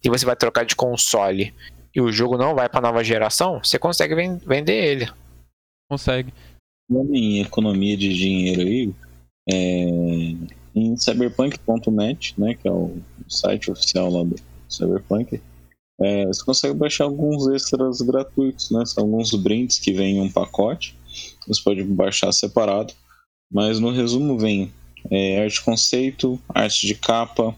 e 0.05 0.09
você 0.09 0.25
vai 0.25 0.37
trocar 0.37 0.65
de 0.65 0.77
console 0.77 1.53
e 1.95 2.01
o 2.01 2.13
jogo 2.13 2.39
não 2.39 2.55
vai 2.55 2.69
pra 2.69 2.81
nova 2.81 3.03
geração, 3.03 3.59
você 3.63 3.79
consegue 3.79 4.15
ven- 4.15 4.41
vender 4.47 4.85
ele. 4.85 5.11
Consegue. 5.91 6.33
Em 6.91 7.41
economia 7.41 7.97
de 7.97 8.15
dinheiro 8.15 8.61
aí, 8.63 8.93
é, 9.51 9.85
em 10.75 10.97
cyberpunk.net, 10.97 12.35
né, 12.39 12.55
que 12.55 12.69
é 12.69 12.71
o 12.73 12.99
site 13.29 13.71
oficial 13.71 14.11
lá 14.11 14.25
do 14.25 14.37
Cyberpunk, 14.69 15.41
é, 16.01 16.27
você 16.27 16.45
consegue 16.45 16.75
baixar 16.75 17.05
alguns 17.05 17.49
extras 17.49 18.01
gratuitos, 18.01 18.71
né? 18.71 18.87
São 18.87 19.03
alguns 19.05 19.35
brindes 19.35 19.79
que 19.81 19.93
vêm 19.93 20.19
em 20.19 20.21
um 20.21 20.31
pacote. 20.31 20.97
Você 21.47 21.61
pode 21.63 21.83
baixar 21.83 22.31
separado, 22.31 22.95
mas 23.51 23.81
no 23.81 23.91
resumo 23.91 24.39
vem 24.39 24.73
é, 25.11 25.43
arte 25.43 25.63
conceito, 25.63 26.41
arte 26.49 26.87
de 26.87 26.95
capa, 26.95 27.55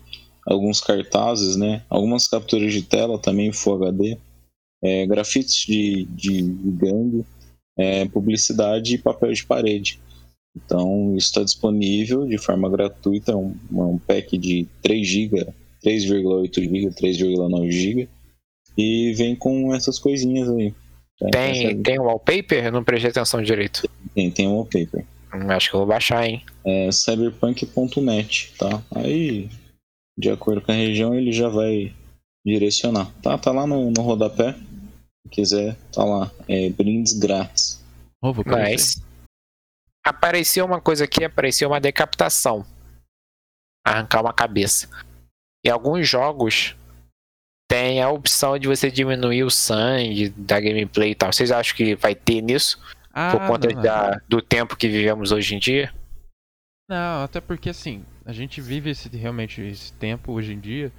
alguns 0.46 0.80
cartazes, 0.80 1.56
né? 1.56 1.82
Algumas 1.88 2.26
capturas 2.26 2.72
de 2.72 2.82
tela 2.82 3.18
também 3.18 3.52
Full 3.52 3.84
HD, 3.84 4.18
é, 4.82 5.06
grafites 5.06 5.66
de, 5.66 6.04
de 6.04 6.42
gangue, 6.42 7.24
é, 7.76 8.06
publicidade 8.06 8.94
e 8.94 8.98
papel 8.98 9.32
de 9.32 9.44
parede. 9.44 10.00
Então 10.56 11.14
isso 11.16 11.28
está 11.28 11.42
disponível 11.42 12.26
de 12.26 12.38
forma 12.38 12.68
gratuita, 12.68 13.36
um, 13.36 13.54
um 13.70 13.98
pack 13.98 14.36
de 14.36 14.66
3 14.82 15.06
GB, 15.06 15.46
3,8 15.84 16.62
GB, 16.62 16.90
3,9 16.90 17.70
GB 17.70 18.08
e 18.76 19.12
vem 19.14 19.34
com 19.34 19.74
essas 19.74 19.98
coisinhas 19.98 20.48
aí. 20.48 20.74
Tem, 21.30 21.68
essa... 21.68 21.82
tem 21.82 21.98
wallpaper? 21.98 22.66
Eu 22.66 22.72
não 22.72 22.82
prestei 22.82 23.10
atenção 23.10 23.42
direito. 23.42 23.88
Tem, 24.14 24.30
tem 24.30 24.48
wallpaper. 24.48 25.04
Acho 25.32 25.70
que 25.70 25.76
eu 25.76 25.80
vou 25.80 25.88
baixar, 25.88 26.26
hein? 26.26 26.44
É 26.64 26.90
cyberpunk.net, 26.90 28.54
tá? 28.58 28.82
Aí, 28.94 29.48
de 30.18 30.30
acordo 30.30 30.60
com 30.60 30.72
a 30.72 30.74
região, 30.74 31.14
ele 31.14 31.32
já 31.32 31.48
vai 31.48 31.94
direcionar. 32.44 33.10
Tá, 33.22 33.38
tá 33.38 33.52
lá 33.52 33.66
no, 33.66 33.90
no 33.90 34.02
rodapé. 34.02 34.52
Se 34.52 35.30
quiser, 35.30 35.76
tá 35.92 36.04
lá. 36.04 36.30
É 36.48 36.68
brindes 36.70 37.12
grátis. 37.18 37.82
Oh, 38.22 38.34
Mas 38.44 39.00
apareceu 40.04 40.66
uma 40.66 40.80
coisa 40.80 41.04
aqui, 41.04 41.24
apareceu 41.24 41.68
uma 41.68 41.80
decapitação. 41.80 42.66
Arrancar 43.86 44.20
uma 44.20 44.32
cabeça. 44.32 44.88
Em 45.64 45.70
alguns 45.70 46.08
jogos 46.08 46.76
tem 47.70 48.02
a 48.02 48.10
opção 48.10 48.58
de 48.58 48.66
você 48.66 48.90
diminuir 48.90 49.44
o 49.44 49.50
sangue 49.50 50.30
da 50.30 50.58
gameplay 50.58 51.12
e 51.12 51.14
tal. 51.14 51.32
Vocês 51.32 51.52
acham 51.52 51.76
que 51.76 51.94
vai 51.94 52.16
ter 52.16 52.42
nisso? 52.42 52.80
Ah, 53.20 53.32
por 53.32 53.46
conta 53.46 53.68
não, 53.68 53.82
da, 53.82 54.10
do 54.26 54.40
tempo 54.40 54.76
que 54.76 54.88
vivemos 54.88 55.30
hoje 55.30 55.54
em 55.54 55.58
dia? 55.58 55.92
Não, 56.88 57.22
até 57.22 57.38
porque 57.40 57.68
assim, 57.68 58.04
a 58.24 58.32
gente 58.32 58.60
vive 58.60 58.90
esse, 58.90 59.08
realmente 59.14 59.60
esse 59.60 59.92
tempo 59.92 60.32
hoje 60.32 60.54
em 60.54 60.58
dia, 60.58 60.90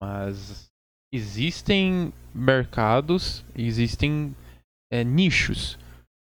mas 0.00 0.66
existem 1.12 2.12
mercados, 2.34 3.42
existem 3.54 4.36
é, 4.92 5.02
nichos. 5.02 5.78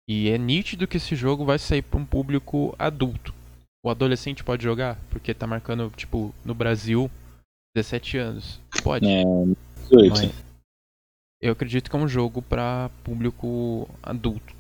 E 0.08 0.30
é 0.30 0.38
nítido 0.38 0.88
que 0.88 0.98
esse 0.98 1.16
jogo 1.16 1.46
vai 1.46 1.60
sair 1.60 1.82
para 1.82 2.00
um 2.00 2.06
público 2.06 2.74
adulto. 2.80 3.34
O 3.84 3.90
adolescente 3.90 4.44
pode 4.44 4.64
jogar, 4.64 4.98
porque 5.10 5.34
tá 5.34 5.46
marcando, 5.46 5.92
tipo, 5.96 6.34
no 6.44 6.56
Brasil, 6.56 7.12
17 7.76 8.18
anos. 8.18 8.60
Pode. 8.82 9.06
É, 9.06 9.24
18. 9.92 10.34
eu 11.42 11.52
acredito 11.52 11.90
que 11.90 11.96
é 11.96 12.00
um 12.00 12.08
jogo 12.08 12.42
para 12.42 12.90
público 13.04 13.88
adulto. 14.02 14.59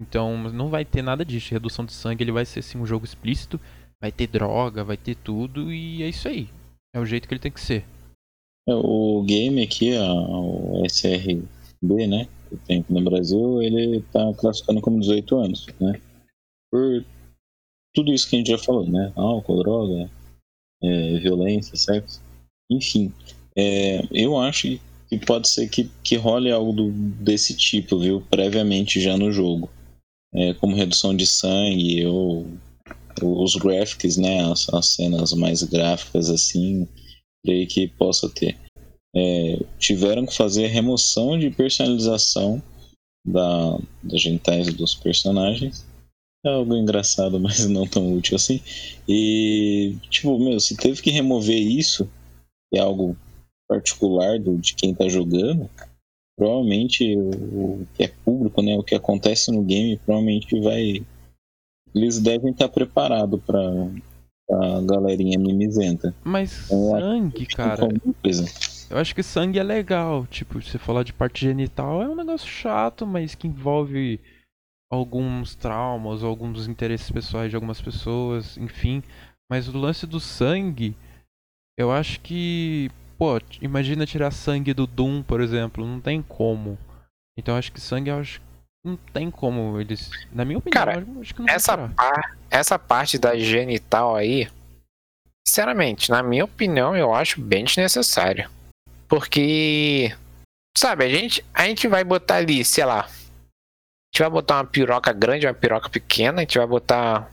Então 0.00 0.50
não 0.52 0.68
vai 0.68 0.84
ter 0.84 1.02
nada 1.02 1.24
disso. 1.24 1.52
Redução 1.52 1.84
de 1.84 1.92
sangue 1.92 2.22
ele 2.22 2.32
vai 2.32 2.44
ser 2.44 2.62
sim 2.62 2.78
um 2.78 2.86
jogo 2.86 3.04
explícito. 3.04 3.60
Vai 4.00 4.12
ter 4.12 4.28
droga, 4.28 4.84
vai 4.84 4.96
ter 4.96 5.16
tudo 5.16 5.72
e 5.72 6.02
é 6.02 6.08
isso 6.08 6.28
aí. 6.28 6.48
É 6.94 7.00
o 7.00 7.06
jeito 7.06 7.26
que 7.26 7.34
ele 7.34 7.40
tem 7.40 7.52
que 7.52 7.60
ser. 7.60 7.84
É, 8.68 8.74
o 8.74 9.22
game 9.22 9.62
aqui, 9.62 9.92
o 9.98 10.84
SRB, 10.86 12.06
né? 12.06 12.28
Que 12.48 12.56
tem 12.58 12.80
aqui 12.80 12.92
no 12.92 13.02
Brasil, 13.02 13.62
ele 13.62 14.02
tá 14.12 14.32
classificando 14.34 14.80
como 14.80 15.00
18 15.00 15.36
anos, 15.36 15.66
né? 15.80 16.00
Por 16.70 17.04
tudo 17.94 18.12
isso 18.12 18.28
que 18.28 18.36
a 18.36 18.38
gente 18.38 18.50
já 18.50 18.58
falou, 18.58 18.88
né? 18.88 19.12
Álcool, 19.16 19.62
droga, 19.62 20.10
é, 20.82 21.18
violência, 21.18 21.76
sexo. 21.76 22.20
Enfim, 22.70 23.12
é, 23.56 24.06
eu 24.12 24.38
acho 24.38 24.78
que 25.08 25.18
pode 25.18 25.48
ser 25.48 25.68
que, 25.68 25.90
que 26.04 26.16
role 26.16 26.52
algo 26.52 26.72
do, 26.72 26.90
desse 26.92 27.56
tipo, 27.56 27.98
viu? 27.98 28.20
Previamente 28.30 29.00
já 29.00 29.16
no 29.16 29.32
jogo. 29.32 29.70
É, 30.34 30.52
como 30.54 30.76
redução 30.76 31.16
de 31.16 31.26
sangue 31.26 32.04
ou 32.06 32.46
os 33.22 33.56
graphics, 33.56 34.16
né? 34.16 34.40
As, 34.50 34.68
as 34.72 34.94
cenas 34.94 35.32
mais 35.32 35.62
gráficas 35.62 36.30
assim, 36.30 36.86
creio 37.44 37.66
que 37.66 37.88
possa 37.88 38.28
ter. 38.28 38.56
É, 39.14 39.58
tiveram 39.78 40.26
que 40.26 40.36
fazer 40.36 40.66
remoção 40.66 41.38
de 41.38 41.50
personalização 41.50 42.62
da, 43.26 43.78
das 44.02 44.20
genitais 44.20 44.72
dos 44.72 44.94
personagens. 44.94 45.86
É 46.44 46.50
algo 46.50 46.76
engraçado, 46.76 47.38
mas 47.40 47.66
não 47.66 47.86
tão 47.86 48.12
útil 48.14 48.36
assim. 48.36 48.60
E, 49.08 49.96
tipo, 50.10 50.38
meu, 50.38 50.60
se 50.60 50.76
teve 50.76 51.02
que 51.02 51.10
remover 51.10 51.60
isso, 51.60 52.08
é 52.72 52.78
algo 52.78 53.16
particular 53.68 54.38
do, 54.38 54.56
de 54.56 54.74
quem 54.74 54.92
está 54.92 55.08
jogando, 55.08 55.68
provavelmente 56.38 57.16
o, 57.16 57.84
que 57.94 58.04
é 58.04 58.08
público, 58.24 58.62
né, 58.62 58.76
o 58.76 58.82
que 58.84 58.94
acontece 58.94 59.50
no 59.50 59.62
game, 59.62 59.98
provavelmente 59.98 60.58
vai. 60.60 61.02
Eles 61.94 62.20
devem 62.20 62.52
estar 62.52 62.68
preparados 62.68 63.40
para 63.44 63.60
a 64.50 64.80
galerinha 64.82 65.38
mimizenta. 65.38 66.14
Mas 66.22 66.66
então, 66.66 66.90
sangue, 66.90 67.46
cara. 67.46 67.88
Eu 68.90 68.96
acho 68.96 69.14
que 69.14 69.22
sangue 69.22 69.58
é 69.58 69.62
legal. 69.62 70.26
Tipo, 70.26 70.62
você 70.62 70.78
falar 70.78 71.02
de 71.02 71.12
parte 71.12 71.44
genital 71.44 72.02
é 72.02 72.08
um 72.08 72.14
negócio 72.14 72.48
chato, 72.48 73.06
mas 73.06 73.34
que 73.34 73.48
envolve 73.48 74.20
alguns 74.90 75.54
traumas, 75.54 76.22
alguns 76.22 76.66
interesses 76.66 77.10
pessoais 77.10 77.50
de 77.50 77.56
algumas 77.56 77.80
pessoas, 77.80 78.56
enfim. 78.56 79.02
Mas 79.50 79.68
o 79.68 79.76
lance 79.76 80.06
do 80.06 80.20
sangue, 80.20 80.94
eu 81.78 81.90
acho 81.90 82.20
que, 82.20 82.90
pô, 83.18 83.40
imagina 83.60 84.06
tirar 84.06 84.30
sangue 84.30 84.72
do 84.72 84.86
Doom, 84.86 85.22
por 85.22 85.40
exemplo, 85.40 85.84
não 85.84 86.00
tem 86.00 86.22
como. 86.22 86.78
Então 87.36 87.56
acho 87.56 87.72
que 87.72 87.80
sangue, 87.80 88.10
eu 88.10 88.18
acho 88.18 88.40
não 88.84 88.96
tem 88.96 89.30
como 89.30 89.78
eles, 89.80 90.08
na 90.32 90.44
minha 90.44 90.58
opinião, 90.58 90.72
Cara, 90.86 91.04
acho 91.20 91.34
que 91.34 91.40
não 91.40 91.48
essa, 91.48 91.76
par, 91.76 92.38
essa 92.48 92.78
parte 92.78 93.18
da 93.18 93.36
genital 93.36 94.16
aí, 94.16 94.48
sinceramente, 95.46 96.10
na 96.10 96.22
minha 96.22 96.44
opinião, 96.44 96.96
eu 96.96 97.12
acho 97.12 97.40
bem 97.40 97.64
desnecessário. 97.64 98.48
Porque, 99.08 100.14
sabe, 100.76 101.04
a 101.04 101.08
gente, 101.08 101.44
a 101.52 101.66
gente 101.66 101.88
vai 101.88 102.04
botar 102.04 102.36
ali, 102.36 102.64
sei 102.64 102.84
lá, 102.84 103.08
gente 104.12 104.20
vai 104.20 104.30
botar 104.30 104.56
uma 104.56 104.64
piroca 104.64 105.12
grande, 105.12 105.46
uma 105.46 105.54
piroca 105.54 105.88
pequena, 105.88 106.38
a 106.38 106.40
gente 106.40 106.58
vai 106.58 106.66
botar 106.66 107.30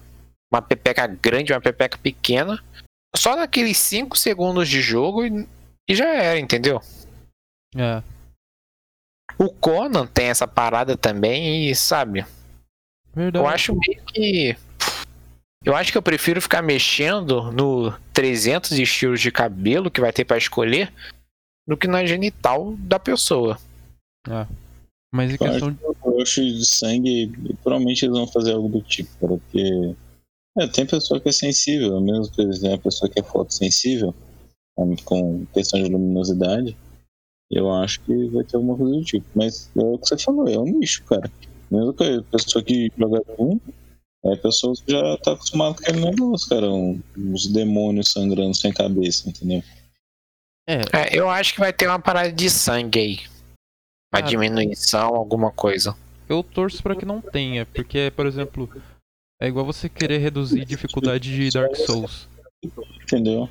uma 0.51 0.61
pepeca 0.61 1.07
grande, 1.07 1.53
uma 1.53 1.61
pepeca 1.61 1.97
pequena, 1.97 2.63
só 3.15 3.35
naqueles 3.35 3.77
5 3.77 4.17
segundos 4.17 4.67
de 4.67 4.81
jogo 4.81 5.25
e, 5.25 5.47
e 5.87 5.95
já 5.95 6.07
era, 6.07 6.39
entendeu? 6.39 6.81
É. 7.75 8.01
O 9.37 9.49
Conan 9.49 10.07
tem 10.07 10.27
essa 10.27 10.47
parada 10.47 10.95
também 10.95 11.69
e, 11.69 11.75
sabe? 11.75 12.25
Verdade. 13.13 13.43
Eu 13.43 13.47
acho 13.47 13.75
meio 13.75 14.03
que. 14.05 14.55
Eu 15.63 15.75
acho 15.75 15.91
que 15.91 15.97
eu 15.97 16.01
prefiro 16.01 16.41
ficar 16.41 16.61
mexendo 16.61 17.51
no 17.51 17.91
300 18.13 18.71
estilos 18.73 19.19
de 19.19 19.31
cabelo 19.31 19.89
que 19.89 20.01
vai 20.01 20.13
ter 20.13 20.23
para 20.23 20.37
escolher 20.37 20.93
do 21.67 21.75
que 21.75 21.87
na 21.87 22.05
genital 22.05 22.75
da 22.77 22.99
pessoa. 22.99 23.57
É. 24.29 24.45
Mas 25.13 25.33
em 25.33 25.37
questão 25.37 25.71
de. 25.71 25.79
Eu 25.83 26.21
acho 26.21 26.41
de 26.41 26.65
sangue, 26.65 27.31
provavelmente 27.63 28.05
eles 28.05 28.15
vão 28.15 28.27
fazer 28.27 28.53
algo 28.53 28.69
do 28.69 28.81
tipo, 28.81 29.09
porque. 29.19 29.95
É, 30.57 30.67
tem 30.67 30.85
pessoa 30.85 31.19
que 31.19 31.27
é 31.27 31.33
sensível, 31.33 31.99
mesmo 31.99 32.31
que 32.31 32.41
eles 32.41 32.63
a 32.63 32.77
pessoa 32.77 33.11
que 33.11 33.19
é 33.19 33.23
fotossensível, 33.23 34.15
com 35.03 35.45
questão 35.53 35.81
de 35.81 35.89
luminosidade, 35.89 36.77
eu 37.49 37.71
acho 37.71 38.01
que 38.01 38.27
vai 38.29 38.43
ter 38.43 38.57
alguma 38.57 38.77
coisa 38.77 38.95
do 38.95 39.03
tipo. 39.03 39.25
Mas 39.33 39.69
é 39.75 39.81
o 39.81 39.97
que 39.97 40.07
você 40.07 40.17
falou, 40.17 40.47
é 40.47 40.57
um 40.57 40.65
nicho, 40.65 41.03
cara. 41.03 41.31
Mesmo 41.71 41.93
que 41.93 42.03
a 42.03 42.23
pessoa 42.23 42.63
que 42.63 42.91
joga 42.97 43.21
um, 43.39 43.59
é 44.25 44.33
a 44.33 44.37
pessoa 44.37 44.73
que 44.75 44.91
já 44.91 45.17
tá 45.17 45.33
acostumada 45.33 45.75
com 45.75 45.81
aquele 45.81 46.01
negócio, 46.01 46.49
cara. 46.49 46.69
Um, 46.69 47.01
uns 47.17 47.47
demônios 47.47 48.11
sangrando 48.11 48.55
sem 48.55 48.73
cabeça, 48.73 49.29
entendeu? 49.29 49.63
É. 50.67 50.81
é. 50.93 51.19
eu 51.19 51.29
acho 51.29 51.53
que 51.53 51.59
vai 51.59 51.71
ter 51.71 51.87
uma 51.87 51.99
parada 51.99 52.31
de 52.31 52.49
sangue 52.49 52.99
aí. 52.99 53.19
Uma 54.13 54.19
ah, 54.19 54.21
diminuição, 54.21 55.15
alguma 55.15 55.51
coisa. 55.51 55.95
Eu 56.27 56.41
torço 56.41 56.81
para 56.81 56.95
que 56.95 57.05
não 57.05 57.21
tenha, 57.21 57.65
porque, 57.67 58.11
por 58.15 58.25
exemplo, 58.25 58.69
é 59.39 59.47
igual 59.47 59.65
você 59.65 59.87
querer 59.87 60.17
reduzir 60.17 60.65
dificuldade 60.65 61.35
de 61.35 61.49
Dark 61.51 61.75
Souls. 61.75 62.27
Entendeu? 63.03 63.49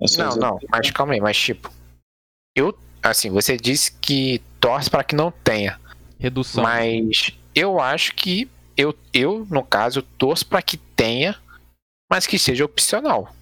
É 0.00 0.06
não, 0.18 0.36
não, 0.36 0.60
mas 0.68 0.90
calma 0.90 1.14
aí, 1.14 1.20
mas 1.20 1.36
tipo. 1.36 1.72
Eu, 2.56 2.76
assim, 3.02 3.30
você 3.30 3.56
disse 3.56 3.92
que 3.92 4.40
torce 4.60 4.90
para 4.90 5.04
que 5.04 5.14
não 5.14 5.30
tenha. 5.30 5.80
Redução. 6.18 6.62
Mas 6.62 7.30
eu 7.54 7.80
acho 7.80 8.14
que 8.14 8.48
eu, 8.76 8.96
eu 9.12 9.46
no 9.50 9.62
caso, 9.62 10.02
torço 10.02 10.46
para 10.46 10.62
que 10.62 10.76
tenha, 10.76 11.36
mas 12.10 12.26
que 12.26 12.38
seja 12.38 12.64
opcional. 12.64 13.34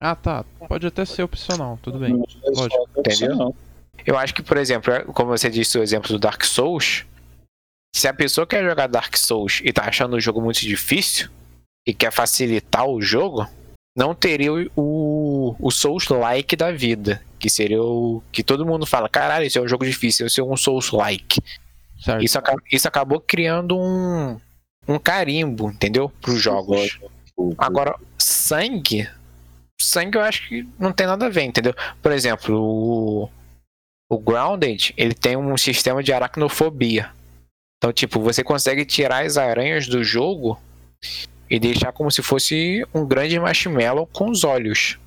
Ah, 0.00 0.14
tá. 0.14 0.44
Pode 0.68 0.86
até 0.86 1.04
ser 1.04 1.22
opcional, 1.22 1.78
tudo 1.82 1.98
bem. 1.98 2.22
Lógico. 2.44 2.88
Entendeu? 2.98 3.56
Eu 4.04 4.18
acho 4.18 4.34
que, 4.34 4.42
por 4.42 4.56
exemplo, 4.56 4.92
é, 4.92 5.04
como 5.04 5.30
você 5.30 5.48
disse 5.48 5.78
o 5.78 5.82
exemplo 5.82 6.08
do 6.08 6.18
Dark 6.18 6.44
Souls, 6.44 7.06
se 7.94 8.08
a 8.08 8.12
pessoa 8.12 8.46
quer 8.46 8.62
jogar 8.62 8.86
Dark 8.86 9.16
Souls 9.16 9.60
e 9.64 9.72
tá 9.72 9.84
achando 9.84 10.16
o 10.16 10.20
jogo 10.20 10.42
muito 10.42 10.60
difícil 10.60 11.30
e 11.86 11.94
quer 11.94 12.12
facilitar 12.12 12.86
o 12.86 13.00
jogo, 13.00 13.48
não 13.96 14.14
teria 14.14 14.52
o, 14.76 15.54
o 15.58 15.70
Souls-like 15.70 16.56
da 16.56 16.72
vida. 16.72 17.22
Que 17.38 17.48
seria 17.48 17.82
o. 17.82 18.22
Que 18.32 18.42
todo 18.42 18.66
mundo 18.66 18.86
fala, 18.86 19.08
caralho, 19.08 19.46
esse 19.46 19.58
é 19.58 19.60
um 19.60 19.68
jogo 19.68 19.84
difícil, 19.84 20.26
esse 20.26 20.40
é 20.40 20.44
um 20.44 20.56
Souls-like. 20.56 21.40
Isso, 22.20 22.38
isso 22.72 22.88
acabou 22.88 23.20
criando 23.20 23.78
um, 23.78 24.38
um 24.88 24.98
carimbo, 24.98 25.70
entendeu? 25.70 26.10
Para 26.20 26.32
os 26.32 26.40
jogos. 26.40 26.98
Agora, 27.56 27.94
sangue. 28.18 29.08
Sangue 29.80 30.18
eu 30.18 30.22
acho 30.22 30.48
que 30.48 30.66
não 30.78 30.92
tem 30.92 31.06
nada 31.06 31.26
a 31.26 31.30
ver, 31.30 31.42
entendeu? 31.42 31.74
Por 32.02 32.12
exemplo, 32.12 32.58
o, 32.58 33.28
o 34.08 34.18
Grounded, 34.18 34.92
ele 34.96 35.14
tem 35.14 35.36
um 35.36 35.56
sistema 35.56 36.02
de 36.02 36.12
aracnofobia. 36.12 37.10
Então, 37.78 37.92
tipo, 37.92 38.20
você 38.20 38.42
consegue 38.42 38.84
tirar 38.84 39.24
as 39.24 39.36
aranhas 39.36 39.86
do 39.86 40.02
jogo 40.02 40.58
e 41.54 41.58
deixar 41.60 41.92
como 41.92 42.10
se 42.10 42.22
fosse 42.22 42.84
um 42.92 43.06
grande 43.06 43.38
marshmallow 43.38 44.06
com 44.06 44.28
os 44.30 44.42
olhos. 44.42 44.98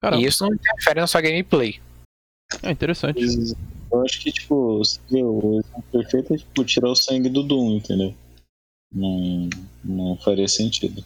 Caramba. 0.00 0.22
E 0.22 0.26
isso 0.26 0.44
não 0.44 0.54
interfere 0.54 1.00
na 1.00 1.06
sua 1.06 1.20
gameplay. 1.20 1.80
É 2.62 2.70
interessante. 2.70 3.20
Eu 3.92 4.02
acho 4.02 4.20
que, 4.20 4.32
tipo, 4.32 4.82
o 4.82 5.62
perfeito 5.92 6.34
é 6.34 6.38
tipo, 6.38 6.64
tirar 6.64 6.88
o 6.88 6.96
sangue 6.96 7.28
do 7.28 7.42
Doom, 7.42 7.76
entendeu? 7.76 8.14
Não, 8.92 9.50
não 9.84 10.16
faria 10.16 10.48
sentido. 10.48 11.04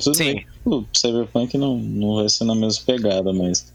Tudo 0.00 0.16
Sim. 0.16 0.34
bem 0.34 0.46
o 0.64 0.84
Cyberpunk 0.94 1.58
não, 1.58 1.76
não 1.76 2.16
vai 2.16 2.28
ser 2.28 2.44
na 2.44 2.54
mesma 2.54 2.84
pegada, 2.86 3.32
mas 3.32 3.72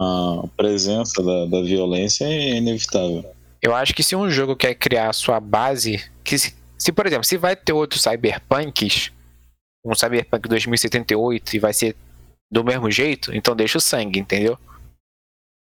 a 0.00 0.44
presença 0.56 1.22
da, 1.22 1.46
da 1.46 1.62
violência 1.62 2.24
é 2.24 2.56
inevitável. 2.56 3.24
Eu 3.60 3.74
acho 3.74 3.94
que 3.94 4.02
se 4.02 4.16
um 4.16 4.28
jogo 4.28 4.56
quer 4.56 4.74
criar 4.74 5.10
a 5.10 5.12
sua 5.12 5.38
base, 5.38 6.02
que 6.24 6.38
se, 6.38 6.54
se 6.76 6.90
por 6.90 7.06
exemplo, 7.06 7.24
se 7.24 7.36
vai 7.36 7.54
ter 7.54 7.72
outros 7.72 8.02
Cyberpunks, 8.02 9.12
um 9.84 9.94
Cyberpunk 9.94 10.48
2078 10.48 11.56
e 11.56 11.58
vai 11.58 11.72
ser 11.72 11.96
do 12.50 12.62
mesmo 12.62 12.90
jeito, 12.90 13.34
então 13.34 13.56
deixa 13.56 13.78
o 13.78 13.80
sangue, 13.80 14.20
entendeu? 14.20 14.58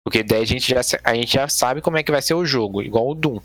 Porque 0.04 0.22
daí 0.22 0.42
a 0.42 0.46
gente 0.46 0.68
já, 0.68 0.80
a 1.02 1.14
gente 1.14 1.32
já 1.32 1.48
sabe 1.48 1.80
como 1.80 1.96
é 1.96 2.02
que 2.02 2.12
vai 2.12 2.22
ser 2.22 2.34
o 2.34 2.44
jogo, 2.44 2.82
igual 2.82 3.08
o 3.08 3.14
Doom. 3.14 3.40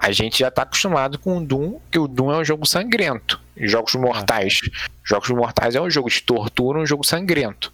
A 0.00 0.10
gente 0.12 0.38
já 0.38 0.50
tá 0.50 0.62
acostumado 0.62 1.18
com 1.18 1.36
o 1.36 1.44
Doom, 1.44 1.78
que 1.90 1.98
o 1.98 2.08
Doom 2.08 2.32
é 2.32 2.38
um 2.38 2.44
jogo 2.44 2.66
sangrento. 2.66 3.38
Jogos 3.54 3.94
Mortais. 3.94 4.60
Jogos 5.04 5.28
Mortais 5.28 5.74
é 5.74 5.80
um 5.80 5.90
jogo 5.90 6.08
de 6.08 6.22
tortura, 6.22 6.78
um 6.78 6.86
jogo 6.86 7.04
sangrento. 7.04 7.70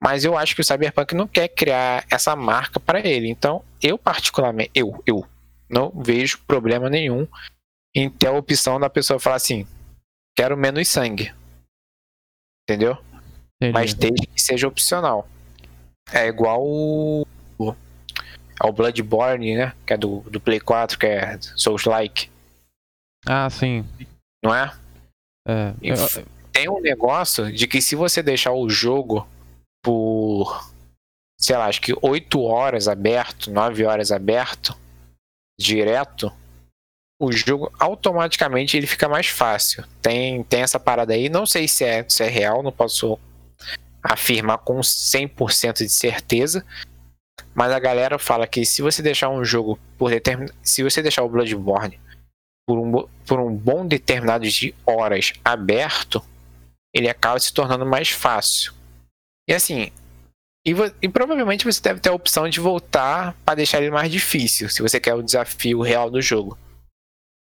Mas 0.00 0.24
eu 0.24 0.36
acho 0.36 0.54
que 0.54 0.60
o 0.60 0.64
Cyberpunk 0.64 1.14
não 1.14 1.26
quer 1.26 1.48
criar 1.48 2.04
essa 2.10 2.36
marca 2.36 2.78
para 2.78 3.00
ele. 3.00 3.30
Então, 3.30 3.64
eu 3.82 3.96
particularmente, 3.96 4.70
eu, 4.74 5.02
eu 5.06 5.26
não 5.68 5.90
vejo 5.96 6.38
problema 6.46 6.90
nenhum 6.90 7.26
em 7.94 8.10
ter 8.10 8.26
a 8.26 8.32
opção 8.32 8.78
da 8.78 8.90
pessoa 8.90 9.18
falar 9.18 9.36
assim: 9.36 9.66
quero 10.36 10.56
menos 10.56 10.88
sangue. 10.88 11.34
Entendeu? 12.68 12.98
Entendi. 13.60 13.72
Mas 13.72 13.94
desde 13.94 14.26
que 14.26 14.40
seja 14.40 14.68
opcional. 14.68 15.28
É 16.12 16.26
igual 16.26 16.62
o, 16.62 17.26
ao 18.60 18.72
Bloodborne, 18.72 19.56
né? 19.56 19.72
Que 19.86 19.94
é 19.94 19.96
do, 19.96 20.20
do 20.20 20.40
Play 20.40 20.60
4, 20.60 20.98
que 20.98 21.06
é 21.06 21.38
Souls-like. 21.56 22.30
Ah, 23.26 23.48
sim. 23.50 23.84
Não 24.42 24.54
é? 24.54 24.72
É. 25.46 25.74
Eu... 25.82 25.96
Tem 26.52 26.68
um 26.68 26.80
negócio 26.80 27.52
de 27.52 27.66
que 27.66 27.82
se 27.82 27.94
você 27.94 28.22
deixar 28.22 28.52
o 28.52 28.68
jogo 28.70 29.28
por, 29.84 30.72
sei 31.38 31.56
lá, 31.56 31.66
acho 31.66 31.82
que 31.82 31.94
8 32.00 32.40
horas 32.42 32.88
aberto, 32.88 33.50
9 33.50 33.84
horas 33.84 34.10
aberto, 34.10 34.74
direto, 35.60 36.32
o 37.18 37.32
jogo 37.32 37.72
automaticamente 37.78 38.76
ele 38.76 38.86
fica 38.86 39.08
mais 39.08 39.26
fácil. 39.26 39.84
Tem, 40.02 40.42
tem 40.44 40.62
essa 40.62 40.78
parada 40.78 41.14
aí, 41.14 41.28
não 41.28 41.46
sei 41.46 41.66
se 41.66 41.84
é, 41.84 42.04
se 42.08 42.22
é 42.22 42.28
real, 42.28 42.62
não 42.62 42.72
posso 42.72 43.18
afirmar 44.02 44.58
com 44.58 44.80
100% 44.80 45.78
de 45.78 45.88
certeza, 45.88 46.64
mas 47.54 47.72
a 47.72 47.78
galera 47.78 48.18
fala 48.18 48.46
que 48.46 48.64
se 48.64 48.82
você 48.82 49.02
deixar 49.02 49.30
um 49.30 49.44
jogo 49.44 49.78
por 49.98 50.10
determin... 50.10 50.46
se 50.62 50.82
você 50.82 51.02
deixar 51.02 51.22
o 51.22 51.28
Bloodborne 51.28 51.98
por 52.66 52.78
um, 52.78 53.08
por 53.26 53.40
um 53.40 53.54
bom 53.54 53.86
determinado 53.86 54.46
de 54.46 54.74
horas 54.84 55.32
aberto, 55.44 56.22
ele 56.92 57.08
acaba 57.08 57.38
se 57.38 57.52
tornando 57.52 57.86
mais 57.86 58.10
fácil. 58.10 58.72
E 59.48 59.54
assim, 59.54 59.90
e, 60.66 60.74
e, 61.00 61.08
provavelmente 61.08 61.64
você 61.64 61.80
deve 61.80 62.00
ter 62.00 62.08
a 62.08 62.14
opção 62.14 62.48
de 62.48 62.58
voltar 62.58 63.36
para 63.44 63.54
deixar 63.54 63.80
ele 63.80 63.90
mais 63.90 64.10
difícil, 64.10 64.68
se 64.68 64.82
você 64.82 64.98
quer 64.98 65.14
o 65.14 65.22
desafio 65.22 65.80
real 65.80 66.10
do 66.10 66.20
jogo. 66.20 66.58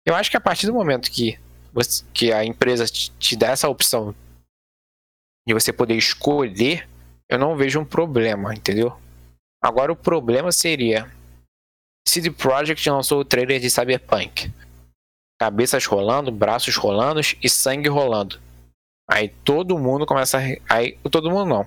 Eu 0.05 0.15
acho 0.15 0.29
que 0.29 0.37
a 0.37 0.41
partir 0.41 0.67
do 0.67 0.73
momento 0.73 1.11
que, 1.11 1.39
você, 1.71 2.03
que 2.13 2.31
a 2.31 2.43
empresa 2.43 2.85
te, 2.85 3.11
te 3.11 3.35
dá 3.35 3.49
essa 3.49 3.69
opção 3.69 4.13
de 5.47 5.53
você 5.53 5.71
poder 5.71 5.95
escolher, 5.95 6.87
eu 7.29 7.37
não 7.37 7.55
vejo 7.55 7.79
um 7.79 7.85
problema, 7.85 8.53
entendeu? 8.53 8.97
Agora 9.61 9.91
o 9.91 9.95
problema 9.95 10.51
seria 10.51 11.09
CD 12.07 12.29
Projekt 12.29 12.87
lançou 12.89 13.21
o 13.21 13.25
trailer 13.25 13.59
de 13.59 13.69
Cyberpunk. 13.69 14.51
Cabeças 15.39 15.85
rolando, 15.85 16.31
braços 16.31 16.75
rolando 16.75 17.21
e 17.41 17.49
sangue 17.49 17.89
rolando. 17.89 18.39
Aí 19.09 19.29
todo 19.29 19.79
mundo 19.79 20.05
começa 20.05 20.37
a. 20.37 20.41
Aí, 20.75 20.97
todo 21.09 21.31
mundo 21.31 21.45
não. 21.45 21.65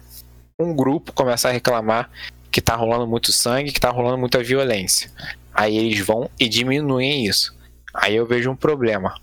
Um 0.58 0.74
grupo 0.74 1.12
começa 1.12 1.48
a 1.48 1.52
reclamar 1.52 2.10
que 2.50 2.60
tá 2.60 2.74
rolando 2.74 3.06
muito 3.06 3.32
sangue, 3.32 3.72
que 3.72 3.80
tá 3.80 3.90
rolando 3.90 4.18
muita 4.18 4.42
violência. 4.42 5.10
Aí 5.52 5.76
eles 5.76 6.00
vão 6.00 6.30
e 6.38 6.48
diminuem 6.48 7.26
isso. 7.26 7.56
Aí 7.97 8.16
eu 8.16 8.27
vejo 8.27 8.51
um 8.51 8.56
problema. 8.56 9.14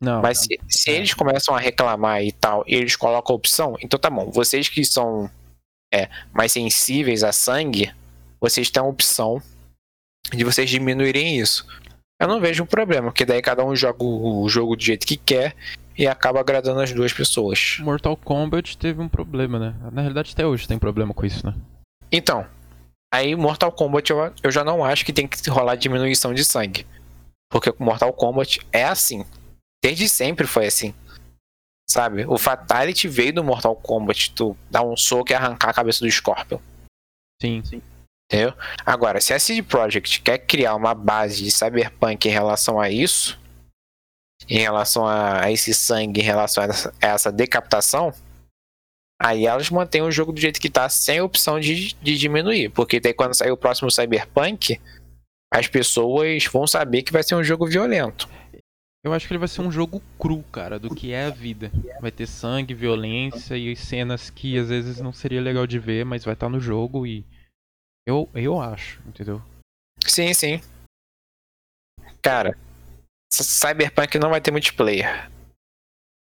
Não, 0.00 0.20
Mas 0.20 0.40
se, 0.40 0.58
se 0.68 0.90
é. 0.90 0.94
eles 0.94 1.14
começam 1.14 1.54
a 1.54 1.60
reclamar 1.60 2.24
e 2.24 2.32
tal, 2.32 2.64
e 2.66 2.74
eles 2.74 2.96
colocam 2.96 3.32
a 3.32 3.36
opção, 3.36 3.76
então 3.80 4.00
tá 4.00 4.10
bom, 4.10 4.32
vocês 4.32 4.68
que 4.68 4.84
são 4.84 5.30
é, 5.94 6.08
mais 6.32 6.50
sensíveis 6.50 7.22
a 7.22 7.30
sangue, 7.30 7.92
vocês 8.40 8.68
têm 8.68 8.82
a 8.82 8.86
opção 8.86 9.40
de 10.32 10.42
vocês 10.42 10.68
diminuírem 10.68 11.38
isso. 11.38 11.64
Eu 12.20 12.26
não 12.26 12.40
vejo 12.40 12.64
um 12.64 12.66
problema, 12.66 13.12
porque 13.12 13.24
daí 13.24 13.40
cada 13.40 13.64
um 13.64 13.76
joga 13.76 14.02
o 14.02 14.48
jogo 14.48 14.74
do 14.74 14.82
jeito 14.82 15.06
que 15.06 15.16
quer 15.16 15.54
e 15.96 16.06
acaba 16.06 16.40
agradando 16.40 16.80
as 16.80 16.92
duas 16.92 17.12
pessoas. 17.12 17.76
Mortal 17.80 18.16
Kombat 18.16 18.78
teve 18.78 19.00
um 19.00 19.08
problema, 19.08 19.58
né? 19.58 19.74
Na 19.92 20.00
realidade, 20.00 20.32
até 20.32 20.46
hoje 20.46 20.66
tem 20.66 20.78
problema 20.78 21.12
com 21.14 21.26
isso, 21.26 21.46
né? 21.46 21.54
Então, 22.10 22.46
aí 23.12 23.34
Mortal 23.36 23.70
Kombat 23.70 24.10
eu, 24.10 24.32
eu 24.42 24.50
já 24.50 24.64
não 24.64 24.84
acho 24.84 25.04
que 25.04 25.12
tem 25.12 25.28
que 25.28 25.48
rolar 25.50 25.76
diminuição 25.76 26.32
de 26.32 26.44
sangue. 26.44 26.86
Porque 27.52 27.72
Mortal 27.78 28.12
Kombat 28.14 28.66
é 28.72 28.84
assim. 28.84 29.26
Desde 29.84 30.08
sempre 30.08 30.46
foi 30.46 30.66
assim. 30.66 30.94
Sabe? 31.88 32.24
O 32.24 32.38
Fatality 32.38 33.06
veio 33.06 33.34
do 33.34 33.44
Mortal 33.44 33.76
Kombat. 33.76 34.32
Tu 34.32 34.56
dá 34.70 34.82
um 34.82 34.96
soco 34.96 35.30
e 35.30 35.34
arrancar 35.34 35.68
a 35.68 35.74
cabeça 35.74 36.00
do 36.00 36.10
Scorpion. 36.10 36.58
Sim, 37.40 37.62
sim. 37.62 37.82
Entendeu? 38.26 38.54
Agora, 38.86 39.20
se 39.20 39.34
a 39.34 39.38
CD 39.38 39.62
Projekt 39.62 40.22
quer 40.22 40.38
criar 40.38 40.74
uma 40.74 40.94
base 40.94 41.44
de 41.44 41.50
cyberpunk 41.50 42.26
em 42.26 42.32
relação 42.32 42.80
a 42.80 42.88
isso, 42.88 43.38
em 44.48 44.58
relação 44.58 45.06
a, 45.06 45.50
esse 45.52 45.74
sangue, 45.74 46.22
em 46.22 46.24
relação 46.24 46.64
a 46.64 46.66
essa, 46.68 46.94
a 47.02 47.06
essa 47.08 47.30
decapitação, 47.30 48.14
aí 49.20 49.44
elas 49.44 49.68
mantêm 49.68 50.00
o 50.00 50.10
jogo 50.10 50.32
do 50.32 50.40
jeito 50.40 50.58
que 50.58 50.70
tá, 50.70 50.88
sem 50.88 51.20
opção 51.20 51.60
de, 51.60 51.94
de 52.00 52.16
diminuir. 52.16 52.70
Porque 52.70 52.98
daí 52.98 53.12
quando 53.12 53.34
sair 53.34 53.50
o 53.50 53.56
próximo 53.56 53.90
cyberpunk, 53.90 54.80
as 55.52 55.68
pessoas 55.68 56.46
vão 56.46 56.66
saber 56.66 57.02
que 57.02 57.12
vai 57.12 57.22
ser 57.22 57.34
um 57.34 57.44
jogo 57.44 57.66
violento. 57.66 58.26
Eu 59.04 59.12
acho 59.12 59.26
que 59.26 59.32
ele 59.32 59.38
vai 59.38 59.48
ser 59.48 59.60
um 59.60 59.70
jogo 59.70 60.00
cru, 60.18 60.42
cara, 60.44 60.78
do 60.78 60.94
que 60.94 61.12
é 61.12 61.26
a 61.26 61.30
vida. 61.30 61.70
Vai 62.00 62.10
ter 62.10 62.26
sangue, 62.26 62.72
violência 62.72 63.56
e 63.56 63.76
cenas 63.76 64.30
que 64.30 64.56
às 64.56 64.68
vezes 64.68 65.00
não 65.00 65.12
seria 65.12 65.40
legal 65.40 65.66
de 65.66 65.78
ver, 65.78 66.04
mas 66.04 66.24
vai 66.24 66.34
estar 66.34 66.46
tá 66.46 66.50
no 66.50 66.60
jogo 66.60 67.06
e. 67.06 67.26
Eu, 68.06 68.28
eu 68.34 68.60
acho, 68.60 69.00
entendeu? 69.06 69.42
Sim, 70.06 70.32
sim. 70.32 70.60
Cara, 72.22 72.56
Cyberpunk 73.32 74.18
não 74.18 74.30
vai 74.30 74.40
ter 74.40 74.50
multiplayer. 74.50 75.30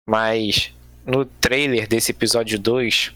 Mas 0.07 0.73
no 1.05 1.25
trailer 1.25 1.87
desse 1.87 2.11
episódio 2.11 2.59
2, 2.59 3.13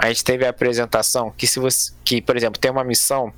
a 0.00 0.08
gente 0.08 0.24
teve 0.24 0.46
a 0.46 0.50
apresentação 0.50 1.30
que 1.32 1.46
se 1.46 1.58
você. 1.58 1.92
Que, 2.04 2.20
por 2.22 2.36
exemplo, 2.36 2.60
tem 2.60 2.70
uma 2.70 2.84
missão 2.84 3.32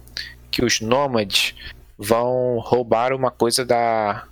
que 0.51 0.65
os 0.65 0.81
nômades 0.81 1.55
vão 1.97 2.59
roubar 2.59 3.13
uma 3.13 3.31
coisa 3.31 3.65
da 3.65 4.27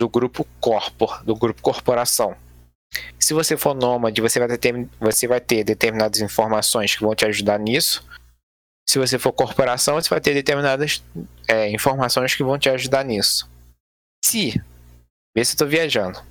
do 0.00 0.08
grupo 0.08 0.46
Corpor, 0.60 1.24
do 1.24 1.34
grupo 1.34 1.62
Corporação. 1.62 2.36
Se 3.18 3.32
você 3.32 3.56
for 3.56 3.74
nômade, 3.74 4.20
você 4.20 4.38
vai 4.38 4.58
ter, 4.58 4.88
você 5.00 5.26
vai 5.26 5.40
ter 5.40 5.64
determinadas 5.64 6.20
informações 6.20 6.94
que 6.94 7.02
vão 7.02 7.14
te 7.14 7.24
ajudar 7.24 7.58
nisso. 7.58 8.06
Se 8.88 8.98
você 8.98 9.18
for 9.18 9.32
corporação, 9.32 9.94
você 9.94 10.08
vai 10.08 10.20
ter 10.20 10.34
determinadas 10.34 11.02
é, 11.48 11.70
informações 11.70 12.34
que 12.34 12.44
vão 12.44 12.58
te 12.58 12.68
ajudar 12.68 13.04
nisso. 13.04 13.48
Se, 14.24 14.62
vê 15.34 15.44
se 15.44 15.54
eu 15.54 15.58
tô 15.58 15.66
viajando. 15.66 16.22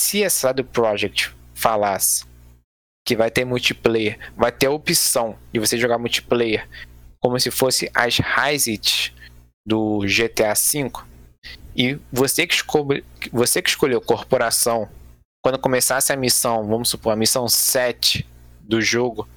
Se 0.00 0.22
essa 0.22 0.52
do 0.52 0.64
Project 0.64 1.34
falasse 1.54 2.26
que 3.06 3.16
vai 3.16 3.30
ter 3.30 3.44
multiplayer, 3.44 4.18
vai 4.36 4.52
ter 4.52 4.66
a 4.66 4.70
opção 4.70 5.38
de 5.52 5.58
você 5.58 5.78
jogar 5.78 5.98
multiplayer 5.98 6.68
como 7.20 7.38
se 7.38 7.50
fosse 7.50 7.90
as 7.94 8.18
Hyzit 8.18 9.14
do 9.66 10.00
GTA 10.00 10.54
V. 10.54 10.90
E 11.76 11.98
você 12.12 12.46
que, 12.46 12.54
escolhe, 12.54 13.04
você 13.32 13.62
que 13.62 13.68
escolheu 13.68 14.00
corporação, 14.00 14.88
quando 15.42 15.58
começasse 15.58 16.12
a 16.12 16.16
missão, 16.16 16.66
vamos 16.66 16.88
supor, 16.88 17.12
a 17.12 17.16
missão 17.16 17.48
7 17.48 18.26
do 18.60 18.80
jogo, 18.80 19.28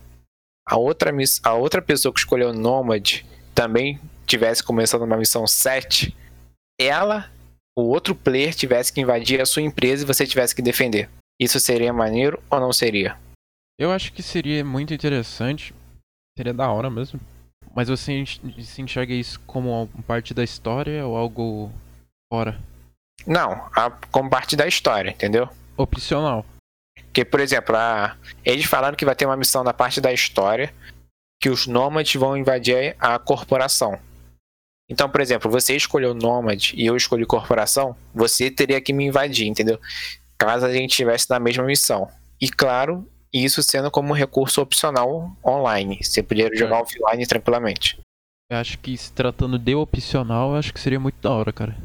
a 0.68 0.78
outra, 0.78 1.12
a 1.44 1.54
outra 1.54 1.82
pessoa 1.82 2.14
que 2.14 2.20
escolheu 2.20 2.54
Nomad 2.54 3.22
também 3.54 4.00
tivesse 4.26 4.64
começando 4.64 5.04
uma 5.04 5.18
missão 5.18 5.46
7, 5.46 6.16
ela, 6.80 7.30
o 7.78 7.84
outro 7.84 8.16
player, 8.16 8.56
tivesse 8.56 8.92
que 8.92 9.02
invadir 9.02 9.42
a 9.42 9.46
sua 9.46 9.62
empresa 9.62 10.04
e 10.04 10.08
você 10.08 10.26
tivesse 10.26 10.56
que 10.56 10.62
defender. 10.62 11.10
Isso 11.40 11.60
seria 11.60 11.92
maneiro 11.92 12.42
ou 12.50 12.60
não 12.60 12.72
seria? 12.72 13.18
Eu 13.78 13.92
acho 13.92 14.14
que 14.14 14.24
seria 14.24 14.64
muito 14.64 14.94
interessante. 14.94 15.74
Seria 16.38 16.54
da 16.54 16.72
hora 16.72 16.90
mesmo. 16.90 17.20
Mas 17.76 17.88
você 17.88 18.24
se 18.26 18.82
enxerga 18.82 19.14
isso 19.14 19.40
como 19.42 19.88
parte 20.06 20.34
da 20.34 20.44
história 20.44 21.06
ou 21.06 21.16
algo 21.16 21.72
fora? 22.32 22.60
Não, 23.26 23.52
a, 23.76 23.90
como 24.12 24.30
parte 24.30 24.56
da 24.56 24.68
história, 24.68 25.10
entendeu? 25.12 25.48
Opcional. 25.78 26.46
Porque, 26.96 27.24
por 27.24 27.40
exemplo, 27.40 27.76
a- 27.76 28.18
eles 28.44 28.66
falaram 28.66 28.96
que 28.98 29.06
vai 29.06 29.16
ter 29.16 29.26
uma 29.26 29.38
missão 29.38 29.64
da 29.64 29.74
parte 29.74 30.02
da 30.02 30.12
história 30.12 30.74
que 31.42 31.50
os 31.50 31.66
nômades 31.68 32.14
vão 32.20 32.38
invadir 32.38 32.96
a 33.00 33.18
corporação. 33.18 34.00
Então, 34.90 35.10
por 35.10 35.22
exemplo, 35.22 35.50
você 35.50 35.76
escolheu 35.76 36.14
nômade 36.14 36.74
e 36.76 36.86
eu 36.86 36.96
escolhi 36.98 37.26
corporação, 37.26 37.96
você 38.14 38.52
teria 38.52 38.82
que 38.82 38.92
me 38.92 39.06
invadir, 39.06 39.48
entendeu? 39.48 39.80
Caso 40.38 40.66
a 40.66 40.74
gente 40.74 40.90
estivesse 40.92 41.30
na 41.30 41.40
mesma 41.40 41.64
missão. 41.64 42.12
E 42.40 42.50
claro, 42.50 43.08
isso 43.34 43.62
sendo 43.64 43.90
como 43.90 44.10
um 44.10 44.16
recurso 44.16 44.62
opcional 44.62 45.36
online. 45.46 46.00
Você 46.04 46.22
poderia 46.22 46.56
jogar 46.58 46.82
offline 46.82 47.26
tranquilamente. 47.26 48.00
Eu 48.50 48.58
acho 48.58 48.78
que 48.80 48.98
se 48.98 49.12
tratando 49.14 49.58
de 49.58 49.74
opcional, 49.76 50.52
eu 50.52 50.58
acho 50.58 50.74
que 50.74 50.80
seria 50.80 51.00
muito 51.00 51.16
da 51.22 51.32
hora, 51.32 51.54
cara. 51.54 51.78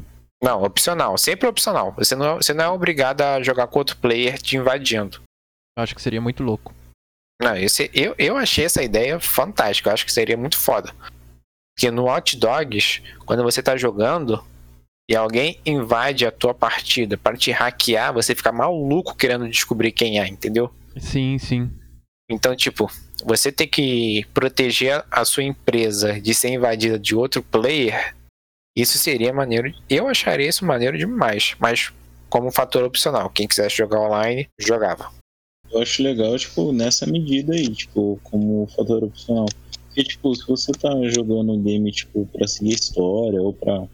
Não, 0.42 0.62
opcional. 0.64 1.16
Sempre 1.16 1.48
opcional. 1.48 1.92
Você 1.96 2.14
não, 2.16 2.26
é- 2.26 2.34
você 2.36 2.52
não 2.52 2.64
é 2.64 2.68
obrigado 2.68 3.22
a 3.22 3.42
jogar 3.42 3.68
com 3.68 3.78
outro 3.78 3.96
player 3.96 4.38
te 4.40 4.56
invadindo. 4.56 5.20
Eu 5.76 5.82
acho 5.82 5.94
que 5.94 6.02
seria 6.02 6.20
muito 6.20 6.42
louco. 6.42 6.74
Não, 7.40 7.54
esse, 7.56 7.90
eu, 7.94 8.14
eu 8.18 8.36
achei 8.36 8.64
essa 8.64 8.82
ideia 8.82 9.20
fantástica. 9.20 9.88
Eu 9.90 9.94
acho 9.94 10.04
que 10.04 10.12
seria 10.12 10.36
muito 10.36 10.58
foda. 10.58 10.92
Porque 11.76 11.90
no 11.90 12.10
Hot 12.10 12.36
Dogs, 12.36 13.02
quando 13.24 13.42
você 13.42 13.62
tá 13.62 13.76
jogando 13.76 14.42
e 15.08 15.14
alguém 15.14 15.60
invade 15.64 16.26
a 16.26 16.32
tua 16.32 16.52
partida 16.52 17.16
para 17.16 17.36
te 17.36 17.50
hackear, 17.50 18.12
você 18.12 18.34
fica 18.34 18.50
maluco 18.50 19.16
querendo 19.16 19.48
descobrir 19.48 19.92
quem 19.92 20.20
é, 20.20 20.26
entendeu? 20.26 20.72
Sim, 20.98 21.38
sim. 21.38 21.70
Então, 22.28 22.56
tipo, 22.56 22.90
você 23.24 23.52
tem 23.52 23.68
que 23.68 24.26
proteger 24.34 25.04
a 25.10 25.24
sua 25.24 25.44
empresa 25.44 26.20
de 26.20 26.34
ser 26.34 26.48
invadida 26.48 26.98
de 26.98 27.14
outro 27.14 27.42
player. 27.42 28.16
Isso 28.76 28.98
seria 28.98 29.32
maneiro. 29.32 29.72
Eu 29.88 30.08
acharia 30.08 30.48
isso 30.48 30.64
maneiro 30.64 30.98
demais. 30.98 31.54
Mas 31.58 31.92
como 32.28 32.50
fator 32.50 32.82
opcional. 32.82 33.30
Quem 33.30 33.46
quisesse 33.46 33.76
jogar 33.76 34.00
online, 34.00 34.48
jogava. 34.58 35.10
Eu 35.70 35.82
acho 35.82 36.02
legal, 36.02 36.36
tipo, 36.36 36.72
nessa 36.72 37.06
medida 37.06 37.54
aí, 37.54 37.68
tipo, 37.68 38.20
como 38.24 38.66
fator 38.76 39.04
opcional. 39.04 39.46
Porque, 39.86 40.04
tipo, 40.04 40.34
se 40.34 40.46
você 40.46 40.72
tá 40.72 40.90
jogando 41.10 41.52
um 41.52 41.62
game, 41.62 41.90
tipo, 41.90 42.26
pra 42.26 42.46
seguir 42.46 42.72
a 42.72 42.74
história 42.74 43.40
ou 43.40 43.52
pra 43.52 43.86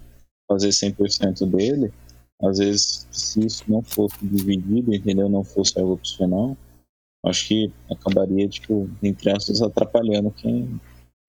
fazer 0.48 0.68
100% 0.68 1.46
dele, 1.46 1.92
às 2.42 2.58
vezes, 2.58 3.06
se 3.10 3.46
isso 3.46 3.64
não 3.68 3.82
fosse 3.82 4.16
dividido, 4.20 4.94
entendeu? 4.94 5.28
Não 5.28 5.44
fosse 5.44 5.78
algo 5.78 5.92
opcional, 5.94 6.56
acho 7.24 7.48
que 7.48 7.72
acabaria, 7.90 8.48
tipo, 8.48 8.90
entre 9.02 9.30
aspas, 9.30 9.62
atrapalhando 9.62 10.30
quem 10.32 10.80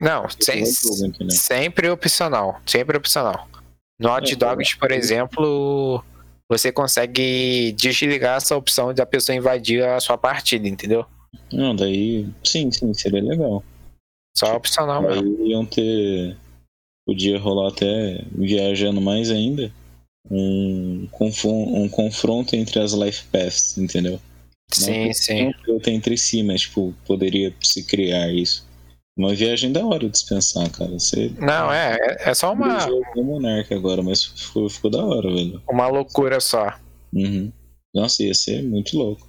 Não, 0.01 0.25
sem, 0.39 0.65
jogo, 0.65 1.05
entendeu? 1.05 1.35
Sempre 1.35 1.89
opcional, 1.89 2.59
sempre 2.65 2.97
opcional. 2.97 3.47
No 3.99 4.11
Hot 4.11 4.33
É, 4.33 4.35
Dogs, 4.35 4.77
por 4.77 4.91
exemplo, 4.91 6.03
você 6.49 6.71
consegue 6.71 7.71
desligar 7.73 8.37
essa 8.37 8.57
opção 8.57 8.93
da 8.93 9.05
pessoa 9.05 9.35
invadir 9.35 9.83
a 9.83 9.99
sua 9.99 10.17
partida, 10.17 10.67
entendeu? 10.67 11.05
Não, 11.51 11.75
daí, 11.75 12.27
sim, 12.43 12.71
sim, 12.71 12.93
seria 12.93 13.21
legal. 13.23 13.63
Só 14.35 14.55
opcional 14.55 15.01
mesmo. 15.03 15.21
Aí 15.21 15.51
iam 15.51 15.65
ter. 15.65 16.35
Podia 17.05 17.37
rolar 17.39 17.69
até 17.69 18.23
viajando 18.31 19.01
mais 19.01 19.29
ainda. 19.29 19.71
Um, 20.31 21.07
um 21.19 21.89
confronto 21.89 22.55
entre 22.55 22.79
as 22.79 22.93
life 22.93 23.25
paths, 23.31 23.77
entendeu? 23.77 24.19
Sim, 24.71 25.07
Não 25.07 25.13
sim. 25.13 25.51
confronto 25.51 25.89
entre 25.89 26.17
si, 26.17 26.41
mas 26.43 26.61
tipo, 26.61 26.93
poderia 27.05 27.53
se 27.61 27.83
criar 27.83 28.31
isso. 28.31 28.65
Uma 29.15 29.35
viagem 29.35 29.71
da 29.71 29.85
hora 29.85 29.99
de 30.05 30.09
dispensar, 30.09 30.71
cara. 30.71 30.91
Você 30.91 31.29
Não, 31.37 31.71
é, 31.71 31.97
é- 32.01 32.29
é 32.29 32.33
só 32.33 32.53
uma, 32.53 32.87
o 33.15 33.23
Monarca 33.23 33.75
agora, 33.75 34.01
mas 34.01 34.23
ficou, 34.23 34.69
ficou 34.69 34.89
da 34.89 35.05
hora, 35.05 35.29
velho. 35.29 35.61
uma 35.69 35.87
loucura 35.87 36.39
só. 36.39 36.73
Uhum. 37.13 37.51
Nossa, 37.93 38.23
ia 38.23 38.33
ser 38.33 38.63
muito 38.63 38.97
louco. 38.97 39.27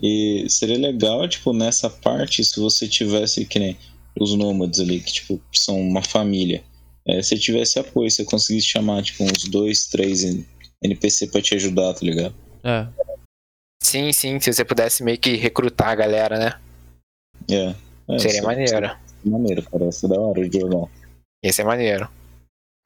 E 0.00 0.46
seria 0.48 0.78
legal, 0.78 1.26
tipo, 1.26 1.52
nessa 1.52 1.88
parte, 1.90 2.44
se 2.44 2.60
você 2.60 2.86
tivesse, 2.86 3.44
que 3.46 3.58
nem 3.58 3.76
os 4.18 4.34
nômades 4.34 4.80
ali, 4.80 5.00
que, 5.00 5.12
tipo, 5.12 5.40
são 5.52 5.80
uma 5.80 6.02
família. 6.02 6.62
É, 7.06 7.22
se 7.22 7.38
tivesse 7.38 7.78
apoio, 7.78 8.10
você 8.10 8.24
conseguisse 8.24 8.66
chamar, 8.66 9.02
tipo, 9.02 9.24
uns 9.24 9.44
dois, 9.44 9.86
três 9.86 10.24
NPC 10.82 11.28
pra 11.28 11.40
te 11.40 11.54
ajudar, 11.54 11.94
tá 11.94 12.00
ligado? 12.02 12.34
É. 12.62 12.86
Sim, 13.82 14.12
sim, 14.12 14.38
se 14.38 14.52
você 14.52 14.64
pudesse 14.64 15.02
meio 15.02 15.18
que 15.18 15.36
recrutar 15.36 15.88
a 15.88 15.94
galera, 15.94 16.38
né? 16.38 16.60
É. 17.50 17.74
é 18.14 18.18
Seria 18.18 18.42
maneiro. 18.42 18.70
seria 18.70 18.98
maneiro, 19.24 19.62
cara. 19.62 19.84
Ia 19.84 19.92
ser 19.92 20.08
da 20.08 20.20
hora 20.20 20.48
de 20.48 20.60
jogar. 20.60 20.88
Ia 21.42 21.52
ser 21.52 21.64
maneiro. 21.64 22.08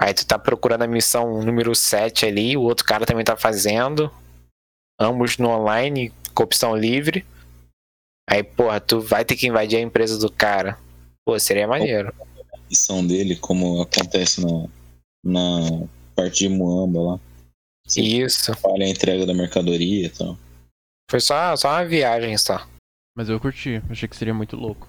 Aí 0.00 0.14
tu 0.14 0.26
tá 0.26 0.38
procurando 0.38 0.82
a 0.82 0.88
missão 0.88 1.42
número 1.42 1.74
7 1.74 2.26
ali, 2.26 2.56
o 2.56 2.62
outro 2.62 2.84
cara 2.84 3.06
também 3.06 3.24
tá 3.24 3.36
fazendo. 3.36 4.10
Ambos 4.98 5.38
no 5.38 5.48
online, 5.48 6.12
com 6.32 6.42
opção 6.42 6.76
livre. 6.76 7.24
Aí, 8.28 8.42
porra, 8.42 8.80
tu 8.80 9.00
vai 9.00 9.24
ter 9.24 9.36
que 9.36 9.46
invadir 9.46 9.78
a 9.78 9.82
empresa 9.82 10.18
do 10.18 10.30
cara. 10.30 10.78
Pô, 11.26 11.38
seria 11.38 11.66
maneiro. 11.66 12.12
missão 12.68 13.06
dele, 13.06 13.36
como 13.36 13.80
acontece 13.82 14.40
na, 14.44 14.68
na 15.24 15.86
parte 16.14 16.40
de 16.40 16.48
Muamba 16.48 17.00
lá. 17.00 17.20
Você 17.86 18.00
Isso. 18.02 18.54
falha 18.56 18.84
a 18.84 18.88
entrega 18.88 19.26
da 19.26 19.34
mercadoria 19.34 20.06
e 20.06 20.10
tal. 20.10 20.38
Foi 21.10 21.20
só, 21.20 21.54
só 21.56 21.68
uma 21.68 21.84
viagem 21.84 22.36
só. 22.38 22.66
Mas 23.16 23.28
eu 23.28 23.38
curti. 23.38 23.82
Achei 23.90 24.08
que 24.08 24.16
seria 24.16 24.34
muito 24.34 24.56
louco. 24.56 24.88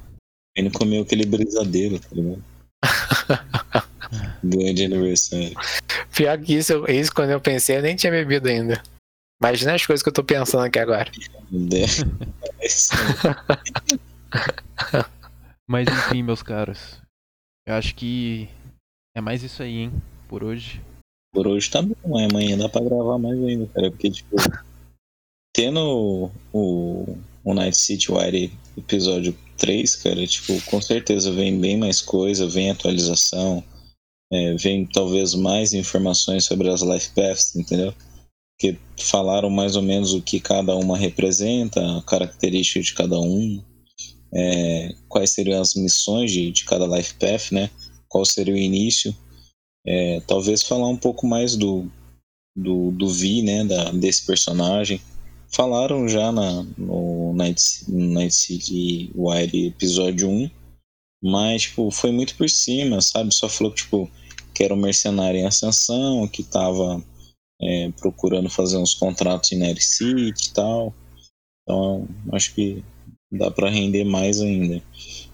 Ele 0.56 0.72
comeu 0.72 1.04
aquele 1.04 1.26
brisadeiro, 1.26 2.00
tá 2.00 2.08
ligado? 2.14 2.44
Ganho 4.44 4.74
de 4.74 4.86
aniversário. 4.86 5.54
Pior 6.16 6.40
que 6.42 6.56
isso, 6.56 6.72
eu- 6.74 6.86
isso 6.88 7.14
quando 7.14 7.32
eu 7.32 7.42
pensei, 7.42 7.78
eu 7.78 7.82
nem 7.82 7.96
tinha 7.96 8.12
bebido 8.12 8.48
ainda. 8.48 8.82
Imagina 9.42 9.76
as 9.76 9.86
coisas 9.86 10.02
que 10.02 10.08
eu 10.10 10.14
tô 10.14 10.24
pensando 10.24 10.64
aqui 10.64 10.80
agora. 10.80 11.12
É. 15.68 15.72
Mas 15.72 15.88
enfim, 15.88 16.24
meus 16.24 16.44
caros. 16.44 17.02
Eu 17.68 17.74
acho 17.74 17.96
que 17.96 18.48
é 19.16 19.22
mais 19.22 19.44
isso 19.44 19.64
aí, 19.64 19.78
hein? 19.78 19.92
Por 20.28 20.44
hoje. 20.44 20.82
Por 21.34 21.48
hoje 21.48 21.70
tá 21.70 21.82
bom, 21.82 21.96
mas 22.06 22.32
amanhã 22.32 22.58
dá 22.58 22.70
pra 22.70 22.84
gravar 22.84 23.18
mais 23.18 23.38
ainda, 23.44 23.68
cara. 23.68 23.92
Porque, 23.92 24.10
tipo, 24.12 24.36
tendo 25.54 26.32
o, 26.54 27.18
o 27.44 27.54
Night 27.54 27.78
City 27.78 28.12
Wire 28.12 28.54
episódio 28.78 29.38
3, 29.58 29.96
cara, 29.96 30.28
tipo, 30.28 30.62
com 30.70 30.82
certeza 30.82 31.32
vem 31.32 31.60
bem 31.60 31.78
mais 31.78 32.02
coisa, 32.02 32.48
vem 32.48 32.70
atualização, 32.70 33.64
é, 34.32 34.54
vem 34.56 34.86
talvez 34.86 35.34
mais 35.34 35.74
informações 35.74 36.46
sobre 36.46 36.70
as 36.70 36.82
Life 36.82 37.12
Paths, 37.16 37.56
entendeu? 37.56 37.94
Porque 38.58 38.78
falaram 39.00 39.50
mais 39.50 39.76
ou 39.76 39.82
menos 39.82 40.14
o 40.14 40.22
que 40.22 40.40
cada 40.40 40.76
uma 40.76 40.98
representa, 40.98 41.80
a 41.98 42.02
característica 42.04 42.82
de 42.82 42.94
cada 42.94 43.20
um, 43.20 43.64
é, 44.34 44.94
quais 45.08 45.32
seriam 45.32 45.62
as 45.62 45.76
missões 45.76 46.32
de, 46.32 46.52
de 46.52 46.66
cada 46.66 46.86
Life 46.86 47.16
Path, 47.16 47.52
né? 47.52 47.70
Qual 48.08 48.26
seria 48.26 48.54
o 48.54 48.58
início. 48.58 49.16
É, 49.86 50.20
talvez 50.22 50.64
falar 50.64 50.88
um 50.88 50.98
pouco 50.98 51.28
mais 51.28 51.56
do, 51.56 51.90
do, 52.56 52.92
do 52.92 53.08
Vi, 53.10 53.42
né, 53.42 53.64
da, 53.64 53.92
desse 53.92 54.26
personagem. 54.26 55.00
Falaram 55.48 56.08
já 56.08 56.32
na, 56.32 56.66
no 56.78 57.34
Night, 57.34 57.62
Night 57.88 58.34
City 58.34 59.12
Wire 59.16 59.68
episódio 59.68 60.28
1, 60.28 60.50
mas 61.24 61.64
tipo, 61.64 61.92
foi 61.92 62.12
muito 62.12 62.36
por 62.36 62.50
cima, 62.50 63.00
sabe? 63.02 63.34
Só 63.34 63.48
falou 63.48 63.72
que, 63.72 63.84
tipo, 63.84 64.10
que 64.54 64.64
era 64.64 64.74
um 64.74 64.78
mercenário 64.78 65.40
em 65.40 65.46
ascensão, 65.46 66.28
que 66.28 66.44
tava 66.44 67.04
é, 67.62 67.92
procurando 67.92 68.50
fazer 68.50 68.78
uns 68.78 68.94
contratos 68.94 69.52
em 69.52 69.60
Night 69.60 69.84
City 69.84 70.50
e 70.50 70.54
tal. 70.54 70.94
Então, 71.64 72.08
acho 72.32 72.54
que 72.54 72.84
dá 73.32 73.52
pra 73.52 73.70
render 73.70 74.04
mais 74.04 74.42
ainda. 74.42 74.82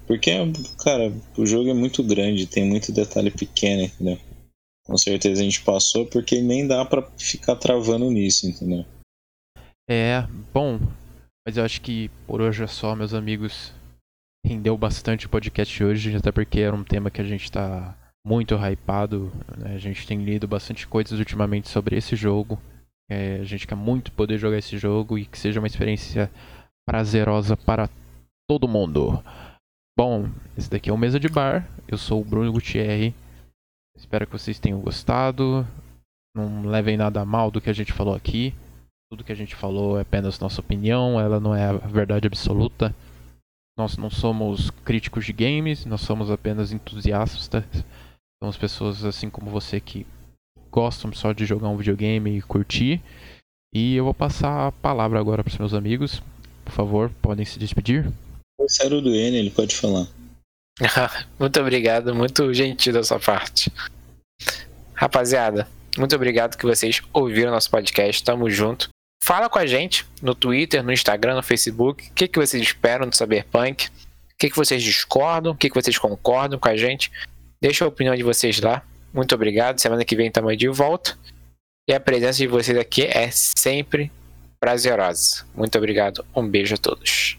Porque, 0.07 0.31
cara, 0.83 1.13
o 1.37 1.45
jogo 1.45 1.69
é 1.69 1.73
muito 1.73 2.03
grande, 2.03 2.47
tem 2.47 2.65
muito 2.65 2.91
detalhe 2.91 3.31
pequeno, 3.31 3.83
entendeu? 3.83 4.17
Com 4.85 4.97
certeza 4.97 5.41
a 5.41 5.43
gente 5.43 5.61
passou 5.61 6.05
porque 6.05 6.41
nem 6.41 6.67
dá 6.67 6.83
pra 6.83 7.09
ficar 7.17 7.55
travando 7.55 8.09
nisso, 8.09 8.47
entendeu? 8.47 8.85
É, 9.89 10.25
bom. 10.53 10.79
Mas 11.45 11.57
eu 11.57 11.63
acho 11.63 11.81
que 11.81 12.09
por 12.27 12.41
hoje 12.41 12.63
é 12.63 12.67
só, 12.67 12.95
meus 12.95 13.13
amigos. 13.13 13.73
Rendeu 14.45 14.75
bastante 14.77 15.27
o 15.27 15.29
podcast 15.29 15.83
hoje, 15.83 16.15
até 16.15 16.31
porque 16.31 16.59
era 16.59 16.75
um 16.75 16.83
tema 16.83 17.11
que 17.11 17.21
a 17.21 17.23
gente 17.23 17.51
tá 17.51 17.95
muito 18.25 18.55
hypado. 18.55 19.31
né? 19.57 19.75
A 19.75 19.77
gente 19.77 20.05
tem 20.05 20.23
lido 20.23 20.47
bastante 20.47 20.87
coisas 20.87 21.17
ultimamente 21.17 21.69
sobre 21.69 21.95
esse 21.95 22.15
jogo. 22.15 22.59
É, 23.09 23.39
a 23.41 23.43
gente 23.43 23.67
quer 23.67 23.75
muito 23.75 24.11
poder 24.11 24.37
jogar 24.37 24.57
esse 24.57 24.77
jogo 24.77 25.17
e 25.17 25.25
que 25.25 25.37
seja 25.37 25.59
uma 25.59 25.67
experiência 25.67 26.31
prazerosa 26.85 27.55
para 27.55 27.89
todo 28.49 28.67
mundo. 28.67 29.23
Bom, 29.97 30.29
esse 30.57 30.69
daqui 30.69 30.89
é 30.89 30.93
o 30.93 30.97
Mesa 30.97 31.19
de 31.19 31.27
Bar. 31.27 31.67
Eu 31.87 31.97
sou 31.97 32.21
o 32.21 32.25
Bruno 32.25 32.51
Gutierrez. 32.51 33.13
Espero 33.95 34.25
que 34.25 34.33
vocês 34.33 34.59
tenham 34.59 34.79
gostado. 34.79 35.67
Não 36.35 36.63
levem 36.63 36.97
nada 36.97 37.23
mal 37.25 37.51
do 37.51 37.61
que 37.61 37.69
a 37.69 37.73
gente 37.73 37.93
falou 37.93 38.15
aqui. 38.15 38.53
Tudo 39.11 39.23
que 39.23 39.31
a 39.31 39.35
gente 39.35 39.55
falou 39.55 39.97
é 39.97 40.01
apenas 40.01 40.39
nossa 40.39 40.61
opinião, 40.61 41.19
ela 41.19 41.39
não 41.39 41.53
é 41.53 41.65
a 41.65 41.73
verdade 41.73 42.27
absoluta. 42.27 42.95
Nós 43.77 43.97
não 43.97 44.09
somos 44.09 44.69
críticos 44.69 45.25
de 45.25 45.33
games, 45.33 45.85
nós 45.85 46.01
somos 46.01 46.31
apenas 46.31 46.71
entusiastas. 46.71 47.65
Somos 48.41 48.57
pessoas 48.57 49.03
assim 49.03 49.29
como 49.29 49.51
você 49.51 49.79
que 49.79 50.05
gostam 50.71 51.11
só 51.13 51.33
de 51.33 51.45
jogar 51.45 51.67
um 51.67 51.77
videogame 51.77 52.37
e 52.37 52.41
curtir. 52.41 53.01
E 53.73 53.95
eu 53.95 54.05
vou 54.05 54.13
passar 54.13 54.67
a 54.67 54.71
palavra 54.71 55.19
agora 55.19 55.43
para 55.43 55.51
os 55.51 55.57
meus 55.57 55.73
amigos. 55.73 56.23
Por 56.63 56.73
favor, 56.73 57.11
podem 57.21 57.45
se 57.45 57.59
despedir. 57.59 58.11
O 58.59 58.69
Cero 58.69 59.01
do 59.01 59.13
N, 59.13 59.37
ele 59.37 59.49
pode 59.49 59.75
falar. 59.75 60.07
muito 61.39 61.59
obrigado, 61.59 62.15
muito 62.15 62.53
gentil 62.53 62.93
da 62.93 63.03
sua 63.03 63.19
parte. 63.19 63.71
Rapaziada, 64.93 65.67
muito 65.97 66.15
obrigado 66.15 66.57
que 66.57 66.65
vocês 66.65 67.01
ouviram 67.11 67.51
nosso 67.51 67.69
podcast. 67.69 68.23
Tamo 68.23 68.49
junto. 68.49 68.89
Fala 69.23 69.49
com 69.49 69.59
a 69.59 69.65
gente 69.65 70.05
no 70.21 70.33
Twitter, 70.33 70.83
no 70.83 70.91
Instagram, 70.91 71.35
no 71.35 71.43
Facebook. 71.43 72.09
O 72.09 72.13
que, 72.13 72.27
que 72.27 72.39
vocês 72.39 72.61
esperam 72.61 73.07
do 73.07 73.15
Cyberpunk? 73.15 73.87
O 73.87 73.91
que, 74.37 74.49
que 74.49 74.55
vocês 74.55 74.81
discordam? 74.81 75.51
O 75.51 75.55
que, 75.55 75.69
que 75.69 75.75
vocês 75.75 75.97
concordam 75.97 76.59
com 76.59 76.69
a 76.69 76.75
gente? 76.75 77.11
Deixa 77.61 77.85
a 77.85 77.87
opinião 77.87 78.15
de 78.15 78.23
vocês 78.23 78.59
lá. 78.59 78.83
Muito 79.13 79.35
obrigado. 79.35 79.79
Semana 79.79 80.03
que 80.03 80.15
vem 80.15 80.27
estamos 80.27 80.57
de 80.57 80.67
volta. 80.67 81.17
E 81.87 81.93
a 81.93 81.99
presença 81.99 82.37
de 82.37 82.47
vocês 82.47 82.77
aqui 82.77 83.03
é 83.03 83.29
sempre 83.31 84.11
prazerosa. 84.61 85.43
Muito 85.55 85.75
obrigado. 85.77 86.23
Um 86.35 86.47
beijo 86.47 86.75
a 86.75 86.77
todos. 86.77 87.37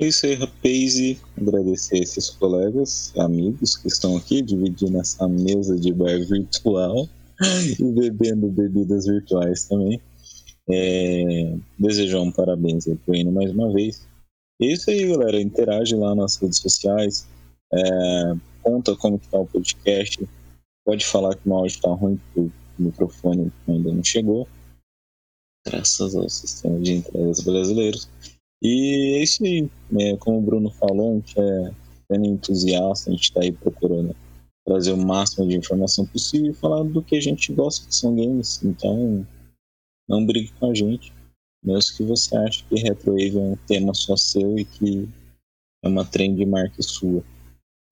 É 0.00 0.06
isso 0.06 0.26
aí, 0.26 0.34
rapaz. 0.34 1.18
Agradecer 1.36 1.96
a 1.96 2.02
esses 2.02 2.30
colegas, 2.30 3.12
amigos 3.16 3.76
que 3.76 3.88
estão 3.88 4.16
aqui 4.16 4.42
dividindo 4.42 5.00
essa 5.00 5.26
mesa 5.26 5.76
de 5.76 5.92
bar 5.92 6.20
virtual 6.20 7.08
e 7.80 7.82
bebendo 7.82 8.48
bebidas 8.48 9.06
virtuais 9.06 9.64
também. 9.64 10.00
É, 10.70 11.56
desejar 11.78 12.20
um 12.20 12.30
parabéns 12.30 12.86
aí 12.86 12.94
pro 12.96 13.16
Eno 13.16 13.32
mais 13.32 13.50
uma 13.50 13.72
vez. 13.72 14.06
É 14.60 14.66
isso 14.66 14.90
aí, 14.90 15.08
galera. 15.08 15.40
Interage 15.40 15.96
lá 15.96 16.14
nas 16.14 16.36
redes 16.36 16.58
sociais. 16.58 17.26
É, 17.72 17.80
conta 18.62 18.94
como 18.96 19.18
que 19.18 19.28
tá 19.28 19.38
o 19.38 19.46
podcast. 19.46 20.28
Pode 20.84 21.04
falar 21.06 21.34
que 21.34 21.48
o 21.48 21.54
áudio 21.54 21.80
tá 21.80 21.90
ruim, 21.90 22.20
porque 22.34 22.40
o 22.40 22.52
microfone 22.78 23.50
ainda 23.66 23.92
não 23.92 24.04
chegou. 24.04 24.46
Graças 25.70 26.14
ao 26.14 26.28
sistema 26.28 26.78
de 26.80 26.94
entregas 26.94 27.40
brasileiros. 27.40 28.08
E 28.62 29.16
é 29.18 29.22
isso 29.22 29.44
aí. 29.44 29.68
Né? 29.90 30.16
Como 30.18 30.38
o 30.38 30.42
Bruno 30.42 30.70
falou, 30.70 31.12
a 31.12 31.14
gente 31.14 31.38
é 31.38 31.70
bem 32.10 32.30
entusiasta, 32.30 33.10
a 33.10 33.12
gente 33.12 33.24
está 33.24 33.40
aí 33.42 33.52
procurando 33.52 34.16
trazer 34.66 34.92
o 34.92 34.98
máximo 34.98 35.48
de 35.48 35.56
informação 35.56 36.04
possível 36.04 36.50
e 36.50 36.54
falar 36.54 36.82
do 36.82 37.02
que 37.02 37.16
a 37.16 37.20
gente 37.20 37.52
gosta, 37.54 37.86
que 37.86 37.94
são 37.94 38.14
games. 38.14 38.62
Então, 38.62 39.26
não 40.08 40.24
brigue 40.24 40.52
com 40.60 40.70
a 40.70 40.74
gente. 40.74 41.12
Mesmo 41.64 41.96
que 41.96 42.02
você 42.02 42.36
ache 42.36 42.64
que 42.64 42.76
Retrowave 42.76 43.36
é 43.36 43.40
um 43.40 43.56
tema 43.66 43.94
só 43.94 44.16
seu 44.16 44.58
e 44.58 44.64
que 44.64 45.08
é 45.82 45.88
uma 45.88 46.04
trend 46.04 46.44
marca 46.44 46.82
sua. 46.82 47.24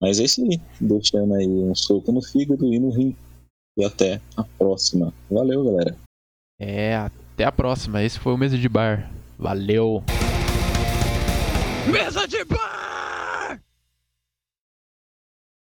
Mas 0.01 0.21
é 0.21 0.25
isso 0.25 0.43
aí. 0.43 0.61
Deixando 0.81 1.35
aí 1.35 1.49
um 1.49 1.75
soco 1.75 2.13
no 2.13 2.23
fígado 2.23 2.73
e 2.73 2.79
no 2.79 2.91
rim. 2.91 3.17
E 3.79 3.85
até 3.85 4.21
a 4.37 4.45
próxima. 4.45 5.13
Valeu, 5.31 5.65
galera. 5.65 5.97
É, 6.61 6.95
até 7.37 7.45
a 7.45 7.53
próxima. 7.53 8.03
Esse 8.03 8.19
foi 8.19 8.33
o 8.33 8.39
Mesa 8.39 8.57
de 8.57 8.67
Bar. 8.67 9.11
Valeu! 9.39 10.03
Mesa 11.87 12.27
de 12.27 12.43
Bar! 12.47 12.96